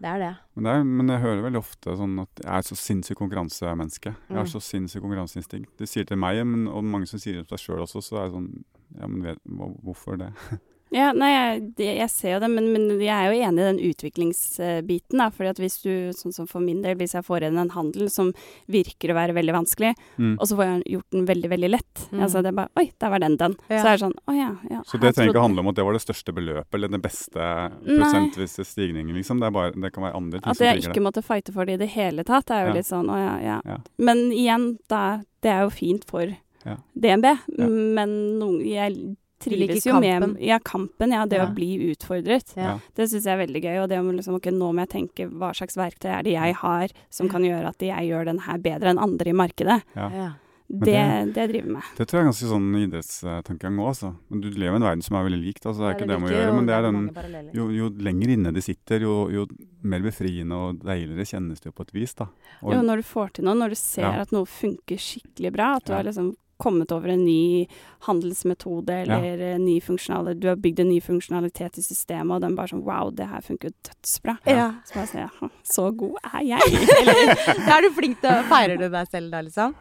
Det 0.00 0.08
er 0.10 0.18
det. 0.18 0.32
Men, 0.56 0.64
det 0.64 0.72
er, 0.74 0.82
men 0.84 1.08
jeg 1.14 1.20
hører 1.22 1.42
veldig 1.46 1.58
ofte 1.62 1.94
sånn 1.96 2.18
at 2.20 2.40
jeg 2.42 2.50
er 2.58 2.62
så 2.66 2.76
sinnssykt 2.76 3.18
konkurransemenneske. 3.20 4.10
Jeg 4.28 4.36
har 4.36 4.44
Mm. 4.44 4.52
så 4.52 4.60
sinnssykt 4.60 5.02
konkurranseinstinkt. 5.04 5.70
De 5.78 5.86
sier 5.86 6.04
til 6.04 6.16
meg, 6.18 6.44
men, 6.46 6.66
og 6.68 6.84
mange 6.84 7.06
som 7.06 7.18
sier 7.22 7.38
det 7.38 7.46
til 7.48 7.56
seg 7.58 7.64
sjøl 7.76 7.82
også, 7.86 8.02
så 8.02 8.16
er 8.20 8.24
det 8.28 8.34
sånn 8.34 8.64
Ja, 9.00 9.06
men 9.08 9.22
vet, 9.24 9.38
hvorfor 9.82 10.16
det? 10.18 10.32
Ja, 10.94 11.08
nei, 11.12 11.28
jeg, 11.34 11.96
jeg 11.98 12.10
ser 12.12 12.36
jo 12.36 12.40
det, 12.44 12.48
men, 12.54 12.68
men 12.72 12.84
jeg 13.02 13.10
er 13.10 13.32
jo 13.32 13.40
enig 13.48 13.58
i 13.64 13.66
den 13.66 13.80
utviklingsbiten. 13.90 15.18
da, 15.18 15.26
fordi 15.34 15.50
at 15.50 15.58
hvis 15.62 15.76
du, 15.82 15.90
sånn 16.14 16.32
som 16.36 16.46
for 16.46 16.62
min 16.62 16.82
del, 16.84 16.94
hvis 17.00 17.16
jeg 17.16 17.24
får 17.26 17.48
inn 17.48 17.58
en 17.58 17.72
handel 17.74 18.06
som 18.14 18.30
virker 18.70 19.10
å 19.10 19.16
være 19.18 19.34
veldig 19.34 19.56
vanskelig, 19.56 19.94
Mm. 20.14 20.36
og 20.38 20.46
så 20.46 20.54
får 20.54 20.64
jeg 20.68 20.82
gjort 20.94 21.10
den 21.10 21.24
veldig, 21.26 21.48
veldig 21.50 21.70
lett 21.70 22.02
Mm. 22.12 22.20
altså 22.22 22.42
det 22.42 22.52
er 22.52 22.56
bare, 22.60 22.70
Oi, 22.78 22.84
der 23.00 23.10
var 23.10 23.18
den 23.18 23.36
den. 23.36 23.56
Ja. 23.68 23.80
Så 23.82 23.86
er 23.88 23.96
det 23.96 24.02
sånn 24.04 24.14
Å 24.30 24.32
ja. 24.36 24.50
ja 24.70 24.82
Så 24.86 25.00
det 25.00 25.14
trenger 25.14 25.32
ikke 25.34 25.42
handle 25.42 25.60
om 25.64 25.68
at 25.68 25.74
det 25.76 25.84
var 25.84 25.92
det 25.96 26.02
største 26.04 26.32
beløpet 26.34 26.74
eller 26.74 26.88
den 26.88 27.00
beste 27.02 27.48
prosentvise 27.84 28.64
stigningen, 28.64 29.14
liksom. 29.16 29.40
Det, 29.40 29.46
er 29.48 29.54
bare, 29.56 29.72
det 29.74 29.92
kan 29.94 30.04
være 30.06 30.16
andre 30.16 30.40
ting 30.40 30.50
At 30.50 30.56
som 30.58 30.66
jeg 30.68 30.84
ikke 30.84 31.02
måtte 31.04 31.22
fighte 31.24 31.52
for 31.54 31.64
det 31.66 31.74
i 31.78 31.82
det 31.84 31.90
hele 31.96 32.22
tatt, 32.24 32.50
er 32.50 32.66
jo 32.68 32.72
Ja. 32.72 32.74
litt 32.78 32.86
sånn 32.86 33.10
å 33.10 33.18
ja, 33.18 33.34
ja. 33.42 33.60
Ja. 33.64 33.78
Men 33.98 34.30
igjen, 34.32 34.78
da, 34.88 35.22
det 35.42 35.50
er 35.50 35.62
jo 35.66 35.70
fint 35.70 36.04
for 36.08 36.26
Ja. 36.64 36.76
DNB, 36.96 37.24
Ja. 37.58 37.66
men 37.68 38.38
noen, 38.38 38.62
jeg 38.64 39.16
trives 39.50 39.68
liker 39.84 39.90
jo 39.90 40.00
med 40.00 40.20
kampen. 40.22 40.36
ja, 40.42 40.58
kampen. 40.58 41.10
Ja, 41.12 41.24
det 41.26 41.38
Ja. 41.38 41.46
å 41.46 41.54
bli 41.54 41.70
utfordret. 41.92 42.56
Ja. 42.56 42.78
Det 42.94 43.08
syns 43.10 43.24
jeg 43.24 43.34
er 43.38 43.46
veldig 43.46 43.62
gøy. 43.62 43.82
Og 43.82 43.88
det 43.88 43.98
å 43.98 44.12
liksom, 44.14 44.34
okay, 44.36 44.52
nå 44.52 44.72
må 44.72 44.80
jeg 44.86 44.90
tenke 44.90 45.28
hva 45.30 45.52
slags 45.54 45.76
verktøy 45.76 46.10
er 46.18 46.22
det 46.22 46.32
jeg 46.32 46.54
har 46.54 46.88
som 47.10 47.28
kan 47.28 47.42
gjøre 47.42 47.68
at 47.68 47.78
jeg 47.78 48.08
gjør 48.10 48.24
den 48.26 48.38
her 48.40 48.58
bedre 48.58 48.90
enn 48.90 48.98
andre 48.98 49.30
i 49.30 49.32
markedet. 49.32 49.82
Ja. 49.94 50.08
det, 50.08 50.34
Det, 50.80 51.34
det 51.34 51.50
driver 51.52 51.70
med. 51.76 51.82
Det 51.96 52.06
tror 52.08 52.18
jeg 52.18 52.24
er 52.24 52.30
ganske 52.32 52.48
sånn 52.48 52.70
idrettstankegang 52.88 53.76
òg, 53.78 53.88
altså. 53.92 54.16
Men 54.30 54.40
du 54.40 54.48
lever 54.50 54.72
i 54.72 54.76
en 54.80 54.82
verden 54.86 55.02
som 55.04 55.16
er 55.16 55.26
veldig 55.28 55.40
lik, 55.44 55.60
da, 55.60 55.70
så 55.74 55.78
det 55.78 55.86
er 55.90 55.94
ikke 55.98 56.08
det 56.08 56.16
om 56.16 56.22
må 56.24 56.30
gjøre. 56.32 56.54
Men 56.56 56.66
det 56.66 56.74
er 56.74 56.82
den 56.86 57.50
jo, 57.54 57.66
jo 57.70 57.88
lenger 57.90 58.32
inne 58.34 58.52
de 58.56 58.62
sitter, 58.64 59.00
jo, 59.04 59.28
jo 59.30 59.46
mer 59.84 60.00
befriende 60.00 60.56
og 60.56 60.80
deiligere 60.80 61.26
kjennes 61.28 61.60
det 61.60 61.68
jo 61.68 61.72
på 61.76 61.82
et 61.84 61.92
vis, 61.92 62.14
da. 62.14 62.26
Og, 62.62 62.72
Jo, 62.72 62.80
når 62.80 62.96
du 62.96 63.02
får 63.02 63.32
til 63.34 63.44
noe, 63.44 63.54
når 63.60 63.68
du 63.68 63.74
ser 63.76 64.02
Ja. 64.08 64.20
at 64.24 64.32
noe 64.32 64.46
funker 64.46 64.96
skikkelig 64.96 65.52
bra, 65.52 65.76
at 65.76 65.84
du 65.84 65.92
Ja. 65.92 65.98
har 65.98 66.04
liksom 66.08 66.34
kommet 66.62 66.92
over 66.94 67.08
en 67.14 67.24
ny 67.24 67.66
handelsmetode 68.06 68.98
eller 69.04 69.40
ja. 69.40 69.54
ny 69.58 69.78
funksjonalitet, 69.84 70.42
du 70.42 70.48
har 70.50 70.60
bygd 70.60 70.84
en 70.84 70.90
ny 70.92 71.00
funksjonalitet 71.04 71.80
i 71.80 71.86
systemet, 71.86 72.36
og 72.36 72.44
den 72.44 72.58
bare 72.58 72.72
sånn 72.74 72.84
wow, 72.86 73.10
det 73.14 73.30
her 73.30 73.44
funker 73.44 73.70
jo 73.72 73.76
dødsbra. 73.90 74.36
Ja. 74.50 74.68
Så 74.86 74.98
bare 75.00 75.10
sier 75.10 75.24
jeg, 75.26 75.50
så 75.74 75.88
god 76.04 76.20
er 76.32 76.44
jeg. 76.54 76.84
Eller, 77.00 77.34
er 77.78 77.82
du 77.86 77.90
flink 77.96 78.20
til 78.22 78.30
å 78.34 78.44
Feirer 78.50 78.78
du 78.80 78.86
deg 78.92 79.10
selv 79.10 79.32
da, 79.32 79.42
liksom? 79.46 79.74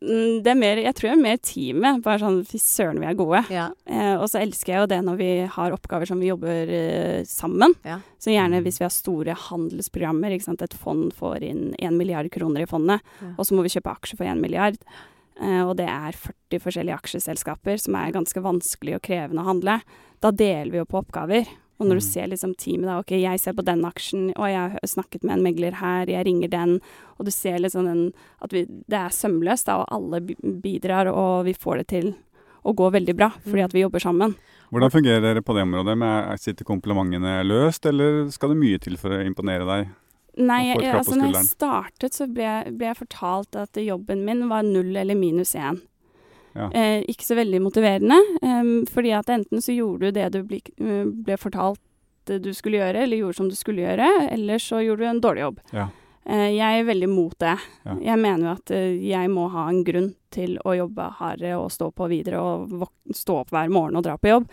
Mm, 0.00 0.42
Det 0.42 0.50
er 0.50 0.56
mer, 0.58 0.80
jeg 0.80 0.96
tror 0.96 1.10
det 1.10 1.14
er 1.14 1.22
mer 1.22 1.40
teamet. 1.44 2.00
Bare 2.04 2.20
sånn 2.22 2.38
fy 2.48 2.58
søren, 2.62 2.98
vi 3.02 3.06
er 3.06 3.16
gode. 3.18 3.42
Ja. 3.52 3.66
Eh, 3.86 4.14
og 4.16 4.24
så 4.32 4.40
elsker 4.40 4.72
jeg 4.72 4.82
jo 4.82 4.88
det 4.90 5.00
når 5.06 5.18
vi 5.20 5.28
har 5.54 5.74
oppgaver 5.76 6.08
som 6.08 6.22
vi 6.22 6.30
jobber 6.30 6.72
eh, 6.72 7.20
sammen. 7.28 7.76
Ja. 7.86 8.00
Så 8.18 8.32
gjerne 8.32 8.62
hvis 8.64 8.80
vi 8.80 8.86
har 8.86 8.94
store 8.94 9.36
handelsprogrammer, 9.48 10.34
ikke 10.34 10.48
sant? 10.48 10.64
et 10.64 10.76
fond 10.78 11.12
får 11.14 11.44
inn 11.46 11.64
1 11.78 11.98
milliard 11.98 12.30
kroner 12.32 12.64
i 12.64 12.70
fondet, 12.70 13.04
Ja. 13.20 13.34
og 13.36 13.44
så 13.46 13.54
må 13.54 13.66
vi 13.66 13.74
kjøpe 13.76 13.92
aksjer 13.92 14.18
for 14.22 14.30
1 14.30 14.40
milliard. 14.42 14.80
Eh, 15.40 15.62
og 15.66 15.76
det 15.76 15.88
er 15.88 16.12
40 16.12 16.60
forskjellige 16.62 16.98
aksjeselskaper 17.00 17.80
som 17.80 17.94
er 17.98 18.12
ganske 18.14 18.40
vanskelig 18.42 18.96
og 18.96 19.02
krevende 19.02 19.42
å 19.42 19.48
handle. 19.50 19.80
Da 20.22 20.30
deler 20.30 20.70
vi 20.70 20.78
jo 20.78 20.84
på 20.86 21.02
oppgaver. 21.02 21.46
Og 21.80 21.88
når 21.88 21.98
du 21.98 22.04
Mm. 22.06 22.12
ser 22.12 22.26
liksom 22.28 22.54
teamet 22.56 22.86
da, 22.86 22.98
ok, 23.00 23.10
jeg 23.20 23.40
ser 23.40 23.52
på 23.52 23.64
den 23.64 23.82
aksjen, 23.82 24.32
og 24.36 24.46
jeg 24.46 24.70
har 24.70 24.80
snakket 24.86 25.24
med 25.24 25.32
en 25.38 25.42
megler 25.42 25.72
her, 25.74 26.06
jeg 26.06 26.24
ringer 26.24 26.48
den, 26.48 26.80
og 27.18 27.26
du 27.26 27.32
ser 27.32 27.58
liksom 27.58 27.84
den, 27.84 28.12
at 28.40 28.50
vi, 28.52 28.64
det 28.64 28.94
er 28.94 29.08
sømløst 29.10 29.66
da, 29.66 29.80
og 29.82 29.88
alle 29.90 30.20
bidrar, 30.62 31.08
og 31.10 31.44
vi 31.46 31.52
får 31.52 31.78
det 31.78 31.86
til 31.88 32.14
å 32.64 32.72
gå 32.72 32.92
veldig 32.92 33.16
bra, 33.16 33.30
fordi 33.42 33.58
Mm. 33.58 33.64
at 33.64 33.72
vi 33.72 33.80
jobber 33.80 33.98
sammen. 34.00 34.36
hvordan 34.70 34.90
fungerer 34.90 35.20
dere 35.20 35.42
på 35.42 35.52
det 35.54 35.62
området? 35.66 35.98
Med, 35.98 36.38
sitter 36.40 36.64
komplimentene 36.64 37.44
løst, 37.44 37.84
eller 37.86 38.30
skal 38.30 38.50
det 38.50 38.56
mye 38.58 38.78
til 38.80 38.96
for 38.96 39.10
å 39.10 39.26
imponere 39.26 39.66
deg? 39.66 39.88
Nei, 40.36 40.60
jeg, 40.72 40.82
altså 40.90 41.16
når 41.18 41.32
jeg 41.32 41.48
startet 41.52 42.16
så 42.16 42.26
ble, 42.26 42.48
ble 42.74 42.88
jeg 42.90 42.98
fortalt 42.98 43.58
at 43.60 43.78
jobben 43.78 44.24
min 44.26 44.48
var 44.50 44.66
null 44.66 44.96
eller 44.98 45.18
minus 45.18 45.54
én. 45.54 45.80
Ja. 46.54 46.68
Eh, 46.70 47.02
ikke 47.10 47.26
så 47.26 47.36
veldig 47.38 47.60
motiverende, 47.62 48.18
em, 48.46 48.84
fordi 48.86 49.10
at 49.14 49.30
enten 49.30 49.62
så 49.62 49.74
gjorde 49.74 50.10
du 50.10 50.18
det 50.18 50.28
du 50.34 50.40
ble, 50.46 50.60
eh, 50.78 51.04
ble 51.26 51.38
fortalt 51.38 51.80
du 52.24 52.54
skulle 52.56 52.78
gjøre, 52.80 53.02
eller 53.04 53.20
gjorde 53.20 53.36
som 53.36 53.48
du 53.50 53.56
skulle 53.58 53.82
gjøre, 53.84 54.06
eller 54.32 54.62
så 54.62 54.80
gjorde 54.80 55.04
du 55.04 55.10
en 55.10 55.20
dårlig 55.20 55.42
jobb. 55.44 55.58
Ja. 55.76 55.88
Eh, 56.24 56.50
jeg 56.56 56.80
er 56.80 56.86
veldig 56.88 57.08
mot 57.12 57.34
det. 57.38 57.56
Ja. 57.84 57.96
Jeg 58.00 58.20
mener 58.22 58.46
jo 58.46 58.52
at 58.54 58.70
eh, 58.72 58.94
jeg 59.04 59.30
må 59.32 59.48
ha 59.52 59.66
en 59.68 59.82
grunn 59.84 60.14
til 60.32 60.56
å 60.64 60.72
jobbe 60.78 61.10
hardere 61.18 61.58
og 61.60 61.72
stå 61.74 61.90
på 61.92 62.08
videre 62.08 62.40
og 62.40 62.88
stå 63.12 63.42
opp 63.42 63.52
hver 63.52 63.68
morgen 63.72 64.00
og 64.00 64.06
dra 64.06 64.16
på 64.16 64.32
jobb. 64.32 64.48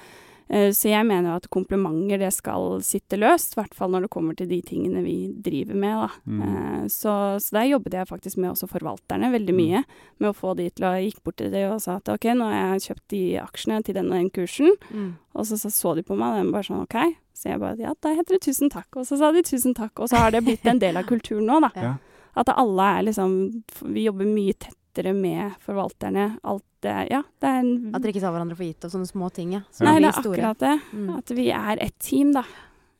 Eh, 0.51 0.71
Så 0.75 0.89
jeg 0.91 1.05
mener 1.07 1.29
jo 1.31 1.35
at 1.39 1.45
komplimenter 1.49 2.19
det 2.19 2.33
skal 2.35 2.81
sitte 2.83 3.15
løst, 3.17 3.53
i 3.55 3.61
hvert 3.61 3.73
fall 3.77 3.91
når 3.93 4.01
det 4.05 4.09
kommer 4.11 4.35
til 4.35 4.49
de 4.51 4.57
tingene 4.67 5.01
vi 5.05 5.31
driver 5.31 5.75
med. 5.79 5.95
Da. 5.95 6.09
Mm. 6.27 6.41
Eh, 6.43 6.87
Så, 6.91 7.13
så 7.39 7.51
der 7.55 7.69
jobbet 7.71 7.93
jeg 7.95 8.07
faktisk 8.09 8.37
med 8.37 8.51
også 8.51 8.67
forvalterne 8.67 9.31
veldig 9.31 9.55
Mm. 9.55 9.61
mye. 9.61 9.83
Med 10.19 10.29
å 10.29 10.35
få 10.35 10.55
de 10.57 10.69
til 10.69 10.85
å 10.85 10.93
gikk 10.99 11.23
bort 11.23 11.37
til 11.37 11.51
det 11.51 11.63
og 11.71 11.79
sa 11.81 11.95
at 12.01 12.09
ok, 12.09 12.25
nå 12.35 12.43
har 12.51 12.77
jeg 12.77 12.91
kjøpt 12.91 13.07
de 13.15 13.23
aksjene 13.39 13.83
til 13.83 13.93
den 13.95 14.11
og 14.11 14.17
den 14.19 14.29
kursen. 14.29 14.75
Mm. 14.91 15.15
Og 15.35 15.45
så, 15.47 15.55
så 15.57 15.71
så 15.71 15.95
de 15.95 16.03
på 16.03 16.17
meg, 16.17 16.35
og 16.35 16.45
de 16.45 16.51
bare 16.51 16.67
sånn 16.67 16.83
OK. 16.83 17.15
Så 17.33 17.49
jeg 17.49 17.59
bare 17.59 17.77
ja, 17.79 17.93
da 18.01 18.09
heter 18.13 18.35
det 18.37 18.41
tusen 18.43 18.69
takk. 18.69 18.87
Og 18.97 19.05
så 19.07 19.17
sa 19.17 19.31
de 19.31 19.41
tusen 19.41 19.73
takk. 19.73 19.97
Og 19.99 20.09
så 20.11 20.17
har 20.19 20.31
det 20.31 20.43
blitt 20.43 20.65
en 20.67 20.79
del 20.79 20.97
av 20.97 21.03
kulturen 21.07 21.47
nå, 21.47 21.61
da. 21.61 21.71
Ja. 21.75 21.95
At 22.35 22.47
alle 22.53 22.83
er 22.99 23.03
liksom 23.03 23.63
Vi 23.81 24.03
jobber 24.05 24.25
mye 24.27 24.53
tettere 24.91 25.13
med 25.15 25.51
forvalterne. 25.63 26.37
Alt 26.43 26.65
det 26.81 27.11
Ja, 27.11 27.21
det 27.39 27.47
er 27.47 27.59
en 27.59 27.95
At 27.95 28.01
dere 28.01 28.11
ikke 28.13 28.21
tar 28.21 28.33
hverandre 28.33 28.55
for 28.57 28.65
gitt 28.65 28.83
og 28.85 28.91
sånne 28.91 29.07
små 29.07 29.31
ting, 29.33 29.53
ja. 29.53 29.61
Som 29.71 29.85
Nei, 29.87 29.99
det 29.99 30.09
er 30.09 30.21
store. 30.21 30.37
akkurat 30.41 30.59
det. 30.59 30.81
Mm. 30.93 31.09
At 31.17 31.29
vi 31.37 31.49
er 31.51 31.77
et 31.81 31.97
team, 31.99 32.31
da. 32.33 32.43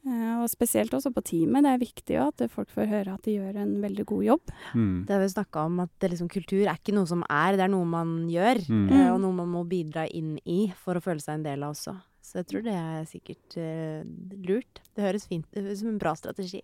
Eh, 0.06 0.42
Og 0.42 0.50
spesielt 0.50 0.92
også 0.94 1.12
på 1.14 1.22
teamet. 1.22 1.64
Det 1.64 1.72
er 1.72 1.82
viktig 1.82 2.16
jo 2.16 2.28
at 2.28 2.44
folk 2.50 2.70
får 2.70 2.88
høre 2.90 3.14
at 3.14 3.22
de 3.24 3.36
gjør 3.38 3.56
en 3.62 3.82
veldig 3.82 4.06
god 4.06 4.24
jobb. 4.24 4.54
Mm. 4.74 5.06
Det 5.06 5.14
har 5.14 5.22
vi 5.22 5.28
snakka 5.34 5.66
om, 5.66 5.80
at 5.80 5.90
det 6.00 6.12
liksom, 6.12 6.30
kultur 6.30 6.64
er 6.66 6.78
ikke 6.78 6.94
noe 6.96 7.06
som 7.06 7.24
er, 7.30 7.58
det 7.58 7.66
er 7.66 7.74
noe 7.74 7.86
man 7.86 8.30
gjør. 8.30 8.64
Mm. 8.70 8.88
eh, 8.92 9.10
Og 9.14 9.20
noe 9.22 9.34
man 9.34 9.50
må 9.50 9.66
bidra 9.68 10.08
inn 10.10 10.40
i 10.46 10.72
for 10.76 10.96
å 10.98 11.02
føle 11.02 11.20
seg 11.22 11.36
en 11.40 11.44
del 11.44 11.64
av 11.64 11.76
også. 11.76 11.98
Så 12.22 12.38
jeg 12.40 12.48
tror 12.48 12.62
det 12.64 12.74
er 12.78 13.06
sikkert 13.10 13.56
uh, 13.58 14.04
lurt. 14.46 14.80
Det 14.96 15.04
høres 15.04 15.26
fint 15.28 15.46
ut 15.58 15.78
som 15.78 15.90
en 15.90 15.98
bra 16.00 16.14
strategi. 16.16 16.62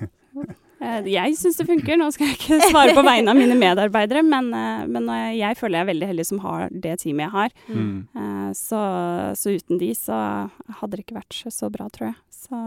Eh, 0.80 1.04
Jeg 1.12 1.36
syns 1.36 1.58
det 1.60 1.66
funker. 1.68 1.98
Nå 2.00 2.08
skal 2.14 2.30
jeg 2.30 2.38
ikke 2.38 2.60
svare 2.72 2.94
på 2.96 3.04
vegne 3.04 3.32
av 3.34 3.36
mine 3.38 3.56
medarbeidere, 3.60 4.22
men, 4.26 4.48
eh, 4.56 4.86
men 4.88 5.10
jeg 5.36 5.58
føler 5.60 5.78
jeg 5.80 5.86
er 5.86 5.90
veldig 5.92 6.08
heldig 6.14 6.26
som 6.30 6.40
har 6.46 6.68
det 6.72 6.96
teamet 7.04 7.26
jeg 7.26 7.34
har. 7.36 7.54
Mm. 7.68 7.92
Eh, 8.16 8.48
Så, 8.56 8.80
så 9.38 9.52
uten 9.54 9.78
de 9.78 9.92
så 9.94 10.16
hadde 10.80 10.96
det 10.96 11.04
ikke 11.06 11.20
vært 11.20 11.38
så 11.52 11.70
bra, 11.70 11.86
tror 11.92 12.10
jeg. 12.10 12.18
Så 12.32 12.64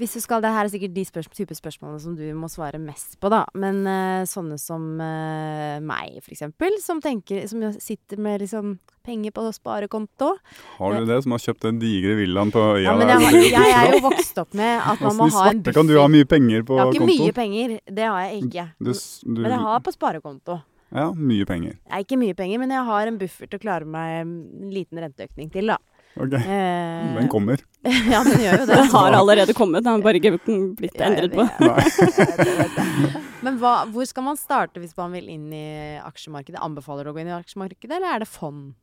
Hvis 0.00 0.14
du 0.16 0.22
skal, 0.24 0.40
Det 0.40 0.50
her 0.52 0.64
er 0.64 0.72
sikkert 0.72 0.94
de 0.94 1.04
spørsmål, 1.04 1.36
type 1.36 1.56
spørsmålene 1.56 2.00
som 2.00 2.14
du 2.16 2.24
må 2.34 2.48
svare 2.48 2.80
mest 2.80 3.18
på, 3.20 3.28
da. 3.32 3.42
Men 3.54 3.82
uh, 3.84 4.24
sånne 4.28 4.56
som 4.60 4.86
uh, 4.96 5.76
meg, 5.84 6.16
for 6.24 6.32
eksempel, 6.32 6.78
som, 6.80 7.02
tenker, 7.04 7.44
som 7.50 7.60
sitter 7.76 8.20
med 8.22 8.40
liksom 8.40 8.78
penger 9.04 9.34
på 9.36 9.44
sparekonto. 9.52 10.32
Har 10.78 10.96
du 10.96 11.06
det, 11.10 11.20
som 11.26 11.36
har 11.36 11.44
kjøpt 11.44 11.68
den 11.68 11.80
digre 11.82 12.16
villaen 12.22 12.52
på 12.54 12.64
øya? 12.78 12.86
Ja, 12.86 12.96
men 12.96 13.12
jeg, 13.12 13.44
i 13.50 13.52
jeg 13.52 13.76
er 13.76 13.96
jo 13.96 14.02
vokst 14.06 14.40
opp 14.40 14.56
med 14.56 14.80
at 14.80 15.04
man 15.04 15.18
må 15.18 15.28
ha 15.36 15.46
en 15.50 15.62
buffer. 15.62 15.78
kan 15.80 15.90
du 15.90 15.96
ha 15.98 16.08
mye 16.08 16.28
penger 16.28 16.64
på 16.64 16.76
konto? 16.76 16.80
Jeg 16.80 16.86
har 16.86 16.96
ikke 16.96 17.06
konto? 17.06 17.22
mye 17.22 17.38
penger, 17.42 17.78
det 18.00 18.08
har 18.08 18.26
jeg 18.26 18.44
ikke. 18.46 18.68
Du, 18.78 18.92
du, 18.92 19.40
Men 19.42 19.50
jeg 19.58 19.64
har 19.68 19.82
på 19.84 19.96
sparekonto. 19.98 20.60
Ja, 20.92 21.06
mye 21.16 21.44
penger. 21.48 21.76
Jeg 21.88 22.06
ikke 22.06 22.20
mye 22.20 22.36
penger, 22.36 22.60
men 22.60 22.72
jeg 22.74 22.84
har 22.88 23.08
en 23.08 23.18
buffer 23.20 23.48
til 23.48 23.60
å 23.60 23.62
klare 23.62 23.88
meg 23.88 24.18
en 24.22 24.34
liten 24.72 25.00
renteøkning 25.00 25.52
til, 25.52 25.72
da. 25.72 25.78
Ok, 26.20 26.32
Eh, 26.36 27.14
den 27.16 27.28
kommer. 27.32 27.62
ja, 28.12 28.20
den 28.26 28.40
gjør 28.42 28.58
jo 28.60 28.66
det. 28.68 28.76
Den 28.76 28.90
har 28.92 29.12
allerede 29.16 29.54
kommet, 29.56 29.84
den 29.84 29.92
har 29.94 30.02
bare 30.04 30.20
ikke 30.20 30.34
blitt 30.76 30.98
Ja, 31.00 31.08
endret 31.08 31.32
på. 31.32 31.46
Men 33.42 33.56
hva, 33.58 33.72
hvor 33.90 34.06
skal 34.06 34.26
man 34.26 34.36
starte 34.38 34.78
hvis 34.82 34.92
man 34.98 35.14
vil 35.16 35.30
inn 35.32 35.48
i 35.56 35.64
aksjemarkedet? 36.02 36.60
Anbefaler 36.62 37.04
du 37.08 37.10
å 37.10 37.16
gå 37.16 37.22
inn 37.24 37.32
i 37.32 37.36
aksjemarkedet, 37.38 37.96
eller 37.96 38.14
er 38.14 38.22
det 38.22 38.28
fond? 38.30 38.74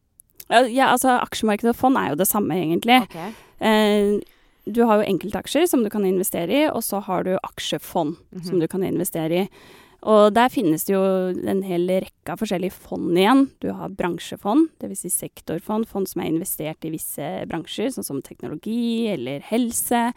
Ja, 0.49 0.89
altså 0.95 1.13
Aksjemarkedet 1.21 1.75
og 1.75 1.79
fond 1.79 1.99
er 2.01 2.11
jo 2.15 2.19
det 2.19 2.27
samme, 2.27 2.57
egentlig. 2.57 2.97
Okay. 3.05 3.31
Eh, 3.61 4.17
du 4.69 4.81
har 4.89 4.99
jo 5.01 5.07
enkeltaksjer 5.13 5.67
som 5.69 5.83
du 5.85 5.89
kan 5.93 6.05
investere 6.09 6.63
i, 6.63 6.65
og 6.69 6.81
så 6.85 6.99
har 7.05 7.23
du 7.25 7.35
aksjefond 7.37 8.17
Mhm. 8.33 8.43
som 8.49 8.59
du 8.59 8.67
kan 8.67 8.83
investere 8.83 9.43
i. 9.45 9.49
Og 10.03 10.33
der 10.33 10.47
finnes 10.49 10.85
det 10.87 10.93
jo 10.95 11.01
en 11.49 11.61
hel 11.67 11.87
rekke 11.89 12.31
av 12.31 12.39
forskjellige 12.39 12.71
fond 12.71 13.17
igjen. 13.19 13.49
Du 13.59 13.71
har 13.75 13.89
bransjefond, 13.89 14.69
dvs. 14.79 15.01
Si 15.05 15.09
sektorfond, 15.11 15.87
fond 15.87 16.07
som 16.07 16.21
er 16.23 16.29
investert 16.31 16.85
i 16.87 16.91
visse 16.93 17.45
bransjer, 17.49 17.91
sånn 17.91 18.05
som 18.07 18.21
teknologi 18.23 19.09
eller 19.11 19.41
helse. 19.41 20.13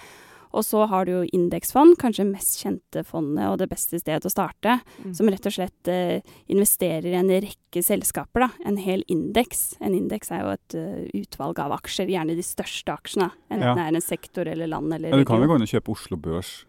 Og 0.52 0.60
så 0.68 0.82
har 0.86 1.06
du 1.08 1.12
jo 1.14 1.20
indeksfond, 1.32 1.96
kanskje 1.96 2.26
mest 2.28 2.58
kjente 2.60 3.00
fondet 3.08 3.46
og 3.48 3.56
det 3.58 3.70
beste 3.70 3.96
stedet 3.98 4.26
å 4.28 4.30
starte, 4.30 4.74
Mm. 5.02 5.14
som 5.16 5.26
rett 5.32 5.46
og 5.46 5.52
slett 5.52 5.88
eh, 5.88 6.20
investerer 6.52 7.06
i 7.08 7.14
en 7.16 7.30
rekke 7.30 7.80
selskaper, 7.82 8.40
da. 8.44 8.50
En 8.68 8.76
hel 8.76 9.02
indeks. 9.08 9.78
En 9.80 9.94
indeks 9.96 10.30
er 10.30 10.42
jo 10.44 10.50
et 10.52 10.74
uh, 10.76 11.08
utvalg 11.22 11.58
av 11.58 11.72
aksjer, 11.80 12.06
gjerne 12.12 12.36
de 12.36 12.42
største 12.44 12.92
aksjene. 12.92 13.30
Enten 13.50 13.64
Ja. 13.64 13.74
det 13.74 13.80
er 13.86 13.94
en 13.96 14.00
sektor 14.04 14.46
eller 14.46 14.66
land 14.68 14.92
eller 14.92 15.08
Ja, 15.08 15.16
du 15.16 15.24
kan 15.24 15.40
vel 15.40 15.48
region. 15.48 15.48
gå 15.48 15.56
inn 15.56 15.62
og 15.62 15.72
kjøpe 15.72 15.90
Oslo 15.96 16.16
Børs? 16.18 16.64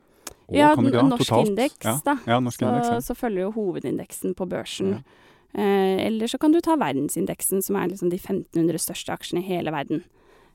Å, 0.48 0.56
Ja, 0.56 0.76
kan 0.76 0.84
du 0.86 0.91
det? 0.91 1.04
norsk 1.08 1.28
Totalt? 1.30 1.48
indeks, 1.50 1.84
ja. 1.86 2.00
da. 2.06 2.18
Ja, 2.28 2.39
norsk 2.39 2.60
Så, 2.60 2.68
indeks, 2.70 2.88
ja. 2.91 3.00
så 3.02 3.16
følger 3.16 3.48
jo 3.48 3.52
hovedindeksen 3.58 4.36
på 4.36 4.48
børsen. 4.50 4.98
Ja. 4.98 5.04
Eh, 5.56 6.08
eller 6.08 6.28
så 6.28 6.38
kan 6.41 6.52
du 6.52 6.60
ta 6.62 6.76
verdensindeksen, 6.76 7.62
som 7.64 7.76
er 7.78 7.88
liksom 7.91 8.10
de 8.10 8.18
1500 8.18 8.80
største 8.82 9.14
aksjene 9.14 9.44
i 9.44 9.48
hele 9.48 9.72
verden. 9.72 10.04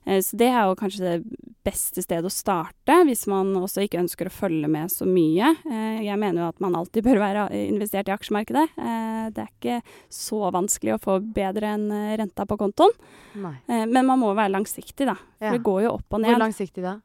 Eh, 0.05 0.19
så 0.23 0.35
det 0.39 0.47
er 0.51 0.67
jo 0.67 0.75
kanskje 0.79 0.99
det 1.03 1.23
beste 1.63 2.01
stedet 2.03 2.25
å 2.25 2.31
starte, 2.31 2.95
hvis 3.05 3.25
man 3.27 3.51
også 3.59 3.83
ikke 3.85 3.99
ønsker 3.99 4.27
å 4.29 4.31
følge 4.33 4.67
med 4.71 4.89
så 4.91 5.05
mye. 5.07 5.53
Eh, 5.69 6.03
jeg 6.05 6.17
mener 6.19 6.41
jo 6.43 6.47
at 6.49 6.59
man 6.63 6.75
alltid 6.75 7.03
bør 7.03 7.19
være 7.19 7.47
investert 7.67 8.07
i 8.09 8.15
aksjemarkedet. 8.15 8.67
Eh, 8.77 9.29
det 9.35 9.43
er 9.45 9.51
ikke 9.59 9.81
så 10.09 10.51
vanskelig 10.55 10.95
å 10.95 11.01
få 11.03 11.17
bedre 11.23 11.73
enn 11.75 11.91
eh, 11.91 12.17
renta 12.17 12.45
på 12.45 12.57
kontoen. 12.57 12.91
Eh, 13.35 13.85
men 13.85 14.05
man 14.05 14.19
må 14.19 14.33
være 14.35 14.51
langsiktig, 14.55 15.05
da. 15.07 15.15
For 15.39 15.45
Ja. 15.45 15.51
det 15.55 15.63
går 15.63 15.83
jo 15.83 15.91
opp 15.97 16.13
og 16.13 16.21
ned. 16.21 16.31
Hvor 16.35 16.43
langsiktig 16.47 16.83
da? 16.83 16.97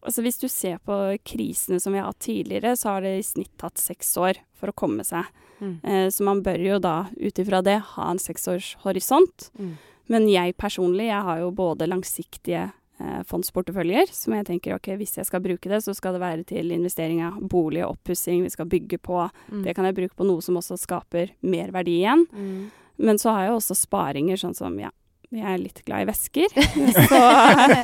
Altså 0.00 0.24
Hvis 0.24 0.40
du 0.40 0.48
ser 0.48 0.78
på 0.84 0.96
krisene 1.28 1.80
som 1.80 1.92
vi 1.92 2.00
har 2.00 2.08
hatt 2.08 2.22
tidligere, 2.24 2.76
så 2.76 2.94
har 2.94 3.04
det 3.04 3.18
i 3.18 3.26
snitt 3.26 3.52
tatt 3.60 3.80
seks 3.80 4.14
år 4.20 4.40
for 4.56 4.72
å 4.72 4.76
komme 4.76 5.04
seg. 5.06 5.28
Mm. 5.60 5.76
Eh, 5.84 6.08
så 6.08 6.24
man 6.24 6.42
bør 6.44 6.60
jo 6.64 6.80
da 6.82 6.96
ut 7.16 7.40
ifra 7.40 7.60
det 7.64 7.78
ha 7.94 8.10
en 8.10 8.20
seksårshorisont. 8.20 9.50
Mm. 9.60 9.72
Men 10.10 10.28
jeg 10.30 10.56
personlig, 10.58 11.10
jeg 11.10 11.26
har 11.26 11.42
jo 11.42 11.50
både 11.54 11.88
langsiktige 11.90 12.64
eh, 12.70 13.20
fondsporteføljer, 13.28 14.10
som 14.16 14.34
jeg 14.34 14.48
tenker 14.48 14.74
ok, 14.74 14.92
hvis 14.98 15.18
jeg 15.20 15.28
skal 15.28 15.44
bruke 15.44 15.70
det, 15.70 15.82
så 15.84 15.94
skal 15.96 16.16
det 16.16 16.24
være 16.24 16.46
til 16.48 16.72
investering 16.74 17.22
av 17.26 17.38
bolig 17.40 17.84
og 17.84 17.98
oppussing, 17.98 18.42
vi 18.46 18.52
skal 18.52 18.70
bygge 18.72 18.98
på. 19.04 19.22
Mm. 19.52 19.64
Det 19.68 19.76
kan 19.76 19.88
jeg 19.88 19.98
bruke 20.00 20.16
på 20.18 20.26
noe 20.26 20.44
som 20.44 20.58
også 20.60 20.80
skaper 20.80 21.36
mer 21.44 21.74
verdi 21.76 22.00
igjen. 22.00 22.26
Mm. 22.32 22.70
Men 23.00 23.20
så 23.20 23.32
har 23.32 23.46
jeg 23.46 23.58
også 23.58 23.76
sparinger, 23.78 24.40
sånn 24.40 24.56
som 24.56 24.74
ja, 24.80 24.90
jeg 25.32 25.46
er 25.46 25.58
litt 25.62 25.82
glad 25.86 26.02
i 26.02 26.08
vesker. 26.10 26.48
Så 27.08 27.20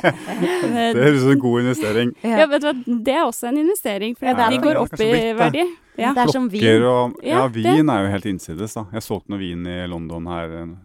Det 0.93 0.99
høres 0.99 1.17
ut 1.17 1.21
som 1.23 1.31
en 1.31 1.39
god 1.43 1.61
investering. 1.61 2.11
ja, 2.23 2.45
vet 2.51 2.61
du 2.63 2.67
hva, 2.67 2.73
det 3.07 3.13
er 3.15 3.23
også 3.25 3.47
en 3.51 3.57
investering, 3.63 4.15
for 4.17 4.27
Ja, 4.27 4.49
de 4.51 4.59
går 4.63 4.73
Ja, 4.77 4.81
opp 4.83 4.93
i 4.99 5.07
blitt 5.11 5.37
verdi. 5.39 5.63
Ja. 5.97 6.11
Det 6.13 6.25
er 6.27 6.33
som 6.35 6.49
vin. 6.51 6.83
og 6.85 7.15
Ja, 7.23 7.39
Ja, 7.43 7.47
vin 7.47 7.89
er 7.89 8.03
jo 8.05 8.11
helt 8.13 8.25
innsides, 8.29 8.73
da. 8.77 8.85
Jeg 8.93 9.01
solgte 9.05 9.29
noe 9.33 9.39
vin 9.41 9.65
i 9.65 9.79
London 9.89 10.27
her, 10.27 10.53
eh, 10.61 10.75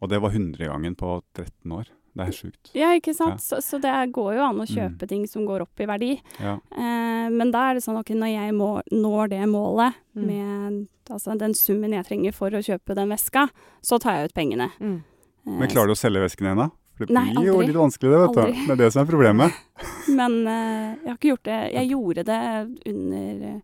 og 0.00 0.08
det 0.12 0.20
var 0.22 0.30
hundregangen 0.30 0.94
på 0.96 1.18
13 1.36 1.72
år. 1.72 1.84
Det 2.16 2.24
er 2.24 2.32
sjukt. 2.32 2.70
Ja, 2.72 2.94
ikke 2.96 3.12
sant. 3.12 3.42
Ja. 3.42 3.44
Så, 3.44 3.58
så 3.60 3.76
det 3.82 3.92
går 4.16 4.36
jo 4.38 4.44
an 4.46 4.62
å 4.62 4.64
kjøpe 4.64 5.04
Mm. 5.04 5.08
ting 5.10 5.26
som 5.28 5.44
går 5.44 5.60
opp 5.66 5.80
i 5.80 5.84
verdi. 5.84 6.14
Ja. 6.40 6.54
Eh, 6.72 7.28
men 7.28 7.50
da 7.52 7.66
er 7.70 7.74
det 7.74 7.82
sånn 7.84 7.98
ok, 8.00 8.14
når 8.16 8.30
jeg 8.32 8.54
må, 8.56 8.80
når 8.90 9.28
det 9.34 9.42
målet 9.48 9.92
Mm. 10.16 10.24
med 10.26 10.86
altså, 11.10 11.36
den 11.36 11.52
summen 11.52 11.92
jeg 11.92 12.06
trenger 12.06 12.32
for 12.32 12.48
å 12.48 12.62
kjøpe 12.64 12.94
den 12.96 13.10
veska, 13.12 13.50
så 13.84 13.98
tar 14.00 14.16
jeg 14.16 14.30
ut 14.30 14.34
pengene. 14.34 14.70
Mm. 14.80 15.02
Eh, 15.46 15.52
Men 15.60 15.68
klarer 15.70 15.86
du 15.86 15.94
å 15.94 15.98
selge 16.00 16.20
vesken 16.24 16.56
da? 16.58 16.68
For 16.96 17.04
det 17.06 17.12
Nei, 17.14 17.26
blir 17.34 17.44
jo 17.46 17.54
aldri. 17.58 17.66
litt 17.68 17.76
vanskelig, 17.76 18.10
det, 18.10 18.20
vet 18.22 18.36
du. 18.36 18.60
Det 18.66 18.72
er 18.72 18.76
det 18.80 18.92
som 18.94 19.02
er 19.02 19.10
problemet. 19.10 19.52
Men 20.18 20.36
eh, 20.48 20.94
jeg 21.04 21.10
har 21.10 21.16
ikke 21.18 21.32
gjort 21.34 21.44
det. 21.44 21.58
Jeg 21.76 21.90
gjorde 21.92 22.24
det 22.24 22.40
under 22.88 23.42
eh, 23.50 23.60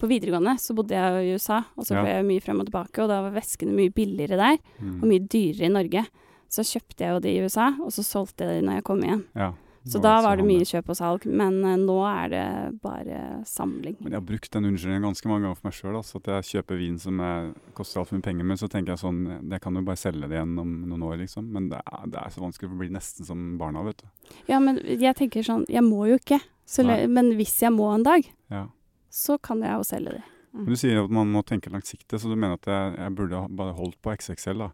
På 0.00 0.08
videregående 0.08 0.54
så 0.62 0.72
bodde 0.78 0.94
jeg 0.96 1.26
i 1.26 1.32
USA, 1.36 1.58
og 1.76 1.84
så 1.84 1.94
Ja. 1.98 2.02
ble 2.02 2.12
jeg 2.14 2.24
mye 2.30 2.40
frem 2.40 2.60
og 2.62 2.66
tilbake, 2.70 3.02
og 3.02 3.08
da 3.10 3.18
var 3.26 3.34
veskene 3.36 3.74
mye 3.76 3.92
billigere 3.92 4.38
der, 4.40 4.56
og 4.80 5.02
Mm. 5.02 5.08
mye 5.10 5.26
dyrere 5.28 5.66
i 5.66 5.74
Norge. 5.74 6.06
Så 6.48 6.64
kjøpte 6.64 7.04
jeg 7.04 7.12
jo 7.12 7.20
de 7.20 7.28
i 7.36 7.42
USA, 7.44 7.66
og 7.84 7.90
så 7.92 8.02
solgte 8.02 8.46
jeg 8.48 8.62
de 8.62 8.66
når 8.66 8.74
jeg 8.78 8.84
kom 8.84 9.02
igjen. 9.04 9.24
Ja. 9.36 9.52
Så 9.88 10.00
da 10.02 10.18
var 10.20 10.36
det 10.36 10.44
mye 10.44 10.64
kjøp 10.68 10.90
og 10.92 10.96
salg, 10.98 11.22
men 11.24 11.54
eh, 11.64 11.76
nå 11.80 11.94
er 12.04 12.28
det 12.28 12.80
bare 12.82 13.20
samling. 13.48 13.94
Men 14.00 14.12
jeg 14.12 14.18
har 14.20 14.26
brukt 14.28 14.50
den 14.52 14.68
unnskyldningen 14.68 15.06
ganske 15.08 15.30
mange 15.30 15.46
ganger 15.46 15.56
for 15.56 15.68
meg 15.70 15.76
sjøl. 15.78 15.96
Altså, 15.96 16.20
at 16.20 16.28
jeg 16.34 16.48
kjøper 16.50 16.80
vin 16.82 16.98
som 17.00 17.22
jeg, 17.24 17.54
koster 17.78 18.02
altfor 18.02 18.18
mye 18.18 18.26
penger. 18.26 18.44
Men 18.50 18.60
så 18.60 18.68
tenker 18.68 18.92
jeg 18.92 19.00
sånn 19.00 19.22
Jeg 19.50 19.60
kan 19.64 19.78
jo 19.78 19.82
bare 19.86 19.96
selge 20.02 20.28
det 20.28 20.36
igjen 20.36 20.52
om 20.60 20.74
noen 20.90 21.06
år, 21.08 21.16
liksom. 21.22 21.48
Men 21.54 21.70
det 21.72 21.80
er, 21.80 22.02
det 22.12 22.20
er 22.20 22.34
så 22.34 22.44
vanskelig, 22.44 22.68
for 22.68 22.76
det 22.76 22.82
blir 22.84 22.92
nesten 22.98 23.28
som 23.30 23.46
barna, 23.62 23.86
vet 23.88 24.02
du. 24.04 24.34
Ja, 24.52 24.60
men 24.60 24.82
jeg 24.84 25.16
tenker 25.16 25.46
sånn, 25.46 25.64
jeg 25.70 25.86
må 25.86 26.04
jo 26.10 26.20
ikke. 26.20 26.40
Så 26.68 26.84
le, 26.86 27.00
men 27.10 27.32
hvis 27.40 27.56
jeg 27.64 27.72
må 27.74 27.88
en 27.94 28.04
dag, 28.06 28.28
Ja. 28.52 28.66
så 29.10 29.38
kan 29.42 29.64
jeg 29.64 29.72
jo 29.80 29.82
selge 29.88 30.12
de. 30.18 30.22
Men 30.52 30.66
du 30.66 30.76
sier 30.76 31.00
at 31.04 31.10
man 31.14 31.30
må 31.32 31.40
tenke 31.46 31.70
langsiktig, 31.70 32.18
så 32.20 32.28
du 32.28 32.36
mener 32.36 32.58
at 32.58 32.66
jeg, 32.66 32.94
jeg 32.98 33.14
burde 33.16 33.40
bare 33.56 33.72
holdt 33.78 33.96
på 34.02 34.12
XXL, 34.18 34.58
da? 34.66 34.70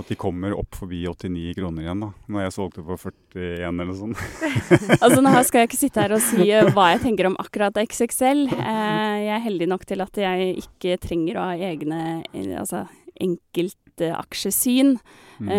At 0.00 0.08
de 0.08 0.16
kommer 0.16 0.54
opp 0.56 0.76
forbi 0.78 1.02
89 1.04 1.52
kroner 1.58 1.84
igjen, 1.84 2.00
da. 2.00 2.08
Når 2.32 2.46
jeg 2.46 2.54
solgte 2.54 2.84
på 2.86 2.96
41 2.96 3.82
eller 3.84 3.96
sånn. 3.98 4.14
Altså 5.02 5.20
Nå 5.24 5.32
skal 5.44 5.62
jeg 5.62 5.68
ikke 5.68 5.80
sitte 5.80 6.04
her 6.04 6.14
og 6.16 6.22
si 6.24 6.46
eh, 6.48 6.70
hva 6.72 6.92
jeg 6.94 7.02
tenker 7.04 7.28
om 7.28 7.36
akkurat 7.42 7.76
XXL. 7.82 8.46
Eh, 8.56 9.16
jeg 9.26 9.34
er 9.36 9.44
heldig 9.44 9.68
nok 9.68 9.84
til 9.88 10.04
at 10.04 10.22
jeg 10.22 10.54
ikke 10.64 10.96
trenger 11.02 11.38
å 11.38 11.50
ha 11.50 11.68
egne 11.68 12.00
eh, 12.32 12.54
altså, 12.56 12.86
enkeltaksjesyn. 13.20 14.96
Mm. 15.42 15.52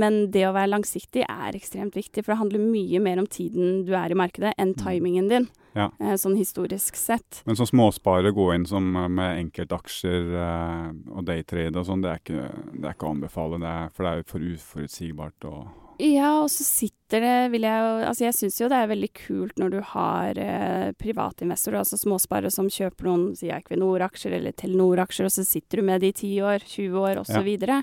Men 0.00 0.18
det 0.32 0.46
å 0.46 0.54
være 0.54 0.72
langsiktig 0.72 1.24
er 1.26 1.56
ekstremt 1.58 1.96
viktig, 1.98 2.22
for 2.22 2.32
det 2.32 2.40
handler 2.40 2.64
mye 2.64 3.00
mer 3.02 3.20
om 3.20 3.28
tiden 3.28 3.82
du 3.84 3.92
er 3.98 4.14
i 4.14 4.18
markedet, 4.18 4.54
enn 4.62 4.76
timingen 4.78 5.28
din. 5.32 5.48
Ja. 5.74 5.90
Eh, 6.00 6.14
sånn 6.20 6.36
historisk 6.38 6.96
sett. 6.98 7.42
Men 7.44 7.58
som 7.58 7.68
småsparer 7.68 8.34
gå 8.34 8.48
inn 8.54 8.66
som 8.66 8.94
eh, 8.96 9.08
med 9.10 9.40
enkeltaksjer 9.42 10.34
eh, 10.40 10.90
og 11.10 11.24
daytrade 11.26 11.80
og 11.80 11.88
sånn, 11.88 12.04
det, 12.04 12.18
det 12.30 12.84
er 12.86 12.94
ikke 12.94 13.08
å 13.08 13.14
anbefale. 13.14 13.58
Det 13.62 13.72
er, 13.72 13.94
for 13.94 14.06
det 14.06 14.12
er 14.12 14.28
for 14.30 14.52
uforutsigbart 14.54 15.48
og 15.50 15.64
Ja, 16.02 16.30
og 16.42 16.48
så 16.50 16.64
sitter 16.66 17.22
det 17.22 17.34
vil 17.52 17.62
jeg 17.62 17.82
jo 17.84 17.90
Altså, 18.08 18.24
jeg 18.24 18.34
syns 18.34 18.56
jo 18.58 18.68
det 18.72 18.78
er 18.82 18.90
veldig 18.90 19.10
kult 19.14 19.60
når 19.62 19.74
du 19.74 19.80
har 19.92 20.40
eh, 20.42 20.90
privatinvestorer, 20.98 21.82
altså 21.82 21.98
småsparere 22.00 22.50
som 22.54 22.70
kjøper 22.70 23.10
noen 23.10 23.28
si 23.38 23.50
Equinor-aksjer 23.54 24.38
eller 24.38 24.54
Telenor-aksjer, 24.58 25.28
og 25.28 25.34
så 25.34 25.46
sitter 25.46 25.82
du 25.82 25.90
med 25.90 26.02
det 26.02 26.14
i 26.14 26.18
10 26.38 26.50
år, 26.50 26.68
20 26.70 27.00
år 27.02 27.22
osv. 27.22 27.50
Eh, 27.54 27.82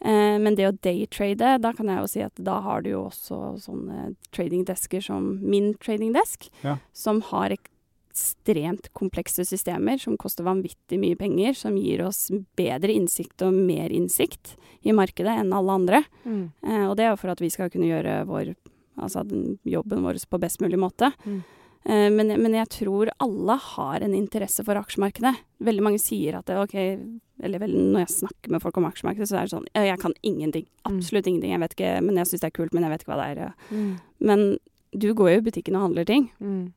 men 0.00 0.54
det 0.54 0.68
å 0.68 0.76
daytrade, 0.84 1.56
da 1.60 1.72
kan 1.72 1.88
jeg 1.90 1.98
jo 2.02 2.06
si 2.12 2.20
at 2.22 2.34
da 2.38 2.60
har 2.64 2.82
du 2.82 2.90
jo 2.90 3.00
også 3.08 3.58
sånne 3.64 4.14
tradingdesker 4.32 5.02
som 5.02 5.38
min 5.42 5.74
tradingdesk, 5.74 6.50
Ja. 6.62 6.76
som 6.92 7.20
har 7.32 7.50
ekstremt 8.12 8.88
komplekse 8.92 9.44
systemer 9.46 9.98
som 10.00 10.16
koster 10.16 10.44
vanvittig 10.46 10.98
mye 10.98 11.16
penger, 11.18 11.54
som 11.54 11.76
gir 11.76 12.02
oss 12.06 12.30
bedre 12.58 12.92
innsikt 12.94 13.42
og 13.46 13.52
mer 13.54 13.90
innsikt 13.94 14.56
i 14.82 14.92
markedet 14.92 15.36
enn 15.40 15.52
alle 15.52 15.76
andre. 15.80 16.04
Mm. 16.24 16.50
Eh, 16.62 16.84
og 16.88 16.96
det 16.96 17.04
er 17.06 17.10
jo 17.12 17.20
for 17.20 17.30
at 17.34 17.40
vi 17.42 17.50
skal 17.50 17.70
kunne 17.70 17.86
gjøre 17.90 18.24
vår, 18.26 18.54
altså 18.98 19.22
jobben 19.64 20.02
vår 20.06 20.18
på 20.30 20.40
best 20.40 20.60
mulig 20.60 20.78
måte. 20.78 21.12
Mm. 21.26 21.42
Eh, 21.84 22.08
men, 22.10 22.32
men 22.42 22.54
jeg 22.54 22.68
tror 22.68 23.10
alle 23.22 23.56
har 23.74 24.00
en 24.04 24.14
interesse 24.14 24.64
for 24.66 24.74
aksjemarkedet. 24.80 25.34
Veldig 25.64 25.82
mange 25.84 26.00
sier 26.02 26.38
at 26.38 26.46
det, 26.50 26.56
ok, 26.58 26.74
eller 27.42 27.62
vel, 27.62 27.74
når 27.92 28.02
jeg 28.06 28.14
snakker 28.16 28.50
med 28.50 28.62
folk 28.64 28.76
om 28.80 28.88
aksjemarkedet, 28.88 29.28
så 29.30 29.36
er 29.38 29.46
det 29.46 29.54
sånn 29.54 29.68
jeg 29.74 30.00
kan 30.02 30.14
ingenting. 30.26 30.66
Absolutt 30.88 31.26
ingenting. 31.30 31.52
Jeg 31.54 31.62
vet 31.62 31.76
ikke, 31.76 31.92
men 32.02 32.16
jeg 32.18 32.26
syns 32.32 32.42
det 32.42 32.50
er 32.50 32.56
kult, 32.58 32.74
men 32.74 32.82
jeg 32.86 32.94
vet 32.94 33.04
ikke 33.04 33.12
hva 33.14 33.20
det 33.22 33.28
er. 33.44 33.54
Mm. 33.70 33.92
Men 34.30 34.44
du 34.96 35.08
går 35.14 35.30
jo 35.34 35.38
i 35.38 35.46
butikken 35.50 35.76
og 35.78 35.86
handler 35.90 36.08
ting. 36.08 36.30
Mm. 36.42 36.72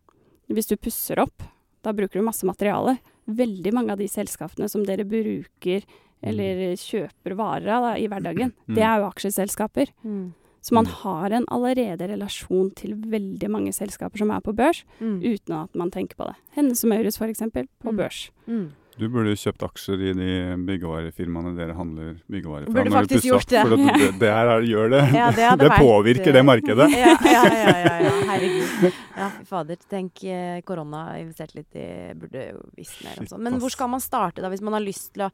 Hvis 0.51 0.67
du 0.69 0.75
pusser 0.77 1.19
opp, 1.23 1.43
da 1.81 1.93
bruker 1.97 2.19
du 2.19 2.25
masse 2.27 2.45
materiale. 2.45 2.97
Veldig 3.31 3.71
mange 3.73 3.93
av 3.95 4.01
de 4.01 4.07
selskapene 4.11 4.67
som 4.69 4.83
dere 4.85 5.05
bruker 5.07 5.85
eller 6.21 6.75
kjøper 6.77 7.33
varer 7.33 7.71
av 7.73 7.85
da, 7.87 7.91
i 7.97 8.05
hverdagen, 8.11 8.51
Mm. 8.67 8.75
det 8.77 8.83
er 8.85 8.99
jo 9.01 9.07
aksjeselskaper. 9.09 9.89
Mm. 10.05 10.33
Så 10.61 10.73
man 10.77 10.85
Mm. 10.85 10.91
har 11.01 11.31
en 11.31 11.45
allerede 11.49 12.07
relasjon 12.07 12.69
til 12.75 12.93
veldig 12.95 13.49
mange 13.49 13.71
selskaper 13.73 14.17
som 14.19 14.29
er 14.31 14.39
på 14.41 14.53
børs, 14.53 14.83
Mm. 15.01 15.19
uten 15.23 15.63
at 15.63 15.73
man 15.75 15.89
tenker 15.89 16.15
på 16.15 16.27
det. 16.27 16.35
Hennes 16.55 16.83
og 16.83 16.89
Maurits 16.89 17.17
f.eks. 17.17 17.39
på 17.81 17.89
Mm. 17.91 17.97
børs. 17.97 18.29
Mm. 18.47 18.69
Du 18.99 19.07
burde 19.09 19.31
kjøpt 19.33 19.63
aksjer 19.63 19.95
i 20.11 20.13
de 20.13 20.57
byggevarefirmaene 20.67 21.55
dere 21.57 21.73
handler 21.73 22.17
byggevarer 22.29 22.65
fra. 22.65 22.73
Burde 22.73 22.89
når 22.91 23.07
faktisk 23.07 23.23
gjort 23.25 23.47
det. 23.47 23.61
For 23.65 23.73
at 23.73 23.99
det, 23.99 24.19
det 24.19 24.29
her 24.29 24.47
er- 24.51 24.61
gjør 24.61 24.89
det. 24.91 25.13
Ja, 25.15 25.31
det 25.31 25.45
hadde 25.49 25.57
det 25.63 25.71
vært, 25.71 25.79
påvirker 25.81 26.33
det 26.33 26.45
markedet. 26.45 26.89
Ja, 26.91 27.17
ja, 27.23 27.43
ja, 27.45 27.71
ja, 27.81 27.99
ja, 28.03 28.11
herregud. 28.29 28.93
Ja, 29.17 29.29
fader. 29.45 29.77
Tenk 29.89 30.23
eh, 30.25 30.61
korona 30.61 31.17
investert 31.17 31.55
litt 31.55 31.73
i 31.73 32.13
Burde 32.13 32.51
jo 32.51 32.61
visst 32.77 33.01
mer 33.03 33.17
om 33.17 33.25
sånt. 33.25 33.29
sånn. 33.29 33.39
Men 33.41 33.59
hvor 33.59 33.71
skal 33.71 33.87
man 33.89 33.99
starte 34.01 34.41
da, 34.43 34.49
hvis 34.49 34.61
man 34.61 34.73
har 34.73 34.81
lyst 34.81 35.13
til 35.13 35.23
å 35.23 35.31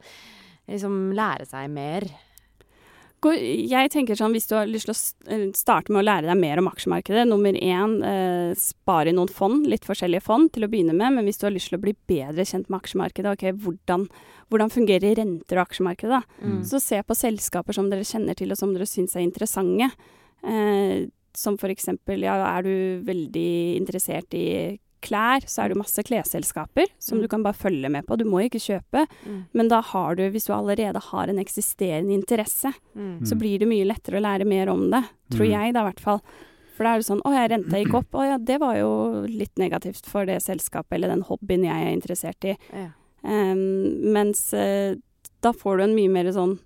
liksom 0.68 1.12
lære 1.12 1.46
seg 1.46 1.68
mer? 1.68 2.02
Jeg 3.18 3.90
tenker 3.90 4.14
sånn, 4.14 4.34
Hvis 4.36 4.46
du 4.46 4.54
har 4.54 4.68
lyst 4.70 4.86
til 4.86 4.94
å 4.94 5.34
eh, 5.34 5.46
starte 5.58 5.90
med 5.90 6.02
å 6.02 6.06
lære 6.06 6.28
deg 6.28 6.38
mer 6.38 6.60
om 6.60 6.68
aksjemarkedet 6.70 7.24
Nummer 7.26 7.56
én, 7.56 7.96
eh, 8.06 8.52
spare 8.58 9.10
i 9.10 9.16
noen 9.16 9.30
fond, 9.32 9.66
litt 9.66 9.86
forskjellige 9.88 10.22
fond 10.22 10.52
til 10.54 10.66
å 10.66 10.70
begynne 10.70 10.94
med. 10.94 11.16
Men 11.16 11.26
hvis 11.26 11.40
du 11.40 11.48
har 11.48 11.54
lyst 11.54 11.72
til 11.72 11.80
å 11.80 11.82
bli 11.82 11.96
bedre 12.10 12.46
kjent 12.46 12.70
med 12.70 12.80
aksjemarkedet, 12.80 13.34
ok, 13.34 13.44
hvordan, 13.64 14.06
hvordan 14.52 14.72
fungerer 14.72 15.18
renter 15.18 15.58
og 15.58 15.66
aksjemarkedet? 15.66 16.20
da? 16.20 16.22
Mm. 16.46 16.62
Så 16.70 16.80
se 16.82 17.02
på 17.02 17.18
selskaper 17.18 17.74
som 17.74 17.90
dere 17.90 18.06
kjenner 18.06 18.38
til 18.38 18.54
og 18.54 18.60
som 18.60 18.74
dere 18.74 18.86
syns 18.86 19.16
er 19.18 19.26
interessante. 19.26 19.90
Eh, 20.46 21.08
som 21.34 21.58
eksempel, 21.58 22.22
ja, 22.22 22.38
er 22.56 22.62
du 22.66 23.02
veldig 23.06 23.50
interessert 23.78 24.34
i 24.34 24.78
klær, 25.00 25.40
så 25.46 25.62
er 25.62 25.68
det 25.68 25.76
jo 25.76 25.82
masse 25.82 26.02
klesselskaper 26.04 26.86
som 26.98 27.18
Mm. 27.18 27.22
du 27.22 27.28
kan 27.28 27.42
bare 27.42 27.54
følge 27.54 27.90
med 27.90 28.06
på. 28.06 28.16
Du 28.18 28.24
må 28.24 28.42
ikke 28.48 28.60
kjøpe, 28.60 29.06
Mm. 29.26 29.44
men 29.54 29.68
da 29.68 29.80
har 29.80 30.14
du, 30.16 30.30
hvis 30.30 30.46
du 30.46 30.52
allerede 30.52 31.00
har 31.00 31.28
en 31.28 31.38
eksisterende 31.38 32.12
interesse, 32.14 32.72
Mm. 32.96 33.20
så 33.26 33.38
blir 33.38 33.58
det 33.58 33.68
mye 33.68 33.84
lettere 33.86 34.18
å 34.18 34.22
lære 34.22 34.46
mer 34.46 34.68
om 34.68 34.90
det. 34.90 35.04
Tror 35.30 35.46
Mm. 35.46 35.50
jeg 35.50 35.74
da, 35.74 35.80
i 35.80 35.90
hvert 35.92 36.00
fall. 36.00 36.20
For 36.76 36.84
da 36.84 36.94
er 36.94 36.98
det 36.98 37.06
sånn 37.06 37.22
Å 37.24 37.32
ja, 37.34 37.48
renta 37.48 37.76
gikk 37.84 37.94
opp. 37.94 38.10
Å 38.12 38.24
ja, 38.30 38.38
det 38.38 38.60
var 38.60 38.76
jo 38.76 39.26
litt 39.26 39.54
negativt 39.56 40.06
for 40.06 40.24
det 40.24 40.40
selskapet 40.42 40.92
eller 40.92 41.08
den 41.08 41.22
hobbyen 41.22 41.64
jeg 41.64 41.74
er 41.86 41.96
interessert 41.96 42.44
i. 42.44 42.56
Ja. 42.72 42.90
Um, 43.24 44.12
mens 44.12 44.52
uh, 44.54 44.94
da 45.42 45.52
får 45.52 45.78
du 45.78 45.82
en 45.84 45.94
mye 45.96 46.08
mer 46.10 46.24
sånn 46.32 46.58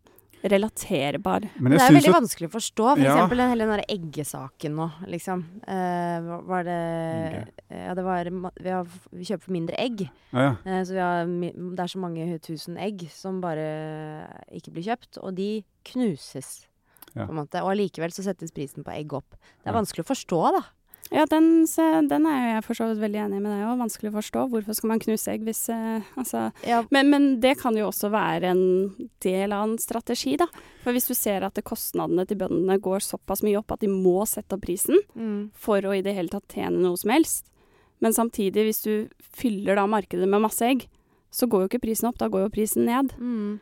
relaterbar 0.43 1.45
Men 1.61 1.73
Det 1.73 1.81
er 1.81 1.93
veldig 1.95 2.09
jo 2.11 2.15
vanskelig 2.17 2.49
å 2.49 2.53
forstå. 2.57 2.87
For 2.97 3.03
Ja. 3.03 3.15
eksempel 3.15 3.37
den 3.43 3.51
hele 3.53 3.67
den 3.67 3.85
eggesaken 3.89 4.75
nå, 4.75 4.89
liksom. 5.07 5.45
Eh, 5.69 6.21
var 6.49 6.65
det 6.65 7.49
Ja, 7.71 7.95
det 7.95 8.05
var 8.05 8.25
Vi, 8.61 8.69
har, 8.71 8.85
vi 9.13 9.25
kjøper 9.25 9.43
for 9.47 9.53
mindre 9.53 9.77
egg. 9.79 10.11
Ah, 10.33 10.41
ja. 10.43 10.57
Eh, 10.67 10.83
så 10.85 10.93
vi 10.93 10.99
har, 10.99 11.25
det 11.77 11.81
er 11.81 11.93
så 11.93 11.99
mange 12.03 12.39
tusen 12.41 12.77
egg 12.77 13.09
som 13.11 13.41
bare 13.41 14.27
ikke 14.53 14.73
blir 14.73 14.85
kjøpt, 14.85 15.19
og 15.23 15.35
de 15.35 15.65
knuses. 15.85 16.67
Ja. 17.15 17.27
På 17.27 17.31
en 17.35 17.41
måte. 17.47 17.61
Og 17.63 17.73
allikevel 17.75 18.11
så 18.11 18.25
settes 18.25 18.51
prisen 18.53 18.83
på 18.85 18.93
egg 18.95 19.13
opp. 19.13 19.31
Det 19.63 19.67
er 19.69 19.73
Ja. 19.75 19.81
vanskelig 19.81 20.05
å 20.05 20.11
forstå, 20.15 20.53
da. 20.59 20.63
Ja, 21.13 21.27
den, 21.29 21.67
den 22.09 22.27
er 22.27 22.39
jo 22.39 22.51
jeg 22.55 22.65
for 22.65 22.79
så 22.79 22.87
vidt 22.89 23.03
veldig 23.03 23.21
enig 23.27 23.41
med 23.43 23.53
deg 23.53 23.67
òg. 23.69 23.81
Vanskelig 23.83 24.11
å 24.11 24.17
forstå. 24.17 24.45
Hvorfor 24.53 24.77
skal 24.79 24.93
man 24.95 25.03
knuse 25.03 25.35
egg 25.35 25.45
hvis 25.47 25.63
eh, 25.73 26.07
Altså 26.17 26.47
Ja, 26.65 26.83
men, 26.95 27.11
men 27.13 27.29
det 27.43 27.59
kan 27.61 27.77
jo 27.77 27.91
også 27.91 28.09
være 28.13 28.53
en 28.55 28.65
del 29.25 29.53
av 29.53 29.67
en 29.67 29.77
strategi, 29.83 30.39
da. 30.41 30.49
For 30.83 30.97
hvis 30.97 31.11
du 31.11 31.15
ser 31.19 31.45
at 31.47 31.61
kostnadene 31.69 32.25
til 32.29 32.41
bøndene 32.41 32.79
går 32.83 33.05
såpass 33.05 33.45
mye 33.45 33.61
opp 33.61 33.77
at 33.77 33.85
de 33.85 33.91
må 33.93 34.25
sette 34.29 34.57
opp 34.57 34.65
prisen 34.65 34.99
mm, 35.15 35.53
for 35.59 35.85
å 35.85 35.93
i 35.97 36.05
det 36.05 36.17
hele 36.17 36.33
tatt 36.33 36.57
tjene 36.57 36.81
noe 36.81 36.99
som 37.01 37.13
helst, 37.13 37.53
men 38.03 38.15
samtidig, 38.17 38.65
hvis 38.67 38.83
du 38.83 38.95
fyller 39.37 39.79
da 39.79 39.85
markedet 39.87 40.27
med 40.27 40.43
masse 40.43 40.65
egg, 40.67 40.89
så 41.33 41.47
går 41.47 41.65
jo 41.65 41.69
ikke 41.71 41.85
prisen 41.85 42.09
opp, 42.09 42.19
da 42.19 42.27
går 42.33 42.49
jo 42.49 42.55
prisen 42.57 42.89
ned. 42.89 43.13
mm, 43.15 43.53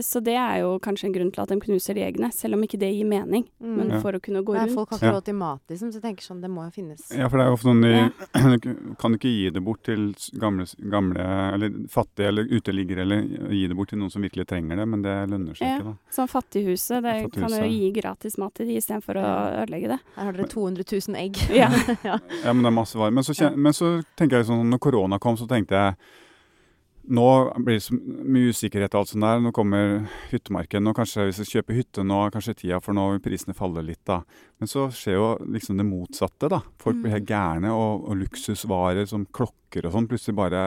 så 0.00 0.20
det 0.24 0.34
er 0.40 0.60
jo 0.62 0.78
kanskje 0.80 1.04
en 1.10 1.12
grunn 1.12 1.30
til 1.34 1.42
at 1.42 1.48
de 1.52 1.56
knuser 1.60 1.94
de 1.94 2.00
egne, 2.06 2.30
selv 2.32 2.54
om 2.56 2.62
ikke 2.64 2.78
det 2.80 2.88
gir 2.96 3.04
mening. 3.04 3.44
Mm. 3.60 3.74
Men 3.76 3.90
for 4.00 4.12
å 4.16 4.20
kunne 4.20 4.40
gå 4.42 4.54
Nei, 4.56 4.62
rundt. 4.64 4.74
folk 4.74 4.90
har 4.90 4.98
ikke 4.98 5.06
Ja. 5.10 5.12
råd 5.18 5.24
til 5.26 5.34
mat, 5.34 5.60
liksom, 5.68 5.90
så 5.92 6.00
jeg 6.00 6.02
tenker 6.02 6.22
sånn, 6.24 6.40
det 6.40 6.48
må 6.50 6.64
jo 6.64 6.70
finnes. 6.70 7.02
Ja, 7.12 7.28
for 7.28 7.36
det 7.36 7.44
er 7.44 7.50
jo 7.50 7.56
ofte 7.58 7.68
sånn 7.68 7.84
Ja. 7.84 8.08
de 8.32 8.94
Kan 9.00 9.14
ikke 9.18 9.28
gi 9.28 9.50
det 9.50 9.62
bort 9.64 9.82
til 9.84 10.14
gamle, 10.40 10.64
gamle 10.90 11.26
eller 11.54 11.70
fattige 11.88 12.28
eller 12.28 12.44
uteliggere, 12.48 13.00
eller 13.04 13.20
gi 13.52 13.66
det 13.68 13.76
bort 13.76 13.88
til 13.90 13.98
noen 13.98 14.10
som 14.10 14.22
virkelig 14.22 14.46
trenger 14.46 14.76
det, 14.76 14.88
men 14.88 15.02
det 15.02 15.28
lønner 15.28 15.54
seg 15.54 15.66
Ja. 15.68 15.76
ikke, 15.78 15.84
da. 15.84 15.94
Som 16.10 16.26
Fattighuset. 16.28 17.02
Det 17.02 17.32
kan 17.32 17.50
jo 17.50 17.68
gi 17.68 17.92
gratis 17.92 18.38
mat 18.38 18.54
til 18.54 18.66
de 18.66 18.76
istedenfor 18.80 19.14
å 19.20 19.62
ødelegge 19.66 19.88
det. 19.88 20.00
Her 20.16 20.24
har 20.24 20.32
dere 20.32 20.48
200 20.48 20.84
000 21.08 21.16
egg. 21.16 21.36
Ja. 21.52 21.68
ja. 22.04 22.18
Ja, 22.44 22.52
men 22.52 22.62
det 22.62 22.72
er 22.72 22.76
masse 22.80 22.94
varer. 22.96 23.12
Men 23.12 23.24
Ja. 23.30 23.50
men 23.56 23.72
så 23.72 24.02
tenker 24.16 24.38
jeg 24.40 24.46
sånn, 24.46 24.64
når 24.70 24.78
korona 24.80 25.18
kom, 25.20 25.36
så 25.36 25.46
tenkte 25.46 25.70
jeg 25.76 25.96
nå 27.10 27.26
blir 27.64 27.78
det 27.78 27.84
så 27.84 27.96
mye 27.96 28.52
usikkerhet 28.54 28.94
og 28.94 29.02
alt 29.02 29.10
sånt 29.10 29.24
der. 29.26 29.40
Nå 29.42 29.50
kommer 29.56 30.06
hyttemarkedet. 30.30 30.82
Nå 30.84 30.94
kanskje 30.96 31.26
hvis 31.26 31.40
jeg 31.42 31.50
kjøper 31.50 31.78
hytte 31.80 32.04
nå, 32.06 32.20
kanskje 32.34 32.54
tida 32.62 32.78
for 32.84 32.96
nå 32.96 33.08
vil 33.14 33.22
prisene 33.24 33.56
falle 33.56 33.82
litt, 33.86 34.02
da. 34.08 34.20
Men 34.62 34.70
så 34.70 34.86
skjer 34.94 35.18
jo 35.18 35.28
liksom 35.56 35.80
det 35.80 35.88
motsatte, 35.88 36.50
da. 36.52 36.60
Folk 36.82 37.00
blir 37.02 37.16
helt 37.16 37.28
gærne, 37.28 37.72
og, 37.74 38.06
og 38.06 38.20
luksusvarer 38.22 39.08
som 39.10 39.26
klokker 39.26 39.88
og 39.88 39.96
sånn 39.96 40.08
plutselig 40.10 40.38
bare 40.38 40.64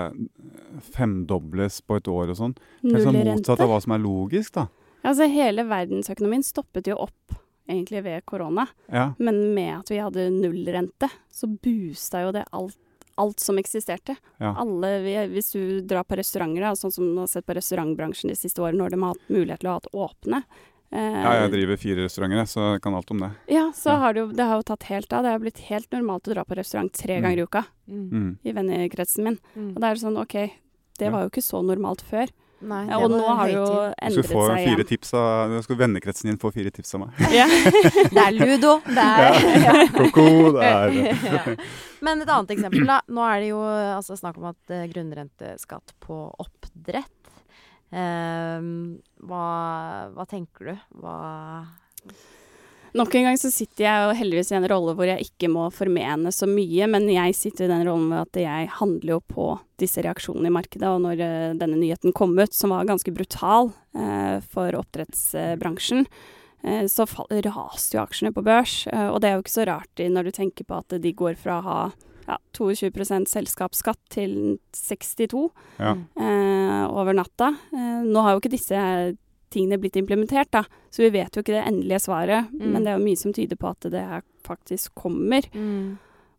femdobles 0.93 1.81
på 1.87 1.99
et 1.99 2.11
år 2.11 2.33
og 2.33 2.39
sånn. 2.39 2.57
Det 2.83 2.97
er 2.99 3.07
sånn 3.07 3.21
motsatt 3.23 3.63
av 3.63 3.71
hva 3.71 3.79
som 3.83 3.95
er 3.95 4.03
logisk, 4.03 4.57
da. 4.59 4.67
Altså, 5.03 5.27
hele 5.31 5.65
verdensøkonomien 5.67 6.45
stoppet 6.47 6.87
jo 6.87 6.99
opp 7.03 7.39
egentlig 7.69 8.03
ved 8.03 8.25
korona. 8.27 8.67
Ja, 8.91 9.13
Men 9.17 9.53
med 9.55 9.77
at 9.79 9.91
vi 9.91 9.99
hadde 10.03 10.29
nullrente, 10.33 11.09
så 11.31 11.47
boosta 11.47 12.23
jo 12.25 12.33
det 12.35 12.45
alt, 12.51 12.77
alt 13.17 13.39
som 13.39 13.57
eksisterte. 13.57 14.15
ja. 14.39 14.55
Alle, 14.57 15.27
hvis 15.29 15.51
du 15.53 15.81
drar 15.81 16.03
på 16.03 16.15
restauranter, 16.17 16.61
da, 16.61 16.71
sånn 16.73 16.91
som 16.93 17.05
du 17.15 17.19
har 17.21 17.27
sett 17.27 17.45
på 17.45 17.53
restaurantbransjen 17.55 18.29
de 18.29 18.35
siste 18.35 18.59
årene, 18.61 18.77
når 18.81 18.89
de 18.91 19.01
har 19.01 19.13
hatt 19.13 19.29
mulighet 19.29 19.59
til 19.59 19.69
å 19.69 19.73
ha 19.73 19.79
hatt 19.79 19.91
åpne. 19.93 20.43
eh, 20.91 21.23
ja 21.23 21.33
jeg 21.41 21.51
driver 21.51 21.77
fire 21.77 22.03
restauranter, 22.05 22.45
så 22.45 22.73
jeg 22.73 22.81
kan 22.81 22.93
alt 22.93 23.09
om 23.11 23.19
det. 23.19 23.31
ja, 23.49 23.71
så 23.73 23.89
Ja. 23.93 23.97
har 23.99 24.13
det 24.13 24.19
jo 24.21 24.27
det 24.31 24.45
har 24.45 24.55
jo 24.57 24.61
tatt 24.63 24.83
helt 24.83 25.11
av. 25.13 25.23
Det 25.23 25.31
har 25.31 25.39
blitt 25.39 25.57
helt 25.69 25.89
normalt 25.91 26.27
å 26.27 26.33
dra 26.33 26.43
på 26.43 26.55
restaurant 26.55 26.93
tre 26.93 27.17
Mm. 27.17 27.21
ganger 27.23 27.37
i 27.37 27.43
uka 27.47 27.65
Mm. 27.89 28.09
Mm. 28.11 28.37
i 28.45 28.51
vennekretsen 28.51 29.23
min. 29.23 29.39
Mm. 29.57 29.75
Og 29.75 29.81
da 29.81 29.87
er 29.89 29.93
det 29.95 30.01
sånn, 30.03 30.17
OK, 30.21 30.33
det 30.99 31.05
Ja. 31.05 31.09
var 31.11 31.23
jo 31.23 31.29
ikke 31.29 31.41
så 31.41 31.63
normalt 31.65 32.01
før. 32.01 32.29
Nei, 32.63 32.81
Ja, 32.87 32.99
og 33.03 33.11
nå 33.11 33.19
har 33.27 33.49
det 33.49 33.55
jo 33.55 33.63
høytid. 33.67 33.93
Du 33.93 33.93
skal 33.93 34.07
endret 34.07 34.29
få 34.29 34.43
seg 34.47 34.57
fire 34.57 34.73
igjen. 34.73 34.89
tips 34.91 35.13
av, 35.19 35.53
du 35.53 35.65
skal 35.65 35.79
Vennekretsen 35.81 36.29
din 36.31 36.39
få 36.41 36.51
fire 36.55 36.71
tips 36.75 36.95
av 36.95 37.03
meg. 37.03 37.23
Ja. 37.33 37.47
Det 38.13 38.23
er 38.23 38.35
ludo. 38.37 38.73
Det 38.87 39.07
er 39.07 39.39
ja. 39.63 39.73
Koko, 39.97 40.27
det 40.55 40.69
er 40.69 40.95
ja. 41.27 41.43
Men 42.03 42.23
et 42.23 42.31
annet 42.31 42.53
eksempel, 42.55 42.85
da. 42.89 43.01
Nå 43.11 43.25
er 43.27 43.43
det 43.43 43.49
jo 43.51 43.61
altså, 43.63 44.17
snakk 44.19 44.39
om 44.41 44.49
at 44.51 44.73
uh, 44.75 44.85
grunnrenteskatt 44.91 45.95
på 46.03 46.19
oppdrett. 46.43 47.33
Uh, 47.93 48.97
hva, 49.27 49.47
hva 50.15 50.27
tenker 50.29 50.71
du? 50.71 50.87
Hva 51.03 51.17
Nok 52.93 53.15
en 53.17 53.25
gang 53.25 53.39
så 53.41 53.49
sitter 53.49 53.87
jeg 53.87 54.03
jo 54.05 54.17
heldigvis 54.19 54.51
i 54.53 54.57
en 54.59 54.67
rolle 54.69 54.93
hvor 54.93 55.09
jeg 55.09 55.25
ikke 55.25 55.49
må 55.49 55.65
formene 55.73 56.29
så 56.35 56.45
mye, 56.49 56.85
men 56.93 57.07
jeg 57.09 57.33
sitter 57.37 57.65
i 57.65 57.71
den 57.71 57.87
rollen 57.87 58.05
med 58.11 58.21
at 58.27 58.39
jeg 58.43 58.69
handler 58.77 59.15
jo 59.15 59.19
på 59.33 59.47
disse 59.81 60.03
reaksjonene 60.05 60.51
i 60.51 60.53
markedet. 60.53 60.91
Og 60.91 61.01
når 61.01 61.23
eh, 61.25 61.49
denne 61.57 61.79
nyheten 61.81 62.13
kom 62.13 62.37
ut, 62.37 62.53
som 62.53 62.75
var 62.75 62.85
ganske 62.89 63.13
brutal 63.15 63.71
eh, 63.97 64.37
for 64.53 64.77
oppdrettsbransjen, 64.77 66.05
eh, 66.63 66.85
så 66.85 67.07
raste 67.09 67.97
jo 67.97 68.05
aksjene 68.05 68.33
på 68.35 68.45
børs. 68.45 68.83
Og 69.09 69.19
det 69.23 69.29
er 69.31 69.37
jo 69.39 69.45
ikke 69.45 69.57
så 69.57 69.69
rart 69.73 70.05
når 70.13 70.29
du 70.29 70.35
tenker 70.37 70.69
på 70.69 70.77
at 70.83 70.99
de 71.01 71.15
går 71.17 71.39
fra 71.41 71.59
å 71.59 71.65
ha 71.67 71.79
ja, 72.27 72.37
22% 72.55 73.27
selskapsskatt 73.29 73.99
til 74.13 74.59
62 74.75 75.49
Ja. 75.79 75.95
eh, 76.15 76.83
over 76.87 77.13
natta. 77.13 77.55
Eh, 77.73 78.03
nå 78.05 78.21
har 78.21 78.33
jo 78.35 78.41
ikke 78.43 78.53
disse 78.53 78.77
tingene 79.53 79.77
blitt 79.81 79.95
implementert, 79.99 80.49
da, 80.53 80.63
så 80.91 81.05
vi 81.05 81.11
vet 81.15 81.35
jo 81.37 81.43
ikke 81.45 81.53
det 81.55 81.65
endelige 81.69 82.01
svaret. 82.03 82.49
Mm. 82.53 82.65
Men 82.73 82.81
det 82.83 82.91
er 82.93 82.97
jo 82.99 83.05
mye 83.05 83.21
som 83.21 83.35
tyder 83.35 83.59
på 83.61 83.69
at 83.71 83.87
det 83.93 84.01
her 84.09 84.25
faktisk 84.47 84.95
kommer. 84.99 85.45
mm. 85.53 85.93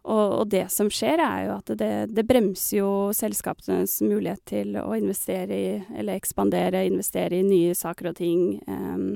Og, 0.05 0.33
og 0.43 0.49
det 0.53 0.67
som 0.69 0.91
skjer, 0.93 1.17
er 1.17 1.47
jo 1.47 1.53
at 1.55 1.71
det, 1.81 1.87
det 2.13 2.27
bremser 2.29 2.77
jo 2.83 2.89
selskapenes 3.17 3.95
mulighet 4.05 4.43
til 4.51 4.75
å 4.77 4.91
investere 4.99 5.57
i, 5.57 5.71
eller 5.97 6.19
ekspandere, 6.21 6.83
investere 6.91 7.39
i 7.39 7.47
nye 7.47 7.73
saker 7.73 8.11
og 8.11 8.19
ting. 8.19 8.43
Um, 8.69 9.07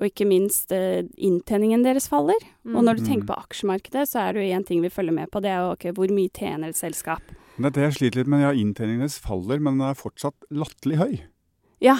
og 0.00 0.06
ikke 0.08 0.24
minst 0.30 0.72
uh, 0.72 1.02
inntjeningen 1.12 1.84
deres 1.84 2.08
faller. 2.08 2.40
Og 2.72 2.80
når 2.86 2.96
du 2.96 3.02
Mm. 3.04 3.08
tenker 3.10 3.28
på 3.28 3.36
aksjemarkedet, 3.36 4.06
så 4.08 4.22
er 4.24 4.32
det 4.32 4.46
jo 4.46 4.56
én 4.56 4.64
ting 4.64 4.80
vi 4.80 4.88
følger 4.88 5.12
med 5.12 5.28
på. 5.28 5.42
Det 5.44 5.50
er 5.52 5.60
jo 5.66 5.74
ok, 5.76 5.84
hvor 6.00 6.08
mye 6.16 6.32
tjener 6.32 6.72
et 6.72 6.80
selskap. 6.80 7.20
Det 7.58 7.66
er 7.68 7.76
det 7.76 7.84
jeg 7.90 7.96
sliter 7.98 8.22
litt 8.22 8.32
med. 8.32 8.46
Ja, 8.46 8.54
inntjeningen 8.56 9.04
deres 9.04 9.20
faller, 9.20 9.60
men 9.60 9.76
den 9.76 9.90
er 9.90 9.98
fortsatt 9.98 10.48
latterlig 10.48 10.96
høy. 11.04 11.18
Ja. 11.80 11.94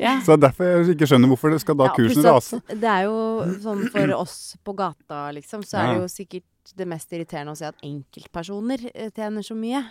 ja. 0.00 0.14
Så 0.24 0.32
det 0.32 0.38
er 0.38 0.44
derfor 0.46 0.68
jeg 0.70 0.94
ikke 0.94 1.08
skjønner 1.10 1.30
hvorfor 1.32 1.52
det 1.52 1.60
skal 1.60 1.76
da 1.76 1.90
Ja, 1.90 1.96
kursen 1.96 2.24
rase. 2.24 2.60
Det 2.70 2.88
er 2.88 3.08
jo 3.08 3.18
sånn 3.64 3.82
for 3.92 4.14
oss 4.22 4.36
på 4.64 4.74
gata, 4.78 5.26
liksom, 5.36 5.64
så 5.66 5.82
er 5.82 5.92
det 5.92 5.98
jo 6.00 6.08
sikkert 6.12 6.46
det 6.76 6.86
mest 6.88 7.12
irriterende 7.12 7.52
å 7.52 7.58
se 7.58 7.68
at 7.68 7.84
enkeltpersoner 7.84 8.86
eh, 8.94 9.10
tjener 9.16 9.44
så 9.44 9.56
mye. 9.58 9.82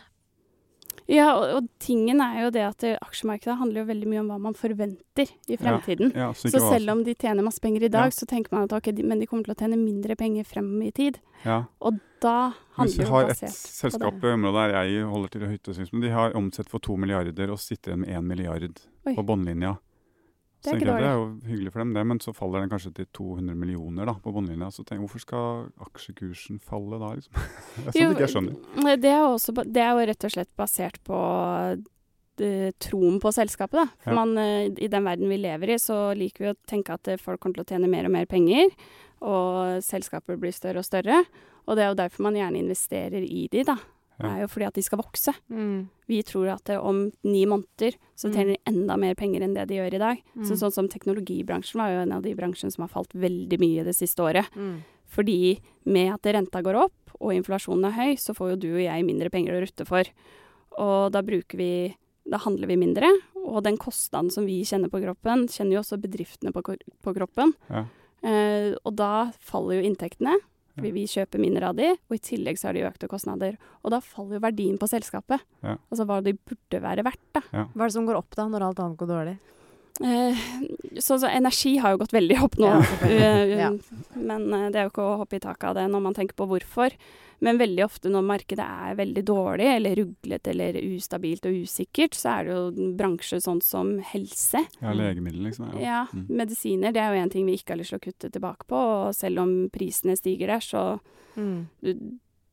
Ja, 1.09 1.31
og, 1.33 1.43
og 1.57 1.67
tingen 1.81 2.21
er 2.21 2.43
jo 2.43 2.49
det 2.53 2.61
at 2.67 2.83
aksjemarkedet 3.01 3.55
handler 3.57 3.81
jo 3.81 3.87
veldig 3.89 4.09
mye 4.11 4.19
om 4.21 4.27
hva 4.29 4.37
man 4.43 4.53
forventer 4.53 5.31
i 5.49 5.57
fremtiden. 5.57 6.11
Ja, 6.13 6.27
så 6.37 6.51
Så 6.53 6.59
selv 6.61 6.91
om 6.93 7.03
de 7.03 7.15
tjener 7.17 7.41
masse 7.43 7.59
penger 7.63 7.83
i 7.87 7.89
dag, 7.89 8.11
Ja. 8.11 8.13
så 8.13 8.27
tenker 8.29 8.53
man 8.53 8.67
at 8.67 8.73
ok, 8.77 8.91
de, 8.93 9.03
men 9.03 9.19
de 9.19 9.25
kommer 9.25 9.43
til 9.47 9.55
å 9.55 9.57
tjene 9.57 9.77
mindre 9.81 10.15
penger 10.15 10.45
frem 10.45 10.69
i 10.85 10.91
tid. 10.91 11.17
ja. 11.45 11.63
Og 11.81 11.97
da 12.21 12.53
handler 12.77 12.97
det 12.97 12.97
basert 12.99 12.99
på 12.99 12.99
det 12.99 13.05
vi 13.05 13.09
har 13.09 13.29
et 13.31 13.37
selskap 13.55 14.23
i 14.23 14.33
området 14.35 14.53
der 14.73 14.85
jeg 14.85 15.03
holder 15.09 15.29
til 15.29 15.47
hyttesynsmen, 15.47 16.01
de 16.01 16.09
har 16.09 16.35
omsett 16.35 16.69
for 16.69 16.79
to 16.79 16.95
milliarder 16.97 17.49
og 17.49 17.57
sitter 17.59 17.93
igjen 17.95 18.01
med 18.05 18.09
én 18.09 18.23
milliard 18.27 18.79
Oi. 19.07 19.15
på 19.15 19.23
båndlinja. 19.25 19.77
Det 20.59 20.71
er 20.73 20.75
ikke 20.79 20.87
dårlig. 20.89 21.03
det 21.03 21.09
er 21.09 21.15
jo 21.15 21.27
hyggelig 21.47 21.71
for 21.71 21.79
dem, 21.83 21.93
det, 21.95 22.01
men 22.09 22.19
så 22.19 22.33
faller 22.35 22.59
den 22.65 22.71
kanskje 22.73 22.91
til 22.97 23.05
200 23.15 23.55
millioner 23.55 24.09
da, 24.09 24.13
på 24.19 24.33
bunnlinja. 24.35 24.67
Så 24.75 24.83
jeg, 24.83 24.99
hvorfor 24.99 25.21
skal 25.23 25.69
aksjekursen 25.85 26.59
falle 26.59 26.99
da, 26.99 27.13
liksom? 27.15 27.33
Det 27.75 27.85
er 27.87 27.95
sånn 27.95 28.15
ikke 28.15 28.25
jeg 28.25 28.33
skjønner. 28.33 28.97
Det 28.99 29.11
er, 29.13 29.21
jo 29.23 29.29
også, 29.37 29.55
det 29.63 29.83
er 29.85 29.93
jo 29.95 30.09
rett 30.11 30.27
og 30.27 30.33
slett 30.35 30.51
basert 30.59 30.99
på 31.07 31.19
eh, 32.43 32.71
troen 32.79 33.19
på 33.23 33.31
selskapet. 33.35 33.79
Da. 33.79 33.85
For 34.03 34.11
Ja. 34.11 34.15
man, 34.19 34.37
eh, 34.37 34.65
I 34.83 34.87
den 34.91 35.07
verden 35.07 35.29
vi 35.31 35.37
lever 35.37 35.75
i, 35.75 35.79
så 35.79 35.99
liker 36.17 36.45
vi 36.45 36.51
å 36.51 36.57
tenke 36.67 36.93
at 36.93 37.07
eh, 37.07 37.17
folk 37.21 37.39
kommer 37.39 37.61
til 37.61 37.63
å 37.67 37.71
tjene 37.75 37.91
mer 37.91 38.09
og 38.09 38.11
mer 38.11 38.27
penger. 38.27 38.67
Og 39.21 39.79
selskaper 39.83 40.37
blir 40.39 40.51
større 40.55 40.83
og 40.83 40.87
større. 40.87 41.23
Og 41.67 41.75
det 41.75 41.83
er 41.85 41.89
jo 41.91 41.99
derfor 41.99 42.23
man 42.23 42.35
gjerne 42.39 42.59
investerer 42.63 43.23
i 43.23 43.47
de, 43.51 43.63
da. 43.67 43.75
Det 44.19 44.27
er 44.29 44.41
jo 44.41 44.47
fordi 44.51 44.65
at 44.67 44.73
de 44.75 44.81
skal 44.83 44.99
vokse. 44.99 45.33
Mm. 45.49 45.89
Vi 46.07 46.21
tror 46.27 46.49
at 46.53 46.69
om 46.77 47.11
ni 47.23 47.45
måneder 47.45 47.95
så 48.17 48.27
Mm. 48.29 48.33
tjener 48.35 48.53
de 48.53 48.59
enda 48.67 48.97
mer 48.99 49.15
penger 49.15 49.41
enn 49.41 49.53
det 49.55 49.67
de 49.69 49.75
gjør 49.75 49.93
i 49.93 49.97
dag. 49.97 50.17
Så 50.43 50.51
Mm. 50.53 50.59
sånn 50.59 50.73
som 50.73 50.87
teknologibransjen 50.89 51.75
var 51.79 51.89
jo 51.91 51.99
en 52.01 52.11
av 52.11 52.21
de 52.23 52.33
bransjene 52.35 52.71
som 52.71 52.81
har 52.83 52.89
falt 52.89 53.13
veldig 53.13 53.59
mye 53.59 53.83
det 53.85 53.95
siste 53.95 54.17
året. 54.19 54.45
Mm. 54.55 54.83
Fordi 55.07 55.59
med 55.85 56.13
at 56.13 56.21
renta 56.35 56.61
går 56.61 56.75
opp 56.75 57.15
og 57.21 57.31
inflasjonen 57.33 57.85
er 57.87 57.91
høy, 57.95 58.15
så 58.19 58.35
får 58.35 58.49
jo 58.51 58.55
du 58.57 58.73
og 58.75 58.81
jeg 58.83 59.05
mindre 59.05 59.29
penger 59.31 59.53
å 59.53 59.61
rutte 59.65 59.85
for. 59.87 60.03
Og 60.77 61.11
da 61.11 61.21
bruker 61.21 61.57
vi 61.57 61.95
Da 62.29 62.37
handler 62.37 62.67
vi 62.67 62.75
mindre, 62.75 63.07
og 63.47 63.63
den 63.63 63.75
kostnaden 63.75 64.29
som 64.31 64.45
vi 64.45 64.61
kjenner 64.63 64.87
på 64.87 65.01
kroppen, 65.01 65.47
kjenner 65.49 65.71
jo 65.71 65.79
også 65.79 65.97
bedriftene 65.99 66.51
på, 66.53 66.61
på 67.01 67.15
kroppen. 67.15 67.53
Ja. 67.71 67.85
Eh, 68.21 68.75
og 68.85 68.95
da 68.97 69.31
faller 69.39 69.81
jo 69.81 69.89
inntektene, 69.89 70.35
fordi 70.79 70.91
vi 70.95 71.05
kjøper 71.11 71.43
mindre 71.43 71.69
av 71.69 71.77
de, 71.77 71.91
og 72.09 72.15
i 72.15 72.21
tillegg 72.23 72.59
så 72.59 72.69
har 72.69 72.77
de 72.77 72.87
økte 72.87 73.09
kostnader. 73.11 73.59
Og 73.83 73.93
da 73.93 73.99
faller 74.03 74.39
jo 74.39 74.43
verdien 74.47 74.79
på 74.81 74.89
selskapet. 74.89 75.43
Ja. 75.61 75.75
Altså 75.91 76.07
hva 76.09 76.19
de 76.25 76.33
burde 76.39 76.81
være 76.83 77.05
verdt, 77.07 77.23
da. 77.35 77.43
Hva 77.51 77.85
er 77.85 77.87
det 77.91 77.95
som 77.97 78.09
går 78.09 78.19
opp 78.19 78.35
da, 78.39 78.47
når 78.49 78.69
alt 78.69 78.83
annet 78.83 78.99
går 78.99 79.11
dårlig? 79.13 79.37
Eh, 80.01 80.37
så, 80.99 81.17
så 81.19 81.27
energi 81.27 81.77
har 81.77 81.91
jo 81.91 81.97
gått 82.03 82.13
veldig 82.15 82.37
opp 82.45 82.55
nå. 82.61 82.69
Ja. 82.69 83.07
Eh, 83.07 83.55
Ja. 83.59 83.71
Men 84.15 84.45
eh, 84.53 84.69
det 84.71 84.79
er 84.79 84.85
jo 84.87 84.91
ikke 84.93 85.03
å 85.07 85.17
hoppe 85.23 85.35
i 85.35 85.39
taket 85.43 85.69
av 85.71 85.75
det 85.75 85.87
når 85.91 86.01
man 86.05 86.13
tenker 86.15 86.35
på 86.39 86.47
hvorfor. 86.47 86.95
Men 87.41 87.57
veldig 87.59 87.85
ofte 87.85 88.09
når 88.11 88.23
markedet 88.27 88.65
er 88.67 88.95
veldig 88.99 89.21
dårlig, 89.23 89.67
eller 89.77 89.95
ruglet 89.95 90.47
eller 90.51 90.75
ustabilt 90.83 91.45
og 91.47 91.55
usikkert, 91.63 92.17
så 92.19 92.33
er 92.33 92.43
det 92.49 92.55
jo 92.55 92.63
en 92.73 92.95
bransje 92.99 93.39
sånn 93.43 93.61
som 93.63 93.93
helse. 94.11 94.59
Ja, 94.81 94.91
legemiddel, 94.91 95.45
liksom. 95.47 95.69
Ja. 95.75 95.79
Ja, 95.79 96.01
Mm. 96.13 96.25
medisiner 96.35 96.91
det 96.91 96.99
er 96.99 97.13
jo 97.15 97.21
en 97.21 97.29
ting 97.29 97.45
vi 97.47 97.55
ikke 97.55 97.75
har 97.75 97.79
lyst 97.79 97.91
til 97.95 97.99
å 97.99 98.03
kutte 98.07 98.31
tilbake 98.31 98.67
på. 98.67 98.75
Og 98.75 99.15
selv 99.15 99.39
om 99.39 99.69
prisene 99.71 100.17
stiger 100.19 100.47
der, 100.47 100.59
så 100.59 100.99
Mm. 101.37 101.67
du, 101.81 101.93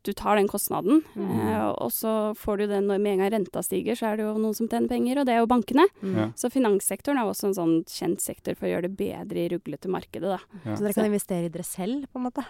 du 0.06 0.12
tar 0.16 0.36
den 0.38 0.48
kostnaden. 0.48 1.02
Mm. 1.16 1.30
Eh, 1.36 1.68
og 1.82 1.90
så 1.92 2.12
får 2.38 2.58
du 2.62 2.66
den 2.70 2.86
når 2.88 3.00
med 3.02 3.12
en 3.16 3.22
gang 3.24 3.32
renta 3.36 3.62
stiger, 3.66 3.98
så 3.98 4.12
er 4.12 4.16
det 4.20 4.26
jo 4.28 4.34
noen 4.38 4.54
som 4.56 4.68
tjener 4.70 4.88
penger, 4.90 5.20
og 5.20 5.26
det 5.28 5.34
er 5.34 5.42
jo 5.42 5.48
bankene. 5.50 5.84
Mm. 6.02 6.16
Ja. 6.20 6.26
Så 6.38 6.50
finanssektoren 6.54 7.18
er 7.20 7.28
også 7.30 7.50
en 7.50 7.56
sånn 7.58 7.74
kjent 7.90 8.22
sektor 8.24 8.54
for 8.56 8.66
å 8.68 8.72
gjøre 8.74 8.88
det 8.88 8.96
bedre 9.00 9.42
i 9.44 9.48
ruglete 9.52 9.90
markedet, 9.92 10.36
da. 10.36 10.38
Ja. 10.64 10.76
Så 10.78 10.86
dere 10.86 10.94
kan 10.96 11.08
investere 11.10 11.50
i 11.50 11.52
dere 11.52 11.66
selv, 11.66 12.06
på 12.12 12.20
en 12.22 12.26
måte? 12.30 12.46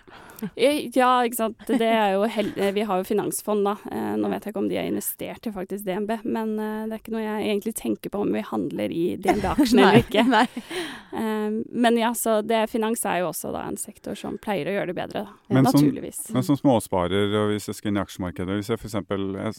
Eh, 0.54 0.90
Ja, 0.96 1.10
ikke 1.26 1.36
sant. 1.40 1.64
Det 1.66 1.80
er 1.88 2.14
jo 2.14 2.24
hel 2.30 2.52
eh, 2.56 2.70
Vi 2.76 2.84
har 2.86 3.00
jo 3.02 3.08
finansfond, 3.08 3.64
da. 3.66 3.76
Eh, 3.90 4.12
Nå 4.20 4.28
vet 4.32 4.44
jeg 4.46 4.52
ikke 4.54 4.62
om 4.62 4.68
de 4.70 4.76
har 4.78 4.86
investert 4.88 5.46
i 5.48 5.52
faktisk 5.52 5.84
DNB, 5.86 6.12
men 6.24 6.54
eh, 6.58 6.84
det 6.86 6.96
er 6.96 7.02
ikke 7.02 7.14
noe 7.16 7.24
jeg 7.24 7.48
egentlig 7.50 7.74
tenker 7.80 8.10
på 8.14 8.20
om 8.22 8.32
vi 8.32 8.44
handler 8.46 8.92
i 8.92 9.04
DNB-aksjene 9.20 9.82
eller 9.88 10.04
ikke. 10.04 10.24
Nei. 10.30 10.46
Eh, 11.16 11.50
Men 11.72 11.96
ja, 11.98 12.12
så 12.14 12.40
det, 12.42 12.64
finans 12.70 13.04
er 13.06 13.20
jo 13.22 13.30
også 13.30 13.52
da 13.54 13.64
en 13.68 13.76
sektor 13.80 14.14
som 14.18 14.36
pleier 14.42 14.68
å 14.70 14.74
gjøre 14.76 14.90
det 14.92 14.96
bedre, 14.98 15.22
da. 15.26 15.32
Men 15.54 15.64
som- 15.66 15.80
Naturligvis. 15.80 16.20
Men 16.34 16.42
som 16.42 16.56
småsparer, 16.56 17.34
og 17.40 17.45
hvis 17.50 17.68
jeg 17.70 17.78
skal 17.78 17.90
inn 17.92 17.98
i 17.98 18.02
aksjemarkedet 18.04 18.56
hvis 18.58 18.68
jeg 18.72 18.78
For, 18.80 18.88
eksempel, 18.90 19.26
jeg, 19.38 19.52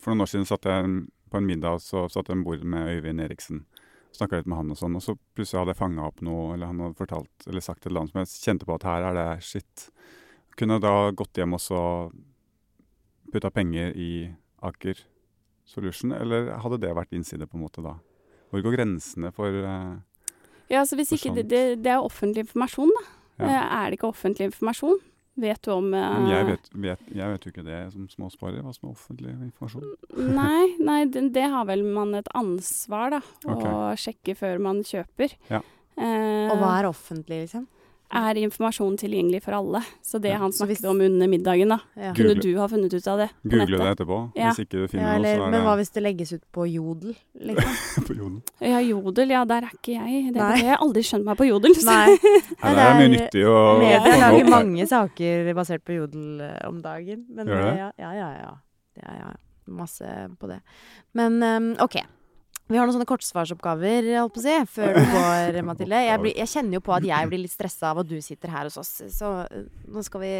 for 0.00 0.10
noen 0.12 0.24
år 0.24 0.30
siden 0.32 0.46
satt 0.48 0.64
jeg 0.68 0.90
på 1.30 1.38
en 1.40 1.46
middag 1.46 1.80
så 1.84 2.06
satt 2.10 2.28
jeg 2.32 2.42
bord 2.44 2.64
med 2.64 2.88
Øyvind 2.96 3.20
Eriksen. 3.20 3.64
snakka 4.12 4.40
litt 4.40 4.46
med 4.50 4.58
han 4.58 4.70
og 4.74 4.78
sånn, 4.80 4.96
og 4.98 5.02
så 5.04 5.14
plutselig 5.38 5.60
hadde 5.60 5.70
jeg 5.74 5.78
fanga 5.78 6.06
opp 6.08 6.20
noe, 6.26 6.54
eller 6.54 6.66
han 6.66 6.80
hadde 6.82 6.98
fortalt 6.98 7.46
eller 7.46 7.62
sagt 7.62 7.84
et 7.84 7.90
eller 7.90 8.00
annet 8.00 8.10
som 8.10 8.20
jeg 8.24 8.32
kjente 8.42 8.66
på 8.66 8.74
at 8.74 8.86
her 8.88 9.06
er 9.06 9.14
det 9.14 9.44
shit. 9.46 9.84
Kunne 10.58 10.76
jeg 10.78 10.82
da 10.82 10.94
gått 11.14 11.38
hjem 11.38 11.54
og 11.54 11.62
så 11.62 11.82
putta 13.32 13.50
penger 13.54 13.94
i 13.94 14.10
Aker 14.66 14.98
Solution, 15.70 16.10
eller 16.12 16.50
hadde 16.58 16.80
det 16.82 16.90
vært 16.98 17.12
innside 17.14 17.46
på 17.46 17.54
en 17.56 17.62
måte 17.62 17.84
da? 17.84 17.94
Hvor 18.50 18.64
går 18.66 18.74
grensene 18.80 19.30
for 19.32 19.46
eh, 19.46 19.92
Ja, 20.70 20.80
altså 20.82 20.98
hvis 20.98 21.12
ikke 21.14 21.36
det, 21.36 21.46
det, 21.52 21.62
det 21.84 21.92
er 21.94 22.02
offentlig 22.02 22.48
informasjon, 22.48 22.90
da. 22.98 23.04
Ja. 23.38 23.46
Eh, 23.46 23.76
Er 23.78 23.84
det 23.92 24.00
ikke 24.00 24.10
offentlig 24.10 24.50
informasjon? 24.50 24.98
Vet 25.40 25.62
du 25.64 25.70
om 25.72 25.88
eh, 25.96 26.06
Men 26.18 26.28
jeg 26.30 26.46
vet, 26.50 26.70
vet, 26.84 27.02
jeg 27.16 27.32
vet 27.32 27.46
jo 27.46 27.52
ikke 27.54 27.64
det 27.66 27.80
som 27.94 28.06
småsparer, 28.12 28.60
hva 28.64 28.72
som 28.76 28.88
er 28.90 28.94
offentlig 28.94 29.34
informasjon. 29.48 29.90
Nei, 30.36 30.76
nei 30.84 31.00
det, 31.08 31.26
det 31.36 31.46
har 31.52 31.64
vel 31.70 31.84
man 31.86 32.14
et 32.18 32.28
ansvar, 32.36 33.16
da. 33.16 33.20
Å 33.48 33.92
sjekke 34.00 34.36
før 34.38 34.60
man 34.68 34.82
kjøper. 34.86 35.36
Ja. 35.50 35.62
Eh, 35.96 36.48
Og 36.52 36.58
hva 36.60 36.74
er 36.80 36.88
offentlig, 36.90 37.44
liksom? 37.46 37.66
Er 38.12 38.38
informasjonen 38.42 38.96
tilgjengelig 38.98 39.42
for 39.44 39.52
alle? 39.54 39.80
Så 40.02 40.18
det 40.20 40.30
Ja. 40.32 40.38
han 40.38 40.52
snakket 40.52 40.84
om 40.90 41.00
under 41.00 41.28
middagen, 41.28 41.68
da. 41.68 41.78
Ja. 41.96 42.12
Google- 42.12 42.34
Kunne 42.34 42.42
du 42.42 42.58
ha 42.58 42.66
funnet 42.68 42.92
ut 42.94 43.06
av 43.06 43.18
det 43.18 43.28
Google 43.44 43.78
det 43.78 43.90
etterpå. 43.96 44.32
Ja. 44.34 44.50
Hvis 44.50 44.64
ikke 44.64 44.70
du 44.82 44.88
finner 44.88 45.06
Ja, 45.06 45.14
eller, 45.18 45.36
noe, 45.38 45.50
men 45.50 45.62
hva 45.62 45.76
hvis 45.78 45.92
det 45.94 46.02
legges 46.02 46.32
ut 46.32 46.42
på 46.52 46.66
Jodel, 46.72 47.14
liksom? 47.34 48.04
på 48.08 48.14
jodel. 48.18 48.42
Ja, 48.60 48.80
Jodel, 48.80 49.28
ja, 49.30 49.44
der 49.44 49.62
er 49.68 49.70
ikke 49.74 49.94
jeg. 49.98 50.32
Det, 50.34 50.40
har 50.42 50.56
jeg 50.56 50.68
har 50.70 50.78
aldri 50.82 51.02
skjønt 51.02 51.24
meg 51.24 51.36
på 51.38 51.46
Jodel. 51.48 51.74
så- 51.78 51.86
Nei. 51.86 52.16
Nei, 52.62 52.74
det 52.74 52.86
er 52.86 52.94
mye 52.98 53.12
nyttig 53.16 53.44
å 53.46 53.78
Media 53.78 54.16
lager 54.20 54.50
mange 54.50 54.86
saker 54.88 55.54
basert 55.54 55.84
på 55.84 55.96
Jodel 56.00 56.40
eh, 56.40 56.68
om 56.68 56.80
dagen. 56.82 57.26
Men 57.30 57.46
Gjør 57.46 57.62
det? 57.62 57.76
Ja, 57.78 57.90
ja, 57.98 58.12
ja. 58.12 58.30
ja. 58.42 58.54
ja, 59.02 59.12
ja. 59.20 59.30
Masse 59.70 60.04
på 60.40 60.48
det. 60.50 60.60
Men 61.14 61.42
um, 61.42 61.76
OK. 61.78 62.00
Vi 62.70 62.78
har 62.78 62.86
noen 62.86 62.94
sånne 62.94 63.08
kortsvarsoppgaver, 63.10 64.06
holdt 64.20 64.34
på 64.36 64.38
å 64.38 64.44
si, 64.44 64.52
før 64.70 64.92
du 64.94 65.00
går, 65.10 65.56
Mathilde. 65.66 66.02
Jeg, 66.06 66.20
blir, 66.22 66.34
jeg 66.38 66.50
kjenner 66.52 66.78
jo 66.78 66.82
på 66.86 66.94
at 66.94 67.06
jeg 67.08 67.26
blir 67.32 67.42
litt 67.42 67.54
stressa 67.54 67.90
av 67.90 68.02
at 68.04 68.10
du 68.10 68.14
sitter 68.22 68.52
her 68.54 68.68
hos 68.68 68.78
oss, 68.78 68.92
så 69.10 69.30
eh, 69.42 69.64
nå 69.90 70.04
skal 70.06 70.22
vi 70.22 70.30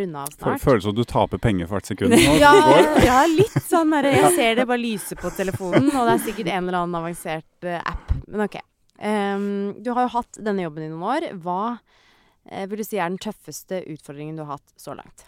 runde 0.00 0.22
av 0.22 0.32
snart. 0.32 0.62
Føles 0.64 0.86
som 0.88 0.96
du 0.96 1.02
taper 1.08 1.42
penger 1.44 1.68
for 1.68 1.76
hvert 1.76 1.90
sekund. 1.92 2.16
nå. 2.16 2.36
Ja, 2.40 2.54
ja, 3.10 3.18
litt 3.28 3.58
sånn 3.68 3.92
derre 3.92 4.14
Jeg 4.16 4.32
ser 4.38 4.56
det 4.60 4.68
bare 4.70 4.80
lyse 4.80 5.18
på 5.20 5.32
telefonen, 5.36 5.90
og 5.92 6.08
det 6.08 6.14
er 6.14 6.24
sikkert 6.30 6.52
en 6.54 6.62
eller 6.62 6.80
annen 6.80 7.00
avansert 7.02 7.68
eh, 7.68 7.82
app. 7.84 8.16
Men 8.24 8.46
OK. 8.46 8.56
Um, 8.94 9.74
du 9.84 9.90
har 9.92 10.06
jo 10.06 10.14
hatt 10.14 10.38
denne 10.46 10.64
jobben 10.64 10.86
i 10.86 10.88
noen 10.88 11.04
år. 11.04 11.28
Hva 11.44 11.60
uh, 11.76 12.64
vil 12.70 12.80
du 12.80 12.86
si 12.86 12.96
er 12.96 13.10
den 13.10 13.20
tøffeste 13.20 13.82
utfordringen 13.92 14.38
du 14.38 14.46
har 14.46 14.56
hatt 14.56 14.76
så 14.80 14.96
langt? 14.96 15.26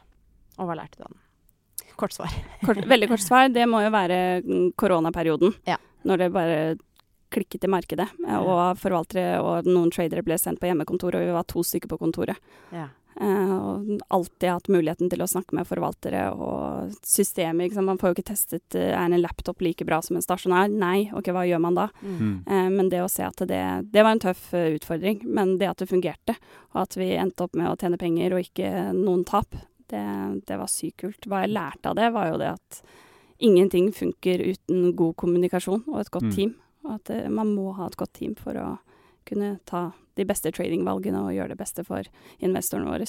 Og 0.56 0.70
hva 0.70 0.78
lærte 0.78 1.02
du 1.02 1.04
av 1.04 1.12
den? 1.12 1.20
Kort 1.96 2.12
svar. 2.12 2.32
Kort, 2.64 2.80
veldig 2.88 3.08
kort 3.08 3.24
svar. 3.24 3.50
Det 3.52 3.64
må 3.68 3.80
jo 3.84 3.92
være 3.92 4.20
mm, 4.44 4.70
koronaperioden. 4.78 5.52
Ja. 5.68 5.78
Når 6.06 6.22
det 6.22 6.34
bare 6.34 6.60
klikket 7.34 7.64
i 7.64 7.72
markedet. 7.72 8.08
eh, 8.26 8.38
Og 8.38 8.78
forvaltere 8.78 9.40
og 9.42 9.66
noen 9.66 9.90
tradere 9.90 10.22
ble 10.22 10.38
sendt 10.38 10.60
på 10.62 10.70
hjemmekontor, 10.70 11.16
og 11.16 11.26
vi 11.26 11.34
var 11.34 11.48
to 11.50 11.64
stykker 11.66 11.90
på 11.90 11.98
kontoret. 11.98 12.38
Ja. 12.72 12.88
Uh, 13.16 13.52
og 13.56 14.00
alltid 14.12 14.50
hatt 14.50 14.66
muligheten 14.68 15.08
til 15.08 15.22
å 15.24 15.28
snakke 15.30 15.56
med 15.56 15.64
forvaltere 15.64 16.26
og 16.36 16.90
systemet. 17.00 17.70
Ikke? 17.70 17.80
Man 17.80 17.96
får 17.96 18.10
jo 18.10 18.16
ikke 18.18 18.26
testet 18.28 18.76
uh, 18.76 18.90
er 18.92 19.06
en 19.08 19.22
laptop 19.22 19.62
like 19.64 19.86
bra 19.88 20.02
som 20.04 20.18
en 20.18 20.24
stasjonær. 20.24 20.68
Nei, 20.68 21.06
ok, 21.16 21.30
hva 21.32 21.46
gjør 21.48 21.62
man 21.64 21.78
da? 21.78 21.86
Mm. 22.02 22.34
Uh, 22.44 22.68
men 22.74 22.90
det 22.92 23.00
å 23.00 23.08
se 23.08 23.24
at 23.24 23.40
det, 23.48 23.62
det 23.88 24.04
var 24.04 24.12
en 24.12 24.20
tøff 24.20 24.50
utfordring. 24.52 25.24
Men 25.24 25.56
det 25.56 25.70
at 25.70 25.80
det 25.80 25.88
fungerte, 25.88 26.36
og 26.74 26.82
at 26.84 26.98
vi 27.00 27.14
endte 27.16 27.48
opp 27.48 27.56
med 27.56 27.70
å 27.70 27.78
tjene 27.80 27.96
penger 27.96 28.36
og 28.36 28.44
ikke 28.44 28.74
noen 28.92 29.24
tap, 29.24 29.56
det, 29.88 30.04
det 30.44 30.60
var 30.60 30.68
sykt 30.68 31.00
kult. 31.06 31.30
Hva 31.30 31.46
jeg 31.46 31.56
lærte 31.56 31.88
av 31.88 31.96
det, 31.96 32.12
var 32.12 32.34
jo 32.34 32.40
det 32.42 32.52
at 32.52 32.82
ingenting 33.40 33.92
funker 33.92 34.40
uten 34.52 34.92
god 34.96 35.16
kommunikasjon 35.16 35.84
og 35.88 36.00
et 36.00 36.10
godt 36.10 36.22
Mm. 36.30 36.34
team. 36.34 36.54
Og 36.84 36.94
at 36.94 37.10
eh, 37.10 37.28
man 37.28 37.54
må 37.54 37.74
ha 37.76 37.86
et 37.86 37.96
godt 37.96 38.12
team 38.14 38.34
for 38.34 38.52
å 38.54 38.78
kunne 39.26 39.58
ta 39.66 39.92
de 40.16 40.24
beste 40.24 40.50
tradingvalgene 40.52 41.18
og 41.24 41.32
gjøre 41.34 41.48
det 41.48 41.58
beste 41.58 41.84
for 41.84 42.02
investorene 42.40 42.86
våre. 42.86 43.06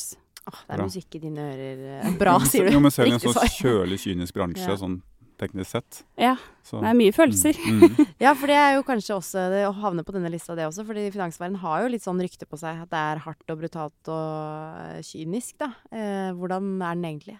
Oh, 0.47 0.55
det 0.67 0.73
er 0.73 0.77
Bra. 0.77 0.85
musikk 0.87 1.15
i 1.15 1.19
dine 1.19 1.37
ører. 1.43 2.01
eh, 2.05 2.17
Bra, 2.17 2.39
sier 2.39 2.65
du. 2.65 2.71
Jo, 2.73 2.79
men 2.79 2.91
selv 2.91 3.07
i 3.07 3.11
en 3.11 3.19
sånn 3.19 3.53
kjølig, 3.61 3.99
kynisk 3.99 4.33
bransje, 4.33 4.67
Ja. 4.67 4.75
sånn 4.75 5.01
teknisk 5.37 5.69
sett. 5.69 6.03
Ja, 6.17 6.35
Så, 6.63 6.79
det 6.81 6.87
er 6.89 6.95
mye 6.97 7.11
følelser. 7.13 7.53
Mm, 7.53 7.79
mm. 7.93 8.07
Ja, 8.19 8.33
for 8.33 8.47
det 8.47 8.55
er 8.57 8.73
jo 8.75 8.81
kanskje 8.83 9.13
også 9.19 9.49
det 9.53 9.67
å 9.67 9.73
havne 9.75 10.03
på 10.03 10.11
denne 10.15 10.31
lista, 10.31 10.55
det 10.55 10.65
også. 10.65 10.83
Fordi 10.87 11.11
finansverdenen 11.13 11.59
har 11.61 11.83
jo 11.83 11.89
litt 11.93 12.01
sånn 12.01 12.19
rykte 12.19 12.47
på 12.49 12.57
seg 12.57 12.81
at 12.81 12.89
det 12.89 12.97
er 12.97 13.19
hardt 13.19 13.45
og 13.53 13.59
brutalt 13.61 14.09
og 14.09 15.03
kynisk, 15.05 15.59
da. 15.59 15.67
Eh, 15.91 16.31
hvordan 16.33 16.81
er 16.81 16.95
den 16.95 17.05
egentlig? 17.05 17.37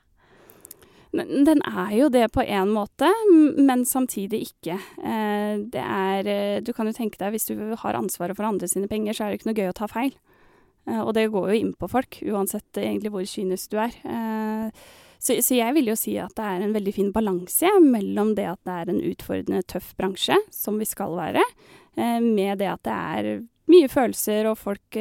Den 1.16 1.62
er 1.64 1.92
jo 1.96 2.10
det 2.12 2.26
på 2.36 2.44
en 2.44 2.70
måte, 2.76 3.08
men 3.58 3.86
samtidig 3.88 4.42
ikke. 4.50 4.76
Eh, 5.00 5.58
Det 5.72 5.82
er 5.84 6.28
eh, 6.28 6.60
Du 6.62 6.74
kan 6.74 6.88
jo 6.88 6.94
tenke 6.94 7.18
deg, 7.18 7.32
hvis 7.32 7.48
du 7.48 7.76
har 7.80 7.96
ansvaret 7.96 8.36
for 8.36 8.44
andre 8.46 8.68
sine 8.68 8.88
penger, 8.88 9.14
så 9.14 9.24
er 9.26 9.32
det 9.32 9.40
ikke 9.40 9.50
noe 9.52 9.60
gøy 9.62 9.70
å 9.72 9.78
ta 9.78 9.88
feil. 9.88 10.14
Eh, 10.88 11.00
Og 11.02 11.14
det 11.16 11.30
går 11.32 11.50
jo 11.54 11.60
inn 11.62 11.74
på 11.74 11.90
folk, 11.90 12.20
uansett 12.28 12.72
egentlig 12.78 13.12
hvor 13.12 13.24
kynisk 13.26 13.72
du 13.72 13.78
er. 13.80 13.94
Så, 15.20 15.34
så 15.42 15.56
jeg 15.58 15.74
vil 15.74 15.88
jo 15.90 15.96
si 15.98 16.14
at 16.22 16.36
det 16.38 16.44
er 16.46 16.62
en 16.62 16.76
veldig 16.76 16.94
fin 16.94 17.12
balanse 17.12 17.72
mellom 17.82 18.36
det 18.38 18.46
at 18.52 18.60
det 18.68 18.74
er 18.76 18.92
en 18.92 19.02
utfordrende, 19.02 19.64
tøff 19.66 19.96
bransje, 19.98 20.38
som 20.54 20.78
vi 20.78 20.86
skal 20.86 21.16
være, 21.18 21.42
med 22.22 22.60
det 22.60 22.68
at 22.70 22.84
det 22.86 22.94
er 22.94 23.30
mye 23.68 23.90
følelser, 23.90 24.46
og 24.52 24.60
folk 24.62 25.00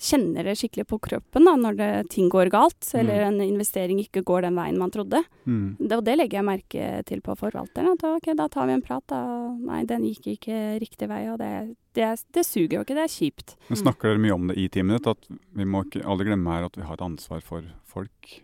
kjenner 0.00 0.46
det 0.48 0.56
skikkelig 0.56 0.86
på 0.88 0.98
kroppen 1.04 1.46
da, 1.46 1.54
når 1.60 1.76
det, 1.76 1.90
ting 2.14 2.30
går 2.32 2.50
galt, 2.52 2.88
eller 2.96 3.26
en 3.26 3.40
investering 3.44 4.00
ikke 4.00 4.22
går 4.26 4.46
den 4.46 4.56
veien 4.56 4.78
man 4.80 4.92
trodde. 4.94 5.22
Mm. 5.44 5.76
Det, 5.78 5.92
og 5.98 6.04
det 6.06 6.16
legger 6.16 6.40
jeg 6.40 6.48
merke 6.48 6.88
til 7.08 7.22
på 7.24 7.36
forvalteren. 7.38 7.92
At 7.94 8.06
ok, 8.08 8.30
da 8.38 8.48
tar 8.52 8.70
vi 8.70 8.76
en 8.78 8.84
prat. 8.84 9.04
Da. 9.12 9.20
Nei, 9.60 9.82
den 9.88 10.06
gikk 10.08 10.32
ikke 10.36 10.60
riktig 10.80 11.10
vei, 11.10 11.22
og 11.32 11.40
det, 11.42 11.52
det, 11.98 12.10
det 12.32 12.46
suger 12.48 12.78
jo 12.78 12.84
ikke. 12.86 12.96
Det 12.96 13.06
er 13.06 13.16
kjipt. 13.16 13.56
Men 13.68 13.82
snakker 13.84 14.12
dere 14.12 14.24
mye 14.24 14.36
om 14.36 14.52
det 14.52 14.58
i 14.60 14.68
teamet 14.72 15.00
ditt? 15.00 15.10
At 15.12 15.42
vi 15.60 15.68
må 15.68 15.84
ikke 15.86 16.06
alle 16.06 16.28
glemme 16.28 16.56
her 16.56 16.70
at 16.70 16.80
vi 16.80 16.86
har 16.86 16.96
et 16.96 17.08
ansvar 17.10 17.44
for 17.44 17.66
folk? 17.90 18.38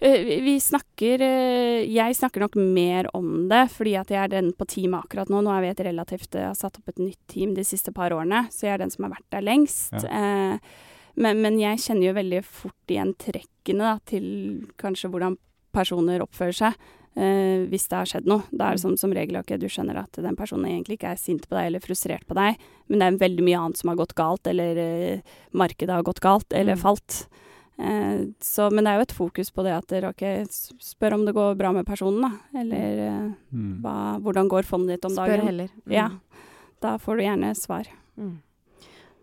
Eh, 0.00 0.22
vi- 0.44 0.60
snakker 0.60 1.20
eh, 1.20 1.84
Jeg 1.90 2.14
snakker 2.14 2.40
nok 2.40 2.54
mer 2.56 3.08
om 3.14 3.48
det, 3.48 3.64
fordi 3.70 3.96
at 3.98 4.08
jeg 4.08 4.18
er 4.24 4.28
den 4.28 4.52
på 4.52 4.64
teamet 4.66 5.04
akkurat 5.04 5.28
nå. 5.28 5.40
Nå 5.42 5.50
er 5.50 5.60
vi 5.62 5.68
et 5.72 5.86
relativt 5.86 6.30
Jeg 6.38 6.46
har 6.46 6.54
satt 6.54 6.78
opp 6.78 6.88
et 6.88 6.98
nytt 7.02 7.18
team 7.26 7.54
de 7.54 7.64
siste 7.64 7.92
par 7.92 8.10
årene, 8.10 8.46
så 8.52 8.66
jeg 8.68 8.74
er 8.74 8.78
den 8.78 8.90
som 8.90 9.04
har 9.04 9.16
vært 9.16 9.30
der 9.30 9.42
lengst. 9.42 9.92
Eh, 10.04 10.58
men, 11.16 11.40
men 11.42 11.58
jeg 11.58 11.78
kjenner 11.82 12.06
jo 12.06 12.14
veldig 12.14 12.44
fort 12.44 12.86
igjen 12.94 13.14
trekkene 13.18 13.82
da, 13.82 13.98
til 14.06 14.68
kanskje 14.78 15.10
hvordan 15.10 15.36
personer 15.74 16.22
oppfører 16.22 16.54
seg. 16.54 16.74
Uh, 17.18 17.66
hvis 17.66 17.88
det 17.90 17.96
har 17.98 18.06
skjedd 18.06 18.26
noe. 18.30 18.44
Da 18.54 18.68
er 18.68 18.76
det 18.76 18.80
som, 18.84 18.92
som 18.96 19.10
regel 19.10 19.40
ok, 19.40 19.56
du 19.58 19.66
skjønner 19.66 19.96
at 19.98 20.12
den 20.22 20.36
personen 20.38 20.68
egentlig 20.70 21.00
ikke 21.00 21.10
er 21.10 21.18
sint 21.18 21.48
på 21.48 21.56
deg 21.56 21.66
eller 21.66 21.82
frustrert 21.82 22.22
på 22.28 22.36
deg, 22.38 22.54
men 22.86 23.00
det 23.00 23.06
er 23.08 23.16
veldig 23.24 23.42
mye 23.42 23.58
annet 23.58 23.76
som 23.80 23.90
har 23.90 23.96
gått 23.98 24.14
galt, 24.14 24.46
eller 24.46 24.78
uh, 24.78 25.34
markedet 25.58 25.90
har 25.96 26.04
gått 26.06 26.20
galt, 26.22 26.46
eller 26.54 26.76
Mm. 26.78 26.82
falt. 26.84 27.16
Eh, 27.78 28.24
så, 28.42 28.68
men 28.74 28.84
det 28.84 28.90
er 28.92 28.98
jo 28.98 29.06
et 29.06 29.16
fokus 29.16 29.50
på 29.54 29.62
det 29.66 29.72
at 29.76 29.86
dere 29.92 30.10
okay, 30.10 30.42
spør 30.50 31.14
om 31.14 31.24
det 31.28 31.34
går 31.36 31.54
bra 31.60 31.70
med 31.76 31.86
personen, 31.86 32.24
da. 32.26 32.58
Eller 32.64 33.04
eh, 33.06 33.30
Mm. 33.54 33.80
hva, 33.80 34.18
hvordan 34.20 34.48
går 34.50 34.66
fondet 34.68 34.98
ditt 34.98 35.06
om 35.08 35.14
Spør 35.14 35.36
dagen. 35.38 35.46
heller. 35.46 35.68
Mm. 35.86 35.92
Ja. 35.94 36.08
Da 36.82 36.96
får 36.98 37.16
du 37.16 37.22
gjerne 37.24 37.54
svar. 37.56 37.88
Mm. 38.18 38.36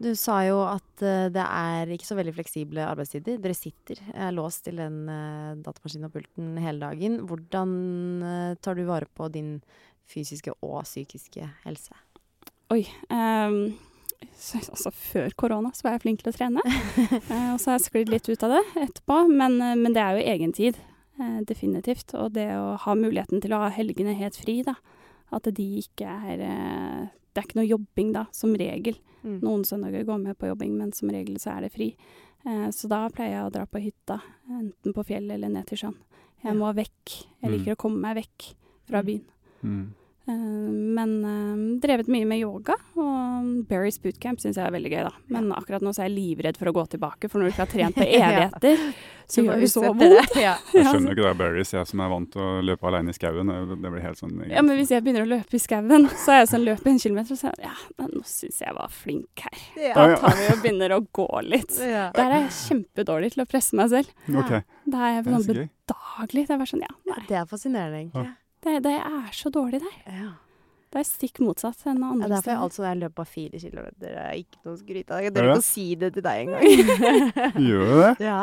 Du 0.02 0.10
sa 0.20 0.42
jo 0.44 0.58
at 0.68 1.04
uh, 1.08 1.30
det 1.32 1.40
er 1.46 1.88
ikke 1.96 2.04
så 2.08 2.18
veldig 2.18 2.34
fleksible 2.36 2.84
arbeidstider. 2.84 3.38
Dere 3.40 3.56
sitter 3.56 4.02
er 4.12 4.34
låst 4.36 4.66
til 4.66 4.76
den 4.82 5.06
uh, 5.08 5.56
datamaskinen 5.64 6.10
og 6.10 6.12
pulten 6.18 6.58
hele 6.60 6.82
dagen. 6.84 7.22
Hvordan 7.30 7.72
uh, 8.26 8.56
tar 8.60 8.76
du 8.76 8.84
vare 8.90 9.08
på 9.16 9.30
din 9.32 9.62
fysiske 10.12 10.52
og 10.62 10.84
psykiske 10.84 11.48
helse? 11.64 11.96
Oi. 12.74 12.82
ehm, 13.14 13.62
så, 13.78 13.85
altså, 14.72 14.92
før 14.92 15.30
korona 15.36 15.72
så 15.74 15.84
var 15.88 15.96
jeg 15.96 16.02
flink 16.06 16.24
til 16.24 16.34
å 16.34 16.36
trene. 16.38 16.62
Eh, 17.32 17.54
og 17.54 17.60
så 17.62 17.72
har 17.72 17.80
jeg 17.80 17.86
sklidd 17.88 18.10
litt 18.14 18.28
ut 18.30 18.44
av 18.46 18.56
det 18.58 18.64
etterpå. 18.84 19.18
Men, 19.32 19.60
eh, 19.62 19.76
men 19.76 19.94
det 19.96 20.02
er 20.04 20.18
jo 20.20 20.26
egentid. 20.36 20.78
Uh, 21.20 21.40
definitivt. 21.48 22.14
Og 22.20 22.34
det 22.36 22.50
å 22.60 22.76
ha 22.84 22.96
muligheten 22.96 23.42
til 23.42 23.54
å 23.56 23.62
ha 23.64 23.70
helgene 23.72 24.14
helt 24.20 24.36
fri, 24.36 24.62
da. 24.68 24.76
At 25.32 25.48
de 25.58 25.66
ikke 25.82 26.06
er 26.06 26.42
eh, 26.46 27.06
Det 27.34 27.42
er 27.42 27.48
ikke 27.50 27.58
noe 27.60 27.68
jobbing 27.68 28.12
da, 28.16 28.26
som 28.32 28.54
regel. 28.56 28.96
Mm. 29.24 29.40
Noen 29.42 29.64
søndager 29.68 30.06
går 30.08 30.20
med 30.22 30.38
på 30.40 30.48
jobbing, 30.48 30.76
men 30.78 30.92
som 30.96 31.10
regel 31.12 31.36
så 31.42 31.56
er 31.58 31.66
det 31.66 31.72
fri. 31.74 31.90
Eh, 32.46 32.68
så 32.72 32.88
da 32.92 33.06
pleier 33.12 33.34
jeg 33.40 33.48
å 33.48 33.52
dra 33.56 33.66
på 33.68 33.82
hytta, 33.84 34.20
enten 34.48 34.94
på 34.96 35.04
fjellet 35.08 35.36
eller 35.36 35.50
ned 35.52 35.66
til 35.68 35.82
sjøen. 35.82 35.98
Jeg 36.46 36.56
må 36.56 36.70
vekk. 36.78 37.16
Jeg 37.42 37.50
Mm. 37.50 37.54
liker 37.58 37.74
å 37.76 37.82
komme 37.82 38.00
meg 38.00 38.16
vekk 38.22 38.54
fra 38.88 39.02
Mm. 39.02 39.06
byen. 39.08 39.26
Mm. 39.64 39.86
Eh, 40.28 40.34
men 40.98 41.26
eh, 41.26 41.80
drevet 41.82 42.08
mye 42.08 42.26
med 42.26 42.40
yoga, 42.42 42.74
og 42.98 43.66
Berries 43.70 44.00
bootcamp 44.02 44.42
syns 44.42 44.58
jeg 44.58 44.66
er 44.66 44.74
veldig 44.74 44.92
gøy, 44.92 45.02
da. 45.06 45.12
Men 45.36 45.52
akkurat 45.54 45.84
nå 45.86 45.94
så 45.94 46.02
er 46.02 46.10
jeg 46.10 46.16
livredd 46.16 46.58
for 46.58 46.72
å 46.72 46.74
gå 46.74 46.86
tilbake, 46.96 47.30
for 47.30 47.42
når 47.42 47.52
du 47.52 47.54
ikke 47.54 47.66
har 47.66 47.74
trent 47.76 48.00
på 48.00 48.08
evigheter, 48.08 48.82
så 49.30 49.44
gjør 49.46 49.62
det 49.62 49.70
så 49.74 49.84
vondt. 49.86 50.36
Ja. 50.38 50.56
Jeg 50.74 50.88
skjønner 50.88 51.14
ikke 51.14 51.28
det, 51.28 51.34
Berries. 51.40 51.74
jeg 51.74 51.90
som 51.90 52.02
er 52.02 52.10
vant 52.12 52.32
til 52.34 52.42
å 52.42 52.50
løpe 52.66 52.90
alene 52.90 53.14
i 53.14 53.18
skauen. 53.18 53.54
Det 53.82 53.92
blir 53.94 54.06
helt 54.06 54.22
sånn 54.22 54.36
Ja, 54.50 54.62
men 54.66 54.80
hvis 54.80 54.94
jeg 54.94 55.06
begynner 55.06 55.26
å 55.26 55.30
løpe 55.30 55.58
i 55.58 55.62
skauen, 55.62 56.08
så 56.14 56.36
er 56.36 56.42
jeg 56.44 56.52
sånn 56.54 56.66
løper 56.66 56.94
en 56.94 57.02
kilometer, 57.02 57.38
og 57.38 57.42
så 57.42 57.52
er 57.52 57.68
ja, 57.68 57.76
men 58.02 58.14
nå 58.14 58.24
syns 58.30 58.62
jeg 58.66 58.78
var 58.78 58.94
flink 58.94 59.46
her. 59.46 59.66
Da 59.78 60.08
ja. 60.10 60.20
tar 60.22 60.40
vi 60.42 60.48
og 60.54 60.62
begynner 60.66 60.98
å 60.98 61.02
gå 61.06 61.30
litt. 61.46 61.78
Ja. 61.86 62.08
Der 62.16 62.32
er 62.34 62.42
jeg 62.48 62.54
kjempedårlig 62.56 63.30
til 63.36 63.44
å 63.44 63.46
presse 63.48 63.78
meg 63.78 63.92
selv. 63.92 64.10
OK, 64.28 64.56
Da 64.90 65.04
er 65.06 65.14
jeg 65.14 65.22
er 65.22 65.28
sånn 65.30 65.46
bedagelig. 65.46 66.44
Det 66.48 66.56
er 66.56 66.60
bare 66.60 66.72
sånn, 66.72 66.84
ja, 66.84 66.96
nei, 67.12 67.20
Det 67.30 67.38
er 67.38 67.46
fascinerende, 67.50 68.00
egentlig. 68.02 68.34
Det, 68.66 68.80
det 68.86 68.96
er 68.98 69.30
så 69.36 69.52
dårlig 69.54 69.80
der. 69.86 69.96
Ja. 70.10 70.32
Det 70.96 71.02
er 71.02 71.08
stikk 71.10 71.42
motsatt 71.44 71.82
enn 71.92 71.98
Ja, 72.00 72.12
derfor 72.16 72.26
er 72.26 72.36
jeg 72.36 72.44
steder. 72.46 72.60
altså 72.64 72.84
jeg 72.86 73.00
løp 73.02 73.18
av 73.20 73.26
fire 73.28 73.60
kilometer. 73.60 73.96
Det 74.00 74.12
er 74.16 74.36
ikke 74.40 74.60
noe 74.64 74.78
skryt 74.80 75.10
av. 75.12 75.24
Jeg 75.26 75.32
Er 75.32 75.36
tør 75.36 75.50
ikke 75.50 75.60
å 75.64 75.66
si 75.68 75.86
det 76.00 76.12
til 76.16 76.24
deg 76.24 76.44
engang. 76.46 76.62
Gjør 77.68 77.90
du 77.90 77.96
det? 78.00 78.12
ja. 78.24 78.38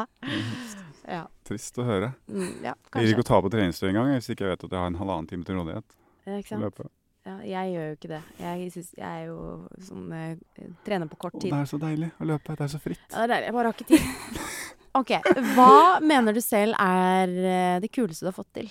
ja. 1.09 1.23
Trist 1.49 1.79
å 1.81 1.87
høre. 1.87 2.11
Mm, 2.29 2.51
ja, 2.67 2.75
Jeg 2.95 3.07
gir 3.07 3.15
ikke 3.15 3.25
å 3.25 3.31
ta 3.31 3.39
på 3.45 3.53
treningstøy 3.55 3.89
engang 3.89 4.13
hvis 4.15 4.29
ikke 4.35 4.45
jeg 4.45 4.53
vet 4.57 4.67
at 4.69 4.75
jeg 4.77 4.83
har 4.85 4.91
en 4.93 4.99
halvannen 5.01 5.31
time 5.31 5.49
til 5.49 5.59
rådighet. 5.63 5.97
Ja, 6.29 6.37
ikke 6.43 6.53
sant? 6.59 6.83
Ja, 7.23 7.37
jeg 7.47 7.73
gjør 7.73 7.85
jo 7.89 7.97
ikke 7.97 8.11
det. 8.11 8.21
Jeg, 8.43 8.69
synes, 8.75 8.93
jeg 8.99 9.07
er 9.23 9.27
jo 9.31 9.39
sånn 9.87 10.09
jeg 10.11 10.71
Trener 10.83 11.07
på 11.11 11.19
kort 11.23 11.37
Å, 11.39 11.41
tid. 11.41 11.53
det 11.55 11.61
er 11.63 11.69
så 11.71 11.79
deilig 11.79 12.09
å 12.19 12.29
løpe. 12.35 12.57
Det 12.59 12.67
er 12.67 12.73
så 12.75 12.81
fritt. 12.83 13.03
Ja, 13.09 13.23
det 13.23 13.25
er 13.25 13.33
deilig. 13.37 13.49
Jeg 13.49 13.57
bare 13.57 13.71
har 13.71 13.79
ikke 13.79 13.91
tid. 13.95 14.49
OK. 15.01 15.13
Hva 15.55 15.75
mener 16.05 16.35
du 16.37 16.41
selv 16.45 16.77
er 16.83 17.31
eh, 17.33 17.77
det 17.81 17.89
kuleste 17.95 18.27
du 18.27 18.33
har 18.33 18.37
fått 18.37 18.51
til? 18.59 18.69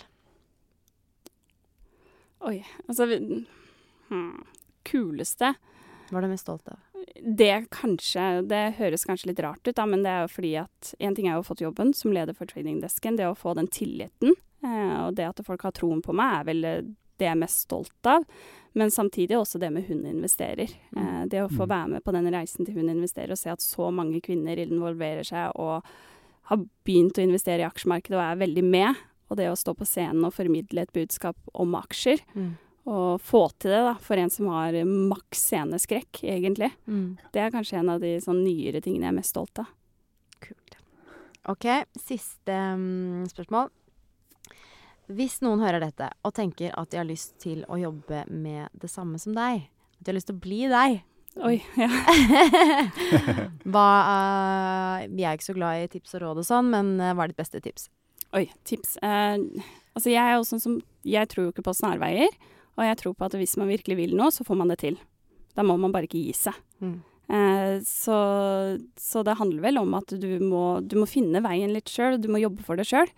Oi. 2.48 2.62
Altså 2.88 3.06
hmm, 4.10 4.44
Kuleste 4.88 5.54
Hva 6.10 6.18
er 6.20 6.26
du 6.26 6.32
mest 6.32 6.48
stolt 6.48 6.68
av? 6.72 6.80
Det 7.22 7.68
kanskje 7.74 8.48
Det 8.50 8.62
høres 8.80 9.06
kanskje 9.06 9.32
litt 9.32 9.42
rart 9.44 9.66
ut, 9.68 9.76
da, 9.78 9.86
men 9.90 10.04
det 10.06 10.12
er 10.14 10.24
jo 10.26 10.32
fordi 10.36 10.54
at 10.62 10.94
En 11.00 11.16
ting 11.18 11.28
er 11.28 11.36
jo 11.36 11.42
å 11.42 11.44
ha 11.44 11.50
fått 11.52 11.62
jobben 11.66 11.94
som 11.98 12.14
leder 12.16 12.34
for 12.38 12.50
tradingdesken. 12.50 13.18
Det 13.20 13.28
å 13.30 13.38
få 13.38 13.54
den 13.58 13.68
tilliten, 13.72 14.34
eh, 14.64 14.98
og 15.06 15.16
det 15.18 15.28
at 15.30 15.44
folk 15.46 15.62
har 15.68 15.72
troen 15.78 16.02
på 16.02 16.14
meg, 16.18 16.40
er 16.42 16.50
vel 16.50 16.62
det 17.22 17.28
jeg 17.28 17.36
er 17.36 17.42
mest 17.44 17.68
stolt 17.68 18.08
av. 18.10 18.24
Men 18.74 18.90
samtidig 18.90 19.36
også 19.38 19.60
det 19.62 19.70
med 19.74 19.86
Hun 19.86 20.06
investerer. 20.10 20.72
Eh, 20.98 21.26
det 21.30 21.42
å 21.44 21.50
få 21.52 21.68
Mm. 21.68 21.70
være 21.70 21.90
med 21.90 22.04
på 22.04 22.12
den 22.16 22.32
reisen 22.34 22.66
til 22.66 22.74
Hun 22.76 22.90
investerer, 22.90 23.32
og 23.32 23.38
se 23.38 23.50
at 23.52 23.60
så 23.62 23.92
mange 23.94 24.22
kvinner 24.22 24.58
involverer 24.58 25.24
seg 25.26 25.52
og 25.56 25.84
har 26.50 26.58
begynt 26.86 27.18
å 27.20 27.22
investere 27.24 27.62
i 27.62 27.70
aksjemarkedet 27.70 28.18
og 28.18 28.26
er 28.26 28.42
veldig 28.48 28.64
med. 28.64 28.96
Og 29.32 29.40
det 29.40 29.48
å 29.48 29.56
stå 29.56 29.72
på 29.80 29.88
scenen 29.88 30.26
og 30.28 30.36
formidle 30.36 30.84
et 30.84 30.91
budskap 30.91 31.38
om 31.56 31.78
aksjer, 31.80 32.20
Mm. 32.36 32.49
og 32.91 33.22
få 33.24 33.45
til 33.62 33.72
det 33.72 33.82
da, 33.86 33.94
for 34.03 34.20
en 34.20 34.30
som 34.34 34.49
har 34.52 34.76
maks 34.84 35.45
sceneskrekk, 35.48 36.24
egentlig. 36.28 36.72
Mm. 36.88 37.18
Det 37.32 37.40
er 37.45 37.53
kanskje 37.53 37.80
en 37.80 37.90
av 37.94 38.02
de 38.03 38.18
sånn 38.20 38.44
nyere 38.44 38.82
tingene 38.84 39.08
jeg 39.08 39.14
er 39.14 39.20
mest 39.22 39.32
stolt 39.36 39.62
av. 39.64 39.70
Kult. 40.44 40.76
OK, 41.48 41.68
siste 41.98 42.52
um, 42.76 43.24
spørsmål. 43.32 43.70
Hvis 45.12 45.40
noen 45.44 45.60
hører 45.64 45.80
dette 45.84 46.10
og 46.24 46.34
tenker 46.38 46.72
at 46.78 46.91
de 46.91 46.99
har 46.99 47.08
lyst 47.08 47.38
til 47.44 47.64
å 47.68 47.80
jobbe 47.80 48.26
med 48.32 48.70
det 48.80 48.90
samme 48.91 49.20
som 49.20 49.34
deg, 49.36 49.66
at 49.68 50.03
de 50.03 50.12
har 50.12 50.16
lyst 50.20 50.30
til 50.32 50.38
å 50.38 50.44
bli 50.44 50.62
deg 50.72 51.02
Oi, 51.48 51.62
ja. 51.80 51.88
Hva 53.72 53.88
uh, 54.03 55.08
Vi 55.08 55.24
er 55.24 55.38
ikke 55.38 55.48
så 55.48 55.56
glad 55.56 55.80
i 55.86 55.90
tips 55.94 56.18
og 56.18 56.24
råd 56.26 56.41
og 56.41 56.48
sånn, 56.48 56.72
men 56.74 56.90
uh, 56.99 57.14
hva 57.16 57.24
er 57.24 57.32
ditt 57.32 57.40
beste 57.40 57.62
tips? 57.64 57.88
Oi, 58.38 58.45
tips. 58.68 58.95
Eh, 59.03 59.38
altså 59.95 60.12
jeg 60.12 60.24
er 60.24 60.38
jo 60.38 60.48
sånn 60.48 60.64
som 60.64 60.80
Jeg 61.08 61.28
tror 61.32 61.48
jo 61.48 61.53
ikke 61.53 61.66
på 61.68 61.76
snarveier. 61.76 62.32
Og 62.80 62.86
jeg 62.88 62.99
tror 63.02 63.16
på 63.18 63.28
at 63.28 63.38
hvis 63.38 63.58
man 63.60 63.72
virkelig 63.72 63.98
vil 63.99 64.14
noe, 64.18 64.32
så 64.32 64.45
får 64.48 64.60
man 64.60 64.72
det 64.72 64.82
til. 64.84 64.99
Da 65.58 65.66
må 65.68 65.76
man 65.80 65.91
bare 65.91 66.08
ikke 66.08 66.22
gi 66.22 66.36
seg. 66.38 66.56
Mm. 66.80 66.99
Eh, 67.32 67.76
så, 67.88 68.18
så 68.99 69.24
det 69.28 69.38
handler 69.40 69.64
vel 69.64 69.80
om 69.82 69.94
at 69.99 70.14
du 70.20 70.30
må, 70.44 70.82
du 70.84 70.98
må 70.99 71.08
finne 71.10 71.44
veien 71.44 71.74
litt 71.76 71.91
sjøl, 71.91 72.20
du 72.22 72.30
må 72.32 72.41
jobbe 72.41 72.64
for 72.66 72.80
det 72.80 72.88
sjøl. 72.90 73.12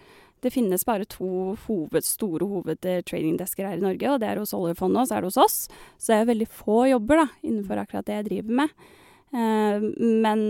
Det 0.43 0.51
finnes 0.51 0.83
bare 0.83 1.07
to 1.07 1.53
hoved, 1.67 2.03
store 2.03 2.47
hovedtradingdesker 2.49 3.69
her 3.69 3.79
i 3.79 3.83
Norge, 3.85 4.09
og 4.11 4.19
det 4.19 4.27
er 4.27 4.41
hos 4.41 4.51
oljefondet 4.57 5.05
og 5.05 5.07
så 5.07 5.15
er 5.15 5.23
det 5.23 5.31
hos 5.31 5.39
oss. 5.39 5.59
Så 5.95 6.11
det 6.11 6.17
er 6.17 6.31
veldig 6.33 6.49
få 6.51 6.81
jobber 6.91 7.23
da, 7.23 7.27
innenfor 7.45 7.79
akkurat 7.79 8.09
det 8.09 8.17
jeg 8.17 8.27
driver 8.31 8.59
med. 8.63 8.73
Eh, 9.33 9.85
men, 10.25 10.41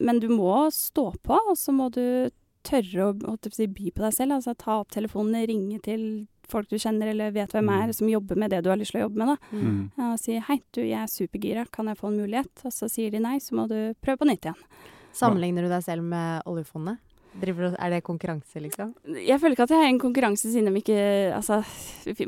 men 0.00 0.22
du 0.22 0.30
må 0.32 0.70
stå 0.74 1.10
på, 1.20 1.42
og 1.52 1.58
så 1.58 1.74
må 1.76 1.90
du 1.92 2.04
tørre 2.62 3.06
å 3.08 3.12
holdt 3.26 3.42
på 3.48 3.52
å 3.52 3.54
si, 3.54 3.66
by 3.66 3.90
på 3.90 4.04
deg 4.06 4.12
selv. 4.14 4.32
Altså 4.38 4.54
ta 4.56 4.80
opp 4.80 4.90
telefonen, 4.94 5.46
ringe 5.48 5.80
til 5.82 6.26
folk 6.48 6.68
du 6.68 6.76
kjenner 6.76 7.08
eller 7.12 7.30
vet 7.32 7.50
hvem 7.54 7.68
er, 7.70 7.86
Mm. 7.88 7.94
som 7.94 8.08
jobber 8.08 8.36
med 8.36 8.50
det 8.50 8.62
du 8.64 8.68
har 8.70 8.76
lyst 8.76 8.92
til 8.92 9.00
å 9.00 9.08
jobbe 9.08 9.16
med. 9.16 9.28
da. 9.28 9.56
Mm. 9.56 9.90
Og 10.12 10.18
si 10.18 10.38
'hei, 10.38 10.60
du, 10.72 10.80
jeg 10.82 11.02
er 11.02 11.06
supergira, 11.06 11.66
kan 11.70 11.86
jeg 11.86 11.96
få 11.96 12.08
en 12.08 12.18
mulighet?' 12.18 12.64
Og 12.66 12.72
så 12.72 12.90
sier 12.90 13.10
de 13.10 13.18
nei, 13.20 13.38
så 13.38 13.52
må 13.54 13.68
du 13.68 13.94
prøve 14.02 14.18
på 14.18 14.26
nytt 14.26 14.42
igjen. 14.42 14.60
Sammenligner 15.12 15.62
du 15.62 15.68
deg 15.68 15.82
selv 15.84 16.02
med 16.02 16.42
oljefondet? 16.46 16.98
Driver, 17.40 17.74
er 17.80 17.88
det 17.90 18.02
konkurranse, 18.04 18.60
liksom? 18.60 18.94
Jeg 19.08 19.40
føler 19.40 19.52
ikke 19.56 19.62
at 19.62 19.70
jeg 19.70 19.78
er 19.80 19.88
i 19.88 19.94
en 19.94 19.98
konkurranse 19.98 20.52
siden 20.52 20.66
de 20.68 20.80
ikke 20.82 21.32
Altså, 21.34 21.64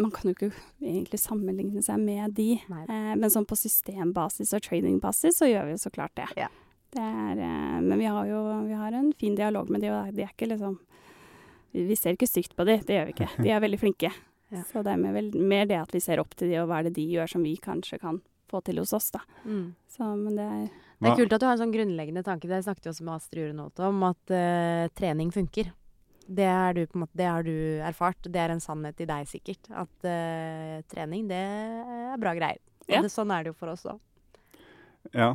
man 0.01 0.11
kan 0.11 0.31
jo 0.31 0.35
ikke 0.35 0.53
egentlig 0.81 1.21
sammenligne 1.21 1.83
seg 1.85 1.99
med 2.01 2.35
de. 2.35 2.55
Eh, 2.89 3.15
men 3.15 3.29
sånn 3.29 3.45
på 3.45 3.55
systembasis 3.57 4.55
og 4.55 4.63
tradingbasis 4.63 5.37
så 5.37 5.45
gjør 5.45 5.67
vi 5.67 5.71
jo 5.73 5.77
så 5.77 5.93
klart 5.93 6.15
det. 6.17 6.29
Ja. 6.39 6.49
Det 6.95 7.03
er, 7.05 7.41
eh, 7.43 7.81
men 7.83 7.99
vi 7.99 8.07
har 8.11 8.29
jo 8.31 8.41
vi 8.69 8.77
har 8.79 8.95
en 8.95 9.13
fin 9.19 9.35
dialog 9.39 9.71
med 9.71 9.83
de, 9.85 9.91
og 9.93 10.15
de 10.15 10.23
er 10.25 10.31
ikke 10.35 10.51
liksom 10.53 10.79
Vi 11.75 11.97
ser 11.99 12.15
ikke 12.15 12.29
stygt 12.31 12.53
på 12.55 12.63
de, 12.69 12.77
det 12.87 12.95
gjør 12.95 13.09
vi 13.09 13.13
ikke. 13.17 13.27
De 13.43 13.51
er 13.51 13.61
veldig 13.65 13.81
flinke. 13.83 14.13
Ja. 14.55 14.61
Så 14.69 14.85
det 14.87 14.93
er 14.93 14.99
mer, 15.01 15.15
vel, 15.17 15.33
mer 15.35 15.65
det 15.67 15.75
at 15.81 15.91
vi 15.91 15.99
ser 16.05 16.21
opp 16.23 16.35
til 16.39 16.51
de, 16.53 16.59
og 16.61 16.69
hva 16.71 16.77
er 16.79 16.87
det 16.87 16.93
de 16.95 17.03
gjør 17.11 17.27
som 17.33 17.43
vi 17.43 17.57
kanskje 17.59 17.97
kan 17.99 18.21
få 18.53 18.61
til 18.63 18.77
hos 18.79 18.93
oss, 18.95 19.09
da. 19.11 19.23
Mm. 19.49 19.73
Så, 19.91 20.05
men 20.15 20.37
det 20.37 20.45
er 20.45 20.67
Det 21.01 21.09
er 21.11 21.17
kult 21.19 21.33
at 21.35 21.41
du 21.43 21.47
har 21.49 21.57
en 21.57 21.63
sånn 21.65 21.73
grunnleggende 21.75 22.23
tanke. 22.23 22.47
Det 22.47 22.61
snakket 22.63 22.87
vi 22.87 22.91
også 22.93 23.07
med 23.09 23.15
Astrid 23.17 23.49
Urenholt 23.49 23.81
om, 23.83 24.05
at 24.07 24.31
uh, 24.37 24.85
trening 24.95 25.33
funker. 25.35 25.73
Det, 26.29 26.53
du, 26.77 26.85
på 26.93 27.01
måte, 27.03 27.19
det 27.19 27.27
har 27.27 27.43
du 27.49 27.57
erfart. 27.89 28.29
Det 28.31 28.45
er 28.45 28.55
en 28.55 28.63
sannhet 28.63 29.01
i 29.03 29.09
deg, 29.11 29.27
sikkert. 29.33 29.73
At 29.75 30.07
uh, 30.07 30.77
trening, 30.93 31.27
det 31.33 31.41
er 31.43 32.23
bra 32.23 32.37
greier. 32.39 32.61
Og 32.85 32.95
Ja. 32.95 33.03
det, 33.03 33.11
sånn 33.17 33.33
er 33.35 33.43
det 33.49 33.55
jo 33.57 33.59
for 33.59 33.73
oss 33.75 33.83
òg. 33.91 33.99
Ja. 35.17 35.33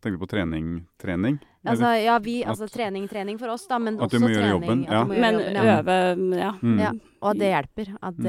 Tenker 0.00 0.18
du 0.18 0.22
på 0.22 0.28
trening? 0.30 0.86
trening? 1.02 1.38
Altså, 1.66 1.90
ja, 2.04 2.18
vi, 2.18 2.42
altså 2.44 2.64
At- 2.64 2.72
trening, 2.72 3.08
trening 3.10 3.38
for 3.38 3.48
oss, 3.52 3.66
da, 3.66 3.78
men 3.78 3.98
At 4.00 4.10
du 4.10 4.18
må 4.22 4.28
gjøre 4.30 4.50
jobben, 4.54 4.84
ja. 4.86 5.04
må 5.04 5.12
gjøre 5.14 5.20
Men 5.20 5.34
jobben, 5.34 5.54
ja. 5.54 5.80
øve, 5.80 6.38
ja. 6.38 6.52
Mm. 6.62 6.78
Ja, 6.80 6.92
og 7.20 7.30
at 7.34 7.38
det 7.42 7.50
hjelper. 7.50 7.90
At 8.02 8.14
Mm. 8.16 8.24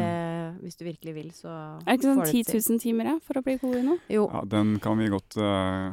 Hvis 0.61 0.77
du 0.77 0.83
virkelig 0.85 1.13
vil, 1.15 1.29
så 1.33 1.49
Er 1.49 1.87
det 1.87 1.97
ikke 1.97 2.07
sånn 2.07 2.19
får 2.21 2.31
10 2.31 2.59
000 2.69 2.81
timer 2.83 3.09
ja, 3.09 3.15
for 3.25 3.39
å 3.39 3.43
bli 3.45 3.55
god 3.61 3.77
i 3.79 3.81
noe? 3.85 3.97
Jo. 4.11 4.27
Ja, 4.29 4.41
den 4.51 4.75
kan 4.83 4.99
vi 4.99 5.07
godt 5.11 5.37
uh, 5.41 5.89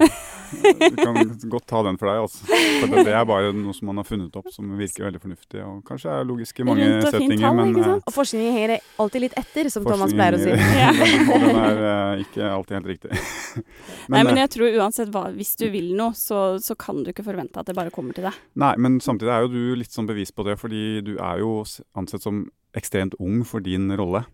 kan 0.99 1.19
godt 1.49 1.67
ta 1.71 1.83
den 1.87 1.99
for 2.01 2.11
deg, 2.11 2.21
altså. 2.27 2.45
For 2.49 2.93
det, 2.93 3.05
det 3.09 3.15
er 3.17 3.25
bare 3.29 3.55
noe 3.57 3.77
som 3.77 3.89
man 3.91 4.01
har 4.03 4.09
funnet 4.09 4.37
opp 4.39 4.51
som 4.53 4.75
virker 4.79 5.07
veldig 5.09 5.23
fornuftig, 5.23 5.63
og 5.65 5.81
kanskje 5.89 6.13
er 6.13 6.29
logisk 6.29 6.61
i 6.61 6.69
mange 6.69 6.85
Rundt 6.85 7.09
og 7.09 7.17
settinger, 7.17 7.45
tall, 7.47 7.57
men 7.59 7.73
ikke 7.73 7.87
sant? 7.89 8.05
Og 8.11 8.17
forskningen 8.19 8.59
henger 8.59 8.75
alltid 9.05 9.25
litt 9.25 9.39
etter, 9.41 9.71
som 9.73 9.89
Thomas 9.89 10.15
pleier 10.17 10.39
å 10.39 10.43
si. 10.43 10.55
Ja. 10.79 10.93
den 10.93 11.57
er 11.59 11.81
uh, 11.83 12.21
ikke 12.23 12.53
alltid 12.53 12.79
helt 12.79 12.91
riktig. 12.93 13.23
Nei, 14.13 14.21
men 14.21 14.35
eh, 14.35 14.43
jeg 14.45 14.53
tror 14.55 14.79
uansett 14.83 15.13
hva, 15.15 15.25
hvis 15.35 15.55
du 15.59 15.67
vil 15.73 15.91
noe, 15.99 16.15
så, 16.17 16.43
så 16.63 16.77
kan 16.79 17.03
du 17.03 17.11
ikke 17.13 17.25
forvente 17.27 17.61
at 17.61 17.69
det 17.69 17.77
bare 17.79 17.93
kommer 17.95 18.17
til 18.17 18.29
deg. 18.29 18.37
Nei, 18.61 18.75
men 18.81 19.01
samtidig 19.05 19.33
er 19.35 19.47
jo 19.47 19.53
du 19.53 19.63
litt 19.81 19.95
sånn 19.95 20.09
bevis 20.09 20.33
på 20.35 20.47
det, 20.47 20.59
fordi 20.61 21.01
du 21.07 21.15
er 21.17 21.43
jo 21.43 21.63
ansett 21.99 22.25
som 22.25 22.45
ekstremt 22.77 23.17
ung 23.19 23.43
for 23.49 23.65
din 23.65 23.91
rolle. 23.97 24.25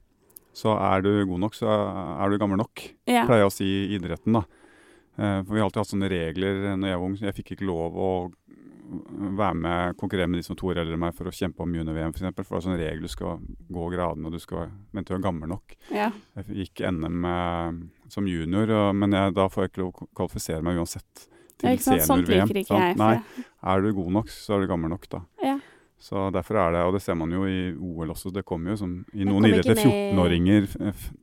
Så 0.55 0.71
er 0.79 1.03
du 1.03 1.11
god 1.27 1.41
nok, 1.43 1.57
så 1.59 1.67
er 1.75 2.31
du 2.31 2.39
gammel 2.39 2.61
nok, 2.63 2.83
Ja. 3.11 3.25
pleier 3.27 3.43
jeg 3.43 3.51
å 3.51 3.53
si 3.53 3.67
i 3.67 3.99
idretten, 3.99 4.33
da. 4.39 4.45
Eh, 5.19 5.43
For 5.43 5.53
vi 5.55 5.61
har 5.61 5.67
alltid 5.69 5.83
hatt 5.83 5.93
sånne 5.93 6.11
regler 6.11 6.77
når 6.77 6.89
jeg 6.93 6.99
var 6.99 7.07
ung. 7.09 7.17
Jeg 7.19 7.35
fikk 7.35 7.53
ikke 7.57 7.67
lov 7.67 7.95
å 7.99 8.11
være 9.35 9.55
med, 9.57 9.97
konkurrere 9.97 10.29
med 10.29 10.39
de 10.39 10.45
som 10.47 10.55
Tor 10.57 10.75
to 10.75 10.79
år 10.79 10.83
eldre 10.85 10.95
enn 10.95 11.01
meg 11.01 11.15
for 11.17 11.25
å 11.31 11.33
kjempe 11.35 11.63
om 11.65 11.73
junior-VM, 11.75 12.13
f.eks. 12.15 12.35
For, 12.37 12.45
for 12.45 12.59
det 12.59 12.61
er 12.61 12.67
sånn 12.69 12.79
regel 12.81 13.01
du 13.07 13.09
skal 13.09 13.39
gå 13.73 13.87
gradene, 13.95 14.27
og 14.29 14.33
du 14.33 14.39
skal 14.43 14.71
Men 14.93 15.05
du 15.05 15.15
er 15.15 15.23
gammel 15.25 15.49
nok. 15.49 15.75
Ja. 15.91 16.11
Jeg 16.37 16.69
gikk 16.69 16.85
NM 16.93 17.25
eh, 17.25 17.73
som 18.13 18.27
junior, 18.29 18.93
men 18.95 19.11
jeg, 19.17 19.35
da 19.35 19.49
får 19.49 19.65
jeg 19.65 19.73
ikke 19.73 19.83
lov 19.85 19.95
å 19.95 20.09
kvalifisere 20.15 20.63
meg 20.63 20.77
uansett 20.79 21.27
til? 21.59 21.79
Sånt 21.79 22.27
senior-VM. 22.29 22.67
Sånn. 22.69 23.25
Er 23.65 23.81
du 23.83 23.93
god 23.97 24.13
nok, 24.21 24.29
så 24.29 24.55
er 24.59 24.61
du 24.67 24.71
gammel 24.71 24.93
nok, 24.93 25.09
da. 25.09 25.23
Ja. 25.43 25.59
Så 26.05 26.27
derfor 26.35 26.59
er 26.61 26.75
det, 26.75 26.83
og 26.85 26.93
det 26.99 27.01
ser 27.01 27.17
man 27.17 27.31
jo 27.33 27.47
i 27.49 27.71
OL 27.73 28.11
også, 28.13 28.29
det 28.35 28.43
kommer 28.45 28.75
jo 28.75 28.81
som 28.83 28.91
i 29.17 29.25
noen 29.25 29.47
idretter 29.49 29.79
14-åringer, 29.81 30.67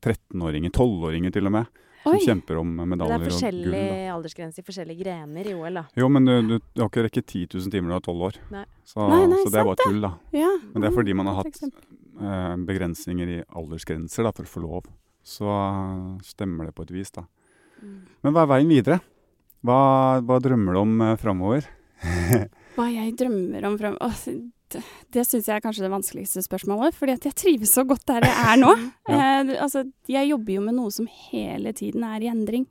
13-åringer, 0.01 0.71
12-åringer 0.73 1.33
til 1.35 1.49
og 1.49 1.53
med, 1.53 1.67
som 2.01 2.15
Oi. 2.15 2.21
kjemper 2.25 2.57
om 2.57 2.71
medaljer 2.89 3.13
er 3.13 3.19
og 3.19 3.21
gull. 3.21 3.29
forskjellig 3.35 3.81
Da. 3.91 4.07
aldersgrense 4.15 4.63
i 4.63 4.65
forskjellige 4.65 5.03
grener 5.03 5.49
i 5.51 5.53
OL, 5.53 5.77
da. 5.77 5.83
Jo, 6.01 6.07
men 6.09 6.25
du, 6.25 6.31
du, 6.49 6.55
du 6.73 6.81
har 6.81 6.89
ikke 6.89 7.03
rekket 7.05 7.27
10 7.29 7.43
000 7.59 7.73
timer 7.75 7.91
når 7.93 8.01
du 8.01 8.09
er 8.09 8.15
12 8.15 8.23
år. 8.27 8.39
Nei. 8.55 8.63
Så, 8.89 9.05
Nei, 9.11 9.19
nei, 9.29 9.41
så 9.43 9.51
det 9.53 9.59
er 9.61 9.67
bare 9.69 9.83
tull, 9.83 9.99
da. 10.01 10.11
Ja. 10.33 10.49
Men 10.71 10.81
det 10.81 10.89
er 10.89 10.95
fordi 10.95 11.13
man 11.19 11.29
har 11.29 11.37
hatt 11.43 11.59
eh, 11.61 12.55
begrensninger 12.71 13.33
i 13.35 13.37
aldersgrenser 13.61 14.25
da, 14.25 14.31
for 14.33 14.49
å 14.49 14.53
få 14.55 14.63
lov. 14.65 14.89
Så 15.21 15.45
eh, 15.45 16.07
stemmer 16.25 16.71
det 16.71 16.73
på 16.79 16.87
et 16.87 16.95
vis, 16.95 17.13
da. 17.13 17.27
Men 18.25 18.33
hva 18.33 18.47
er 18.47 18.49
veien 18.55 18.73
videre? 18.73 18.97
Hva, 19.61 19.77
hva 20.25 20.39
drømmer 20.41 20.73
du 20.73 20.81
om 20.81 20.97
eh, 21.05 21.13
framover? 21.21 21.69
Hva 22.73 22.87
jeg 22.89 23.13
drømmer 23.19 23.65
om 23.69 23.77
frem... 23.77 23.95
Det 25.11 25.23
syns 25.27 25.47
jeg 25.49 25.55
er 25.57 25.63
kanskje 25.63 25.83
det 25.85 25.91
vanskeligste 25.93 26.43
spørsmålet, 26.45 26.95
fordi 26.97 27.15
at 27.17 27.25
jeg 27.27 27.35
trives 27.37 27.73
så 27.75 27.83
godt 27.87 28.05
der 28.09 28.25
jeg 28.27 28.37
er 28.53 28.59
nå. 28.61 28.71
Ja. 29.11 29.17
eh, 29.41 29.55
altså, 29.63 29.83
jeg 30.07 30.29
jobber 30.31 30.53
jo 30.55 30.61
med 30.67 30.77
noe 30.77 30.91
som 30.95 31.07
hele 31.29 31.73
tiden 31.77 32.03
er 32.07 32.23
i 32.23 32.29
endring. 32.31 32.67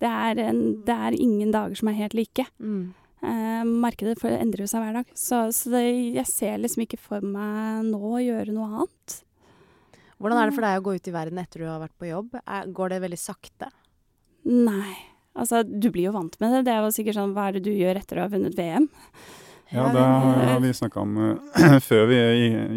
Det 0.00 0.08
er, 0.08 0.38
en, 0.48 0.60
det 0.86 0.94
er 0.96 1.16
ingen 1.20 1.50
dager 1.52 1.76
som 1.76 1.90
er 1.92 1.98
helt 2.00 2.14
like. 2.16 2.46
Mm. 2.58 2.94
Eh, 3.20 3.64
markedet 3.68 4.14
for- 4.18 4.32
endrer 4.32 4.64
jo 4.64 4.70
seg 4.72 4.80
hver 4.80 4.94
dag, 5.02 5.10
så, 5.14 5.42
så 5.52 5.74
det, 5.74 5.82
jeg 6.16 6.26
ser 6.30 6.56
liksom 6.62 6.86
ikke 6.86 6.98
for 7.02 7.20
meg 7.20 7.84
nå 7.90 8.00
å 8.16 8.22
gjøre 8.24 8.54
noe 8.56 8.70
annet. 8.80 9.18
Hvordan 10.20 10.40
er 10.40 10.48
det 10.50 10.56
for 10.56 10.64
deg 10.66 10.80
å 10.80 10.84
gå 10.88 10.94
ut 10.96 11.08
i 11.08 11.12
verden 11.14 11.38
etter 11.40 11.62
du 11.62 11.68
har 11.68 11.80
vært 11.84 11.96
på 12.00 12.08
jobb? 12.08 12.34
Er, 12.46 12.66
går 12.76 12.94
det 12.94 13.02
veldig 13.04 13.18
sakte? 13.20 13.68
Nei. 14.48 14.96
Altså, 15.36 15.60
du 15.64 15.86
blir 15.92 16.08
jo 16.08 16.16
vant 16.16 16.34
med 16.42 16.52
det. 16.56 16.64
Det 16.66 16.72
er 16.74 16.80
jo 16.84 16.90
sikkert 16.96 17.16
sånn, 17.20 17.32
hva 17.36 17.46
er 17.48 17.56
det 17.56 17.62
du 17.68 17.70
gjør 17.76 18.00
etter 18.00 18.18
å 18.18 18.24
ha 18.26 18.32
vunnet 18.32 18.56
VM? 18.58 18.88
Ja, 19.72 19.86
det 19.94 20.00
har 20.02 20.60
vi 20.60 20.72
snakka 20.74 21.00
om 21.00 21.16
eh, 21.18 21.78
før 21.88 22.06
vi 22.10 22.16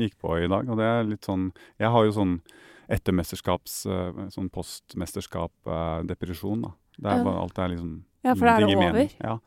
gikk 0.04 0.18
på 0.22 0.36
i 0.44 0.48
dag. 0.52 0.70
Og 0.70 0.78
det 0.78 0.86
er 0.86 1.04
litt 1.10 1.26
sånn 1.26 1.48
Jeg 1.82 1.90
har 1.94 2.06
jo 2.06 2.12
sånn 2.16 2.36
etter 2.94 3.14
mesterskaps 3.16 3.86
eh, 3.90 4.12
sånn 4.34 4.50
postmesterskap-depresjon. 4.54 6.62
da. 6.68 6.72
Det 6.98 7.10
er 7.10 7.24
bare, 7.26 7.40
alt 7.42 7.58
er 7.60 7.68
liksom 7.74 7.92
Ja, 8.24 8.36
for 8.36 8.46
da 8.46 8.52
er 8.56 8.60
det 8.60 8.64
ingenting 8.70 8.84
mening. 8.84 9.10
over. 9.10 9.16
Ja. 9.20 9.40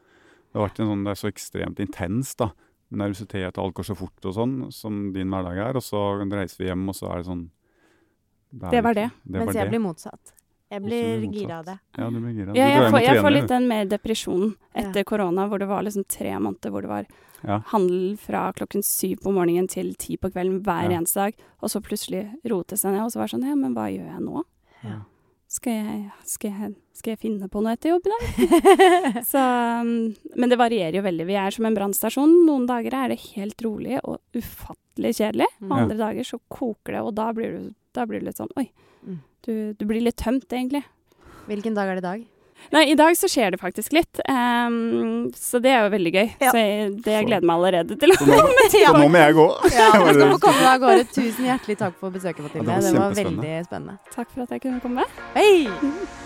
Det 0.46 0.54
har 0.60 0.66
vært 0.68 0.80
en 0.80 0.90
sånn, 0.90 1.04
det 1.04 1.10
er 1.12 1.20
så 1.20 1.28
ekstremt 1.30 1.78
intenst, 1.84 2.36
da. 2.42 2.48
Nervøsitet 2.96 3.58
og 3.58 3.62
alt 3.64 3.74
går 3.80 3.86
så 3.88 3.96
fort 3.98 4.20
og 4.30 4.34
sånn, 4.36 4.54
som 4.72 4.92
din 5.12 5.30
hverdag 5.32 5.56
er. 5.58 5.74
Og 5.78 5.82
så 5.84 5.98
reiser 6.22 6.58
vi 6.62 6.66
hjem, 6.70 6.84
og 6.88 6.94
så 6.96 7.06
er 7.12 7.16
det 7.22 7.26
sånn 7.30 7.44
er 8.56 8.70
Det 8.70 8.82
var 8.86 8.94
det. 8.94 9.08
det. 9.24 9.38
var 9.38 9.44
Mens 9.46 9.56
jeg 9.58 9.68
blir 9.72 9.82
motsatt. 9.82 10.24
Jeg 10.70 10.82
blir 10.82 11.22
gira 11.30 11.60
av 11.60 11.64
det. 11.68 11.76
Ja, 11.96 12.08
du 12.10 12.18
blir 12.18 12.32
gira. 12.34 12.54
Ja, 12.58 12.66
jeg, 12.72 12.90
får, 12.90 13.00
jeg 13.04 13.20
får 13.22 13.34
litt 13.36 13.48
den 13.52 13.68
mer 13.70 13.84
depresjon 13.86 14.54
etter 14.74 15.04
korona, 15.06 15.46
hvor 15.48 15.62
det 15.62 15.68
var 15.70 15.84
liksom 15.86 16.04
tre 16.10 16.32
måneder 16.42 16.70
hvor 16.74 16.82
det 16.82 16.90
var 16.90 17.06
Ja. 17.46 17.60
handel 17.70 18.16
fra 18.18 18.48
klokken 18.56 18.82
syv 18.82 19.20
på 19.22 19.30
morgenen 19.30 19.68
til 19.70 19.94
ti 19.94 20.16
på 20.16 20.30
kvelden 20.32 20.62
hver 20.66 20.90
Ja. 20.90 20.98
eneste 20.98 21.14
dag, 21.14 21.34
og 21.62 21.70
så 21.70 21.80
plutselig 21.80 22.24
rote 22.50 22.76
seg 22.76 22.92
ned, 22.96 23.04
og 23.04 23.12
så 23.12 23.20
var 23.20 23.28
det 23.28 23.36
sånn 23.38 23.46
ja, 23.46 23.54
men 23.54 23.74
hva 23.76 23.86
gjør 23.92 24.08
jeg 24.10 24.24
nå? 24.24 24.42
Ja. 24.82 24.98
Skal 25.48 25.72
jeg, 25.78 26.10
skal 26.26 26.50
jeg, 26.50 26.74
skal 26.92 27.10
jeg 27.12 27.18
finne 27.22 27.46
på 27.48 27.62
noe 27.62 27.76
etter 27.76 27.92
jobb 27.92 28.08
i 28.08 28.10
dag? 28.10 29.22
Så, 29.30 29.38
um, 29.38 29.92
men 30.34 30.50
det 30.50 30.58
varierer 30.58 30.96
jo 30.98 31.02
veldig. 31.06 31.26
Vi 31.28 31.36
er 31.38 31.54
som 31.54 31.68
en 31.68 31.76
brannstasjon. 31.76 32.32
Noen 32.48 32.66
dager 32.66 32.92
er 32.98 33.12
det 33.14 33.20
helt 33.36 33.62
rolig 33.62 34.00
og 34.02 34.18
ufattelig 34.34 35.14
kjedelig. 35.20 35.46
Andre 35.62 35.68
Og 35.70 35.76
andre 35.84 35.96
dager 36.00 36.26
så 36.26 36.40
koker 36.50 36.96
det, 36.98 37.02
og 37.06 37.14
da 37.14 37.28
blir 37.36 37.54
du, 37.54 37.70
da 37.94 38.08
blir 38.10 38.20
du 38.20 38.26
litt 38.26 38.40
sånn 38.42 38.50
oi. 38.58 38.66
Mm. 39.06 39.20
Du, 39.46 39.52
du 39.78 39.84
blir 39.86 40.02
litt 40.02 40.16
tømt, 40.18 40.48
egentlig. 40.50 40.82
Hvilken 41.46 41.76
dag 41.76 41.88
er 41.92 42.00
det 42.00 42.02
i 42.02 42.06
dag? 42.08 42.24
Nei, 42.72 42.82
i 42.90 42.94
dag 42.98 43.12
så 43.14 43.28
skjer 43.30 43.52
det 43.54 43.60
faktisk 43.60 43.92
litt. 43.94 44.18
Um, 44.26 45.28
så 45.36 45.60
det 45.62 45.70
er 45.70 45.84
jo 45.86 45.92
veldig 45.92 46.12
gøy. 46.16 46.26
Ja. 46.42 46.50
Så 46.50 46.58
jeg, 46.58 46.88
det 47.04 47.14
jeg 47.14 47.28
gleder 47.28 47.46
meg 47.46 47.60
allerede 47.60 47.98
til. 48.00 48.14
Så 48.16 48.26
nå, 48.26 48.40
Ja. 48.82 48.90
så 48.90 48.98
nå 48.98 49.08
må 49.12 49.22
jeg 49.22 49.36
gå. 49.38 49.46
Ja, 49.76 49.88
du 50.02 50.12
skal 50.16 50.32
få 50.34 50.40
komme 50.48 50.68
av 50.72 50.82
gårde. 50.82 51.06
Tusen 51.14 51.46
hjertelig 51.52 51.78
takk 51.84 51.98
for 52.00 52.10
besøket, 52.16 52.42
Ja, 52.42 52.64
Mathilde. 52.64 52.66
det 52.66 52.76
var 52.82 52.86
det 52.90 53.02
var 53.04 53.18
veldig 53.22 53.56
spennende. 53.68 53.98
Takk 54.16 54.32
for 54.34 54.46
at 54.48 54.56
jeg 54.56 54.64
kunne 54.66 54.82
komme. 54.82 55.06
Hei! 55.36 55.52